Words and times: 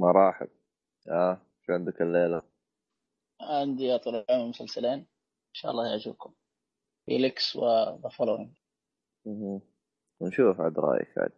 مراحب 0.00 0.48
آه 1.08 1.40
شو 1.62 1.72
عندك 1.72 2.02
الليلة؟ 2.02 2.42
عندي 3.40 3.84
يا 3.84 3.96
طول 3.96 4.14
العمر 4.14 4.48
مسلسلين. 4.48 4.98
إن 4.98 5.54
شاء 5.54 5.70
الله 5.70 5.90
يعجبكم. 5.90 6.34
Helix 7.06 7.56
و 7.56 7.69
The 7.69 8.08
Following. 8.08 8.56
ونشوف 10.20 10.60
عاد 10.60 10.78
رأيك 10.78 11.18
عاد. 11.18 11.32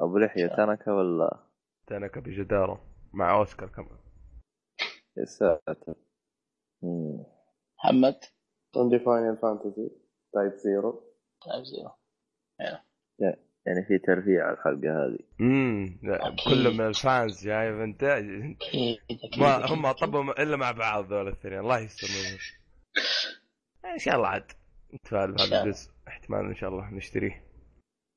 أبو 0.00 0.18
لحية. 0.18 0.46
تنكه 0.46 0.94
ولا؟ 0.94 1.46
تنكه 1.86 2.20
بجدارة. 2.20 2.84
مع 3.12 3.38
أوسكار 3.38 3.68
كمان. 3.68 3.98
يا 5.16 5.24
ساتر. 5.24 5.94
محمد؟ 7.78 8.20
عندي 8.76 8.98
Final 8.98 9.36
Fantasy 9.36 9.90
Type 10.32 10.52
Zero 10.56 11.14
Type 11.46 11.64
Zero 11.64 11.90
يعني 13.66 13.84
في 13.88 13.98
ترفيه 13.98 14.42
على 14.42 14.52
الحلقة 14.52 15.06
هذه 15.06 15.18
امم. 15.40 15.98
كل 16.44 16.74
من 16.74 16.86
الفانز 16.86 17.44
جايب 17.44 17.80
انت 17.80 18.04
ما. 19.38 19.66
هم 19.66 19.92
طبوا 19.92 20.42
إلا 20.42 20.56
مع 20.56 20.70
بعض 20.70 21.12
ذول 21.12 21.28
الاثنين 21.28 21.58
الله 21.58 21.78
يستر 21.78 22.06
إن 23.84 23.98
شاء 23.98 24.16
الله 24.16 24.28
عاد 24.28 24.52
نتفائل 24.94 25.32
بهذا. 25.32 25.62
الجزء 25.62 25.90
احتمال 26.08 26.46
إن 26.46 26.54
شاء 26.54 26.70
الله 26.70 26.90
نشتريه 26.90 27.44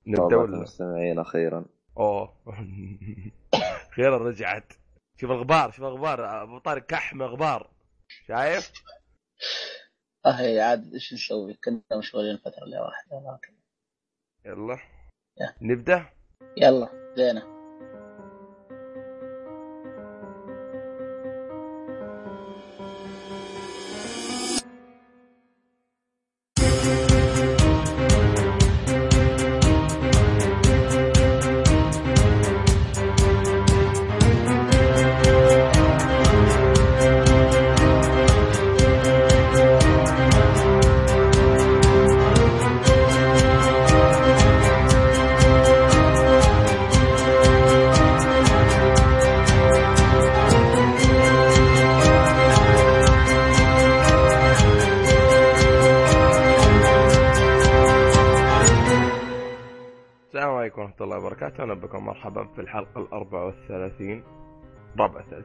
نبدأ 0.08 0.36
ولا 0.36 0.58
المستمعين 0.58 1.20
أخيرا 1.20 1.66
أوه 1.98 2.34
خيرا 3.96 4.18
رجعت 4.18 4.74
شوف 5.18 5.32
الغبار 5.32 5.72
شوف 5.72 5.86
الغبار 5.86 6.44
أبو 6.44 6.58
طارق 6.58 6.86
كحم 6.86 7.22
غبار 7.24 7.72
شايف؟ 8.28 8.72
آه 10.26 10.62
عاد 10.62 10.94
إيش 10.94 11.14
نسوي؟ 11.14 11.54
كنا 11.54 11.98
مشغولين 11.98 12.40
اللي 12.64 12.80
واحدة 12.80 13.38
لكن 13.38 13.54
يلا. 14.46 14.95
نبدأ؟ 15.62 16.06
يلا 16.58 16.90
بدينا 17.12 17.55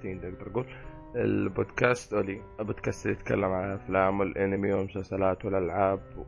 30 0.03 0.21
تقدر 0.21 0.51
تقول 0.51 0.67
البودكاست 1.17 2.13
اولي 2.13 2.43
البودكاست 2.61 3.07
اللي 3.07 3.17
يتكلم 3.19 3.45
عن 3.45 3.73
الافلام 3.73 4.21
والأنمي 4.21 4.73
والمسلسلات 4.73 5.45
والألعاب 5.45 6.27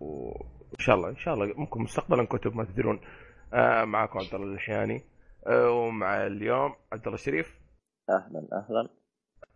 وإن 0.00 0.78
شاء 0.78 0.96
الله 0.96 1.08
إن 1.08 1.16
شاء 1.16 1.34
الله 1.34 1.54
ممكن 1.56 1.82
مستقبلا 1.82 2.24
كتب 2.24 2.56
ما 2.56 2.64
تدرون. 2.64 3.00
آه 3.54 3.84
معكم 3.84 4.18
عبد 4.18 4.34
الله 4.34 4.54
الحياني. 4.54 5.02
آه 5.46 5.70
ومع 5.70 6.26
اليوم 6.26 6.74
عبد 6.92 7.02
الله 7.02 7.14
الشريف. 7.14 7.60
أهلا 8.10 8.48
أهلا. 8.52 8.88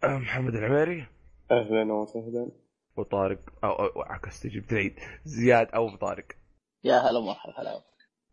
آه 0.05 0.19
محمد 0.19 0.55
العميري. 0.55 1.06
أهلا 1.50 1.92
وسهلا. 1.92 2.50
وطارق 2.97 3.39
أو, 3.64 3.70
أو 3.70 4.03
عكس 4.03 4.47
جبت 4.47 4.72
العيد 4.72 4.94
زياد 5.25 5.69
أو 5.75 5.97
طارق. 5.97 6.26
يا 6.84 6.94
هلا 6.94 7.19
ومرحبا 7.19 7.60
هلا 7.60 7.82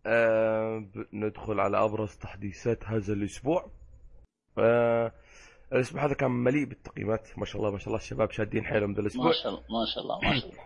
آه، 0.05 0.85
ندخل 1.13 1.59
على 1.59 1.83
أبرز 1.83 2.17
تحديثات 2.17 2.83
هذا 2.83 3.13
الأسبوع. 3.13 3.71
آه 4.57 5.11
الأسبوع 5.73 6.05
هذا 6.05 6.13
كان 6.13 6.31
مليء 6.31 6.65
بالتقييمات. 6.65 7.39
ما 7.39 7.45
شاء 7.45 7.61
الله 7.61 7.71
ما 7.71 7.77
شاء 7.77 7.87
الله 7.87 7.97
الشباب 7.99 8.31
شادين 8.31 8.63
حيلهم 8.65 8.93
ذا 8.93 9.01
الأسبوع. 9.01 9.25
ما 9.25 9.31
شاء 9.31 9.49
الله 9.51 9.61
ما 9.61 9.85
شاء 9.93 10.03
الله 10.03 10.19
ما 10.23 10.39
شاء 10.39 10.49
الله. 10.49 10.63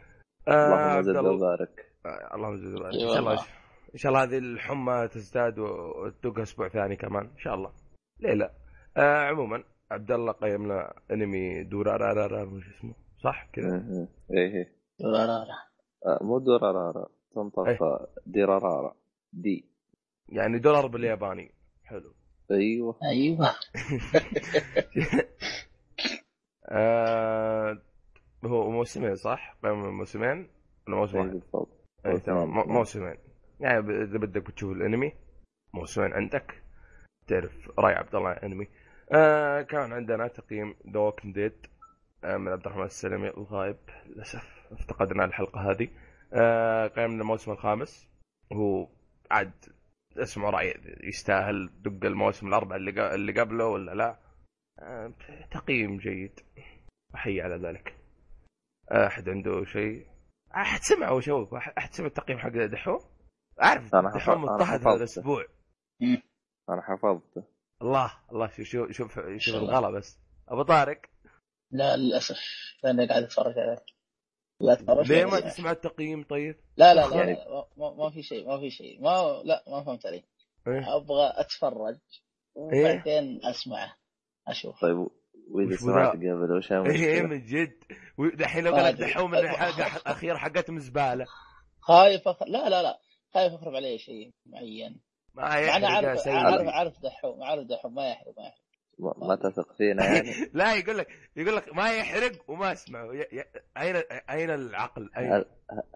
آه 0.47 1.00
اللهم 1.00 1.01
زد 1.01 1.16
الله- 1.16 1.31
وبارك 1.31 1.91
آه 2.06 2.35
اللهم 2.35 2.57
زد 2.57 2.73
وبارك 2.75 2.94
إن 2.94 3.00
شاء 3.00 3.19
الله. 3.19 3.34
إن 3.94 3.97
شاء 3.97 4.12
الله 4.12 4.23
هذه 4.23 4.38
الحمى 4.38 5.07
تزداد 5.07 5.59
و- 5.59 6.06
وتدق 6.06 6.40
أسبوع 6.40 6.69
ثاني 6.69 6.95
كمان 6.95 7.23
إن 7.25 7.38
شاء 7.38 7.56
الله. 7.56 7.72
ليه 8.19 8.34
لا؟ 8.34 8.51
آه 8.97 9.18
عموما 9.29 9.63
عبد 9.91 10.12
الله 10.12 10.31
قيم 10.31 10.66
لنا 10.66 10.94
أنمي 11.12 11.63
دورارارارا 11.63 12.44
وش 12.44 12.68
اسمه 12.78 12.94
صح؟ 13.24 13.50
كذا. 13.53 13.85
إيه 14.34 14.53
إيه. 14.53 14.78
لا 15.00 15.25
لا 15.28 15.45
لا 15.45 15.68
آه، 16.06 16.24
مو 16.24 16.39
دورارارا 16.39 17.00
إيه. 17.07 17.35
تنطق 17.35 18.09
ديرارارا. 18.25 18.95
دي. 19.34 19.66
يعني 20.29 20.59
دولار 20.59 20.88
بالياباني. 20.88 21.51
حلو. 21.84 22.13
أيوه. 22.52 22.96
أيوه. 23.03 23.56
آه 26.69 27.78
هو 28.46 28.69
موسمين 28.72 29.16
صح؟ 29.16 29.58
موسمين 29.63 30.50
ولا 30.88 30.96
موسم 30.97 31.18
إيه 31.18 31.41
واحد؟ 31.53 31.68
اي 32.06 32.19
تمام 32.19 32.47
مو- 32.50 32.53
موسمين. 32.53 32.75
موسمين 32.78 33.18
يعني 33.59 33.80
إذا 33.80 34.18
بدك 34.18 34.41
بتشوف 34.50 34.72
الانمي 34.72 35.13
موسمين 35.74 36.13
عندك. 36.13 36.62
تعرف 37.28 37.72
رأي 37.80 37.94
عبد 37.94 38.16
الله 38.16 38.30
عن 38.30 38.38
الانمي. 38.38 38.68
آه 39.12 39.62
كان 39.62 39.94
عندنا 39.94 40.28
تقييم 40.28 40.75
The 40.94 41.00
Walking 41.00 41.35
Dead 41.35 41.66
من 42.24 42.47
عبد 42.47 42.66
الرحمن 42.66 42.84
السلمي 42.86 43.28
الغايب. 43.30 43.78
للأسف 44.07 44.68
افتقدنا 44.72 45.25
الحلقة 45.25 45.72
هذه. 45.72 45.88
آه 46.34 46.88
قيمنا 46.88 47.22
الموسم 47.22 47.52
الخامس. 47.52 48.09
هو 48.53 48.88
عاد 49.31 49.52
اسمه 50.19 50.50
راي 50.50 50.73
يستاهل 51.03 51.69
دق 51.81 52.05
الموسم 52.05 52.47
الأربع 52.47 52.75
اللي 52.75 53.16
اللي 53.16 53.41
قبله 53.41 53.66
ولا 53.66 53.91
لا؟ 53.91 54.19
آه 54.79 55.13
تقييم 55.51 55.97
جيد. 55.97 56.39
أحيي 57.16 57.41
على 57.41 57.55
ذلك. 57.55 57.95
أحد 58.91 59.29
عنده 59.29 59.66
شيء؟ 59.66 60.07
أحد 60.56 60.81
سمع 60.81 61.11
وش 61.11 61.29
هو 61.29 61.57
احد 61.57 61.94
سمع 61.94 62.07
التقييم 62.07 62.39
حق 62.39 62.50
دحوم 62.50 63.00
أعرف 63.61 63.95
دحوم 63.95 64.41
مضطهد. 64.41 64.88
هذا 64.88 64.95
الأسبوع. 64.95 65.45
أنا 66.69 66.81
حفظته. 66.81 67.44
الله 67.81 68.13
الله 68.31 68.47
شوف 68.47 68.66
شوف 68.66 68.91
شوف, 68.91 69.19
شوف 69.38 69.56
الغلا 69.56 69.89
بس. 69.89 70.19
أبو 70.47 70.61
طارق؟ 70.61 71.01
لا 71.72 71.97
للأسف. 71.97 72.38
لاني 72.83 73.07
قاعد 73.07 73.23
أتفرج 73.23 73.59
عليه 73.59 73.73
اتفرج 73.73 73.97
ليه 74.62 75.25
ولا 75.25 75.25
ما 75.25 75.38
أسمع. 75.38 75.50
تسمع 75.50 75.72
التقييم 75.72 76.23
طيب؟ 76.23 76.56
لا 76.78 76.94
لا 76.94 77.07
لا, 77.07 77.16
يعني- 77.16 77.34
لا 77.34 77.68
ما, 77.78 77.94
ما 77.94 78.09
في 78.09 78.23
شيء 78.23 78.47
ما 78.47 78.59
في 78.59 78.69
شيء 78.69 79.01
ما 79.01 79.41
لا 79.45 79.63
ما 79.68 79.84
فهمت 79.84 80.06
علي 80.06 80.23
إيه؟ 80.68 80.95
أبغى 80.95 81.34
أتفرج 81.35 81.97
وبعدين 82.56 83.40
أسمعه 83.45 83.95
أشوف 84.47 84.81
طيب 84.81 85.07
وإذا 85.51 85.73
وش 85.73 85.79
سمعت؟ 85.79 86.12
قبل 86.12 86.57
وش 86.57 86.72
إيه 86.72 86.78
المشكلة؟ 86.79 87.22
من 87.23 87.45
جد 87.45 87.84
دحين 88.38 88.63
لو 88.63 88.72
قال 88.72 88.79
لك 88.79 88.84
ما 88.84 88.90
أدري. 88.90 89.12
دحوم 89.12 89.35
إن 89.35 89.45
الحلقة 89.45 89.97
الاخيره 89.97 90.38
حقتهم 90.38 90.79
زباله 90.79 91.25
خايف 91.79 92.28
أخ... 92.28 92.44
لا 92.44 92.69
لا 92.69 92.84
لا 92.84 93.00
خايف 93.34 93.53
أخرب 93.53 93.75
عليه 93.75 93.97
شيء 93.97 94.34
معين 94.45 95.01
ما 95.34 95.44
يحرق 95.59 95.75
أنا 95.75 95.88
عارف 95.88 96.19
سيدي 96.19 96.35
عارف 96.38 96.68
عارف 96.68 97.00
دحوم 97.03 97.44
عارف 97.44 97.68
دحوم 97.68 97.95
ما 97.95 98.09
يحرق 98.09 98.34
ما 98.38 98.44
يحرق 98.44 98.66
ما 99.00 99.13
ما 99.18 99.35
تثق 99.35 99.74
فينا 99.78 100.06
يعني 100.16 100.31
لا 100.53 100.75
يقول 100.75 100.97
لك 100.97 101.08
يقول 101.35 101.56
لك 101.56 101.74
ما 101.74 101.91
يحرق 101.91 102.31
وما 102.47 102.72
اسمع 102.72 103.13
ي- 103.13 103.22
ي- 103.40 103.44
أين 103.78 103.96
أين 104.30 104.50
العقل؟ 104.50 105.09
أين؟ 105.18 105.34
هل 105.34 105.46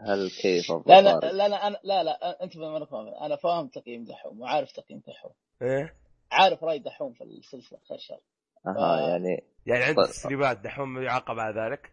هل 0.07 0.29
كيف 0.41 0.71
لا 0.85 1.01
لا؟ 1.01 1.19
لا 1.19 1.47
لا, 1.47 1.67
أنا 1.67 1.79
لا, 1.83 2.03
لا 2.03 2.43
انت 2.43 2.53
فاهم 2.57 2.75
أنا 3.23 3.35
فاهم 3.35 3.67
تقييم 3.67 4.03
دحوم 4.03 4.41
وعارف 4.41 4.71
تقييم 4.71 5.01
دحوم 5.07 5.31
إيه؟ 5.61 5.93
عارف 6.31 6.63
رأي 6.63 6.79
دحوم 6.79 7.13
في 7.13 7.23
السلسلة 7.23 7.79
خير 7.89 7.97
شر 7.97 8.19
أها 8.67 8.77
آه. 8.77 9.09
يعني 9.09 9.43
يعني 9.65 9.83
عند 9.83 9.95
طيب. 9.97 10.05
تسريبات 10.05 10.57
دحوم 10.57 11.01
يعاقب 11.01 11.39
على 11.39 11.61
ذلك 11.61 11.91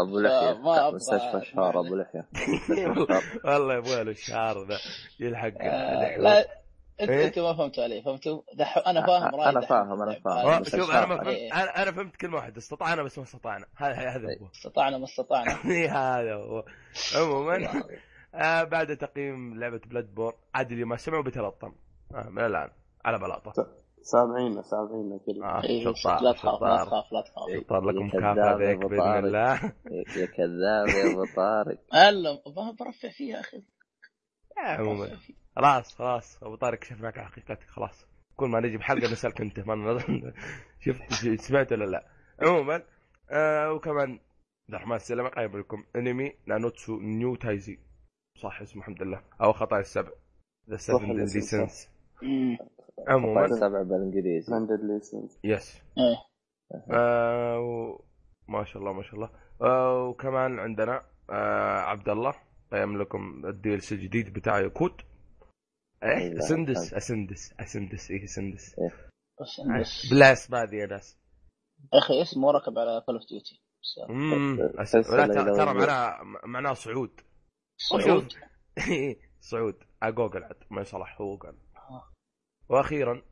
أبو 0.00 0.18
ما 0.18 0.28
لحيه 0.28 0.52
أبغى- 0.62 0.94
مستشفى 0.94 1.36
الشهر 1.36 1.80
أبو 1.80 1.96
لحية 1.96 2.28
والله 3.44 3.74
يبغى 3.74 4.04
له 4.04 4.10
الشهر 4.10 4.64
ذا 4.68 4.78
يلحق 5.20 5.52
آه. 5.60 6.16
لا 6.18 6.61
انت 7.02 7.10
إيه؟ 7.10 7.26
انت 7.26 7.38
ما 7.38 7.54
فهمتوا 7.56 7.84
علي 7.84 8.02
فهمتوا 8.02 8.42
دحوم 8.54 8.82
أنا 8.86 9.06
فاهم 9.06 9.34
راي 9.34 9.48
أنا 9.48 9.60
دحوم 9.60 9.68
فاهم، 9.68 10.02
أنا 10.02 10.14
في 10.14 10.20
فاهم. 10.20 10.46
آه، 10.48 10.58
بس 10.60 10.76
شوف 10.76 10.90
أنا 10.90 11.06
ما. 11.06 11.16
فهمت 11.16 11.26
إيه. 11.26 11.52
أنا 11.54 11.82
أنا 11.82 11.92
فهمت 11.92 12.16
كلمة 12.16 12.36
واحدة 12.36 12.58
استطعنا 12.58 13.02
بس 13.02 13.18
ما 13.18 13.24
استطعنا. 13.24 13.66
هذا 13.76 13.94
هذا 13.94 14.26
هو. 14.40 14.46
استطعنا 14.54 14.98
ما 14.98 15.04
استطعنا. 15.04 15.52
هذا 16.18 16.34
هو. 16.34 16.64
عموما 17.16 17.82
آه 18.34 18.64
بعد 18.64 18.96
تقييم 18.96 19.58
لعبة 19.60 19.80
بلاد 19.86 20.14
بور 20.14 20.34
عاد 20.54 20.72
اللي 20.72 20.84
ما 20.84 20.96
سمعوا 20.96 21.22
بيتلطم 21.22 21.72
آه 22.14 22.28
من 22.28 22.44
الآن 22.44 22.70
على 23.04 23.18
بلاطة. 23.18 23.52
سامعينا 24.04 24.62
سامعينا 24.62 25.18
كل 25.26 25.42
آه 25.42 25.62
إيه، 25.64 25.84
شطار 25.94 26.22
لا 26.22 26.32
تخاف 26.32 26.62
لا 26.62 26.84
تخاف 26.84 27.12
لا 27.12 27.20
تخاف. 27.20 27.64
شطار 27.64 27.80
لكم 27.90 28.10
يا 28.38 28.56
ذيك 28.56 28.76
أبو 28.78 28.88
باذن 28.88 29.00
طارق. 29.02 29.24
الله. 29.24 29.54
يا 30.16 30.26
كذاب 30.26 30.88
يا 30.88 31.12
ابو 31.12 31.24
طارق 31.36 31.78
الا 32.08 32.32
ما 32.56 32.72
برفع 32.80 33.08
فيها 33.10 33.36
يا 33.36 33.40
أخي 33.40 33.62
عموما. 34.58 35.08
خلاص 35.56 35.94
خلاص. 35.94 36.42
أبو 36.42 36.54
طارق 36.54 36.78
كشف 36.78 37.00
معك 37.00 37.18
على 37.18 37.26
حقيقتك 37.28 37.62
خلاص. 37.68 38.06
كل 38.36 38.48
ما 38.48 38.60
نجي 38.60 38.76
بحلقة 38.76 39.12
نسألك 39.12 39.40
أنت 39.40 39.60
ما 39.60 39.74
نظن- 39.74 40.32
شفت 40.84 41.12
سمعت 41.40 41.72
ولا 41.72 41.84
لا. 41.84 42.06
عموما 42.42 42.82
آه 43.30 43.72
وكمان 43.72 44.10
عبد 44.10 44.20
الرحمن 44.74 44.96
السلامة 44.96 45.28
قايم 45.28 45.58
لكم 45.58 45.84
أنمي 45.96 46.32
نانوتسو 46.46 47.00
نيو 47.00 47.34
تايزي 47.36 47.78
صح 48.38 48.60
اسمه 48.60 48.82
الحمد 48.82 49.02
لله. 49.02 49.22
أو 49.42 49.52
خطايا 49.52 49.80
السبع. 49.80 50.10
ذا 50.70 50.76
سفن 50.76 51.10
الاسم 51.10 51.14
ديدلي 51.24 51.40
صح. 51.40 51.48
سنس 51.50 51.88
أمم. 52.22 52.58
عموما. 53.08 53.46
طيب 53.46 53.56
سبع 53.56 53.82
بالإنجليزي. 53.82 54.52
ليسنس 54.82 55.38
يس 55.44 55.82
إيه. 55.98 56.16
آه 56.90 57.58
و... 57.60 58.00
ما 58.48 58.64
شاء 58.64 58.82
الله 58.82 58.92
ما 58.92 59.02
شاء 59.02 59.14
الله. 59.14 59.30
آه 59.62 60.04
وكمان 60.08 60.58
عندنا 60.58 61.02
آه 61.30 61.78
عبد 61.80 62.08
الله 62.08 62.34
قيم 62.72 62.98
لكم 63.02 63.42
الدي 63.46 63.74
إل 63.74 63.82
سي 63.82 63.94
الجديد 63.94 64.32
بتاع 64.32 64.60
يكود 64.60 64.92
إيه 66.02 66.16
أيوة، 66.18 66.38
أسندس. 66.38 66.94
أسندس. 66.94 67.54
أسندس 67.60 68.10
إيه 68.10 68.24
أسندس. 68.24 68.78
آه، 68.78 68.90
بس 69.80 70.06
بالله 70.10 70.32
اسمع 70.32 70.64
ذي 70.64 70.76
يا 70.76 70.86
ناس. 70.86 71.18
يا 71.94 71.98
أخي 71.98 72.22
اسمه 72.22 72.50
ركب 72.50 72.78
على 72.78 73.02
كول 73.06 73.14
اوف 73.14 73.28
ديوتي 73.28 73.62
ترى 75.56 75.64
لو- 75.66 75.74
معناه 75.74 76.18
معناه 76.44 76.72
صعود. 76.74 77.20
صعود؟ 77.76 78.32
صعود. 79.50 79.74
آه، 80.02 80.10
جوجل 80.10 80.44
عاد 80.44 80.56
ما 80.70 80.80
يصلح 80.80 81.20
هو 81.20 81.36
قال 81.36 81.56
آه. 81.76 82.12
وأخيرا 82.68 83.22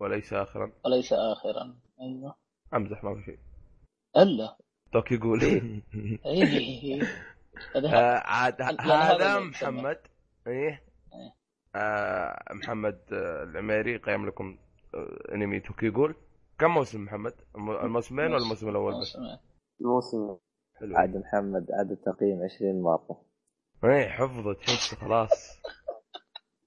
وليس 0.00 0.32
اخرا. 0.32 0.72
وليس 0.84 1.12
اخرا. 1.12 1.80
أيوه. 2.00 2.36
أمزح 2.74 3.04
ما 3.04 3.14
في 3.14 3.22
شيء. 3.24 3.38
ألا. 4.16 4.56
توك 4.92 5.12
يقول. 5.12 5.40
هذا 7.76 7.98
عاد 8.18 8.62
هذا. 8.62 9.38
محمد. 9.38 9.98
إيه 10.46 10.52
إيه. 10.68 10.89
آه 11.74 12.42
محمد 12.54 12.98
آه، 13.12 13.42
العميري 13.44 13.96
قيم 13.96 14.26
لكم 14.26 14.58
آه، 14.94 15.34
أنمي 15.34 15.60
توكيغول 15.60 16.14
كم 16.58 16.70
موسم 16.70 17.04
محمد؟ 17.04 17.34
الم- 17.56 17.70
الموسمين 17.70 18.26
ولا 18.26 18.36
الموسم 18.42 18.68
الأول 18.68 19.00
بس؟ 19.00 19.16
الموسم. 19.80 20.36
حلو. 20.80 20.96
عاد 20.96 21.16
محمد 21.16 21.66
عاد 21.72 21.90
التقييم 21.90 22.42
20 22.42 22.82
مره 22.82 23.22
إيه 23.84 24.08
حفظت 24.08 24.60
حفظت 24.62 24.94
خلاص. 25.00 25.60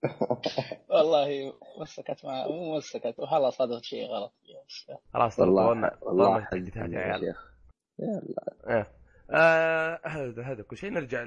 والله 0.90 1.54
مسكت 1.82 2.26
مع 2.26 2.48
مو 2.48 2.78
مسكت 2.78 3.16
والله 3.20 3.50
صادفت 3.50 3.84
شيء 3.84 4.06
غلط. 4.06 4.34
خلاص 5.14 5.36
ترى 5.36 5.46
والله 5.48 5.64
والله 6.02 6.26
طولنا 6.26 6.46
حق 6.46 6.54
التحديثات 6.54 6.90
يا 6.90 7.00
يا 7.00 7.14
عيال. 7.14 7.36
يلا. 8.00 8.78
إيه. 8.78 8.92
آه، 9.34 10.00
هذا 10.06 10.44
هذا 10.44 10.64
كل 10.64 10.78
شيء. 10.78 10.92
نرجع 10.92 11.26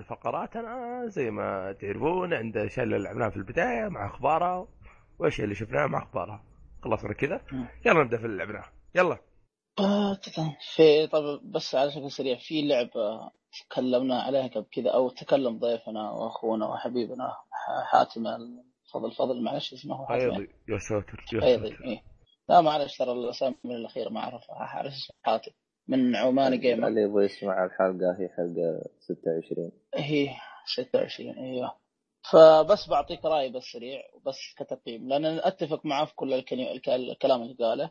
لفقراتنا 0.00 1.02
زي 1.06 1.30
ما 1.30 1.72
تعرفون 1.72 2.34
عند 2.34 2.56
الاشياء 2.56 2.86
اللي 2.86 2.98
لعبناها 2.98 3.30
في 3.30 3.36
البداية 3.36 3.88
مع 3.88 4.06
أخبارها 4.06 4.68
والاشياء 5.18 5.44
اللي 5.44 5.54
شفناها 5.54 5.86
مع 5.86 5.98
أخبارها. 5.98 6.44
خلصنا 6.84 7.12
كذا. 7.12 7.40
يلا 7.86 8.04
نبدأ 8.04 8.18
في 8.18 8.26
اللي 8.26 8.36
لعبناها 8.36 8.72
يلا. 8.94 9.18
آه،. 9.78 10.18
في 10.76 11.06
طب 11.06 11.50
بس 11.54 11.74
على 11.74 11.90
شكل 11.90 12.10
سريع 12.10 12.36
في 12.40 12.68
لعبة 12.68 13.30
تكلمنا 13.60 14.22
عليها 14.22 14.46
قبل 14.46 14.66
كذا 14.72 14.90
أو 14.90 15.10
تكلم 15.10 15.58
ضيفنا 15.58 16.10
وأخونا 16.10 16.66
وحبيبنا 16.66 17.36
حاتم 17.92 18.26
الفضل 18.26 19.12
فضل 19.18 19.44
معلش 19.44 19.72
اسمه 19.72 20.06
حاتم. 20.06 20.46
يا 20.68 20.78
ساتر 20.78 21.24
يا 21.32 21.40
ساتر. 21.40 21.84
إيه. 21.84 22.02
لا 22.48 22.60
معلش 22.60 22.98
ترى 22.98 23.12
الأسامي 23.12 23.56
الأخيرة 23.64 24.08
ما 24.08 24.20
أعرفها. 24.20 24.86
اسمه 24.86 25.16
حاتم. 25.22 25.52
من 25.88 26.16
عماني 26.16 26.56
جيمر 26.56 26.88
اللي 26.88 27.00
يبغى 27.02 27.24
يسمع 27.24 27.64
الحلقة 27.64 28.16
هي 28.18 28.28
حلقة 28.28 28.82
26 29.00 29.72
هي 29.94 30.28
26 30.66 31.38
أيوه. 31.38 31.78
فبس 32.32 32.88
بعطيك 32.88 33.24
رأي 33.24 33.48
بس 33.52 33.62
سريع 33.62 34.00
وبس 34.14 34.36
كتقييم 34.56 35.08
لأن 35.08 35.24
أتفق 35.24 35.86
معاه 35.86 36.04
في 36.04 36.14
كل 36.14 36.32
الكلام 36.88 37.42
اللي 37.42 37.54
قاله. 37.54 37.90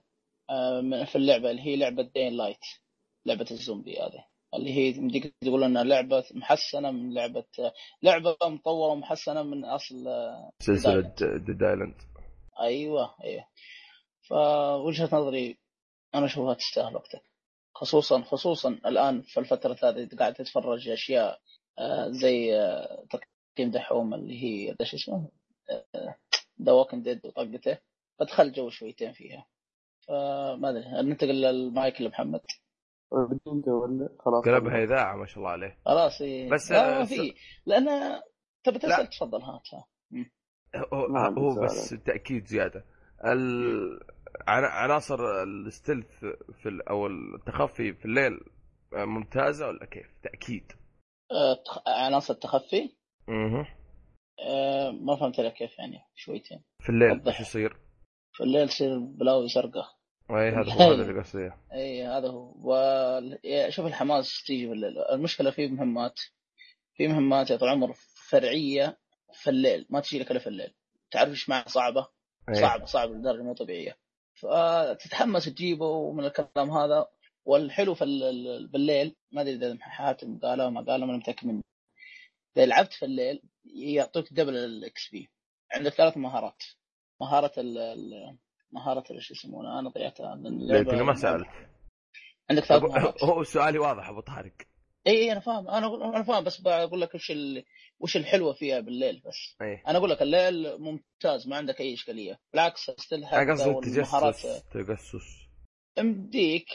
آه، 0.50 0.82
من- 0.82 1.06
في 1.06 1.16
اللعبة 1.16 1.52
اللي 1.52 1.62
هي 1.62 1.76
لعبة 1.76 2.04
Dying 2.04 2.34
Light 2.34 2.58
لعبة 3.26 3.46
الزومبي 3.52 3.98
هذه. 4.00 4.26
اللي 4.54 4.74
هي 4.74 4.94
تقول 5.42 5.64
إنها 5.64 5.84
لعبة 5.84 6.24
محسنة 6.34 6.92
من 6.92 7.14
لعبة 7.14 7.44
لعبة 8.04 8.36
مطورة 8.46 8.92
ومحسنة 8.92 9.44
من 9.44 9.66
أصل 9.66 10.08
آه، 10.08 10.50
سلسلة 10.60 10.94
Dead 11.02 11.18
Island. 11.18 11.46
Dead 11.46 11.64
Island 11.64 11.96
أيوه 12.60 13.16
أيوه. 13.24 13.48
فوجهة 14.22 15.10
نظري 15.16 15.58
أنا 16.16 16.26
اشوفها 16.26 16.54
تستاهل 16.54 16.96
وقتك. 16.96 17.22
خصوصا 17.78 18.22
خصوصا 18.22 18.70
الآن 18.70 19.22
في 19.22 19.40
الفترة 19.40 19.78
هذه 19.84 20.10
قاعد 20.20 20.34
تتفرج 20.34 20.90
أشياء 20.90 21.40
آه، 21.80 22.10
زي 22.10 22.56
آه، 22.56 23.06
تقييم 23.10 23.72
دحوم 23.72 24.14
اللي 24.14 24.44
هي 24.44 24.76
إيش 24.82 24.94
اسمه 24.94 25.30
The 26.62 26.72
Walking 26.72 27.02
Dead 27.02 27.26
وطقته 27.26 27.78
فدخل 28.20 28.52
جو 28.52 28.70
شويتين 28.70 29.12
فيها 29.12 29.46
فما 30.08 30.70
أدري 30.70 31.10
ننتقل 31.10 31.42
للمايك 31.42 32.02
لمحمد 32.02 32.42
بدي 33.12 33.42
انت 33.48 33.68
ولا 33.68 34.10
خلاص 34.20 34.46
قلبها 34.46 34.84
اذاعه 34.84 35.16
ما 35.16 35.26
شاء 35.26 35.38
الله 35.38 35.50
عليه 35.50 35.78
خلاص 35.86 36.22
إيه. 36.22 36.50
بس، 36.50 36.72
لا 36.72 36.96
آه، 36.96 37.00
ما 37.00 37.06
في 37.06 37.34
لأن 37.66 37.86
تبي 38.64 38.80
لا. 38.80 38.96
تسأل 38.96 39.08
تفضل 39.08 39.42
هات 39.42 39.68
ها. 39.74 39.86
هو, 40.94 41.18
هو. 41.18 41.62
بس 41.64 41.90
تأكيد 41.90 42.46
زيادة 42.46 42.86
ال... 43.26 44.00
عنا- 44.48 44.68
عناصر 44.68 45.44
ال 45.44 45.52
stealth 45.52 46.08
في. 46.64 46.80
أو 46.90 47.08
التخفي 47.08 47.94
في 47.94 48.06
الليل 48.06 48.40
آه، 48.94 49.06
ممتازة 49.06 49.68
ولا 49.68 49.86
كيف؟ 49.86 50.08
تأكيد 50.24 50.72
آه، 51.32 51.64
عناصر 51.88 52.34
التخفي 52.34 52.90
أها 53.30 53.78
ما 54.92 55.16
فهمت 55.20 55.40
لك 55.40 55.54
كيف 55.54 55.80
يعني 55.80 56.00
شويتين 56.16 56.64
في 56.80 56.90
الليل. 56.90 57.28
إيش 57.28 57.40
يصير؟ 57.40 57.78
في 58.34 58.44
الليل 58.44 58.64
يصير 58.64 59.00
بلاوي 59.00 59.48
زرقاء 59.48 59.98
أي 60.32 60.50
هذا 60.50 60.74
هو. 60.74 60.92
هذا 60.94 61.02
اللي 61.02 61.20
قصدي. 61.22 61.52
أي 61.74 62.04
هذا 62.04 62.28
هو 62.28 62.54
و... 62.58 63.70
شوف 63.70 63.86
الحماس 63.86 64.44
تيجي 64.48 64.68
في 64.68 64.74
الليل 64.74 65.00
المشكلة 65.12 65.52
في 65.52 65.68
مهمات 65.68 66.20
في 66.94 67.08
مهمات 67.08 67.50
يا 67.52 67.58
طول 67.58 67.68
العمر 67.70 67.94
فرعية 68.30 68.98
في 69.34 69.50
الليل 69.50 69.88
ما 69.90 70.00
تجي 70.00 70.20
لك 70.20 70.32
إلا 70.32 70.40
في 70.40 70.48
الليل 70.48 70.74
تعرف 71.12 71.30
إيش 71.30 71.50
معنى 71.50 71.64
صعبة؟ 71.68 72.08
صعبة 72.54 72.86
صعبة 72.86 73.14
لدرجة 73.14 73.42
مو 73.44 73.54
طبيعية 73.54 73.98
فتتحمس 74.38 75.46
تجيبه 75.46 76.12
من 76.12 76.26
الكلام 76.26 76.72
هذا. 76.72 77.08
والحلو 77.46 77.96
في 77.96 78.04
ال- 78.04 78.24
ال- 78.24 78.68
بالليل 78.68 79.16
ما 79.32 79.42
أدري 79.42 79.56
إذا 79.56 79.78
حاتم 79.82 80.40
قالها 80.40 80.70
ما 80.70 80.82
قالها 80.82 81.08
ما 81.08 81.18
متأكد 81.18 81.48
منه. 81.48 81.62
إذا 82.58 82.66
لعبت 82.66 82.94
في 82.94 83.06
الليل 83.06 83.42
يعطيك 83.66 84.34
double 84.34 84.56
ال 84.56 85.10
XP 85.12 85.30
عندك 85.74 85.94
ثلاث 85.94 86.18
مهارات. 86.18 86.64
مهارة 87.22 87.52
ال 87.58 88.38
مهارة 88.72 89.04
إيش 89.12 89.32
يسمونها 89.32 89.80
أنا 89.80 89.90
ضيعتها 89.90 90.36
ليتني 90.36 91.04
ما 91.04 91.14
سألت. 91.14 91.48
عندك 92.50 92.64
ثلاث 92.64 92.84
مهارات. 92.84 93.24
هو 93.24 93.44
سؤالي 93.44 93.80
واضح 93.80 94.10
أبو 94.10 94.20
طارق. 94.20 94.54
إي 95.08 95.14
إي 95.14 95.32
أنا 95.32 95.40
فاهم. 95.40 95.70
أنا 95.70 95.88
أنا 96.16 96.24
فاهم 96.24 96.44
بس 96.44 96.62
بقول 96.62 97.02
لك 97.02 97.16
وش 97.16 97.32
ال... 97.32 97.64
وش 98.00 98.18
الحلوة 98.18 98.54
فيها 98.54 98.80
بالليل 98.80 99.22
بس. 99.26 99.56
اي 99.62 99.82
أنا 99.88 99.98
أقول 99.98 100.10
لك 100.10 100.22
الليل 100.22 100.78
ممتاز 100.78 101.48
ما 101.48 101.56
عندك 101.56 101.82
أي 101.82 101.94
إشكالية. 101.94 102.40
بالعكس 102.54 102.90
أنا 103.14 103.54
قصدي 103.54 103.70
والمهارات 103.70 104.46
التجسس 104.46 104.64
تجسس. 104.74 105.48
مديك 106.00 106.68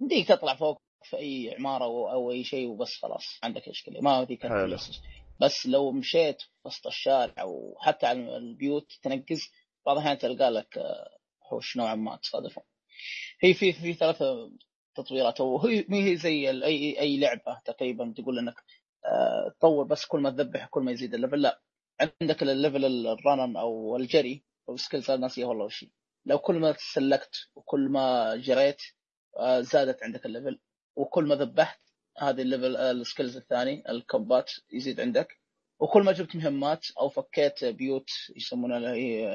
مديك 0.00 0.28
تطلع 0.28 0.54
فوق 0.54 0.82
في 1.04 1.16
أي 1.16 1.54
عمارة 1.58 1.84
أو, 1.84 2.30
أي 2.32 2.44
شيء 2.44 2.68
وبس 2.68 2.94
خلاص 3.02 3.38
عندك 3.42 3.68
إشكالية. 3.68 4.00
ما 4.00 4.26
حلو. 4.26 4.64
التجسس 4.64 5.00
بس 5.40 5.66
لو 5.66 5.92
مشيت 5.92 6.42
وسط 6.64 6.86
الشارع 6.86 7.44
وحتى 7.44 8.06
على 8.06 8.36
البيوت 8.36 8.92
تنقز 9.02 9.40
بعض 9.86 9.96
الأحيان 9.96 10.18
تلقى 10.18 10.50
لك 10.50 10.78
آه، 10.78 11.18
وحوش 11.40 11.76
نوعا 11.76 11.94
ما 11.94 12.16
تصادفهم 12.16 12.64
هي 13.40 13.54
في 13.54 13.72
في 13.72 13.94
ثلاثة 13.94 14.50
تطويرات. 14.94 15.40
وهي 15.40 15.84
ما 15.88 15.96
هي 15.96 16.16
زي 16.16 16.50
اي 16.50 17.00
أي 17.00 17.18
لعبة 17.18 17.60
تقريبا 17.64 18.14
تقول 18.16 18.38
إنك 18.38 18.54
تطور 19.58 19.84
بس 19.84 20.06
كل 20.06 20.20
ما 20.20 20.30
تذبح 20.30 20.66
كل 20.66 20.82
ما 20.82 20.92
يزيد 20.92 21.14
ال 21.14 21.18
level. 21.18 21.42
لا 21.42 21.60
عندك 22.00 22.42
ال 22.42 22.53
level 22.53 23.06
ال 23.06 23.12
running 23.12 23.56
أو 23.56 23.96
الجري 23.96 24.44
أو 24.68 24.76
skills 24.76 25.10
ناسيه 25.10 25.44
والله 25.44 25.64
وش 25.64 25.84
هي. 25.84 25.90
لو 26.26 26.38
كل 26.38 26.54
ما 26.54 26.72
تسلكت 26.72 27.36
وكل 27.54 27.88
ما 27.88 28.36
جريت 28.36 28.82
آه، 29.38 29.60
زادت 29.60 30.02
عندك 30.02 30.26
ال 30.26 30.32
level 30.32 30.60
وكل 30.96 31.24
ما 31.24 31.34
ذبحت 31.34 31.80
هذه 32.18 32.42
ال 32.42 32.48
level 32.48 32.76
ال 32.76 32.85
skills 32.85 33.36
الثاني 33.36 33.90
ال 33.90 33.99
combat 33.99 34.52
يزيد 34.72 35.00
عندك. 35.00 35.40
وكل 35.80 36.02
ما 36.02 36.12
جبت 36.12 36.36
مهمات 36.36 36.86
أو 37.00 37.08
فكيت 37.08 37.64
بيوت 37.64 38.08
يسمونها 38.36 38.92
هي 38.92 39.26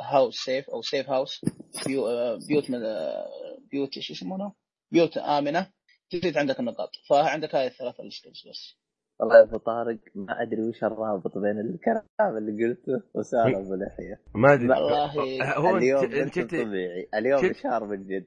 house 0.00 0.36
safe 0.36 0.70
أو 0.70 0.82
safe 0.82 1.10
house 1.10 1.40
آه، 1.88 2.38
بيوت 2.48 2.70
من 2.70 2.84
آه، 2.84 3.58
بيوت 3.70 3.96
إيش 3.96 4.10
يسمونها؟ 4.10 4.54
بيوت 4.90 5.18
آمنة 5.18 5.72
تزيد 6.10 6.38
عندك 6.38 6.60
النقاط. 6.60 6.90
فعندك 7.08 7.54
هاي 7.54 7.66
الثلاثة 7.66 8.02
ال 8.04 8.10
skills 8.10 8.48
بس. 8.48 8.83
والله 9.20 9.36
يا 9.36 9.42
أبو 9.42 9.56
طارق 9.56 9.98
ما 10.14 10.42
أدري 10.42 10.62
وش 10.62 10.84
الرابط 10.84 11.38
بين 11.38 11.60
الكلام 11.60 12.36
اللي 12.36 12.64
قلته 12.64 13.02
وسالم 13.14 13.56
ابو 13.56 13.74
لحيه 13.74 14.20
ما 14.34 14.54
أدري. 14.54 14.68
والله 14.68 15.54
هو 15.56 15.76
اليوم 15.76 16.04
أنت 16.04 16.38
طبيعي. 16.38 17.08
اليوم 17.14 17.52
شهر 17.52 17.84
من 17.84 18.06
جد. 18.06 18.26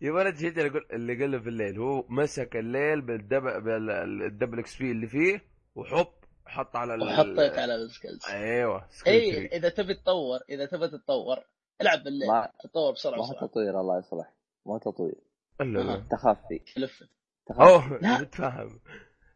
يبغى 0.00 0.22
أنا 0.22 0.34
شفت 0.34 0.58
اللي 0.92 1.14
قال 1.22 1.30
له 1.30 1.38
في 1.38 1.48
الليل؟ 1.48 1.78
هو 1.78 2.04
مسك 2.08 2.56
الليل 2.56 3.00
بالدبل 3.00 3.60
بالدبل 3.60 4.58
إكس 4.58 4.78
بي 4.78 4.90
اللي 4.90 5.06
فيه 5.06 5.40
وحب 5.74 6.06
حط 6.46 6.76
على 6.76 6.94
ال... 6.94 7.02
وحطيت 7.02 7.58
على 7.58 7.74
السكيلز. 7.74 8.24
أيوه 8.30 8.88
اي. 9.06 9.46
إذا 9.46 9.68
تبي 9.68 9.94
تطور 9.94 10.38
إذا 10.50 10.66
تبي 10.66 10.88
تتطور 10.88 11.36
العب 11.80 12.04
بالليل. 12.04 12.28
ما 12.28 12.48
تطور 12.64 12.92
بسرعة 12.92 13.18
ما 13.18 13.46
تطوير 13.46 13.80
الله 13.80 13.98
يصلح. 13.98 14.32
ما 14.66 14.78
تطوير. 14.78 15.20
الا 15.60 15.78
لا. 15.78 16.04
تخفي. 16.10 16.60
لف 16.76 17.04
تخفي. 17.46 17.62
أوه 17.62 17.98
لا. 17.98 18.24
تفهم. 18.32 18.80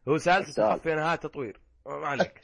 هو 0.09 0.19
سالته 0.19 0.49
السؤال. 0.49 0.77
تخفي 0.79 0.95
نهاية 0.95 1.17
تطوير. 1.17 1.61
ما 1.87 2.07
عليك. 2.09 2.41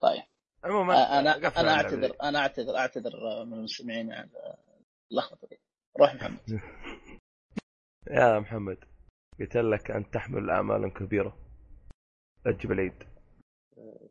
طيب. 0.00 0.22
عموما 0.64 0.94
أنا 1.20 1.36
أنا 1.60 1.74
اعتذر 1.74 2.16
أنا 2.22 2.38
اعتذر 2.38 2.76
أعتذر 2.76 3.44
من 3.46 3.52
المستمعين 3.52 4.12
على 4.12 4.28
اللخبطة 5.12 5.48
دي. 5.48 5.58
روح 6.00 6.14
محمد. 6.14 6.38
يا 8.10 8.38
محمد 8.38 8.76
قلت 9.40 9.56
لك 9.56 9.90
أن 9.90 10.10
تحمل 10.10 10.50
اعمالا 10.50 10.90
كبيرة. 10.90 11.36
لا 12.46 12.52
تجيب 12.52 12.72
العيد. 12.72 13.02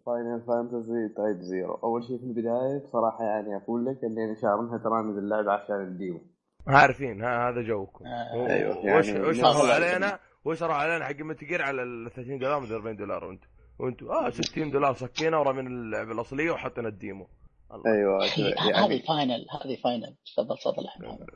فاينل 0.06 0.42
فانتسي 0.48 1.10
تايب 1.16 1.42
زيرو 1.42 1.74
أول 1.74 2.04
شيء 2.04 2.18
في 2.18 2.24
البداية 2.24 2.84
بصراحة 2.84 3.24
يعني 3.24 3.56
أقول 3.58 3.86
لك 3.86 4.04
إني 4.04 4.26
أنا 4.26 4.36
شارنها 4.42 4.78
تراني 4.78 5.14
باللعب 5.14 5.50
عشان 5.50 5.76
ال 5.82 5.89
demo. 5.89 6.22
عارفين 6.68 7.22
ها 7.24 7.50
هذا 7.50 7.62
جوكم. 7.62 8.06
آه، 8.06 8.98
وش 8.98 9.08
يعني 9.08 9.20
وش 9.28 9.40
الوقت. 9.40 9.70
علينا؟ 9.70 10.20
وش 10.46 10.64
راحوا 10.64 10.76
علينا 10.82 11.06
حق 11.06 11.16
متجر 11.22 11.62
على 11.62 11.84
ال 11.84 12.12
30 12.16 12.38
دولار 12.40 12.60
من 12.60 12.72
40 12.72 12.96
دولار 12.96 13.24
وأنتم 13.26 13.48
وأنتم 13.80 14.12
آه 14.12 14.30
60 14.30 14.72
دولار 14.72 14.94
سكينا 14.94 15.38
ورمينا 15.38 15.70
اللعبه 15.70 16.12
الأصلية 16.12 16.52
وحطينا 16.52 16.88
ال 16.88 16.95
demo. 16.95 17.28
الله. 17.74 17.84
أيوه 17.94 18.26
هذه 18.26 18.70
يعني 18.70 19.00
Final 19.02 19.46
هذه 19.52 19.76
Final 19.84 20.16
تفضل 20.26 20.58
تفضل 20.58 20.84
يا 20.86 21.10
محمد 21.10 21.28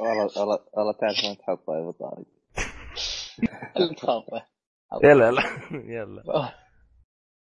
والله 0.00 0.40
والله 0.40 0.58
والله 0.72 0.92
تعرف 0.92 1.16
وين 1.24 1.36
تحطه 1.38 1.74
يا 1.76 1.80
أبو 1.80 1.90
طارق. 1.90 2.24
اللي 3.76 3.94
تخافه. 3.94 4.42
يلا 5.04 5.28
يلا. 5.28 5.42
يلا. 5.72 6.22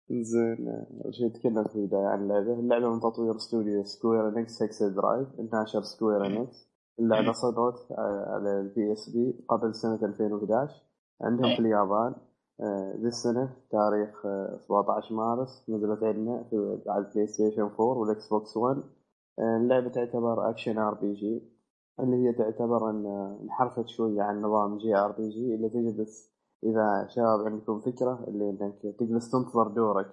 زين 0.09 0.67
اول 1.05 1.15
شيء 1.15 1.27
تكلم 1.29 1.63
في 1.63 1.75
البداية 1.75 2.07
عن 2.07 2.21
اللعبة؟ 2.23 2.59
اللعبة 2.59 2.93
من 2.93 2.99
تطوير 2.99 3.35
استوديو 3.35 3.83
Square 3.83 4.27
Enix 4.29 4.61
HexaDrive 4.63 5.27
الناشر 5.39 5.81
Square 5.81 6.25
Enix. 6.25 6.68
اللعبه 6.99 7.31
صدرت 7.31 7.91
على 8.27 8.59
ال 8.59 8.93
PSP 8.93 9.45
قبل 9.49 9.75
سنة 9.75 9.99
2011 10.03 10.83
عندهم 11.21 11.55
في 11.55 11.59
اليابان 11.59 12.15
آه، 12.61 12.93
ذي 12.97 13.07
السنة 13.07 13.53
تاريخ 13.71 14.25
آه، 14.25 14.57
17 14.67 15.15
مارس 15.15 15.69
نزلت 15.69 16.03
عندنا 16.03 16.43
في 16.49 16.79
على 16.87 17.05
ال 17.05 17.27
PlayStation 17.27 17.61
4 17.61 17.79
وال 17.79 18.29
Xbox 18.29 18.57
1 18.57 18.77
آه، 19.39 19.57
اللعبة 19.57 19.89
تعتبر 19.89 20.49
action 20.49 20.77
RPG 20.77 21.43
اللي 21.99 22.27
هي 22.27 22.33
تعتبر 22.33 22.89
إن 22.89 23.05
آه، 23.05 23.39
انحرفت 23.43 23.87
شوية 23.87 24.21
عن 24.21 24.41
نظام 24.41 24.77
JRPG 24.77 25.55
اللي 25.55 25.69
تجلس 25.69 26.29
إذا 26.63 27.07
شباب 27.09 27.39
عندكم 27.45 27.79
فكرة 27.79 28.25
اللي 28.27 28.49
إنك 28.49 28.95
تجلس 28.99 29.31
تنتظر 29.31 29.67
دورك 29.67 30.07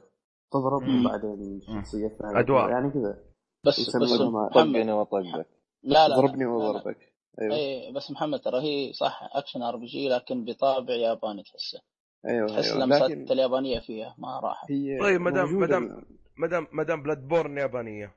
تضرب. 0.52 0.82
وبعدين 0.82 1.56
الشخصية 1.56 2.06
الثانية 2.06 2.40
أدوار. 2.40 2.70
يعني 2.70 2.90
كذا. 2.90 3.18
بس 3.66 3.96
بس 3.96 4.22
طقني 4.54 4.92
وطقك 4.92 5.46
لا 5.82 6.08
لا 6.08 6.16
ضربني. 6.16 6.46
وضربك 6.46 7.12
أيوه. 7.42 7.54
اي 7.54 7.92
بس 7.92 8.10
محمد 8.10 8.40
ترى 8.40 8.60
هي 8.62 8.92
صح 8.92 9.20
action 9.32 9.62
RPG 9.62 10.08
لكن 10.08 10.44
بطابع 10.44 10.94
ياباني 10.94 11.42
تحسه. 11.42 11.80
أيوه 12.28 12.48
تحس 12.48 12.72
أيوه. 12.72 12.84
لمسات 12.84 13.10
لكن 13.10 13.32
اليابانية 13.32 13.80
فيها 13.80 14.14
ما 14.18 14.40
راحت. 14.40 14.70
هي 14.70 14.98
طيب، 15.00 15.20
مدام- 15.20 15.46
موجودة 15.46 15.78
مدام- 15.78 16.04
ما 16.36 16.46
دام 16.46 16.66
ما 16.72 16.82
دام 16.82 17.02
Bloodborne 17.02 17.58
يابانية 17.58 18.14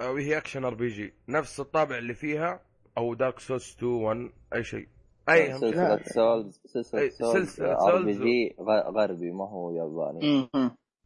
أو 0.00 0.16
هي 0.16 0.38
action 0.38 0.64
RPG 0.64 1.14
نفس 1.28 1.60
الطابع 1.60 1.98
اللي 1.98 2.14
فيها 2.14 2.60
أو 2.98 3.14
Dark 3.14 3.38
Souls 3.38 3.76
2 3.78 3.92
1 3.92 4.32
أي 4.54 4.64
شيء. 4.64 4.88
أي 5.28 5.46
شيء. 5.46 5.56
سلسلة 5.58 6.02
Souls 6.02 6.60
سلسلة 6.66 7.00
أي، 7.00 7.10
Souls 7.10 7.60
RPG 7.60 8.56
غربي 8.96 9.30
ما 9.32 9.48
هو 9.48 9.70
ياباني. 9.70 10.48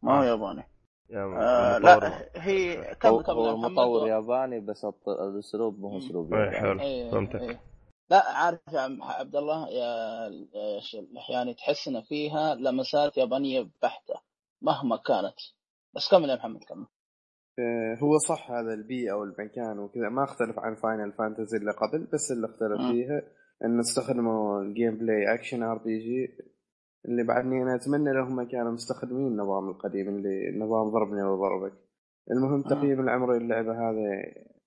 ما 0.03 0.19
هو 0.19 0.23
ياباني. 0.23 0.59
يا 0.61 0.67
آه. 1.13 1.77
لا 1.77 2.29
هي 2.35 2.95
كمل 2.95 3.23
يا 3.27 3.33
هو 3.33 3.57
محمد 3.57 3.71
مطور 3.71 4.07
ياباني 4.07 4.59
بس 4.59 4.85
الط- 4.85 5.09
الأسلوب 5.09 5.79
مو 5.79 5.97
أسلوب 5.97 6.33
إيه، 6.33 6.39
ياباني 6.39 6.59
حلو 6.59 6.79
إيه، 6.81 7.11
فهمتك. 7.11 7.41
إيه. 7.41 7.59
لا 8.09 8.23
عارف 8.31 8.59
يا 8.73 8.97
عبد 9.01 9.35
الله 9.35 9.69
يا 9.69 9.85
يا 10.55 10.79
ش- 10.79 10.97
يعني 11.29 11.53
تحس 11.53 11.87
إن 11.87 12.01
فيها 12.01 12.55
لمسات 12.55 13.17
يابانية 13.17 13.69
بحتة 13.83 14.15
مهما 14.61 14.97
كانت 14.97 15.35
بس 15.95 16.11
كمل 16.11 16.29
يا 16.29 16.35
محمد 16.35 16.63
كمل 16.63 16.85
آه، 17.59 17.97
هو 18.03 18.17
صح 18.17 18.51
هذا 18.51 18.73
البيئة 18.73 19.13
والمكان 19.13 19.79
وكذا 19.79 20.09
ما 20.09 20.23
اختلف 20.23 20.59
عن 20.59 20.75
Final 20.75 21.13
Fantasy 21.13 21.57
اللي 21.57 21.71
قبل 21.71 22.07
بس 22.13 22.31
اللي 22.31 22.47
اختلف. 22.47 22.91
فيها 22.91 23.21
انه 23.65 23.79
استخدموا 23.79 24.61
ال 24.61 24.97
gameplay 24.97 25.33
action 25.33 25.63
RPG 25.63 26.37
اللي 27.07 27.23
بعدني 27.23 27.63
أنا 27.63 27.75
أتمنى 27.75 28.11
لو 28.11 28.23
هم 28.23 28.43
كانوا 28.43 28.71
مستخدمين 28.71 29.27
النظام 29.27 29.69
القديم 29.69 30.07
اللي 30.09 30.59
نظام 30.59 30.89
ضربني 30.89 31.23
وضربك 31.23 31.73
المهم 32.31 32.63
آه. 32.65 32.69
تقييم 32.69 32.99
العمر 32.99 33.35
اللعبة 33.37 33.89
هذا 33.89 34.23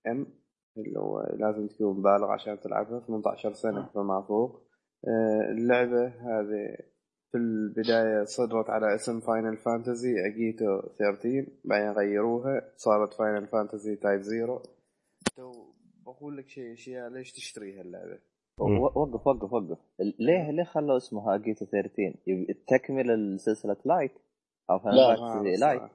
ام 0.07 0.27
اللي 0.77 0.99
هو 0.99 1.21
لازم 1.39 1.67
تكون 1.67 2.01
بالغ 2.01 2.31
عشان 2.31 2.59
تلعبها 2.59 2.99
18 2.99 3.53
سنة 3.53 3.79
آه. 3.79 3.89
فما 3.93 4.21
فوق 4.21 4.61
آه، 5.07 5.51
اللعبة 5.51 6.07
هذه 6.07 6.77
في 7.31 7.37
البداية 7.37 8.23
صدرت 8.23 8.69
على 8.69 8.95
اسم 8.95 9.19
Final 9.19 9.57
Fantasy 9.57 10.25
Agito 10.25 10.81
13 10.81 11.45
بعدين 11.65 11.89
غيروها 11.91 12.71
صارت 12.75 13.13
Final 13.13 13.47
Fantasy 13.47 13.95
Type 13.95 14.21
Zero 14.21 14.61
تو 15.35 15.51
بقول 16.05 16.37
لك 16.37 16.47
شيء 16.49 16.73
أشياء 16.73 17.09
ليش 17.09 17.33
مم. 17.33 18.13
و- 18.13 18.30
وقف 18.61 19.27
وقف 19.27 19.53
وقف. 19.53 19.77
ليه 20.19 20.51
ليه 20.51 20.63
خلوا 20.63 20.97
اسمها 20.97 21.37
Agito 21.37 21.65
13 21.65 22.13
يبي- 22.27 22.53
تكمل 22.67 23.11
السلسلة 23.11 23.77
Light 23.85 24.11
أو 24.69 24.77
لا، 24.89 24.91
Light. 24.91 25.19
لا 25.59 25.89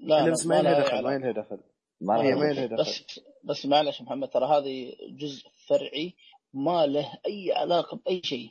لا 0.00 0.24
لا 0.26 0.30
بس 0.30 0.46
ما 0.46 0.62
لها 0.62 0.80
دخل 0.80 1.02
ما. 1.04 1.18
لها 1.18 1.32
دخل. 1.32 1.58
ما 2.00 2.12
لها 2.22 2.66
دخل. 2.66 2.76
بس 2.76 3.20
بس 3.44 3.66
معلش 3.66 4.02
محمد 4.02 4.28
ترى 4.28 4.46
هذه 4.46 4.92
جزء 5.10 5.44
فرعي 5.68 6.14
ما 6.54 6.86
له 6.86 7.12
أي 7.26 7.52
علاقة 7.52 7.96
بأي 7.96 8.20
شيء. 8.24 8.50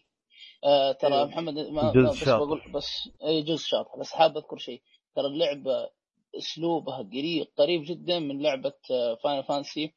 آه 0.63 0.91
ترى 0.91 1.13
أيوه. 1.15 1.25
محمد 1.27 1.53
ما 1.53 1.91
بس 2.09 2.15
شاطر. 2.15 2.45
بقول 2.45 2.61
بس 2.73 3.09
اي 3.25 3.41
جزء 3.41 3.65
شاطر 3.65 3.99
بس 3.99 4.11
حاب 4.11 4.37
أذكر 4.37 4.57
شيء. 4.57 4.81
ترى 5.15 5.25
اللعبة 5.27 5.89
أسلوبها 6.37 6.97
قريب 6.97 7.47
قريب 7.57 7.81
جدا 7.85 8.19
من 8.19 8.41
لعبة 8.41 8.73
Final 9.23 9.43
Fantasy 9.43 9.93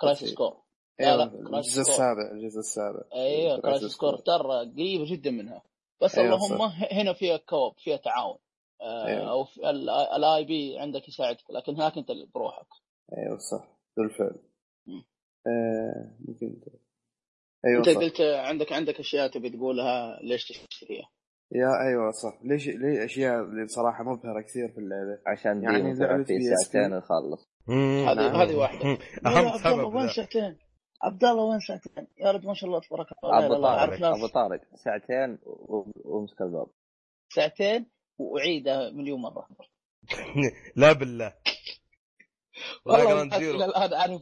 Crisis 0.00 0.34
Core 0.34 0.56
Crisis 0.98 1.78
الجزء 1.78 1.80
السابع 1.80 2.30
الجزء 2.32 2.58
السابع 2.58 3.00
أيوه 3.14 3.60
Crisis 3.60 3.60
Crisis 3.60 3.96
Core 3.96 4.10
Core. 4.10 4.20
ترى 4.20 4.72
قريبة 4.72 5.04
جدا 5.12 5.30
منها 5.30 5.62
بس 6.02 6.18
أيوة 6.18 6.34
اللهم. 6.34 6.70
هنا 6.92 7.12
فيها 7.12 7.36
co-op 7.36 7.72
فيها 7.78 7.96
تعاون 7.96 8.38
آه 8.80 9.06
أيوة. 9.06 9.30
أو 9.30 9.46
ال 10.16 10.44
AI 10.44 10.78
عندك 10.78 11.08
يساعدك 11.08 11.50
لكن 11.50 11.74
هناك 11.74 11.98
أنت 11.98 12.08
بروحك 12.34 12.66
أيوه 13.18 13.38
صح 13.38 13.68
بالفعل. 13.96 14.36
آه 15.46 16.10
ممكن 16.28 16.56
أيوه 17.66 17.78
أنت 17.78 17.88
صح 17.88 17.96
قلت 17.96 18.20
عندك 18.20 18.72
عندك 18.72 19.00
أشياء 19.00 19.28
تبي 19.30 19.50
تقولها 19.50 20.18
ليش 20.22 20.48
تشتريها 20.48 21.08
يا 21.52 21.68
أيوه 21.88 22.10
صح 22.10 22.38
ليش 22.44 22.68
ليه 22.68 23.04
أشياء 23.04 23.40
اللي 23.44 23.64
بصراحه 23.64 24.04
مبهرة 24.04 24.40
كثير 24.40 24.68
في 24.68 24.78
اللعبة 24.78 25.18
عشان 25.26 25.62
يعني 25.62 25.82
لعبة 25.82 25.94
تلعب 25.98 26.26
فيه 26.26 26.34
PSP. 26.38 26.72
ساعتين 26.72 26.98
يخلص 26.98 27.48
مم. 27.66 28.08
هذه 28.08 28.14
نعم. 28.16 28.40
هذه 28.40 28.56
واحدة 28.56 28.98
أهم 29.26 29.58
سبب. 29.58 30.08
عبد 31.02 31.24
الله 31.24 31.44
وين 31.44 31.60
ساعتين 31.60 32.06
يا 32.18 32.30
رجل 32.30 32.46
ما 32.46 32.54
شاء 32.54 32.68
الله 32.70 32.80
تبارك 32.80 33.06
الله 33.24 33.46
أبو 33.46 33.62
طارق 33.62 34.04
أبو 34.06 34.26
طارق 34.26 34.60
ساعتين 34.74 35.38
و- 35.46 35.90
وامسك 36.04 36.40
الباب. 36.42 36.66
ساعتين 37.34 37.86
وأعيدها 38.18 38.90
مليون 38.90 39.20
مرة. 39.20 39.48
لا 40.76 40.92
بالله. 40.92 41.32
والله 42.86 43.22
إلى 43.22 43.64
الآن 43.64 43.92
أعرف 43.92 44.20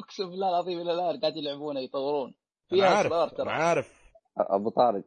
أقسم 0.00 0.30
بالله 0.30 0.48
العظيم 0.48 0.80
إلى 0.80 0.92
الآن 0.92 1.20
قاعد 1.20 1.36
يلعبونها 1.36 1.82
يطورون 1.82 2.34
فيها 2.68 2.86
عارف 2.86 3.06
اصرار 3.12 3.28
أنا 3.28 3.36
ترى 3.36 3.50
عارف. 3.50 4.12
أبو 4.38 4.70
طارق 4.70 5.04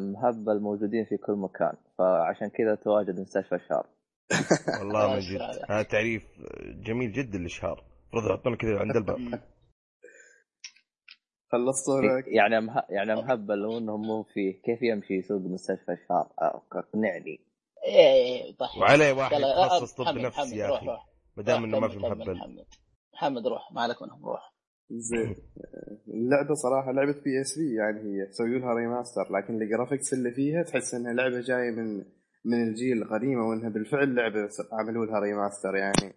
مهبل 0.00 0.60
موجودين 0.60 1.04
في 1.04 1.16
كل 1.16 1.32
مكان 1.32 1.72
فعشان 1.98 2.48
كذا 2.48 2.74
تواجد 2.74 3.20
مستشفى 3.20 3.54
الشعر 3.54 3.86
والله 4.80 5.08
من 5.14 5.18
جد 5.20 5.40
هذا. 5.40 5.82
تعريف 5.82 6.22
جميل 6.86 7.12
جدا 7.12 7.38
للاشهار 7.38 7.84
المفروض 8.14 8.34
يحطونه 8.38 8.56
كذا 8.56 8.78
عند 8.78 8.96
الباب. 8.96 9.42
خلصتوا 11.52 12.00
لك 12.00 12.24
يعني 12.26 12.60
مه... 12.60 12.82
يعني 12.90 13.14
مهبل 13.14 13.64
وانهم 13.66 14.06
مو 14.06 14.22
فيه 14.22 14.62
كيف 14.62 14.82
يمشي 14.82 15.14
يسوق 15.14 15.40
مستشفى 15.40 15.92
الشعر 15.92 16.28
أقنعني. 16.72 17.40
إيه 17.86 18.12
إيه 18.12 18.56
ضحك 18.56 18.80
وعليه 18.80 19.12
واحد 19.12 19.32
يلا، 19.32 19.56
آه، 19.62 19.66
يتخصص 19.66 19.94
طب 19.94 20.18
نفسي 20.18 20.56
يا 20.56 20.76
أخي 20.76 20.86
روح. 20.86 21.08
ما 21.36 21.42
دام 21.42 21.64
روح، 21.64 21.64
إنه 21.64 21.80
ما 21.80 21.88
في 21.88 21.98
كمل، 21.98 22.18
مهبل 22.18 22.64
محمد 23.14 23.46
روح. 23.46 23.72
ما 23.72 23.80
عليك 23.82 24.02
منهم 24.02 24.26
روح 24.26 24.54
زين. 24.90 25.36
اللعبة 26.08 26.54
صراحة 26.54 26.92
لعبة 26.92 27.12
PSP 27.24 27.74
يعني 27.74 28.00
هي 28.00 28.32
سووا 28.32 28.48
لها 28.48 28.74
remaster 28.74 29.32
لكن 29.32 29.62
ال 29.62 29.68
graphics 29.68 30.12
اللي 30.12 30.30
فيها 30.30 30.62
تحس 30.62 30.94
إنها 30.94 31.12
لعبة 31.12 31.40
جاية 31.40 31.70
من 31.70 32.04
من 32.44 32.62
الجيل 32.68 33.02
القديم 33.02 33.38
وانها 33.38 33.68
بالفعل 33.68 34.14
لعبة 34.14 34.48
عملوا 34.72 35.06
لها 35.06 35.20
remaster 35.20 35.76
يعني. 35.76 36.14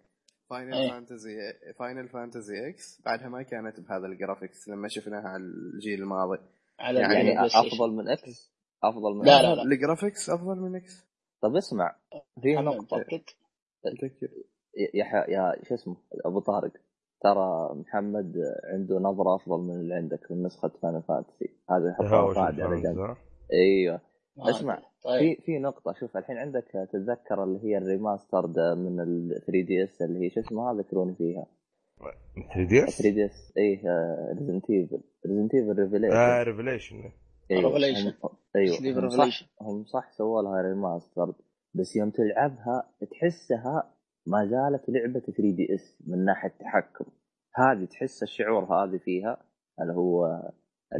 Final 0.50 0.74
أي. 0.74 0.90
Fantasy 0.90 1.36
Final 1.78 2.08
Fantasy 2.08 2.68
X 2.68 3.02
بعدها 3.04 3.28
ما 3.28 3.42
كانت 3.42 3.80
بهذا 3.80 4.06
ال 4.06 4.13
graphics 4.13 4.68
لما 4.68 4.88
شفناها 4.88 5.28
على 5.28 5.42
الجيل 5.42 6.02
الماضي 6.02 6.38
على 6.80 7.00
يعني 7.00 7.14
يعني. 7.14 7.46
أفضل 7.46 7.90
من 7.92 8.08
X 8.08 8.52
أفضل 8.84 9.14
من 9.14 9.24
لا، 9.26 9.36
X. 9.36 9.44
لا، 9.44 9.54
لا. 9.54 9.62
ال 9.62 9.70
graphics 9.70 10.30
أفضل 10.30 10.56
من 10.60 10.76
X 10.76 11.06
طب 11.42 11.56
اسمع 11.56 11.96
في 12.42 12.56
متذكر 12.56 13.22
يا 14.94 15.04
ح- 15.04 15.28
يا 15.28 15.64
شو 15.68 15.74
اسمه 15.74 15.96
أبو 16.24 16.40
طارق 16.40 16.72
ترى 17.20 17.74
محمد 17.74 18.34
عنده 18.64 18.98
نظرة 18.98 19.36
أفضل 19.36 19.58
من 19.60 19.74
اللي 19.80 19.94
عندك 19.94 20.32
من 20.32 20.42
نسخة 20.42 20.68
Final 20.68 21.02
Fantasy 21.02 21.50
هذا 21.70 21.90
يحطها 21.90 22.08
تهاوش 22.08 22.36
قاعدة 22.36 22.64
على 22.64 22.82
جنب؟ 22.82 23.16
إيوه 23.52 24.00
اسمع،. 24.38 24.82
طيب. 25.04 25.36
في 25.36 25.42
في 25.42 25.58
نقطة 25.58 25.92
شوف 26.00 26.16
الحين 26.16 26.36
عندك 26.36 26.64
تتذكر 26.92 27.44
اللي 27.44 27.64
هي 27.64 27.78
ال 27.78 27.85
remastered 27.85 28.58
من 28.58 29.00
ال 29.00 29.42
3DS 29.46 30.02
اللي 30.02 30.24
هي 30.24 30.30
شو 30.30 30.40
اسمها؟ 30.40 30.74
ذكروني 30.74 31.14
فيها. 31.14 31.46
3 32.54 32.68
دي 32.68 32.80
3 32.80 32.88
اس 32.88 33.02
دي 33.06 33.24
اس 33.24 33.52
إيه 33.56 33.82
ريزنت 34.38 34.70
ايفل 34.70 35.00
ريزنت 35.26 35.54
ايفل 35.54 35.78
ريفيليشن 35.78 36.16
آه 36.16 36.42
ريفليشن 36.42 37.12
Revelation. 37.52 38.14
أيوه 38.56 38.76
Sleep 38.76 38.96
هم 38.96 39.10
Revelation. 39.10 39.16
صح 39.16 39.48
هم 39.60 39.84
صح 39.84 40.10
سووا 40.10 40.42
لها 40.42 40.62
ريماسترد 40.62 41.34
بس 41.74 41.96
يوم 41.96 42.10
تلعبها 42.10 42.90
تحسها 43.10 43.94
ما 44.26 44.46
زالت 44.46 44.88
لعبة 44.88 45.20
3 45.20 45.32
دي 45.42 45.74
اس 45.74 46.02
من 46.06 46.24
ناحية 46.24 46.48
تحكم 46.48 47.04
هذه 47.54 47.84
تحس 47.84 48.22
الشعور 48.22 48.64
هذه 48.64 48.98
فيها 48.98 49.44
اللي 49.80 49.92
هو 49.92 50.26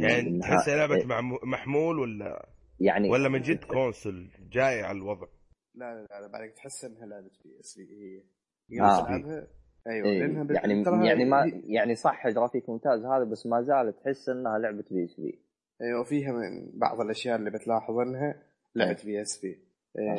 يعني 0.01 0.39
تحسها 0.39 0.75
لعبة 0.75 0.95
إيه، 0.95 1.05
محمول 1.43 1.99
ولا؟ 1.99 2.52
يعني 2.83 3.09
ولا 3.09 3.29
من 3.29 3.41
جد 3.41 3.63
كونسول 3.63 4.31
جاي 4.51 4.81
على 4.81 4.97
الوضع؟ 4.97 5.27
لا 5.75 5.93
لا 6.09 6.21
لا 6.21 6.27
بعدك 6.27 6.53
تحس 6.55 6.85
إنها 6.85 7.05
لعبة 7.05 7.31
PSP 7.45 8.23
هي 8.71 8.81
آه. 8.81 9.05
تلعبها. 9.05 9.47
أيوه 9.87 10.07
إيه، 10.07 10.19
لانها 10.19 10.53
يعني 10.53 11.07
يعني 11.07 11.25
ما 11.25 11.61
يعني 11.67 11.95
صح 11.95 12.27
جرافيك 12.27 12.69
ممتاز 12.69 13.05
هذا 13.05 13.23
بس 13.23 13.45
ما 13.45 13.61
زالت 13.61 13.99
تحس 14.03 14.29
إنها 14.29 14.57
لعبة 14.59 14.83
PSP 14.91 15.39
أيوه 15.81 16.01
وفيها 16.01 16.31
من 16.31 16.71
بعض 16.79 17.01
الأشياء 17.01 17.35
اللي 17.35 17.49
بتلاحظ 17.51 17.97
إنها 17.99 18.43
لعبة 18.75 19.03
PSP 19.05 19.59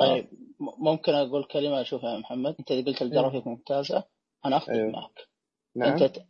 طيب 0.00 0.26
ممكن 0.60 1.12
أقول 1.12 1.44
كلمة 1.44 1.80
أشوفها 1.80 2.14
يا 2.14 2.18
محمد. 2.18 2.54
أنت 2.60 2.70
إذا 2.70 2.84
قلت 2.86 3.02
الجرافيك 3.02 3.46
ممتازة 3.46 4.04
أنا 4.46 4.56
اختلف 4.56 4.76
أيوه. 4.76 4.90
معك. 4.92 5.28
نعم. 5.76 5.92
أنت 5.92 6.02
ت- 6.02 6.26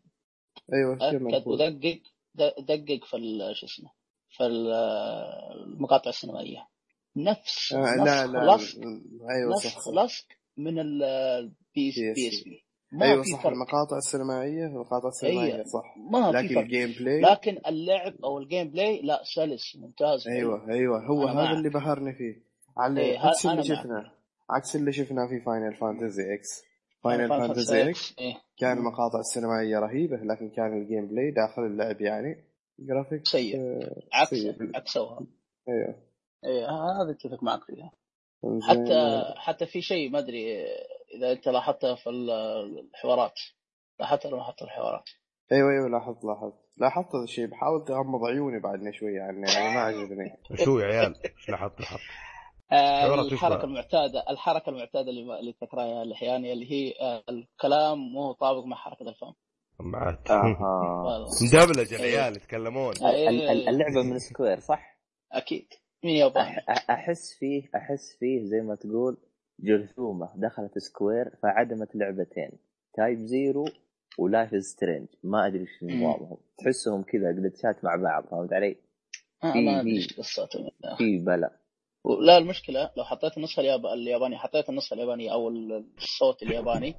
أيوه. 0.73 0.93
ودقق 1.47 2.03
د- 2.35 2.65
دقق 2.67 3.05
في 3.05 3.17
ال- 3.17 3.57
شو 3.57 3.67
اسمه 3.67 3.91
في 4.37 4.47
ال- 4.47 4.73
المقاطع 5.67 6.11
السينمائية. 6.11 6.69
نفس 7.17 7.73
آه، 7.73 8.05
لا 8.05 8.27
لا 8.27 8.57
لصق 8.57 8.79
أيوه 9.31 9.53
نفس 9.57 9.67
صح. 9.67 9.89
لصق 10.05 10.25
من 10.57 10.79
ال 10.79 11.89
PSP 11.89 12.29
SP 12.29 12.65
ما 12.93 13.07
أيوه 13.07 13.23
في 13.23 13.31
صح 13.31 13.43
فرق. 13.43 13.53
المقاطع 13.53 13.97
السينمائية 13.97 14.67
المقاطع 14.67 15.09
السينمائية 15.09 15.55
أيوة. 15.55 15.65
صح. 15.65 15.95
ما 16.11 16.33
في 16.33 16.37
لكن 16.39 16.55
فرق. 16.55 16.59
ال 16.65 16.93
gameplay 16.99 17.21
لكن 17.21 17.59
اللعب 17.67 18.15
أو 18.25 18.39
ال 18.39 18.71
gameplay 18.71 19.01
لا 19.03 19.23
سلس 19.25 19.77
ممتاز 19.77 20.29
أيوه 20.29 20.71
أيوه 20.71 21.07
هو 21.07 21.27
هذا 21.27 21.35
معك. 21.45 21.57
اللي 21.57 21.69
بهرني 21.71 22.13
فيه. 22.13 22.43
على 22.79 23.01
إيه، 23.01 23.19
عكس 23.19 23.47
اللي. 23.47 23.63
شفناه 23.65 24.13
عكس 24.51 24.77
اللي 24.77 24.93
شفناه 24.93 25.27
في 25.27 25.41
Final 25.41 25.75
Fantasy 25.77 26.35
X 26.35 26.63
Final 27.05 27.29
Fantasy 27.29 27.91
X 27.91 28.15
إيه. 28.19 28.35
كان 28.59 28.79
المقاطع 28.79 29.19
السينمائيه 29.21 29.79
رهيبة 29.79 30.17
لكن 30.17 30.51
كان 30.51 30.83
ال 30.83 31.07
gameplay 31.07 31.31
داخل 31.31 31.63
اللعب 31.63 32.01
يعني. 32.01 32.45
جرافيك 32.79 33.27
سيء. 33.27 33.61
آه، 33.61 34.03
عكس. 34.13 34.47
عكسوها. 34.75 35.21
أيوه. 35.69 35.95
إيه 36.45 36.67
هذا 36.71 37.11
أتفق 37.11 37.43
معك 37.43 37.61
فيها. 37.65 37.93
حتى 38.69 39.25
حتى 39.37 39.67
في 39.67 39.83
شيء 39.83 40.11
ما 40.11 40.19
أدري 40.19 40.65
إذا 41.15 41.33
أنت 41.33 41.49
لاحظته 41.49 41.95
في 41.95 42.11
ال- 42.11 42.31
الحوارات. 42.95 43.41
لاحظت 44.01 44.27
ولا 44.27 44.37
لاحظت 44.37 44.63
الحوارات؟ 44.63 45.11
أيوه 45.53 45.71
أيوه 45.71 45.89
لاحظت 45.89 46.25
لاحظت. 46.25 46.55
لاحظت 46.81 47.15
هذا 47.15 47.25
الشيء 47.25 47.47
بحاول 47.47 47.81
أغمض 47.91 48.25
عيوني 48.25 48.61
بعدني 48.61 48.93
شوية 48.93 49.23
عنه 49.23 49.53
يعني 49.53 49.75
ما 49.75 49.81
عجبني. 49.81 50.37
شو 50.65 50.79
يا 50.79 50.85
عيال. 50.87 51.15
إيش 51.25 51.49
لاحظت 51.49 51.81
لاحظت. 51.81 52.01
آه، 52.73 53.15
الحركة. 53.21 53.65
المعتادة 53.65 54.25
الحركة 54.31 54.71
المعتادة 54.71 55.11
اللي 55.11 55.39
اللي 55.41 55.53
تكرهها 55.53 56.03
الأحيان 56.03 56.45
اللي 56.45 56.71
هي 56.73 56.95
آه، 57.01 57.23
الكلام 57.29 57.99
مو 57.99 58.33
طابق 58.33 58.65
مع 58.65 58.77
حركة 58.77 59.09
الفم. 59.09 59.33
معك 59.85 60.31
آها. 60.31 61.27
مدبلج 61.43 61.95
العيال 61.95 62.37
يتكلمون. 62.37 62.95
أي- 62.95 63.05
ال- 63.05 63.49
ال- 63.49 63.69
اللعبة 63.69 64.03
من 64.03 64.19
Square 64.19 64.61
صح؟ 64.61 64.99
أكيد. 65.33 65.67
مين 66.05 66.15
ياباني 66.17 66.57
أح- 66.57 66.59
أح- 66.61 66.91
أحس 66.91 67.35
فيه 67.39 67.63
أحس 67.77 68.17
فيه 68.21 68.45
زي 68.45 68.61
ما 68.61 68.75
تقول 68.75 69.17
جرثومة 69.61 70.29
دخلت 70.37 70.79
Square 70.79 71.31
فعدمت 71.43 71.97
لعبتين. 71.97 72.51
Type 72.95 73.19
Zero 73.19 73.65
و 74.19 74.25
Life 74.25 74.51
Strange. 74.63 75.09
ما 75.23 75.47
أدري 75.47 75.61
إيش. 75.61 75.83
نظامهم. 75.83 76.37
تحسهم 76.59 77.03
كذا 77.03 77.33
جلتشات 77.33 77.85
مع 77.85 77.97
بعض 77.97 78.25
فهمت 78.31 78.53
علي؟ 78.53 78.77
آه، 79.45 79.53
في- 79.53 79.61
ما 79.67 79.81
أدري 79.81 79.91
في- 79.91 79.97
إيش 79.97 80.19
قصتهم 80.19 80.71
في 80.99 81.19
بلا. 81.19 81.51
لا 82.27 82.39
المشكلة 82.39 82.91
لو 82.97 83.05
حطيت 83.05 83.37
النسخة 83.37 83.61
الياب... 83.61 83.87
اليابانية 83.87 84.37
حطيت 84.37 84.69
النسخة 84.69 84.95
اليابانية 84.95 85.33
أو 85.33 85.49
الصوت 85.49 86.43
الياباني 86.43 86.95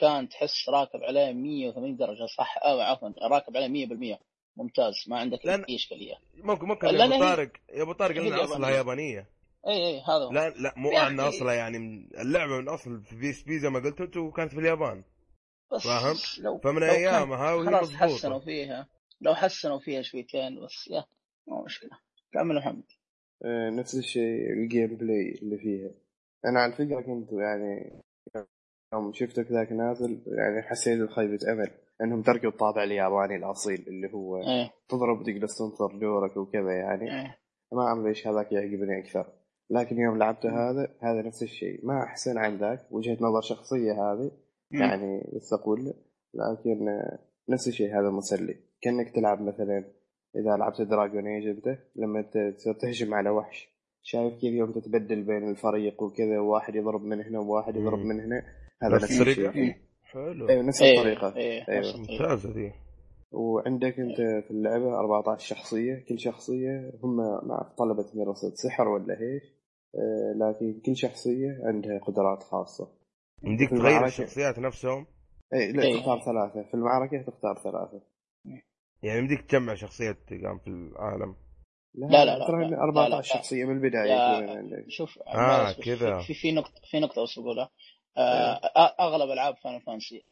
كان 0.00 0.28
تحس 0.28 0.68
راكب 0.68 1.00
عليه 1.02 1.32
180 1.32 1.96
درجة 1.96 2.26
صح؟ 2.38 2.56
آه 2.64 2.82
عفوا 2.82 3.08
راكب 3.28 3.56
عليه 3.56 3.68
100% 3.68 4.18
ممتاز 4.56 4.94
ما 5.08 5.18
عندك 5.18 5.38
لأن- 5.38 5.64
أي 5.68 5.74
إشكالية. 5.76 6.14
ممكن 6.34 6.66
ممكن 6.66 6.86
لا، 6.86 7.04
يا 7.04 7.04
ابو 7.04 7.18
طارق 7.20 7.50
يا 7.72 7.82
ابو 7.82 7.92
طارق 7.92 8.16
هي 8.20 8.30
لأن 8.30 8.38
أصلها. 8.38 8.70
يابانية. 8.70 9.26
إي 9.68 9.86
إي 9.86 10.00
هذا 10.00 10.24
هو. 10.24 10.32
لا 10.32 10.50
لا 10.50 10.74
مو 10.76 10.90
أن 10.90 11.20
أخي. 11.20 11.28
أصلها 11.28 11.54
يعني 11.54 11.78
من 11.78 12.08
اللعبة 12.20 12.58
من 12.60 12.68
أصل 12.68 13.02
في 13.02 13.16
PSP 13.16 13.58
زي 13.58 13.70
ما 13.70 13.78
قلت 13.78 14.00
انت 14.00 14.16
وكانت 14.16 14.52
في 14.52 14.60
اليابان. 14.60 15.04
بس 15.72 15.82
فاهم؟ 15.82 16.16
لو 16.44 16.58
فمن 16.58 16.80
لو 16.82 16.92
ايامها 16.92 17.54
وهي 17.54 17.66
خلاص 17.66 17.94
حسنوا 17.94 18.38
فيها. 18.40 18.88
لو 19.20 19.34
حسنوا 19.34 19.78
فيها 19.78 20.02
شويتين 20.02 20.64
بس 20.64 20.88
يا 20.90 21.04
مو 21.46 21.64
مشكلة. 21.64 21.90
كمل 22.32 22.54
يا 22.56 22.60
محمد. 22.60 22.84
آه، 23.44 23.70
نفس 23.70 23.94
الشيء 23.94 24.52
ال 24.52 24.96
gameplay 24.96 25.38
اللي 25.42 25.58
فيها. 25.58 25.90
أنا 26.44 26.60
على 26.60 26.72
فكرة 26.72 27.00
كنت 27.00 27.32
يعني 27.32 28.00
يوم 28.94 29.12
شفتك 29.12 29.52
ذاك 29.52 29.72
نازل 29.72 30.22
يعني 30.26 30.62
حسيت 30.62 31.00
بخيبة 31.00 31.52
امل 31.52 31.70
إنهم 32.02 32.22
تركوا 32.22 32.48
الطابع 32.48 32.82
الياباني 32.82 33.36
الأصيل 33.36 33.84
اللي 33.88 34.12
هو 34.14 34.36
إيه. 34.36 34.70
تضرب 34.88 35.20
وتجلس 35.20 35.58
تنطر 35.58 35.98
دورك 35.98 36.36
وكذا 36.36 36.72
يعني. 36.72 37.20
إيه. 37.20 37.36
ما 37.72 37.82
أعرف 37.82 38.06
ليش 38.06 38.26
هذاك 38.26 38.52
يعجبني 38.52 38.98
أكثر. 38.98 39.26
لكن 39.70 39.98
يوم 39.98 40.18
لعبت 40.18 40.46
هذا 40.46 40.94
هذا 41.00 41.22
نفس 41.22 41.42
الشيء. 41.42 41.86
ما 41.86 42.02
أحسن 42.02 42.38
عن 42.38 42.56
ذاك 42.56 42.86
وجهة 42.90 43.16
نظر 43.20 43.40
شخصية 43.40 43.92
هذه. 43.92 44.30
يعني 44.70 45.32
بس 45.36 45.52
أقول 45.52 45.94
لكن 46.34 47.02
نفس 47.48 47.68
الشيء 47.68 47.98
هذا 47.98 48.10
مسلي. 48.10 48.56
كأنك 48.82 49.10
تلعب 49.14 49.42
مثلا 49.42 49.84
إذا 50.36 50.56
لعبت 50.56 50.82
Dragon 50.82 51.26
Age 51.26 51.46
انت 51.46 51.78
لما 51.96 52.22
تصير 52.22 52.74
تهجم 52.74 53.14
على 53.14 53.30
وحش. 53.30 53.68
شايف 54.02 54.34
كيف 54.34 54.54
يوم 54.54 54.72
تتبدل 54.72 55.22
بين 55.22 55.50
الفريق 55.50 56.02
وكذا 56.02 56.40
وواحد 56.40 56.74
يضرب 56.74 57.02
من 57.02 57.20
هنا 57.20 57.38
وواحد 57.38 57.76
يضرب. 57.76 57.98
من 57.98 58.20
هنا. 58.20 58.42
هذا 58.82 58.94
نفس؟ 58.94 59.20
الشيء 59.20 59.74
حلو 60.02 60.48
أيوه 60.48 60.62
نفس 60.62 60.82
الطريقة 60.82 61.36
إيه 61.36 61.68
أيوة. 61.68 61.78
نفس 61.80 61.94
الطريقة. 61.94 62.22
ممتازة 62.22 62.52
دي 62.52 62.72
وعندك 63.32 63.98
أنت 63.98 64.16
في 64.44 64.50
اللعبة 64.50 64.98
14 65.00 65.46
شخصية 65.56 66.04
كل 66.08 66.18
شخصية 66.20 66.92
هم 67.02 67.16
مع 67.48 67.74
طلبة 67.78 68.06
مدرسة 68.14 68.54
سحر 68.54 68.88
ولا 68.88 69.14
إيش 69.20 69.42
آه، 69.94 70.32
لكن 70.36 70.80
كل 70.86 70.96
شخصية 70.96 71.58
عندها 71.64 71.98
قدرات 71.98 72.42
خاصة 72.42 72.88
يمديك 73.44 73.70
تغير. 73.70 74.04
الشخصيات 74.06 74.58
نفسهم 74.58 75.06
اي 75.54 75.72
لا 75.72 75.82
إيه. 75.82 75.96
تختار 76.00 76.20
ثلاثة 76.20 76.68
في 76.68 76.74
المعركة 76.74 77.22
تختار 77.22 77.54
ثلاثة 77.64 78.02
يعني 79.02 79.18
يمديك 79.18 79.40
تجمع 79.42 79.74
شخصيات 79.74 80.16
تقام 80.28 80.58
في 80.58 80.68
العالم 80.68 81.36
لا، 81.94 82.06
لا، 82.06 82.24
لا، 82.38 82.46
ترى 82.46 82.70
لا، 82.70 82.82
14 82.82 83.10
لا، 83.10 83.16
لا. 83.16 83.22
شخصية 83.22 83.64
من 83.64 83.76
البداية 83.76 84.14
شوف 84.88 85.18
آه، 85.28 85.72
كذا. 85.72 86.18
في 86.20 86.34
في 86.34 86.52
نقطة 86.52 86.80
في 86.90 87.00
نقطة 87.00 87.22
بس 87.22 87.38
بقولها 87.38 87.70
أغلب 89.00 89.30
ألعاب 89.30 89.56
Final 89.56 89.80
Fantasy 89.80 90.24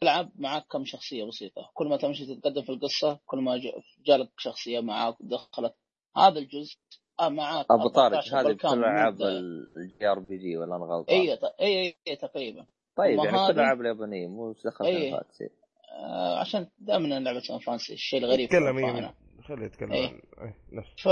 تلعب 0.00 0.30
معك 0.36 0.66
كم 0.70 0.84
شخصية 0.84 1.24
بسيطة 1.24 1.70
كل 1.74 1.86
ما 1.88 1.96
تمشي 1.96 2.26
تتقدم 2.34 2.62
في 2.62 2.72
القصة 2.72 3.18
كل 3.26 3.38
ما 3.38 3.56
جا- 3.56 3.72
جالك 4.06 4.28
شخصية 4.38 4.80
معاك 4.80 5.20
ودخلت 5.20 5.74
هذا 6.16 6.38
الجزء 6.38 6.76
آه، 7.20 7.28
معاك 7.28 7.66
أبو 7.70 7.88
طارق 7.88 8.16
14 8.16 8.40
هذه 8.40 8.52
بكل 8.54 8.68
العاب. 8.68 9.22
ال 9.22 10.06
JRPG 10.10 10.56
ولا 10.56 10.76
أنا 10.76 10.84
غلطان؟ 10.84 11.16
اي 11.16 11.38
اي 11.60 11.96
اي- 12.08 12.16
تقريبا 12.16 12.66
طيب 12.96 13.18
يعني 13.18 13.30
كل 13.30 13.36
الألعاب 13.36 13.80
اليابانية 13.80 14.26
مو 14.28 14.52
دخل 14.64 14.84
إيه. 14.84 15.10
في 15.10 15.16
Fantasy 15.16 15.48
آه، 15.90 16.38
عشان 16.38 16.66
دائما 16.78 17.06
لعبة 17.20 17.40
Final 17.40 17.62
Fantasy 17.62 17.92
الشيء 17.92 18.18
الغريب 18.24 18.40
يتكلم. 18.40 18.78
إيه 18.78 19.14
خليه 19.48 19.66
يتكلم 19.66 19.92
إيه. 19.92 20.06
عن- 20.08 20.20
إيه، 20.42 20.54
نفس 20.72 20.90
ف 21.02 21.08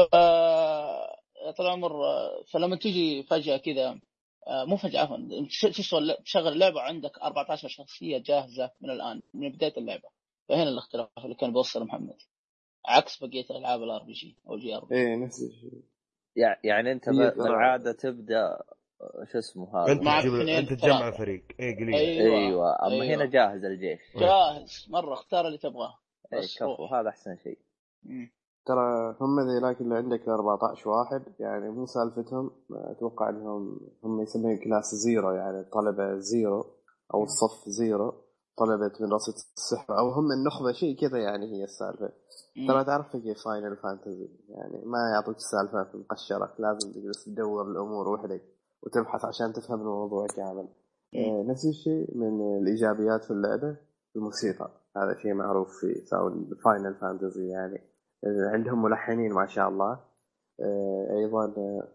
طال 1.57 1.67
العمر 1.67 2.05
آه، 2.05 2.43
فلما 2.53 2.77
تيجي 2.77 3.23
فجأة 3.23 3.57
كذا 3.57 3.89
آه، 3.89 4.01
مو 4.49 4.77
فجأة 4.77 5.01
عفوا 5.01 5.19
تشغل 6.25 6.49
اللعبة 6.53 6.81
عندك 6.81 7.19
14 7.19 7.69
شخصية 7.69 8.19
جاهزة 8.19 8.71
من 8.81 8.91
الآن 8.91 9.23
من 9.35 9.49
بداية 9.53 9.77
اللعبة 9.77 10.09
فهنا 10.49 10.63
الاختلاف 10.71 11.09
اللي 11.19 11.35
كان 11.35 11.53
بيوصل 11.53 11.85
محمد 11.85 12.17
عكس 12.87 13.25
بقية 13.25 13.45
الألعاب 13.51 13.83
ال 13.83 14.03
RPG 14.03 14.37
أو 14.49 14.55
ال 14.55 14.77
JRPG 14.77 14.95
اي 14.97 15.17
نفس 15.17 15.43
الشيء 15.43 15.83
يع- 16.37 16.61
يعني 16.65 16.93
أنت 16.93 17.09
هي 17.09 17.15
ب- 17.31 17.33
ترى- 17.33 17.37
بالعادة 17.43 17.93
تبدأ 17.93 18.45
آه، 19.01 19.25
شو 19.33 19.39
اسمه 19.39 19.85
هذا 19.85 19.93
أنت 19.93 20.03
مع 20.03 20.21
تجيب 20.21 20.35
اثنين، 20.35 20.57
أنت 20.57 20.73
تجمع. 20.73 21.09
الفريق 21.09 21.45
اي 21.61 21.75
قليل 21.75 21.95
أيوة. 21.95 22.37
أيوه 22.39 22.87
أما 22.87 23.03
أيوة. 23.03 23.15
هنا 23.17 23.25
جاهز 23.27 23.65
الجيش 23.65 24.01
إيه. 24.17 24.21
جاهز 24.21 24.87
مرة 24.91 25.15
اختار 25.15 25.47
اللي 25.47 25.59
تبغاه 25.59 25.99
اي 26.33 26.39
بس 26.39 26.59
كفو. 26.59 26.85
هذا 26.87 27.09
أحسن 27.09 27.37
شيء 27.37 27.59
مم. 28.03 28.33
ترى 28.67 29.17
هم 29.21 29.41
ذيلاك 29.41 29.81
اللي 29.81 29.95
عندك 29.95 30.29
14 30.29 30.91
واحد 30.91 31.23
يعني 31.39 31.71
مو 31.71 31.87
سالفتهم 31.87 32.51
أتوقع 32.73 33.29
إنهم 33.29 33.81
هم 34.05 34.21
يسمون 34.21 34.57
class 34.57 34.95
zero 34.95 35.31
يعني 35.31 35.65
طلبة 35.65 36.19
zero 36.19 36.65
أو 37.15 37.23
الصف 37.23 37.69
زيرو 37.69 38.15
طلبة 38.59 38.93
مدرسه 39.01 39.35
السحر 39.57 39.99
أو 39.99 40.11
هم 40.11 40.33
النخبة 40.33 40.73
شيء 40.73 40.97
كذا 41.01 41.19
يعني 41.19 41.47
هي 41.53 41.65
السالفة. 41.65 42.13
ترى 42.69 42.85
تعرف 42.85 43.17
كيف 43.17 43.45
Final 43.45 43.77
Fantasy 43.77 44.29
يعني 44.49 44.83
ما 44.85 44.99
يعطيك 45.15 45.37
السالفه 45.37 45.99
مقشرة 45.99 46.55
لازم 46.59 46.93
تجلس 46.93 47.25
تدور 47.25 47.71
الأمور 47.71 48.09
وحدك 48.09 48.43
وتبحث 48.83 49.25
عشان 49.25 49.53
تفهم 49.53 49.81
الموضوع 49.81 50.27
كامل. 50.27 50.69
آه، 51.15 51.43
نفس 51.43 51.67
الشيء 51.67 52.17
من 52.17 52.59
الإيجابيات 52.59 53.25
في 53.25 53.31
اللعبة 53.31 53.77
الموسيقى. 54.17 54.71
هذا 54.97 55.17
شيء 55.23 55.35
معروف 55.35 55.69
في 55.81 56.05
sound 56.05 56.55
Final 56.65 56.95
Fantasy 56.95 57.49
يعني 57.49 57.92
عندهم 58.25 58.83
ملحنين 58.83 59.33
ما 59.33 59.47
شاء 59.47 59.69
الله. 59.69 60.01
آه، 60.61 61.07
أيضا 61.19 61.45
آه، 61.45 61.89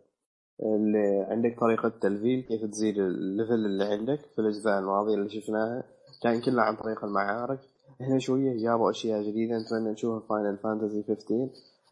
اللي 0.64 1.26
عندك 1.30 1.60
طريقة 1.60 1.90
تلفيل 1.90 2.42
كيف 2.42 2.66
تزيد 2.66 2.98
ال 2.98 3.07
level 3.07 3.54
اللي 3.54 3.84
عندك 3.84 4.20
في 4.36 4.40
الأجزاء 4.42 4.80
الماضية 4.80 5.14
اللي 5.16 5.30
شفناها. 5.30 5.84
كان 6.24 6.42
كلها 6.42 6.64
عن 6.64 6.76
طريق 6.76 7.06
المعارك. 7.06 7.60
هنا 8.02 8.20
شوية 8.20 8.58
جابوا 8.58 8.92
أشياء 8.92 9.22
جديدة. 9.22 9.58
نتمنى 9.58 9.92
نشوفها 9.92 10.20
في 10.20 10.28
Final 10.28 10.58
Fantasy 10.58 11.04
15 11.04 11.50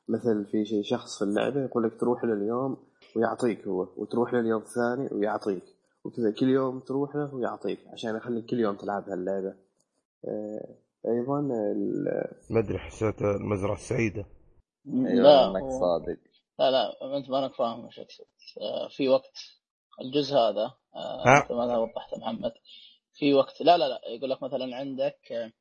مثل 0.10 0.46
في 0.46 0.66
شيء 0.66 0.84
شخص 0.84 1.18
في 1.18 1.24
اللعبة 1.24 1.64
يقول 1.64 1.84
لك 1.84 2.00
تروح 2.00 2.26
لليوم 2.26 2.78
ويعطيك 3.16 3.68
هو 3.68 3.88
وتروح 3.98 4.34
لليوم 4.34 4.62
الثاني 4.62 5.10
ويعطيك. 5.12 5.64
وكذا 6.06 6.32
كل 6.32 6.50
يوم 6.50 6.80
تروح 6.80 7.16
له 7.16 7.36
ويعطيك 7.36 7.80
عشان 7.94 8.16
يخليك 8.16 8.46
كل 8.46 8.60
يوم 8.60 8.76
تلعب 8.76 9.10
هاللعبة 9.10 9.54
آه، 10.28 10.76
أيضا 11.08 11.40
ال- 11.40 12.32
ما 12.50 12.60
ادري 12.60 12.80
حسيت 12.80 13.22
المزرعة 13.22 13.74
السعيده 13.74 14.26
أيوه 14.88 15.24
لا 15.24 15.48
إنك 15.52 15.72
صادق. 15.80 16.18
لا 16.60 16.72
لا 16.72 17.18
أنت 17.18 17.30
ما 17.30 17.46
انك 17.46 17.54
فاهم 17.56 17.86
إيش 17.86 18.00
اقصد 18.00 18.26
آه، 18.62 18.88
في 18.88 19.10
وقت 19.10 19.38
الجزء 20.02 20.36
هذا 20.36 20.74
آه،؟ 20.96 21.38
انت 21.42 21.52
ما 21.52 21.78
وضحت 21.78 22.14
يا 22.14 22.18
محمد 22.18 22.54
في 23.14 23.34
وقت 23.34 23.62
لا 23.62 23.78
لا 23.78 23.90
لا 23.90 24.02
يقول 24.08 24.30
لك 24.30 24.44
مثلا 24.44 24.76
عندك 24.76 25.32
آه، 25.32 25.52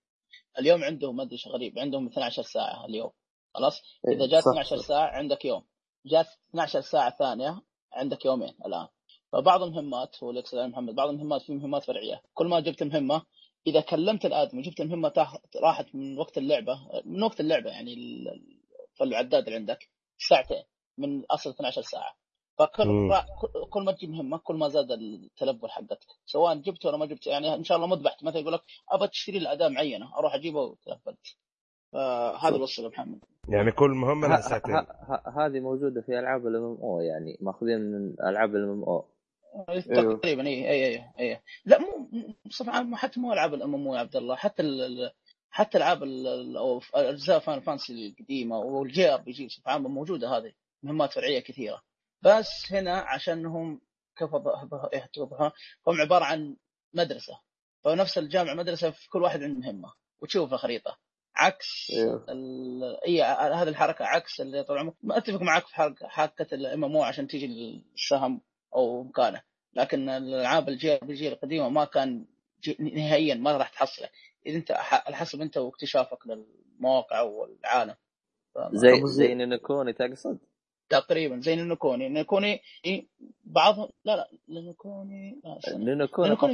اليوم 0.59 0.85
عندهم 0.85 1.17
ما 1.17 1.23
أدري 1.23 1.33
إيش 1.33 1.49
غريب 1.49 1.79
عندهم 1.79 2.07
12 2.07 2.43
ساعة 2.43 2.85
اليوم 2.85 3.11
خلاص؟ 3.55 3.83
إذا 4.09 4.25
إيه، 4.25 4.31
جات 4.31 4.43
صح، 4.43 4.51
12 4.51 4.77
صح. 4.77 4.87
ساعة 4.87 5.07
عندك 5.07 5.45
يوم 5.45 5.63
جات 6.07 6.27
12 6.51 6.81
ساعة 6.81 7.17
ثانية 7.19 7.63
عندك 7.93 8.25
يومين 8.25 8.55
الآن. 8.67 8.87
فبعض 9.33 9.63
المهمات 9.63 10.23
هو 10.23 10.31
اللي 10.31 10.69
محمد 10.69 10.95
بعض 10.95 11.09
المهمات 11.09 11.43
في 11.43 11.53
مهمات 11.53 11.85
فرعية 11.85 12.23
كل 12.35 12.47
ما 12.47 12.61
جبت 12.61 12.83
مهمة 12.83 13.23
إذا 13.67 13.81
كلمت 13.81 14.25
الآدمي 14.27 14.61
وجبت 14.61 14.81
المهمه. 14.81 15.13
راحت 15.63 15.95
من 15.95 16.19
وقت 16.19 16.39
اللعبة 16.39 16.79
من 17.05 17.23
وقت 17.23 17.41
اللعبة 17.41 17.71
يعني 17.71 17.95
ال- 17.95 18.59
في 18.95 19.05
العداد 19.05 19.45
اللي 19.45 19.55
عندك 19.59 19.79
ساعتين 20.19 20.63
من 20.99 21.25
اصل 21.25 21.51
12 21.51 21.83
ساعة. 21.83 22.15
فكل. 22.59 22.83
كل- 23.41 23.71
كل 23.71 23.83
ما 23.85 23.93
تجيب 23.93 24.11
مهمة 24.11 24.39
كل 24.39 24.55
ما 24.55 24.69
زاد 24.69 24.91
التلبل 24.91 25.71
حقتك 25.71 25.99
سواء 26.27 26.55
جبت 26.55 26.87
ولا 26.87 26.97
ما 26.97 27.07
جبت. 27.07 27.27
يعني 27.27 27.55
إن 27.55 27.65
شاء 27.65 27.77
الله 27.77 27.89
مذبحت 27.89 28.25
مثلا 28.25 28.41
يقول 28.41 28.53
لك 28.53 28.63
أبى 28.91 29.09
تشتري 29.09 29.39
الاداه 29.39 29.69
معينة 29.69 30.19
أروح 30.19 30.35
اجيبه 30.35 30.61
وتلفلت 30.61 31.37
فهذا 31.93 32.57
الوصف 32.57 32.85
محمد. 32.85 33.19
يعني 33.49 33.73
كل 33.73 33.91
مهمة 33.91 34.29
لها 34.29 34.41
ساعتين. 34.41 34.75
ه- 34.75 34.79
ه- 34.81 35.47
هذه 35.47 35.61
موجودة 35.61 36.01
في 36.01 36.19
ألعاب 36.19 36.47
ال 36.47 36.63
MMO 36.65 37.01
يعني 37.01 37.39
ماخذين 37.41 37.81
من 37.81 38.15
ألعاب 38.29 38.51
ال 38.55 38.71
MMO. 38.71 39.05
أيوه. 39.91 40.17
تقريبا 40.17 40.47
اي 40.47 40.71
اي 40.71 40.87
اي 40.97 41.11
اي 41.21 41.41
لا 41.65 41.79
مو 41.79 42.11
بصفه 42.47 42.73
عامه 42.73 42.97
حتى 42.97 43.21
مو 43.21 43.33
ألعاب 43.33 43.55
ال 43.55 43.75
MMO 43.75 43.95
يا 43.95 43.99
عبد 43.99 44.17
الله 44.17 44.37
حتى 44.37 44.63
ال 44.63 45.13
حتى 45.51 45.79
ألعاب 45.79 46.03
أجزاء 46.95 47.39
Final 47.39 47.61
Fantasy 47.61 48.07
القديمة 48.09 48.59
وال 48.59 49.09
JRPG 49.15 49.47
بصفه 49.47 49.71
عامة 49.73 49.89
موجودة 49.89 50.29
هذه 50.37 50.53
مهمات 50.83 51.13
فرعية 51.13 51.41
كثيرة. 51.41 51.83
بس 52.23 52.73
هنا 52.73 52.99
عشانهم 52.99 53.81
كيف 54.19 54.31
أض- 54.31 54.95
يحطوها 54.95 55.53
هم 55.87 56.01
عبارة 56.01 56.25
عن 56.25 56.57
مدرسة. 56.95 57.41
فنفس 57.85 58.19
الجامع 58.19 58.55
مدرسة 58.55 58.91
في 58.91 59.09
كل 59.09 59.23
واحد 59.23 59.43
عنده 59.43 59.61
مهمة 59.61 59.93
وتشوف 60.23 60.53
الخريطه 60.53 60.99
عكس 61.37 61.91
ال- 62.29 62.97
اي 63.07 63.23
هذه 63.23 63.69
الحركة 63.69 64.05
عكس 64.05 64.41
اللي 64.41 64.65
طبعا 64.65 64.93
ما 65.03 65.17
أتفق 65.19 65.43
معك 65.43 65.67
في 65.67 65.75
حركة 65.75 66.09
حركة 66.09 66.55
ال 66.55 66.85
MMO 66.85 66.97
عشان 66.97 67.27
تيجي 67.29 67.47
السهم 67.95 68.41
أو 68.75 69.03
مكانه 69.03 69.43
لكن 69.75 70.09
الألعاب 70.09 70.69
ال 70.69 70.95
JRPG 70.95 71.29
القديمة 71.29 71.69
ما 71.69 71.85
كان 71.85 72.25
نهائيا 72.81 73.35
ما 73.35 73.57
راح 73.57 73.69
تحصله. 73.69 74.09
إذا 74.47 74.57
أنت 74.57 74.71
على 74.71 75.17
حسب 75.17 75.41
أنت 75.41 75.57
واكتشافك 75.57 76.19
للمواقع 76.27 77.21
والعالم. 77.21 77.95
زي 78.73 79.03
زي- 79.07 79.35
Ni 79.35 79.49
no 79.49 79.64
Kuni 79.64 79.93
تقصد؟ 79.93 80.39
تقريبا 80.89 81.41
زي 81.41 81.57
Ni 81.57 81.83
no 81.83 82.09
Kuni 82.09 82.61
إيه، 82.85 83.07
بعضهم 83.45 83.89
لا 84.05 84.17
لا 84.17 84.29
Ni 84.49 84.72
no 84.72 84.95
Kuni 84.95 85.41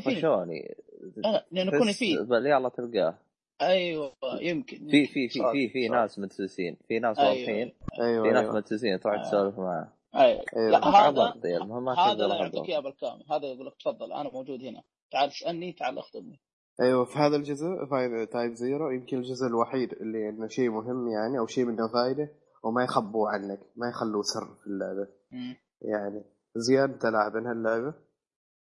فيه. 0.03 0.15
طفشوني. 0.15 0.75
لا 1.17 1.47
لا 1.53 1.71
تحس 1.71 1.99
فيه. 1.99 2.17
يلا 2.31 2.69
تلقاه. 2.69 3.19
أيوه 3.63 4.13
يمكن 4.41 4.89
في 4.91 5.07
في 5.07 5.29
في 5.29 5.41
في 5.53 5.69
في. 5.69 5.89
ناس 5.89 6.19
مدسوسين 6.19 6.77
في 6.89 6.99
ناس 6.99 7.19
أيوة. 7.19 7.31
واضحين. 7.31 7.73
أيوه 8.01 8.23
في 8.23 8.31
ناس 8.31 8.43
أيوه. 8.45 8.57
مدسوسين 8.57 9.01
تروح 9.01 9.15
آه. 9.15 9.23
تسولف 9.23 9.59
معاه. 9.59 9.93
أيوه 10.15 10.45
أيوه 10.57 10.71
لا 10.71 10.89
هذا 10.89 11.35
المهمات 11.45 11.99
هذا 11.99 12.27
لا. 12.27 12.35
يعطيك 12.35 12.69
إياه 12.69 12.81
بالكامل. 12.81 13.25
هذا 13.31 13.47
يقول 13.47 13.67
لك 13.67 13.75
تفضل 13.81 14.13
أنا 14.13 14.31
موجود 14.31 14.63
هنا. 14.63 14.83
تعال 15.11 15.29
اسألني 15.29 15.73
تعال 15.73 15.99
اخطبني. 15.99 16.41
أيوه 16.81 17.05
في 17.05 17.19
هذا 17.19 17.37
الجزء 17.37 17.67
في 17.91 18.27
Type 18.27 18.55
Zero 18.55 18.91
يمكن 18.91 19.19
الجزء 19.19 19.47
الوحيد 19.47 19.93
اللي 19.93 20.29
إنه 20.29 20.49
شيء 20.49 20.71
مهم 20.71 21.09
يعني 21.09 21.39
أو 21.39 21.47
شيء 21.47 21.65
منه 21.65 21.89
فايده 21.89 22.33
وما 22.63 22.85
يخبوه 22.85 23.31
عنك 23.31 23.61
ما 23.77 23.89
يخلوه 23.89 24.23
سر 24.23 24.55
في 24.61 24.67
اللعبة. 24.67 25.09
مم. 25.31 25.57
يعني 25.83 26.25
زياد 26.57 26.91
أنت 26.91 27.07
لاعب 27.07 27.37
إنها 27.37 27.53
اللعبة؟ 27.53 27.95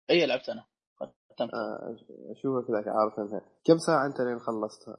اي 0.10 0.26
لعبت 0.26 0.50
أنا. 0.50 0.66
ختمت. 1.32 1.54
آه، 1.54 1.96
أشوفك 2.32 2.72
ذاك 2.72 2.88
عارف 2.88 3.20
إنها. 3.20 3.42
كم 3.64 3.78
ساعة 3.78 4.06
أنت 4.06 4.22
لين 4.22 4.40
خلصتها؟ 4.40 4.98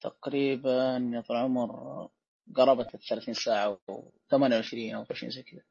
تقريبا 0.00 1.10
يا 1.14 1.20
طال 1.20 1.36
العمر 1.36 1.70
قربت 2.56 2.94
ال 2.94 3.00
30 3.00 3.34
ساعة 3.34 3.70
و 3.70 4.10
28 4.30 4.94
أو 4.94 5.04
20 5.10 5.30
زي 5.30 5.42
كذا. 5.42 5.62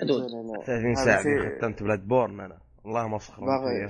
حدود 0.00 0.26
زين 0.28 0.56
أنا- 0.56 0.64
30 0.66 0.96
هذا 0.96 1.04
ساعة 1.04 1.22
شيء- 1.22 1.58
ختمت 1.58 1.82
Bloodborne 1.82 2.40
أنا 2.40 2.58
والله 2.84 3.08
مسخره 3.08 3.44
باغي 3.46 3.88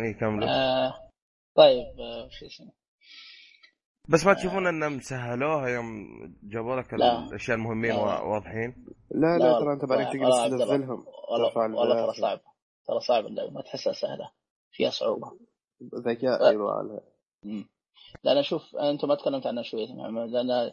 اي 0.00 0.14
كملوا 0.20 0.48
آه 0.48 0.94
طيب 1.54 2.00
آه، 2.00 2.26
وش 2.26 2.42
اسمه 2.44 2.72
بس 4.08 4.26
ما 4.26 4.34
تشوفون 4.34 4.66
انهم 4.66 5.00
سهلوها 5.00 5.68
يوم 5.68 6.06
جابوا 6.42 6.76
لك 6.76 6.94
لا. 6.94 7.18
الأشياء 7.28 7.56
المهمين 7.56 7.90
لا، 7.90 7.96
لا. 7.96 8.02
وا- 8.02 8.20
واضحين 8.20 8.84
لا 9.10 9.38
لا 9.38 9.44
لا. 9.44 9.60
ترى 9.60 9.72
أنت 9.72 9.84
بعدين 9.84 10.22
لا، 10.22 10.48
تجلس. 10.48 10.60
تلفلهم 10.62 11.04
والله 11.28 12.06
ترى. 12.06 12.14
صعب 12.20 12.40
ترى 12.86 13.00
صعب 13.00 13.26
اللعبه 13.26 13.50
ما 13.50 13.62
تحسها 13.62 13.92
سهلة 13.92 14.30
فيها 14.72 14.90
صعوبة 14.90 15.32
ذكاء 16.06 16.52
يبغى 16.52 17.00
مم. 17.44 17.68
لأن 18.24 18.36
أشوف 18.38 18.76
انت 18.76 19.04
ما 19.04 19.14
تكلمت 19.14 19.46
عنها 19.46 19.62
شوية 19.62 19.86
لأن 20.26 20.72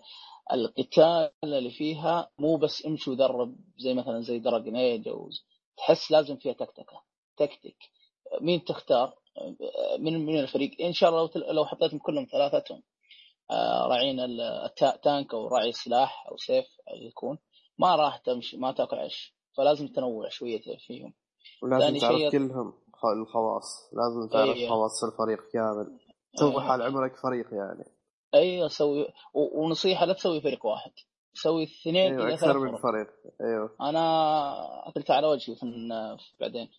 القتال 0.53 1.31
اللي 1.43 1.71
فيها 1.71 2.29
مو 2.39 2.57
بس 2.57 2.85
امشي 2.85 3.09
واضرب 3.11 3.55
زي 3.77 3.93
مثلا 3.93 4.21
زي 4.21 4.39
Dragon 4.39 4.75
Age 4.75 5.07
أو 5.07 5.29
تحس 5.77 6.11
لازم 6.11 6.35
فيها 6.37 6.53
تكتكه 6.53 7.01
تكتيك. 7.37 7.77
مين 8.41 8.63
تختار؟ 8.63 9.13
من 9.99 10.25
من 10.25 10.39
الفريق؟ 10.39 10.71
إن 10.81 10.93
شاء 10.93 11.09
الله 11.09 11.29
لو 11.35 11.51
لو 11.51 11.65
حطيتهم 11.65 11.99
كلهم 11.99 12.27
ثلاثتهم. 12.31 12.83
آه، 13.51 13.87
راعين 13.87 14.19
ال- 14.19 14.41
التا- 14.41 14.97
تانك 15.03 15.33
أو 15.33 15.47
راعي 15.47 15.71
سلاح 15.71 16.27
أو 16.31 16.37
سيف 16.37 16.65
يكون. 17.07 17.37
ما 17.77 17.95
راح 17.95 18.17
تمشي 18.17 18.57
ما 18.57 18.71
تاكل 18.71 18.95
عيش. 18.97 19.35
فلازم 19.57 19.87
تنوع 19.87 20.29
شوية 20.29 20.61
فيهم. 20.87 21.13
ولازم 21.63 21.97
تعرف 21.97 22.15
شيء- 22.17 22.31
كلهم 22.31 22.73
الخواص. 23.21 23.89
لازم 23.93 24.29
تعرف 24.31 24.57
أي. 24.57 24.69
خواص 24.69 25.03
الفريق 25.03 25.39
كامل. 25.53 25.99
توضح 26.37 26.63
أي. 26.63 26.67
حال 26.69 26.81
عمرك 26.81 27.15
فريق 27.15 27.45
يعني. 27.53 27.83
أيوه 28.33 28.67
سوي 28.67 29.01
و- 29.33 29.63
ونصيحة 29.63 30.05
لا 30.05 30.13
تسوي 30.13 30.41
فريق 30.41 30.65
واحد 30.65 30.91
سوي 31.33 31.63
اثنين 31.63 32.19
إلى 32.19 32.33
أكثر 32.33 32.59
من 32.59 32.77
فريق 32.77 33.07
أيوه. 33.41 33.75
أنا 33.81 33.99
اكلت 34.89 35.11
على 35.11 35.27
وجهي 35.27 35.55
في 35.55 35.65
بعدين. 36.39 36.69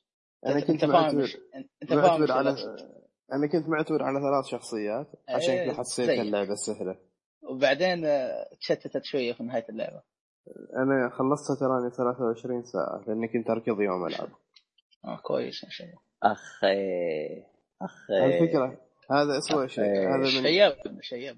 أنا 0.46 0.60
كنت 0.60 0.70
أنت 0.70 0.80
فاهم 0.80 0.90
معتبر 0.92 1.26
إيش- 1.26 1.36
أنت 1.82 1.94
فاهم 1.94 2.32
على. 2.32 2.50
أنا 3.32 3.46
كنت 3.52 3.68
معتبر 3.68 4.02
على 4.02 4.20
ثلاث 4.20 4.46
شخصيات 4.46 5.06
عشان 5.28 5.64
كذا 5.64 5.74
حسيت. 5.74 6.10
اللعبه 6.10 6.54
سهلة. 6.54 6.96
وبعدين 7.42 8.04
آه، 8.04 8.48
تشتتت 8.60 9.04
شوية 9.04 9.32
في 9.32 9.42
نهاية 9.42 9.66
اللعبة. 9.68 10.02
أنا 10.76 11.10
خلصتها 11.10 11.56
تراني 11.66 11.90
23 11.90 12.62
ساعة 12.62 13.04
لأني 13.06 13.28
كنت 13.28 13.50
أركض 13.50 13.80
يوم 13.80 14.06
ألعب. 14.06 14.28
آه 15.04 15.16
كويس 15.22 15.64
ما 15.64 15.70
شاء 15.70 15.86
الله. 15.86 15.98
أخي 16.22 17.44
أخي. 17.82 18.26
الفكرة 18.26 18.80
هذا 19.10 19.38
اسوء 19.38 19.66
شيء. 19.66 20.08
هذا 20.08 20.16
من 20.16 20.26
شياب 20.26 20.72
شياب 21.00 21.36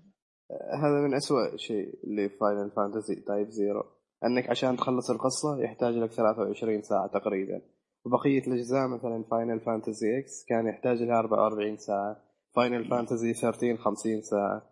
هذا 0.83 1.01
من 1.01 1.15
أسوأ 1.15 1.57
شيء 1.57 2.05
اللي 2.05 2.29
في 2.29 2.37
Final 2.37 2.71
Fantasy 2.71 3.15
Type 3.15 3.49
Zero. 3.49 3.85
أنك 4.25 4.51
عشان 4.51 4.77
تخلص 4.77 5.11
القصة 5.11 5.61
يحتاج 5.61 5.95
لك 5.95 6.11
23 6.11 6.83
ساعة 6.83 7.07
تقريبا. 7.07 7.63
وبقية 8.07 8.47
الأجزاء 8.47 8.89
مثلا 8.89 9.25
Final 9.31 9.61
Fantasy 9.61 10.19
X 10.19 10.45
كان 10.49 10.67
يحتاج 10.67 11.03
لها 11.03 11.19
44 11.19 11.77
ساعة. 11.77 12.17
Final 12.57 12.89
Fantasy 12.89 13.35
13 13.35 13.77
50 13.77 14.23
ساعة. 14.23 14.63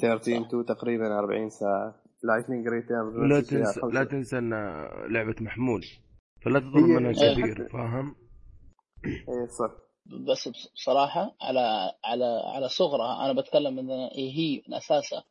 13 0.00 0.46
2 0.46 0.64
تقريبا 0.66 1.18
40 1.18 1.50
ساعة. 1.50 2.02
Lightning 2.22 2.68
Returns 2.68 3.20
ولا 3.20 3.40
تنسى 3.40 3.80
لا 3.92 4.04
تنسى 4.04 4.38
أن 4.38 4.50
لعبة 5.10 5.34
محمول. 5.40 5.82
فلا 6.44 6.60
تظن 6.60 6.82
منها 6.82 7.10
إيه، 7.10 7.32
كثير 7.32 7.68
فاهم؟ 7.72 8.14
اي 9.04 9.48
صح. 9.58 9.81
بس 10.06 10.48
بصراحة 10.74 11.34
على 11.40 11.92
على 12.04 12.42
على 12.44 12.68
صغرها 12.68 13.24
أنا 13.24 13.40
بتكلم 13.40 13.78
إن 13.78 13.90
هي 14.12 14.62
من 14.68 14.74
أساسها 14.74 15.24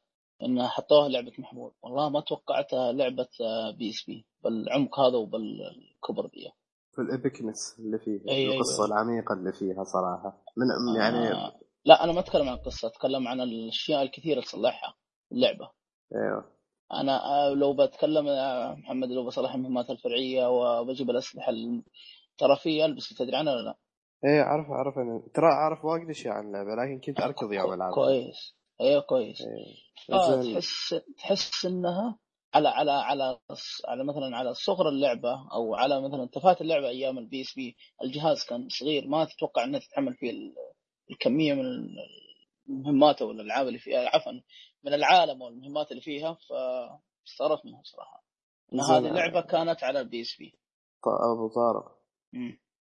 إنها 0.44 0.68
حطوها 0.68 1.10
لعبة 1.10 1.32
محمول 1.40 1.72
والله 1.82 2.10
ما 2.10 2.22
توقعتها 2.22 2.92
لعبة 2.92 3.28
PSP 3.78 4.26
بالعمق 4.44 5.00
هذا 5.00 5.18
وبالكبر 5.18 6.26
دي. 6.34 6.52
في 6.92 7.02
ال 7.02 7.10
epicness 7.10 7.76
اللي 7.80 8.00
فيها 8.00 8.20
أي- 8.20 8.28
أي- 8.28 8.54
القصة 8.56 8.84
أي. 8.84 8.88
العميقة 8.88 9.34
اللي 9.34 9.54
فيها 9.54 9.84
صراحة. 9.84 10.44
من 10.58 10.96
يعني 11.02 11.32
آه 11.34 11.60
لا 11.86 12.04
أنا 12.04 12.12
ما 12.12 12.20
أتكلم 12.20 12.50
عن 12.50 12.56
القصة 12.56 12.88
أتكلم 12.88 13.28
عن 13.28 13.42
الأشياء 13.42 14.02
الكثيرة 14.02 14.34
اللي 14.34 14.46
تصلحها 14.46 14.96
اللعبة. 15.32 15.72
أيوه. 16.16 16.52
أنا 16.94 17.26
آه، 17.26 17.50
لو 17.54 17.74
بتكلم 17.74 18.28
يا 18.28 18.74
محمد 18.76 19.10
لو 19.12 19.26
بصلح 19.26 19.54
المهمات 19.54 19.90
الفرعية 19.90 20.48
وبجيب 20.50 21.10
الأسلحة 21.10 21.52
الترفيه 22.32 22.86
ألبس 22.86 23.10
تدري 23.10 23.36
عنها 23.38 23.54
ولا 23.54 23.62
لا؟ 23.62 23.76
إيه 24.26 24.42
اعرف 24.42 24.70
أعرف 24.70 24.98
أنا 24.98 25.24
ترى 25.34 25.46
أعرف 25.48 25.86
واجد 25.86 26.10
أشياء 26.10 26.34
عن 26.34 26.48
اللعبة 26.48 26.70
لكن 26.76 27.00
كنت 27.00 27.22
أركض 27.22 27.54
يوم 27.54 27.74
العبها 27.74 27.96
كويس 27.96 28.56
أيوه 28.82 29.02
كويس 29.02 29.42
إيه. 29.42 30.42
زين. 30.42 30.54
تحس 30.56 30.96
تحس 31.18 31.66
إنها 31.66 32.20
على 32.54 32.70
على 32.70 32.92
على 32.92 33.40
على 33.88 34.04
مثلا 34.04 34.38
على 34.38 34.54
صغر 34.54 34.90
اللعبة 34.90 35.52
أو 35.54 35.76
على 35.76 36.02
مثلا 36.02 36.26
تفات 36.34 36.62
اللعبة 36.62 36.88
أيام 36.90 37.18
ال 37.18 37.42
PSP 37.42 37.76
الجهاز 38.04 38.46
كان 38.46 38.68
صغير 38.70 39.08
ما 39.08 39.26
تتوقع 39.26 39.64
إنها 39.64 39.80
تتحمل 39.80 40.14
فيه 40.16 40.30
ال- 40.32 40.56
الكمية 41.12 41.54
من 41.54 41.66
المهمات 42.70 43.22
أو 43.22 43.32
الألعاب 43.32 43.68
اللي 43.68 43.80
فيها 43.80 44.10
عفوا 44.16 44.32
من 44.84 44.94
العالم 44.94 45.42
والمهمات 45.42 45.92
اللي 45.92 46.02
فيها 46.02 46.38
فاستغربت 46.50 47.66
منها 47.66 47.82
صراحة 47.84 48.24
إن. 48.74 48.80
هذه 48.80 49.08
اللعبه 49.12 49.42
كانت 49.42 49.84
على 49.84 50.00
ال 50.00 50.22
PSP 50.22 50.60
أبو 51.34 51.48
طارق 51.48 51.98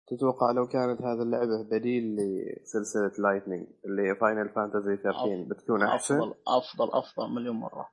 تتوقع 0.07 0.51
لو 0.51 0.67
كانت 0.67 1.03
هذه 1.03 1.23
اللعبة 1.23 1.62
بديل 1.71 2.17
لسلسلة 2.17 3.12
Lightning 3.19 3.67
اللي 3.85 4.15
Final 4.21 4.49
Fantasy 4.49 4.97
13 4.97 5.45
بتكون 5.51 5.83
أحسن؟ 5.83 6.15
أفضل 6.15 6.35
أفضل 6.49 6.91
أفضل 6.93 7.35
مليون 7.35 7.57
مرة. 7.57 7.88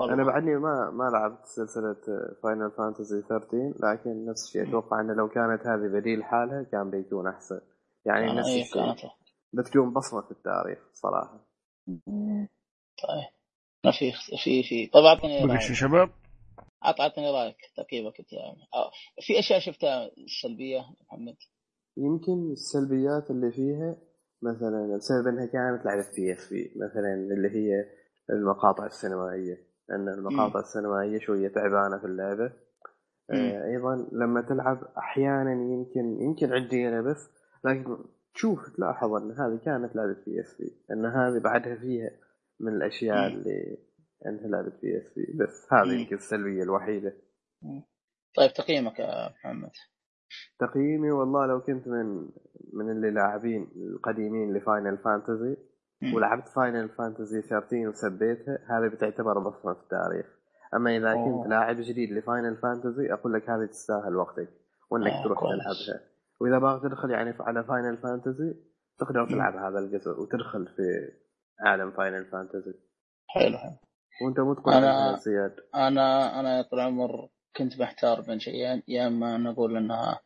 أنا 0.00 0.24
بعدني 0.24 0.56
ما 0.56 0.90
ما 0.90 1.04
لعبت 1.04 1.46
سلسلة 1.46 1.96
Final 2.42 2.70
Fantasy 2.70 3.22
13 3.22 3.74
لكن 3.82 4.26
نفس 4.26 4.44
الشيء 4.46 4.68
أتوقع 4.68 5.00
انه 5.00 5.14
لو 5.14 5.28
كانت 5.28 5.66
هذه 5.66 6.00
بديل 6.00 6.24
حالها 6.24 6.62
كان 6.62 6.90
بيكون 6.90 7.26
أحسن. 7.28 7.60
يعني 8.06 8.38
نفس 8.38 8.48
الشيء. 8.48 8.74
كانت 8.74 8.98
بتكون 9.52 9.92
بصمة 9.92 10.22
في 10.22 10.30
التاريخ 10.30 10.78
صراحة. 10.92 11.46
طيب. 13.02 13.30
ما 13.84 13.92
في 13.92 14.12
في 14.44 14.62
في. 14.62 14.86
طيب 14.86 15.04
أعطني 15.04 15.44
رأيك. 15.44 15.60
شو 15.60 15.74
شباب؟ 15.74 16.10
عط 16.82 17.00
عطني 17.00 17.30
رأيك 17.30 17.56
تقييمك 17.76 18.20
أنت 18.20 18.32
يعني. 18.32 18.58
في 19.20 19.38
أشياء 19.38 19.58
شفتها 19.58 20.10
سلبية 20.42 20.76
يا 20.76 20.96
محمد؟ 21.00 21.36
يمكن 21.96 22.52
السلبيات 22.52 23.30
اللي 23.30 23.52
فيها 23.52 23.96
مثلا 24.42 24.96
بسبب 24.96 25.26
إنها 25.26 25.46
كانت 25.46 25.84
لعبة 25.84 26.06
PSP 26.16 26.72
مثلا 26.76 27.14
اللي 27.14 27.48
هي 27.48 27.84
المقاطع 28.30 28.86
السينمائية 28.86 29.74
إن 29.90 30.08
المقاطع 30.08 30.60
السينمائية 30.60 31.18
شوية 31.18 31.48
تعبانة 31.48 31.98
في 31.98 32.06
اللعبة. 32.06 32.52
آه، 33.30 33.64
أيضا 33.66 34.08
لما 34.12 34.42
تلعب 34.42 34.84
أحيانا 34.98 35.52
يمكن 35.52 36.20
يمكن 36.20 36.52
عندي 36.52 36.88
أنا 36.88 37.00
بس 37.00 37.30
لكن 37.64 38.04
تشوف 38.34 38.76
تلاحظ 38.76 39.12
إن 39.12 39.30
هذه 39.30 39.60
كانت 39.64 39.96
لعبة 39.96 40.16
PSP 40.26 40.82
إن 40.90 41.06
هذه 41.06 41.38
بعدها 41.42 41.76
فيها 41.76 42.10
من 42.60 42.72
الأشياء. 42.72 43.26
اللي 43.26 43.78
انها 44.26 44.48
لعبة 44.48 44.72
PSP 44.82 45.38
بس 45.38 45.72
هذه. 45.72 46.00
يمكن 46.00 46.16
السلبية 46.16 46.62
الوحيدة. 46.62 47.16
طيب 48.36 48.52
تقييمك 48.52 48.98
يا 48.98 49.28
محمد؟ 49.28 49.70
تقييمي 50.58 51.10
والله 51.10 51.46
لو 51.46 51.60
كنت 51.60 51.88
من 51.88 52.28
من 52.72 52.90
اللي 52.90 53.10
لاعبين 53.10 53.68
القديمين 53.76 54.54
ل 54.54 54.61
Final 54.61 54.98
Fantasy. 54.98 55.56
ولعبت 56.14 56.48
Final 56.48 56.88
Fantasy 56.88 57.42
13 57.42 57.88
وسبيتها 57.88 58.58
هذه 58.70 58.88
بتعتبر 58.88 59.38
بصمة 59.38 59.74
في 59.74 59.80
التاريخ 59.80 60.26
أما 60.74 60.96
إذا 60.96 61.12
أوه. 61.12 61.42
كنت 61.42 61.50
لاعب 61.50 61.76
جديد 61.76 62.12
ل 62.12 62.19
Final 62.19 62.56
Fantasy 62.56 63.12
أقول 63.12 63.32
لك 63.32 63.50
هذه 63.50 63.66
تستاهل 63.66 64.16
وقتك 64.16 64.48
وإنك 64.90 65.12
آه، 65.12 65.24
تروح. 65.24 65.40
تلعبها 65.40 66.00
وإذا 66.40 66.58
باغي 66.58 66.88
تدخل 66.88 67.10
يعني 67.10 67.34
على 67.40 67.64
Final 67.64 67.96
Fantasy 67.96 68.54
تقدر 68.98 69.28
تلعب 69.28 69.56
هذا 69.56 69.78
الجزء 69.78 70.20
وتدخل 70.20 70.66
في 70.66 70.82
عالم 71.60 71.90
Final 71.90 72.24
Fantasy 72.24 72.74
حلو 73.26 73.58
حلو 73.58 73.76
وأنت 74.24 74.40
مو 74.40 74.54
تقول 74.54 74.74
زياد 75.18 75.56
أنا 75.74 76.40
أنا 76.40 76.56
يا 76.56 76.62
طول 76.62 76.80
العمر 76.80 77.28
كنت 77.56 77.80
محتار 77.80 78.20
بين 78.20 78.38
شيئين 78.38 78.82
يا 78.88 79.06
إما 79.06 79.36
نقول 79.36 79.76
إنها 79.76 80.20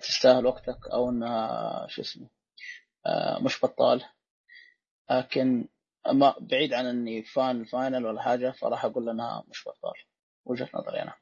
تستاهل 0.00 0.46
وقتك 0.46 0.88
أو 0.92 1.10
إنها 1.10 1.86
شو 1.88 2.02
اسمه 2.02 2.28
آه، 3.06 3.42
مش 3.42 3.64
بطال. 3.64 4.04
لكن 5.10 5.68
ما 6.12 6.34
بعيد 6.40 6.72
عن 6.72 6.86
إني 6.86 7.22
fan 7.22 7.60
ال 7.60 7.68
Final 7.68 8.06
ولا 8.06 8.22
حاجة 8.22 8.50
فراح 8.50 8.84
أقول 8.84 9.08
إنها 9.08 9.44
مش 9.48 9.68
بطال. 9.68 9.94
وجهة 10.44 10.68
نظري 10.74 11.02
أنا. 11.02 11.14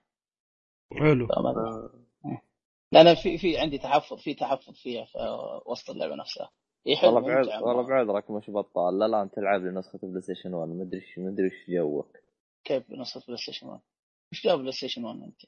حلو. 0.98 1.27
آه، 1.27 1.90
لأن 2.92 3.14
في 3.14 3.38
في 3.38 3.59
عندي 3.59 3.79
تحفظ 3.79 4.16
في 4.16 4.35
تحفظ 4.35 4.75
فيها 4.75 5.05
في 5.05 5.18
وسط 5.66 5.90
اللعبة 5.90 6.14
نفسها. 6.14 6.51
هي 6.87 6.96
حلوة 6.96 7.14
والله 7.14 7.62
والله 7.62 7.83
بعذرك 7.83 8.31
مش 8.31 8.51
بطال. 8.51 8.98
لا 8.98 9.09
لا 9.09 9.22
أنت 9.22 9.35
تلعب 9.35 9.61
لنسخة 9.61 9.98
PlayStation 10.03 10.55
1 10.55 10.70
مدري 10.70 11.01
إيش 11.01 11.18
مدري 11.18 11.44
إيش 11.44 11.70
جوك. 11.70 12.16
كيف 12.64 12.90
نسخه 12.90 13.22
PlayStation 13.27 13.66
1 13.66 13.81
إيش 14.33 14.44
جاب 14.44 14.59
PlayStation 14.59 15.05
1 15.05 15.22
أنت؟ 15.22 15.42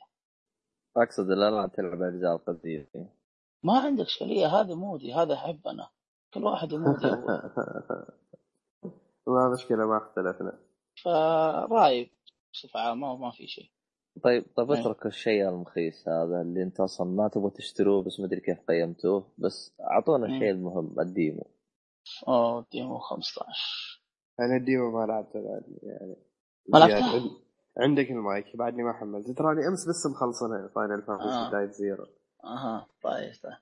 أقصد 0.97 1.29
لا 1.29 1.51
لا 1.51 1.67
تلعب 1.67 2.03
أجزاء 2.03 2.37
القديمة. 2.37 3.09
ما 3.63 3.79
عندك 3.79 4.05
اشكاليه 4.05 4.47
هذا 4.47 4.75
mood 4.75 5.07
ي 5.07 5.15
هذا 5.15 5.35
احب 5.35 5.69
أنا 5.69 5.89
كل 6.35 6.45
واحد 6.45 6.73
و 6.73 6.78
mood 6.78 7.01
ي 7.01 7.07
هو. 7.07 7.51
ما 9.27 9.49
مشكلة 9.53 9.87
ما 9.87 9.97
اختلفنا. 9.97 10.59
فرايي 11.03 12.11
بصفة 12.53 12.81
عامة 12.81 13.17
ما 13.17 13.31
في 13.31 13.47
شيء. 13.47 13.71
طيب 14.23 14.45
طيب 14.57 14.73
إيه. 14.73 14.81
اترك 14.81 15.07
الشيء 15.07 15.49
المخيس 15.49 16.09
هذا 16.09 16.43
اللي 16.43 16.63
انت 16.63 16.81
أصلا 16.81 17.07
ما 17.07 17.29
تبغى 17.29 17.51
تشتروه 17.51 18.03
بس 18.03 18.21
مدري 18.21 18.41
كيف 18.41 18.59
قيمتوه 18.69 19.33
بس 19.39 19.75
أعطونا. 19.81 20.27
الشيء 20.27 20.51
المهم 20.51 21.01
ال 21.01 21.08
demo. 21.08 21.47
أوه 22.29 22.67
demo 22.73 22.99
15 22.99 24.05
أنا 24.41 24.57
ال 24.57 24.64
demo 24.64 24.91
ما 24.91 25.07
لعبته 25.07 25.41
بعد 25.43 25.63
يعني 25.83 26.17
ما 26.69 26.79
لعبته؟ 26.79 27.44
عند- 27.79 27.99
عندك 27.99 28.11
المايك 28.11 28.57
بعدني 28.57 28.83
ما 28.83 28.93
حملت. 28.93 29.31
تراني 29.39 29.61
أمس 29.69 29.89
بس 29.89 30.07
مخلصنا 30.15 30.71
Final 30.75 31.03
آه. 31.03 31.07
Fantasy 31.07 31.51
Type-0 31.53 32.07
أها 32.45 32.87
طيب 33.03 33.33
طيب. 33.43 33.53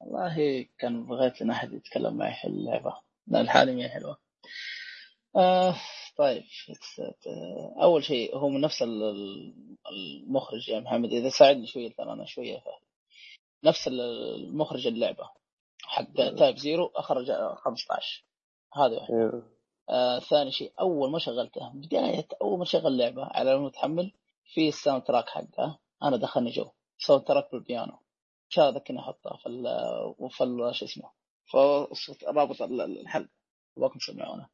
والله 0.00 0.66
كان 0.78 1.06
بغيت 1.06 1.42
إن 1.42 1.50
أحد 1.50 1.72
يتكلم 1.72 2.16
معي 2.16 2.34
في 2.42 2.48
اللعبة. 2.48 2.94
لأن 3.26 3.42
الحالة 3.42 3.72
ما 3.74 3.82
هي 3.84 3.88
حلوة. 3.88 4.18
آه 5.36 5.74
طيب 6.16 6.42
آه، 7.26 7.82
أول 7.82 8.04
شيء 8.04 8.36
هو 8.36 8.48
من 8.48 8.60
نفس 8.60 8.82
ال- 8.82 9.02
ال- 9.02 9.76
المخرج 9.92 10.68
يا 10.68 10.80
محمد. 10.80 11.08
إذا 11.12 11.28
ساعدني 11.28 11.66
شوية 11.66 11.92
ترى 11.94 12.12
أنا 12.12 12.24
شوية 12.24 12.58
فاهم. 12.58 12.80
نفس 13.64 13.88
ال- 13.88 14.00
المخرج 14.48 14.86
اللعبة. 14.86 15.30
حق 15.84 16.12
Type-0 16.38 16.86
اخرج 16.86 17.32
15 17.56 18.24
هذا 18.74 18.96
واحد 18.96 19.10
أيوه 19.14 19.51
آه 19.90 20.18
ثاني 20.18 20.50
شيء 20.52 20.72
أول 20.80 21.10
ما 21.10 21.18
شغلته 21.18 21.68
بداية 21.74 22.28
أول 22.42 22.58
ما 22.58 22.64
شغل 22.64 22.86
اللعبه 22.86 23.24
على 23.24 23.52
المتحمل 23.54 24.12
في 24.54 24.68
ال 24.68 25.02
soundtrack 25.02 25.28
حقها. 25.28 25.78
أنا 26.02 26.16
دخلني 26.16 26.50
جو. 26.50 26.70
soundtrack 26.98 27.52
بالبيانو 27.52 27.98
عشان 28.50 28.70
ذاك 28.74 28.90
أحطها 28.90 29.36
في 29.36 29.46
ال 29.48 29.64
في 30.30 30.72
شو 30.72 30.84
اسمه 30.84 31.10
رابط 32.28 32.62
ال- 32.62 32.80
الحلقة 33.00 33.28
ابغاكم 33.78 33.98
تسمعونه 33.98 34.48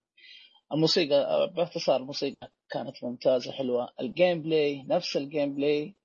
الموسيقى 0.72 1.52
باختصار 1.56 1.96
الموسيقى 1.96 2.50
كانت 2.70 3.04
ممتازة 3.04 3.52
حلوة. 3.52 3.88
ال 4.00 4.42
gameplay 4.42 4.82
نفس 4.82 5.16
ال 5.16 5.54
gameplay 5.54 5.96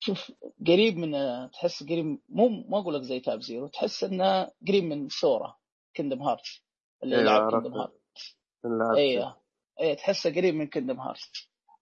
شوف 0.00 0.32
قريب 0.66 0.96
من 0.96 1.12
تحس 1.50 1.82
قريب 1.82 2.18
مو 2.28 2.48
ما 2.48 2.78
أقول 2.80 2.94
لك 2.94 3.02
زي 3.02 3.20
Type-0 3.20 3.66
تحس 3.68 4.04
إنه 4.04 4.50
قريب 4.68 4.84
من 4.84 5.08
Sora 5.08 5.56
Kingdom 5.96 6.22
Hearts 6.22 6.62
اللي 7.02 7.16
أيوة، 7.16 7.36
يلعب. 7.36 7.50
Kingdom 7.52 7.74
Hearts 7.74 7.97
أيوه 8.96 9.36
إيه. 9.80 9.94
تحسه 9.94 10.30
قريب 10.34 10.54
من 10.54 10.66
Kingdom 10.66 11.00
Hearts 11.00 11.18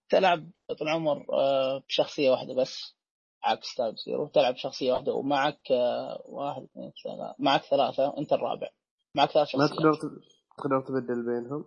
تلعب 0.09 0.51
طول 0.79 0.89
العمر 0.89 1.27
آه، 1.33 1.79
بشخصية 1.89 2.31
واحدة 2.31 2.55
بس 2.55 2.97
عكس 3.45 3.75
Type-0 3.75 4.27
تلعب 4.27 4.55
بشخصية 4.55 4.93
واحدة 4.93 5.13
ومعك 5.15 5.73
آه، 5.73 6.23
واحد 6.27 6.63
اثنين 6.63 6.93
ثلاثة 7.05 7.35
معك 7.39 7.63
ثلاثة 7.63 8.19
أنت 8.19 8.33
الرابع. 8.33 8.69
معك 9.15 9.31
ثلاث 9.31 9.55
ما 9.57 9.67
شخصيات. 9.67 9.71
تقدر 9.79 9.95
تب- 9.95 10.21
تقدر 10.59 10.81
تبدل 10.81 11.27
بينهم؟ 11.27 11.65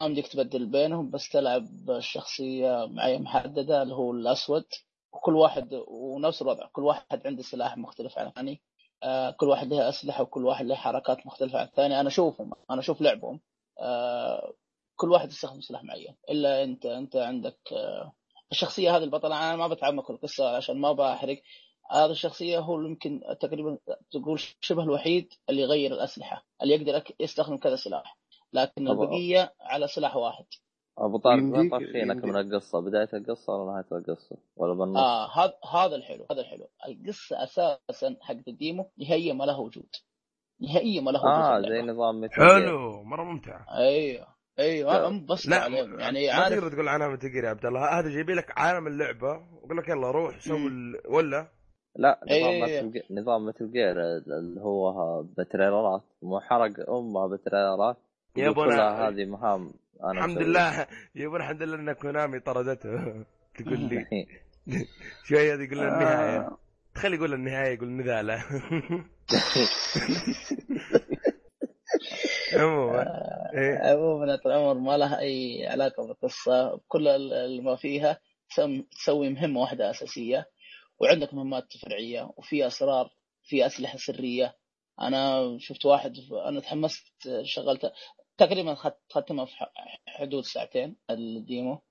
ما 0.00 0.08
بدك 0.08 0.26
تبدل 0.26 0.66
بينهم 0.66 1.10
بس 1.10 1.28
تلعب 1.28 1.66
شخصية 2.00 2.86
معين 2.86 3.22
محددة 3.22 3.82
اللي 3.82 3.94
هو 3.94 4.12
الأسود. 4.12 4.64
وكل 5.12 5.34
واحد 5.36 5.68
ونفس 5.88 6.42
الوضع 6.42 6.66
كل 6.72 6.82
واحد 6.82 7.26
عنده 7.26 7.42
سلاح 7.42 7.76
مختلف 7.76 8.18
عن 8.18 8.26
الثاني. 8.26 8.62
آه، 9.02 9.30
كل 9.30 9.46
واحد 9.46 9.66
له 9.72 9.88
أسلحة 9.88 10.22
وكل 10.22 10.44
واحد 10.44 10.64
له 10.66 10.74
حركات 10.74 11.26
مختلفة 11.26 11.58
عن 11.58 11.66
الثاني. 11.66 12.00
أنا 12.00 12.08
أشوفهم 12.08 12.52
أنا 12.70 12.80
أشوف 12.80 13.00
لعبهم. 13.00 13.40
كل 14.96 15.10
واحد 15.10 15.28
يستخدم 15.28 15.60
سلاح 15.60 15.84
معين 15.84 16.16
إلا 16.30 16.64
أنت 16.64 16.86
أنت 16.86 17.16
عندك 17.16 17.58
آه، 17.72 18.12
الشخصية 18.52 18.96
هذه 18.96 19.04
البطلة 19.04 19.36
أنا 19.36 19.56
ما 19.56 19.68
بتعمق 19.68 20.06
في 20.06 20.10
القصة 20.10 20.56
عشان 20.56 20.80
ما 20.80 20.92
بحرق. 20.92 21.42
هذا 21.90 22.12
الشخصية 22.12 22.58
هو 22.58 22.76
اللي 22.76 22.88
يمكن 22.88 23.20
تقريبا 23.40 23.78
تقول 24.10 24.40
شبه 24.60 24.82
الوحيد 24.82 25.32
اللي 25.50 25.62
يغير 25.62 25.92
الأسلحة 25.92 26.46
اللي 26.62 26.74
يقدر 26.74 27.02
يستخدم 27.20 27.56
كذا 27.56 27.76
سلاح. 27.76 28.18
لكن 28.52 28.88
البقية 28.88 29.54
على 29.60 29.88
سلاح 29.88 30.16
واحد. 30.16 30.44
أبو 30.98 31.18
طارق 31.18 31.42
ما 31.42 31.58
يمديك. 31.58 32.24
من 32.24 32.36
القصة 32.36 32.80
بداية 32.80 33.08
القصة 33.14 33.52
ولا 33.52 33.72
نهاية 33.72 33.86
القصة؟ 33.92 34.36
ولا 34.56 34.74
بالنص 34.74 34.96
آه 34.96 35.38
هذا 35.38 35.54
هذا 35.72 35.96
الحلو 35.96 36.26
هذا 36.30 36.40
الحلو. 36.40 36.68
القصة 36.88 37.42
أساسا 37.44 38.16
حق 38.20 38.36
الديمو 38.48 38.90
نهائيا 38.98 39.32
ما 39.32 39.44
له 39.44 39.60
وجود. 39.60 39.88
نهائيا 40.68 41.00
ما 41.00 41.10
له 41.10 41.24
آه 41.24 41.60
زي. 41.60 41.82
نظام 41.82 42.20
مثل 42.20 42.34
جير. 42.34 42.48
حلو 42.66 43.02
مرة 43.02 43.24
ممتعه 43.24 43.66
أيوه 43.78 44.26
أيوه 44.58 45.08
أنا 45.08 45.26
بس 45.30 45.48
لا 45.48 45.56
عليهم. 45.62 46.00
يعني 46.00 46.26
ما 46.26 46.32
عارف 46.32 46.54
تقدر 46.54 46.72
تقول 46.72 46.88
عنها 46.88 47.08
متقري 47.08 47.38
يا 47.44 47.48
عبد 47.50 47.66
الله. 47.66 47.98
هذا 48.00 48.08
جايب 48.08 48.30
لك 48.30 48.58
عالم 48.58 48.86
اللعبة 48.86 49.28
ويقول 49.52 49.76
لك 49.76 49.88
يلا 49.88 50.10
روح 50.10 50.38
سوي. 50.40 50.70
ولا؟ 51.08 51.48
لا 51.96 52.20
إيه 52.30 52.42
نظام 52.44 52.64
إيه 52.68 52.82
مثل 52.82 52.90
جي- 52.92 53.04
نظام 53.20 53.46
مثل 53.46 53.72
جير 53.72 53.90
اللي 54.38 54.60
هو 54.60 55.22
بتريلرات. 55.22 56.02
مو 56.22 56.40
حرق 56.40 56.90
امها 56.90 57.26
بتريلرات. 57.26 57.96
يا 58.36 58.44
يقول 58.44 58.58
أبو 58.58 58.64
كلها 58.74 58.96
أنا- 59.10 59.14
هذه 59.14 59.24
مهام 59.24 59.72
أنا 60.02 60.10
الحمد. 60.12 60.38
لله 60.38 60.86
يقول 61.14 61.40
الحمد 61.40 61.62
لله 61.62 61.76
إن 61.76 61.92
كونامي 61.92 62.40
طردته. 62.40 62.90
تقول 63.58 63.80
لي. 63.80 64.06
شوية 65.28 65.54
يقول 65.54 65.76
له 65.78 65.88
النهاية. 65.88 66.38
آه. 66.40 66.58
تخلي 66.94 67.16
يقول 67.16 67.34
النهاية 67.34 67.74
يقول 67.74 67.88
نذالة. 67.88 68.44
عموما. 72.52 73.04
إيه. 73.54 73.78
عموما 73.78 74.34
العمر 74.46 74.74
ما 74.74 74.96
لها 74.96 75.18
أي 75.20 75.66
علاقة 75.66 76.06
بالقصة. 76.06 76.80
كل 76.88 77.62
ما 77.62 77.76
فيها 77.76 78.20
تسوي 78.90 79.28
مهمة 79.28 79.60
واحدة 79.60 79.90
أساسية 79.90 80.50
وعندك 81.00 81.34
مهمات 81.34 81.76
فرعية 81.76 82.30
وفي 82.36 82.66
أسرار 82.66 83.10
في 83.42 83.66
أسلحة 83.66 83.98
سرية. 83.98 84.56
أنا 85.00 85.56
شفت 85.60 85.86
واحد 85.86 86.16
أنا 86.46 86.60
تحمست 86.60 87.42
شغلت 87.42 87.92
تقريبا 88.38 88.74
ختمها 89.10 89.44
في 89.44 89.52
حدود 90.06 90.44
ساعتين 90.44 90.96
الديمو. 91.10 91.82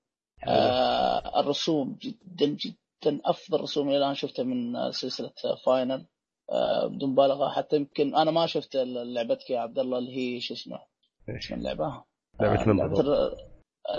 آه 0.46 1.40
الرسوم 1.40 1.98
جدا 2.02 2.46
جدا 2.46 3.20
أفضل 3.24 3.60
رسوم 3.60 3.86
اللي 3.88 3.98
الآن 3.98 4.14
شفتها 4.14 4.42
من 4.42 4.92
سلسلة 4.92 5.32
Final. 5.66 5.92
آه 5.92 6.06
بدون 6.86 7.10
مبالغة. 7.10 7.48
حتى 7.48 7.76
يمكن 7.76 8.14
أنا 8.16 8.30
ما 8.30 8.46
شفت 8.46 8.76
لعبتك 8.76 9.50
يا 9.50 9.60
عبد 9.60 9.78
الله 9.78 9.98
اللي 9.98 10.16
هي 10.16 10.40
شو 10.40 10.54
اسمه؟ 10.54 10.78
شو 11.38 11.54
اللعبة؟ 11.54 12.04
لعبة 12.40 12.60
آه، 12.60 12.66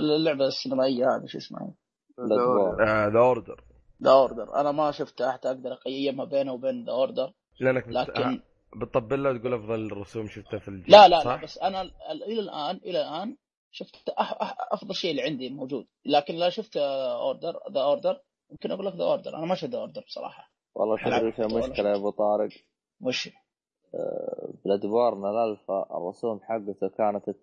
من 0.02 0.10
اللعبة 0.16 0.46
السينمائية 0.48 1.06
هذه 1.06 1.26
شو 1.28 1.38
اسمها؟ 1.38 1.74
The 3.14 3.20
Order 3.20 3.64
The 4.04 4.12
Order 4.12 4.56
أنا 4.56 4.72
ما 4.72 4.92
شفتها 4.92 5.32
حتى 5.32 5.48
أقدر 5.48 5.74
أقيمها 5.74 6.26
بينه 6.26 6.54
وبين 6.54 6.86
The 6.86 6.92
Order 6.92 7.34
لأنك. 7.60 7.88
لكن 7.88 8.42
بتطبل 8.82 9.24
له 9.24 9.30
وتقول 9.30 9.54
أفضل 9.54 9.86
الرسوم 9.86 10.28
شفتها 10.28 10.60
في 10.60 10.68
الجيل 10.68 10.92
لا 10.92 11.08
لا, 11.08 11.20
صح؟ 11.20 11.36
لا 11.36 11.44
بس 11.44 11.58
أنا 11.58 11.82
ال- 11.82 11.94
ال- 12.12 12.24
إلى 12.24 12.40
الان 12.40 12.76
إلى 12.76 13.02
الآن 13.02 13.38
شفت 13.72 14.10
أح 14.10 14.32
أح 14.42 14.58
أفضل 14.72 14.96
شيء 14.96 15.12
اللي 15.12 15.22
عندي 15.22 15.50
موجود. 15.50 15.86
لكن 16.06 16.36
لا 16.36 16.50
شفت 16.50 16.78
Order 16.78 17.60
The 17.72 17.82
Order 17.82 18.22
يمكن 18.52 18.72
أقول 18.72 18.86
لك 18.86 18.96
The 18.96 19.04
Order 19.04 19.38
أنا 19.38 19.46
ما 19.46 19.56
شفت 19.56 19.70
The 19.70 19.78
Order 19.78 20.02
بصراحة. 20.08 20.52
والله 20.76 21.08
ألعب 21.08 21.20
تدري 21.20 21.32
شو 21.32 21.44
ولا 21.44 21.66
المشكلة 21.66 21.90
يا 21.90 21.96
أبو 21.96 22.10
طارق؟ 22.10 22.50
وش؟ 23.02 23.30
Bloodborne 24.66 24.86
ال 24.86 25.26
alpha 25.26 25.98
الرسوم 25.98 26.40
حقته 26.44 26.90
كانت 26.98 27.36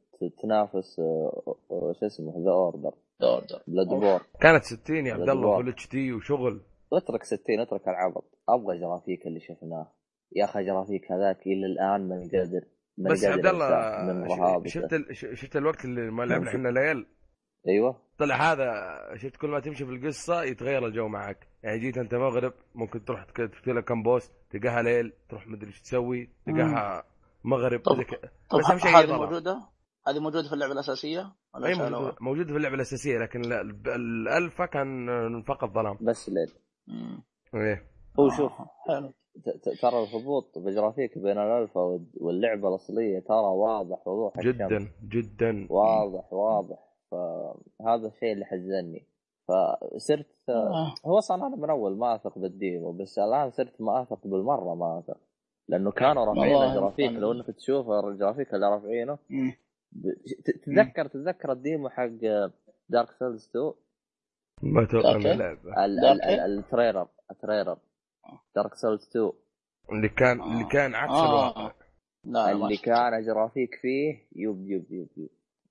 تنافس 0.42 1.00
آه، 1.00 1.42
آه، 1.70 1.92
شو 2.00 2.06
اسمه 2.06 2.44
The 2.44 2.50
Order 2.50 2.94
The 3.22 3.28
Order 3.28 3.62
Blood. 3.66 3.88
borne 3.88 4.20
كانت 4.40 4.64
60 4.64 5.06
يا 5.06 5.14
عبد 5.14 5.28
الله. 5.28 5.56
Full 5.56 5.68
HD 5.68 6.12
وشغل. 6.12 6.60
اترك 6.92 7.24
60 7.24 7.60
اترك 7.60 7.88
العبط. 7.88 8.24
أبغى 8.48 8.78
جرافيك 8.78 9.26
اللي 9.26 9.40
شفناه. 9.40 9.92
يا 10.36 10.44
أخي 10.44 10.64
جرافيك 10.64 11.12
هذاك 11.12 11.46
إلى 11.46 11.66
الآن 11.66 12.08
من 12.08 12.28
قادر 12.28 12.64
بس 12.98 13.24
عبد 13.24 13.46
الله 13.46 14.64
شفت 14.66 15.12
شفت 15.12 15.56
الوقت 15.56 15.84
اللي 15.84 16.10
ما 16.10 16.22
لعبنا 16.22 16.50
إحنا 16.50 16.68
ليل؟ 16.68 17.06
أيوه. 17.68 17.96
طلع 18.18 18.52
هذا 18.52 18.74
شفت 19.16 19.36
كل 19.36 19.48
ما 19.48 19.60
تمشي 19.60 19.84
في 19.86 19.92
القصة 19.92 20.42
يتغير 20.42 20.86
الجو 20.86 21.08
معك 21.08 21.48
يعني 21.62 21.78
جيت 21.78 21.98
أنت 21.98 22.14
مغرب 22.14 22.52
ممكن 22.74 23.04
تروح 23.04 23.26
لك 23.66 23.84
كم 23.84 24.02
post 24.02 24.32
تلقاها 24.50 24.82
ليل 24.82 25.12
تروح 25.28 25.46
مدري 25.48 25.66
إيش 25.66 25.80
تسوي 25.80 26.30
تلقاها 26.46 27.04
مغرب 27.44 27.80
طب-. 27.80 28.02
طب 28.50 28.58
بس 28.58 28.70
أهم 28.70 28.78
شيء 28.78 28.90
هذه. 28.90 29.16
موجودة؟ 29.16 29.60
هذه 30.08 30.18
موجودة 30.18 30.48
في 30.48 30.54
اللعبة 30.54 30.72
الأساسية؟ 30.72 31.32
ولا 31.54 31.66
أي 31.66 31.74
شالوها؟ 31.74 32.16
موجود 32.20 32.46
في 32.46 32.56
اللعبة 32.56 32.74
الأساسية 32.74 33.18
لكن 33.18 33.40
ال- 33.44 33.52
ال- 33.52 33.88
الالفا 33.88 34.66
كان 34.66 35.06
فقط 35.42 35.70
ظلام. 35.74 35.98
بس 36.00 36.28
ليل. 36.30 36.52
إيه. 37.54 37.86
هو 38.20 38.26
آه، 38.26 38.36
شوف 38.36 38.52
حلو. 38.88 39.12
ترى 39.82 40.02
الهبوط 40.02 40.58
بجرافيك 40.58 41.18
بين 41.18 41.38
الالفا 41.38 41.80
وال- 41.80 42.10
واللعبة 42.20 42.68
الأصلية 42.68 43.18
ترى 43.20 43.36
واضح 43.46 44.06
وضوح 44.08 44.32
جدا 44.40 44.88
جدا. 45.08 45.66
واضح 45.70 46.32
واضح. 46.32 46.78
فهذا 47.12 48.06
الشيء 48.06 48.32
اللي 48.32 48.44
حزني 48.44 49.06
فصرت 49.48 50.26
آه. 50.48 50.94
هو 51.06 51.18
أصلا 51.18 51.46
أنا 51.46 51.56
من 51.56 51.70
أول 51.70 51.96
ما 51.96 52.14
أثق 52.14 52.38
بال 52.38 52.56
demo 52.56 52.92
بس 52.92 53.18
الآن 53.18 53.50
صرت 53.50 53.80
ما 53.80 54.02
أثق 54.02 54.26
بالمرة 54.26 54.74
ما 54.74 54.98
أثق. 54.98 55.20
لأنه 55.68 55.90
كانوا 55.90 56.24
رافعين 56.24 56.62
الجرافيك 56.62 57.10
لو 57.12 57.32
انك 57.32 57.46
تشوف 57.46 57.90
الجرافيك 57.90 58.54
اللي 58.54 58.66
رافعينه. 58.66 59.18
تتذكر 60.44 61.06
تتذكر 61.06 61.52
الديمو 61.52 61.88
حق 61.88 62.06
دارك 62.88 63.10
سيلز 63.18 63.48
2 63.48 63.72
ما 64.62 64.82
أتوقع 64.82 65.14
أوكي. 65.14 65.18
من 65.18 65.30
اللعبه 65.32 65.84
التريلر 66.46 67.08
التريلر 67.30 67.78
دارك 68.56 68.74
سيلز 68.74 69.08
2 69.08 69.32
اللي 69.92 70.08
كان 70.08 70.40
آه. 70.40 70.52
اللي 70.52 70.64
كان 70.64 70.94
عكس 70.94 71.12
آه. 71.12 71.28
الواقع. 71.28 71.72
لا 72.24 72.52
اللي. 72.52 72.76
كان 72.76 73.22
جرافيك 73.22 73.74
فيه 73.74 74.28
يب 74.36 74.70
يب 74.70 74.86
يب 74.90 75.08
يب. 75.16 75.28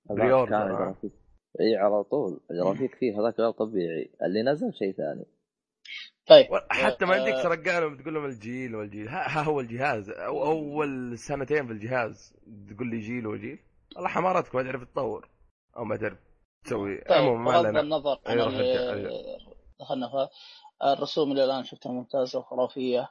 كان 0.08 0.20
آه. 0.30 0.44
جرافيك 0.44 1.12
إي 1.60 1.76
على 1.76 2.04
طول. 2.04 2.40
الجرافيك 2.50 2.94
فيه 2.94 3.20
هذاك 3.20 3.40
غير 3.40 3.50
طبيعي. 3.50 4.10
اللي 4.22 4.42
نزل 4.42 4.74
شيء 4.74 4.92
ثاني. 4.92 5.26
طيب. 6.26 6.46
حتى 6.70 7.04
ما 7.04 7.14
عندك 7.14 7.32
آه، 7.32 7.42
ترقى 7.42 7.90
بتقول 7.90 8.14
لهم 8.14 8.24
الجيل 8.24 8.76
والجيل. 8.76 9.08
ها, 9.08 9.28
ها 9.28 9.42
هو 9.42 9.60
الجهاز. 9.60 10.10
أو 10.10 10.44
أول 10.44 11.18
سنتين 11.18 11.66
في 11.66 11.72
الجهاز 11.72 12.34
تقول 12.70 12.90
لي 12.90 13.00
جيل 13.00 13.26
وجيل. 13.26 13.58
والله 13.96 14.08
حمارتك 14.08 14.54
ما 14.54 14.62
تعرف 14.62 14.84
تطور. 14.84 15.28
أو 15.76 15.84
ما 15.84 15.96
تعرف 15.96 16.18
تسوي. 16.64 17.00
طيب 17.00 17.44
بغض 17.44 17.66
لنا. 17.66 17.80
النظر 17.80 18.20
عن. 18.26 18.38
دخلنا 19.80 20.28
الرسوم 20.84 21.30
اللي 21.30 21.44
الآن 21.44 21.64
شفتها 21.64 21.92
ممتازة 21.92 22.38
وخرافية. 22.38 23.10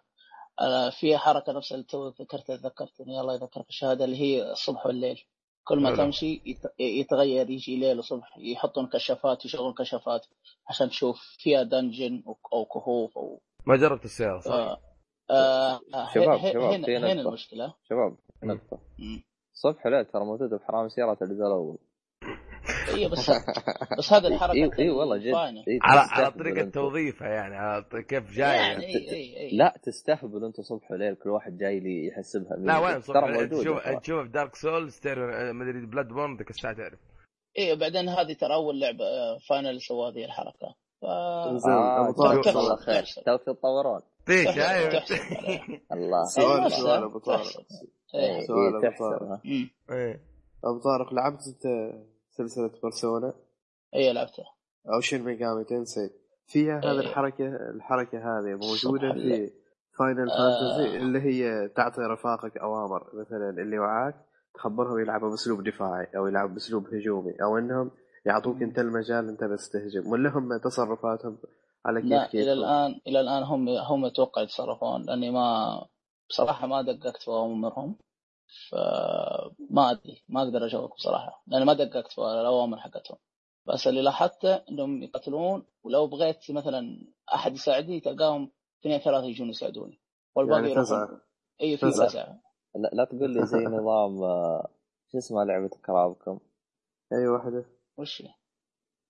آه، 0.61 0.89
فيها 0.89 1.17
حركة 1.17 1.53
نفس 1.53 1.71
اللي 1.71 1.83
تو 1.83 2.07
ذكرتها 2.07 2.55
ذكرتني. 2.55 3.19
الله 3.21 3.33
يذكرك 3.33 3.69
الشهادة 3.69 4.05
اللي 4.05 4.17
هي 4.17 4.51
الصبح 4.51 4.85
والليل. 4.85 5.23
كل 5.63 5.79
ما. 5.79 5.95
تمشي 5.95 6.41
يت- 6.45 6.73
يتغير 6.79 7.49
يجي 7.49 7.75
ليل 7.79 7.99
وصبح 7.99 8.37
يحطون 8.37 8.87
كشافات 8.87 9.45
يشغلون 9.45 9.73
كشافات 9.73 10.25
عشان 10.69 10.89
تشوف 10.89 11.17
فيها 11.37 11.63
dungeon 11.63 12.23
أو 12.53 12.65
كهوف 12.65 13.17
أو 13.17 13.41
ما 13.65 13.75
جربت 13.77 14.05
السيارة 14.05 14.39
صح؟ 14.39 14.51
آه 14.53 14.77
آه 15.31 15.79
شباب- 16.13 16.37
شباب، 16.53 16.73
هنا. 16.89 17.11
المشكلة 17.21 17.73
شباب 17.89 18.17
مم. 18.43 18.59
صبح 19.53 19.87
ليل 19.87 20.05
ترى 20.05 20.25
موجودة 20.25 20.57
في 20.57 20.65
حرام 20.65 20.89
سيارات 20.89 21.21
الجزء 21.21 21.41
الأول 21.45 21.77
اي 22.95 23.07
بس 23.09 23.31
بس 23.99 24.13
هذه 24.13 24.27
الحركة 24.27 24.53
اي 24.53 24.69
اي 24.79 24.89
والله 24.89 25.17
جد 25.17 25.25
ال 25.25 25.31
Final. 25.31 25.63
إي 25.67 25.79
على 25.81 25.99
على 25.99 26.27
أنتم. 26.27 26.69
توظيفها 26.69 27.27
يعني 27.27 27.55
على 27.55 27.83
كيف 28.09 28.31
جاية 28.31 28.47
يعني 28.51 28.85
اي 28.85 28.95
اي 29.11 29.37
اي 29.37 29.57
لا 29.57 29.73
تستهبل 29.83 30.45
أنتم 30.45 30.63
صبح 30.63 30.91
وليل 30.91 31.15
كل 31.15 31.29
واحد 31.29 31.57
جاي 31.57 31.79
لي 31.79 32.07
يحس 32.07 32.37
بها 32.37 32.57
لا. 32.57 32.77
وين 32.79 33.01
صبح 33.01 33.23
انت 33.23 33.53
تشوف. 33.53 33.77
انت 33.87 34.01
تشوف 34.03 34.21
في 34.23 34.27
Dark 34.31 34.55
Souls 34.55 34.99
تعرف 34.99 35.19
مدري 35.55 35.85
Bloodborne 35.85 36.37
ذيك 36.37 36.49
الساعة 36.49 36.73
تعرف 36.73 36.99
إيه 37.57 37.73
بعدين 37.73 38.09
هذه 38.09 38.33
ترى 38.33 38.53
أول 38.53 38.79
لعبة 38.79 39.05
Final 39.49 39.81
سوى 39.81 40.11
هذه 40.11 40.25
الحركة 40.25 40.75
ف 41.01 41.05
زين 41.57 41.71
آه 41.73 42.09
أبو 42.09 42.23
طارق 42.23 42.47
الله 42.47 42.75
خير. 42.75 43.03
توك 43.25 43.41
تتطورون 43.41 44.01
عليها. 44.29 45.03
الله 45.93 46.23
سؤال 46.25 46.61
إيه، 46.61 46.67
سؤال 46.69 47.03
ابو 47.03 47.19
طارق. 47.19 47.43
إيه، 48.15 48.21
إيه. 48.35 48.47
سؤال 48.47 48.75
إيه، 48.83 48.89
تحسب 48.89 48.99
طارق. 49.05 49.23
ها. 49.23 49.41
مم. 49.45 49.69
إيه. 49.91 50.21
أبو 50.65 50.79
طارق 50.79 51.13
لعبت 51.13 51.39
أنت 51.47 51.93
سلسله 52.47 52.71
Persona 52.83 53.33
اي 53.95 54.13
لعبتها. 54.13 54.45
أو 54.93 54.99
Shin 54.99 55.23
Megami 55.23 55.63
Tensei 55.63 56.09
فيها 56.45 56.79
هذه 56.79 56.91
إيه. 56.91 56.99
الحركة 56.99 57.45
الحركة 57.45 58.17
هذه 58.17 58.55
موجودة 58.55 59.13
في 59.13 59.51
Final 59.99 60.29
آه. 60.29 60.35
Fantasy 60.37 60.97
اللي 60.97 61.21
هي 61.21 61.67
تعطي 61.67 62.01
رفاقك 62.01 62.57
أوامر 62.57 63.09
مثلا 63.13 63.49
اللي 63.49 63.79
معاك 63.79 64.15
تخبرهم 64.53 64.99
يلعبوا 64.99 65.29
بأسلوب 65.29 65.63
دفاعي 65.63 66.07
أو 66.17 66.27
يلعبوا 66.27 66.53
بأسلوب 66.53 66.93
هجومي 66.93 67.33
أو 67.43 67.57
إنهم 67.57 67.91
يعطوك 68.25 68.61
أنت 68.61 68.79
المجال 68.79 69.29
أنت 69.29 69.43
بس 69.43 69.69
تهجم. 69.69 70.11
ولا 70.11 70.29
هم 70.29 70.57
تصرفاتهم 70.57 71.37
على 71.85 72.01
كيف 72.01 72.09
لا 72.09 72.27
كيف 72.27 72.41
إلى 72.41 72.53
الآن 72.53 72.99
إلى 73.07 73.19
الآن 73.19 73.43
هم 73.43 73.69
هم 73.69 74.05
أتوقع 74.05 74.41
يتصرفون 74.41 75.05
لأني 75.05 75.31
ما 75.31 75.81
بصراحة 76.29 76.67
ما 76.67 76.81
دققت 76.81 77.21
في 77.21 77.27
اوامرهم 77.27 77.95
فما 78.69 79.91
أدري 79.91 80.23
ما 80.29 80.41
أقدر 80.41 80.65
أجاوبك 80.65 80.95
بصراحة 80.95 81.43
لأن 81.47 81.65
ما 81.65 81.73
دققت 81.73 82.11
في 82.11 82.21
الأوامر 82.21 82.77
حقتهم 82.77 83.17
بس 83.65 83.87
اللي 83.87 84.01
لاحظته 84.01 84.55
إنهم 84.55 85.03
يقتلون 85.03 85.65
ولو 85.83 86.07
بغيت 86.07 86.51
مثلا 86.51 87.07
أحد 87.33 87.53
يساعدني 87.53 87.99
تلقاهم 87.99 88.51
اثنين 88.81 88.99
ثلاثة 88.99 89.25
يجون 89.25 89.49
يساعدوني 89.49 89.99
والباقي 90.35 90.59
يعني 90.59 90.71
يروحون. 90.71 91.19
اي 91.61 91.77
في 91.77 91.91
فزع. 91.91 92.27
لا, 92.75 92.89
لا 92.93 93.05
تقول 93.05 93.33
لي 93.33 93.45
زي 93.45 93.57
نظام 93.57 94.23
آه، 94.23 94.69
شو 95.11 95.17
اسمها 95.17 95.45
لعبة 95.45 95.69
Capcom 95.85 96.39
أي 97.13 97.27
واحدة 97.27 97.65
وش 97.97 98.21
هي؟ 98.21 98.33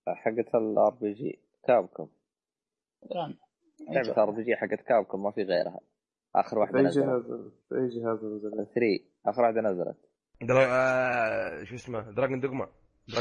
حقت 0.08 0.54
ال 0.54 0.90
RPG 0.90 1.38
Capcom 1.64 2.08
لعبة. 3.90 4.22
RPG 4.22 4.56
حقت 4.56 4.80
Capcom 4.80 5.22
ما 5.22 5.30
في 5.30 5.42
غيرها 5.42 5.80
آخر 6.36 6.58
واحدة 6.58 6.78
أي 6.78 6.84
نزلت. 6.84 7.04
جهاز 7.06 7.22
في 7.68 7.74
أي 7.74 7.88
جهاز 7.88 8.24
نزل 8.24 8.50
3 8.50 9.00
آخر 9.26 9.42
واحدة 9.42 9.60
نزلت. 9.60 9.96
درا... 10.42 10.66
آه... 10.68 11.64
شو 11.64 11.74
اسمه؟ 11.74 12.00
Dragon's 12.10 12.40
Dogma. 12.40 12.68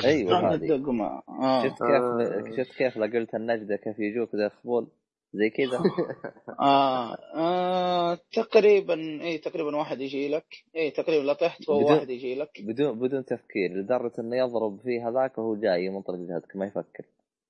أيوة. 0.05 0.55
دوغما. 0.55 1.21
آه. 1.29 1.63
شفت 1.63 1.83
كيف 1.83 2.57
شفت 2.67 2.77
كيف 2.77 2.97
لو 2.97 3.03
قلت 3.19 3.35
النجدة 3.35 3.75
كيف 3.75 3.99
يجوك 3.99 4.35
زي 4.35 4.45
الخبول 4.45 4.87
زي 5.33 5.49
كذا. 5.49 5.79
آه. 6.59 7.17
آه. 7.35 8.19
تقريبا 8.33 9.21
اي 9.21 9.37
تقريبا 9.37 9.75
واحد 9.77 10.01
يجي 10.01 10.27
لك. 10.29 10.45
اي 10.75 10.91
تقريبا 10.91 11.23
لا 11.23 11.33
طحت 11.33 11.69
وهو 11.69 11.79
بدون- 11.79 11.93
واحد 11.93 12.09
يجي 12.09 12.35
لك. 12.35 12.61
بدون 12.61 12.99
بدون 12.99 13.25
تفكير 13.25 13.71
لدرجة 13.77 14.13
إنه 14.19 14.35
يضرب 14.37 14.79
فيه 14.81 15.09
هذاك 15.09 15.37
وهو 15.37 15.55
جاي 15.55 15.89
منطلق 15.89 16.17
جهتك 16.17 16.55
ما 16.55 16.65
يفكر. 16.65 17.05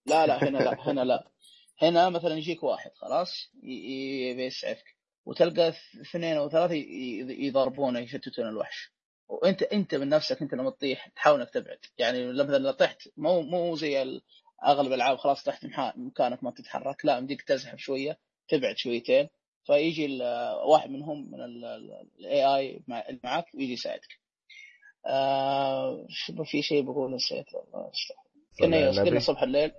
لا 0.05 0.27
لا 0.27 0.43
هنا 0.49 0.57
لا 0.57 0.77
هنا 0.91 1.01
لا. 1.01 1.27
هنا 1.81 2.09
مثلا 2.09 2.33
يجيك 2.33 2.63
واحد 2.63 2.91
خلاص؟ 2.95 3.51
ي- 3.63 3.67
ي- 3.67 4.29
يبي 4.31 4.45
يسعفك. 4.45 4.95
وتلقى 5.25 5.73
اثنين 6.01 6.37
أو 6.37 6.49
ثلاثة 6.49 6.73
يضربونه 7.29 7.99
يشتتون 7.99 8.47
الوحش 8.47 8.91
وأنت 9.29 9.63
أنت 9.63 9.95
من 9.95 10.09
نفسك 10.09 10.41
أنت 10.41 10.53
لما 10.53 10.69
تطيح 10.69 11.07
تحاول 11.07 11.39
إنك 11.39 11.49
تبعد 11.49 11.77
يعني 11.97 12.23
لما 12.23 12.43
مثلا 12.43 12.57
لو 12.57 12.71
طحت 12.71 13.07
مو 13.17 13.41
مو 13.41 13.75
زي 13.75 14.21
أغلب 14.65 14.87
الألعاب 14.87 15.17
خلاص 15.17 15.43
طحت 15.43 15.65
مكانك 15.95 16.43
ما 16.43 16.51
تتحرك 16.51 17.05
لا 17.05 17.17
يمديك 17.17 17.41
تزحف 17.41 17.77
شوية 17.77 18.17
تبعد 18.47 18.77
شويتين 18.77 19.29
فيجي 19.65 20.19
واحد 20.65 20.89
منهم 20.89 21.31
من 21.31 21.39
ال 22.19 22.45
AI 22.45 22.83
معك 23.23 23.45
ويجي 23.53 23.73
يساعدك. 23.73 24.19
آه 25.07 26.07
في 26.45 26.61
شيء 26.61 26.81
بقوله 26.81 27.15
نسيت 27.15 27.53
والله. 27.53 27.91
صلى 28.59 28.65
قلنا 28.65 29.03
قلنا. 29.03 29.19
صبح 29.19 29.43
الليل 29.43 29.71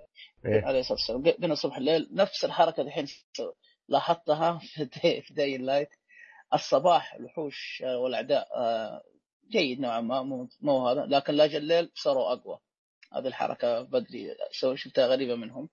إيه. 0.45 0.61
عليه 0.65 0.79
الصلاة 0.79 0.97
والسلام 0.97 1.43
قلنا 1.43 1.55
صبح 1.55 1.77
الليل 1.77 2.09
نفس 2.11 2.45
الحركة 2.45 2.81
الحين 2.81 3.05
لاحظتها 3.87 4.59
في 5.25 5.33
Dying 5.33 5.55
Light 5.55 5.89
الصباح 6.53 7.15
الوحوش 7.15 7.83
آه، 7.85 7.97
والأعداء 7.97 8.47
آه، 8.55 9.03
جيد 9.49 9.79
نوعا 9.79 10.01
ما 10.01 10.23
مو 10.23 10.47
مو 10.61 10.87
هذا 10.87 11.05
لكن 11.05 11.33
لاجل 11.33 11.57
الليل 11.57 11.91
صاروا 11.95 12.33
أقوى 12.33 12.59
هذه 13.13 13.27
الحركة 13.27 13.81
بدري 13.81 14.35
سو 14.51 14.75
شفتها 14.75 15.07
غريبة 15.07 15.35
منهم 15.35 15.69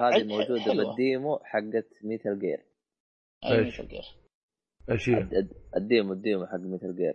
هذه 0.00 0.24
موجودة 0.24 0.60
حلوة. 0.60 0.84
بالديمو 0.84 1.38
حقت 1.44 1.88
ميتال 2.04 2.38
جير 2.38 2.64
أي 3.44 3.58
إيش؟ 3.58 3.80
مثل 3.80 3.88
جير 3.88 4.04
إيش 4.90 5.08
هي؟ 5.08 5.28
الديمو 5.76 6.12
الديمو 6.12 6.46
حق 6.46 6.58
ميتال 6.58 6.96
جير 6.96 7.14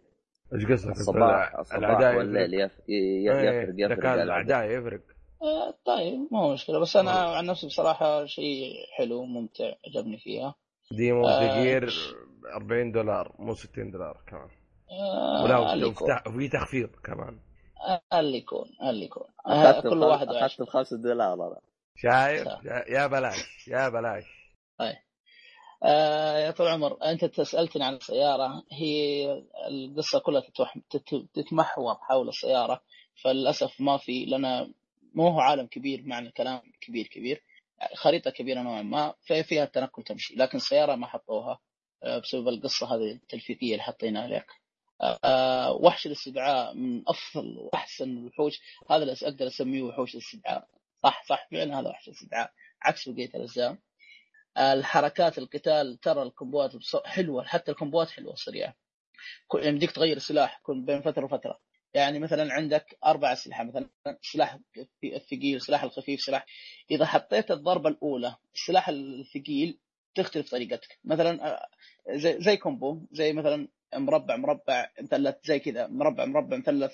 إيش 0.53 0.65
قصدك؟ 0.65 0.91
الصباح 0.91 1.55
الصباح 1.55 2.15
والليل 2.15 2.53
يفرق. 2.53 2.83
إيه، 2.89 3.25
يفرق 3.25 3.75
يفرق 3.77 3.99
كان 3.99 4.11
على 4.11 4.23
الأعداء 4.23 4.65
يفرق 4.65 5.01
آه، 5.41 5.73
طيب 5.85 6.27
مو 6.31 6.53
مشكلة. 6.53 6.79
بس 6.79 6.95
أنا 6.95 7.11
عن 7.11 7.45
نفسي 7.45 7.67
بصراحة 7.67 8.25
شيء 8.25 8.73
حلو 8.97 9.25
ممتع 9.25 9.73
عجبني 9.87 10.17
فيها. 10.17 10.55
ديمو 10.91 11.27
آه. 11.27 11.45
دقير 11.45 11.89
40 12.55 12.91
دولار 12.91 13.35
مو 13.39 13.53
60 13.53 13.91
دولار 13.91 14.23
كمان. 14.27 14.49
آه، 14.91 15.43
ولا 15.43 15.85
وفي 16.27 16.49
تخفيض 16.49 16.89
كمان. 17.03 17.39
آه، 17.87 18.19
اللي 18.19 18.37
يكون 18.37 18.65
اللي 18.89 19.05
يكون. 19.05 19.27
آه، 19.47 19.81
كل 19.81 20.03
واحد 20.03 20.27
أخذت 20.27 20.39
وعيش. 20.41 20.61
بخمسة 20.61 20.97
دولار 20.97 21.33
أنا. 21.33 21.61
شايف. 21.95 22.47
يا 22.89 23.07
بلاش 23.07 23.67
يا 23.67 23.89
بلاش. 23.89 24.23
آه 25.83 26.37
يا 26.37 26.51
طول 26.51 26.67
العمر 26.67 26.97
أنت 27.03 27.25
تسألتني 27.25 27.83
عن 27.83 27.93
السيارة. 27.95 28.63
هي 28.71 29.25
القصة 29.69 30.19
كلها. 30.19 30.43
تتمحور 31.33 31.95
حول 31.95 32.27
السيارة. 32.29 32.81
فللأسف 33.23 33.81
ما 33.81 33.97
في 33.97 34.25
لنا 34.25 34.73
مو 35.17 35.27
هو 35.27 35.39
عالم 35.39 35.65
كبير 35.67 36.03
معنى 36.05 36.27
الكلام 36.27 36.61
كبير 36.81 37.07
كبير. 37.07 37.43
خريطة 37.95 38.31
كبيرة 38.31 38.61
نوعا 38.61 38.81
ما 38.81 39.13
في- 39.23 39.43
فيها 39.43 39.63
التنقل 39.63 40.03
تمشي. 40.03 40.35
لكن 40.35 40.57
السيارة 40.57 40.95
ما 40.95 41.07
حطوها 41.07 41.59
آه، 42.03 42.17
بسبب 42.19 42.47
القصة 42.47 42.95
هذه 42.95 43.11
التلفيقية 43.11 43.71
اللي 43.71 43.83
حاطينها 43.83 44.27
لك 44.27 44.45
آه، 45.23 45.71
وحش 45.71 46.07
الاستدعاء 46.07 46.73
من 46.73 47.03
أفضل 47.09 47.57
وأحسن 47.57 48.09
الوحوش. 48.17 48.59
هذا 48.91 49.01
اللي 49.03 49.15
أقدر 49.23 49.47
أسميه 49.47 49.81
وحوش 49.83 50.13
الاستدعاء. 50.15 50.67
صح 51.03 51.23
صح. 51.25 51.47
فعلا 51.51 51.79
هذا 51.79 51.89
وحش 51.89 52.07
الاستدعاء. 52.07 52.51
عكس 52.81 53.09
بقية 53.09 53.29
الأجزاء. 53.35 53.77
الحركات 54.57 55.37
القتال 55.37 55.97
ترى 55.99 56.23
الكومبوات 56.23 56.75
بص- 56.75 57.05
حلوة. 57.05 57.43
حتى 57.43 57.71
الكومبوات 57.71 58.09
حلوة 58.09 58.35
سريعه 58.35 58.75
كل- 59.47 59.63
يعني 59.63 59.87
تغير 59.87 60.17
السلاح 60.17 60.59
كل 60.63 60.81
بين 60.81 61.01
فترة 61.01 61.25
وفترة. 61.25 61.59
يعني 61.93 62.19
مثلا 62.19 62.53
عندك 62.53 62.97
أربع 63.05 63.33
اسلحه 63.33 63.63
مثلا 63.63 63.89
سلاح 64.21 64.59
الثقيل 65.03 65.61
سلاح 65.61 65.83
الخفيف 65.83 66.21
سلاح 66.21 66.45
إذا 66.91 67.05
حطيت 67.05 67.51
الضربة 67.51 67.89
الأولى 67.89 68.35
السلاح 68.55 68.89
الثقيل 68.89 69.79
تختلف 70.15 70.51
طريقتك. 70.51 70.99
مثلا 71.05 71.47
آه، 71.47 71.67
زي, 72.09 72.41
زي 72.41 72.57
combo 72.57 73.01
زي 73.11 73.33
مثلا 73.33 73.67
مربع 73.95 74.35
مربع 74.35 74.91
مثلث 75.01 75.35
زي 75.43 75.59
كذا 75.59 75.87
مربع 75.87 76.25
مربع 76.25 76.57
مثلث 76.57 76.93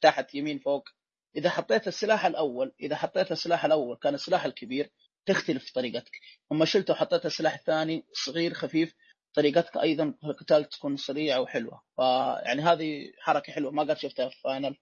تحت 0.00 0.34
يمين 0.34 0.58
فوق. 0.58 0.88
إذا 1.36 1.50
حطيت 1.50 1.88
السلاح 1.88 2.26
الأول 2.26 2.72
إذا 2.80 2.96
حطيت 2.96 3.32
السلاح 3.32 3.64
الأول 3.64 3.96
كان 3.96 4.14
السلاح 4.14 4.44
الكبير 4.44 4.90
تختلف 5.26 5.70
طريقتك. 5.70 6.20
أما 6.52 6.64
شلته 6.64 6.92
وحطيت 6.92 7.26
السلاح 7.26 7.54
الثاني 7.54 8.04
صغير 8.12 8.54
خفيف 8.54 8.94
طريقتك 9.36 9.76
أيضا 9.76 10.14
في 10.20 10.26
القتال 10.26 10.68
تكون 10.68 10.96
سريعة 10.96 11.40
وحلوة. 11.40 11.82
فيعني 11.96 12.62
هذه 12.62 13.12
حركة 13.20 13.52
حلوة 13.52 13.72
ما 13.72 13.82
قد 13.82 13.96
شفتها 13.96 14.28
في 14.28 14.40
فاينل 14.40 14.76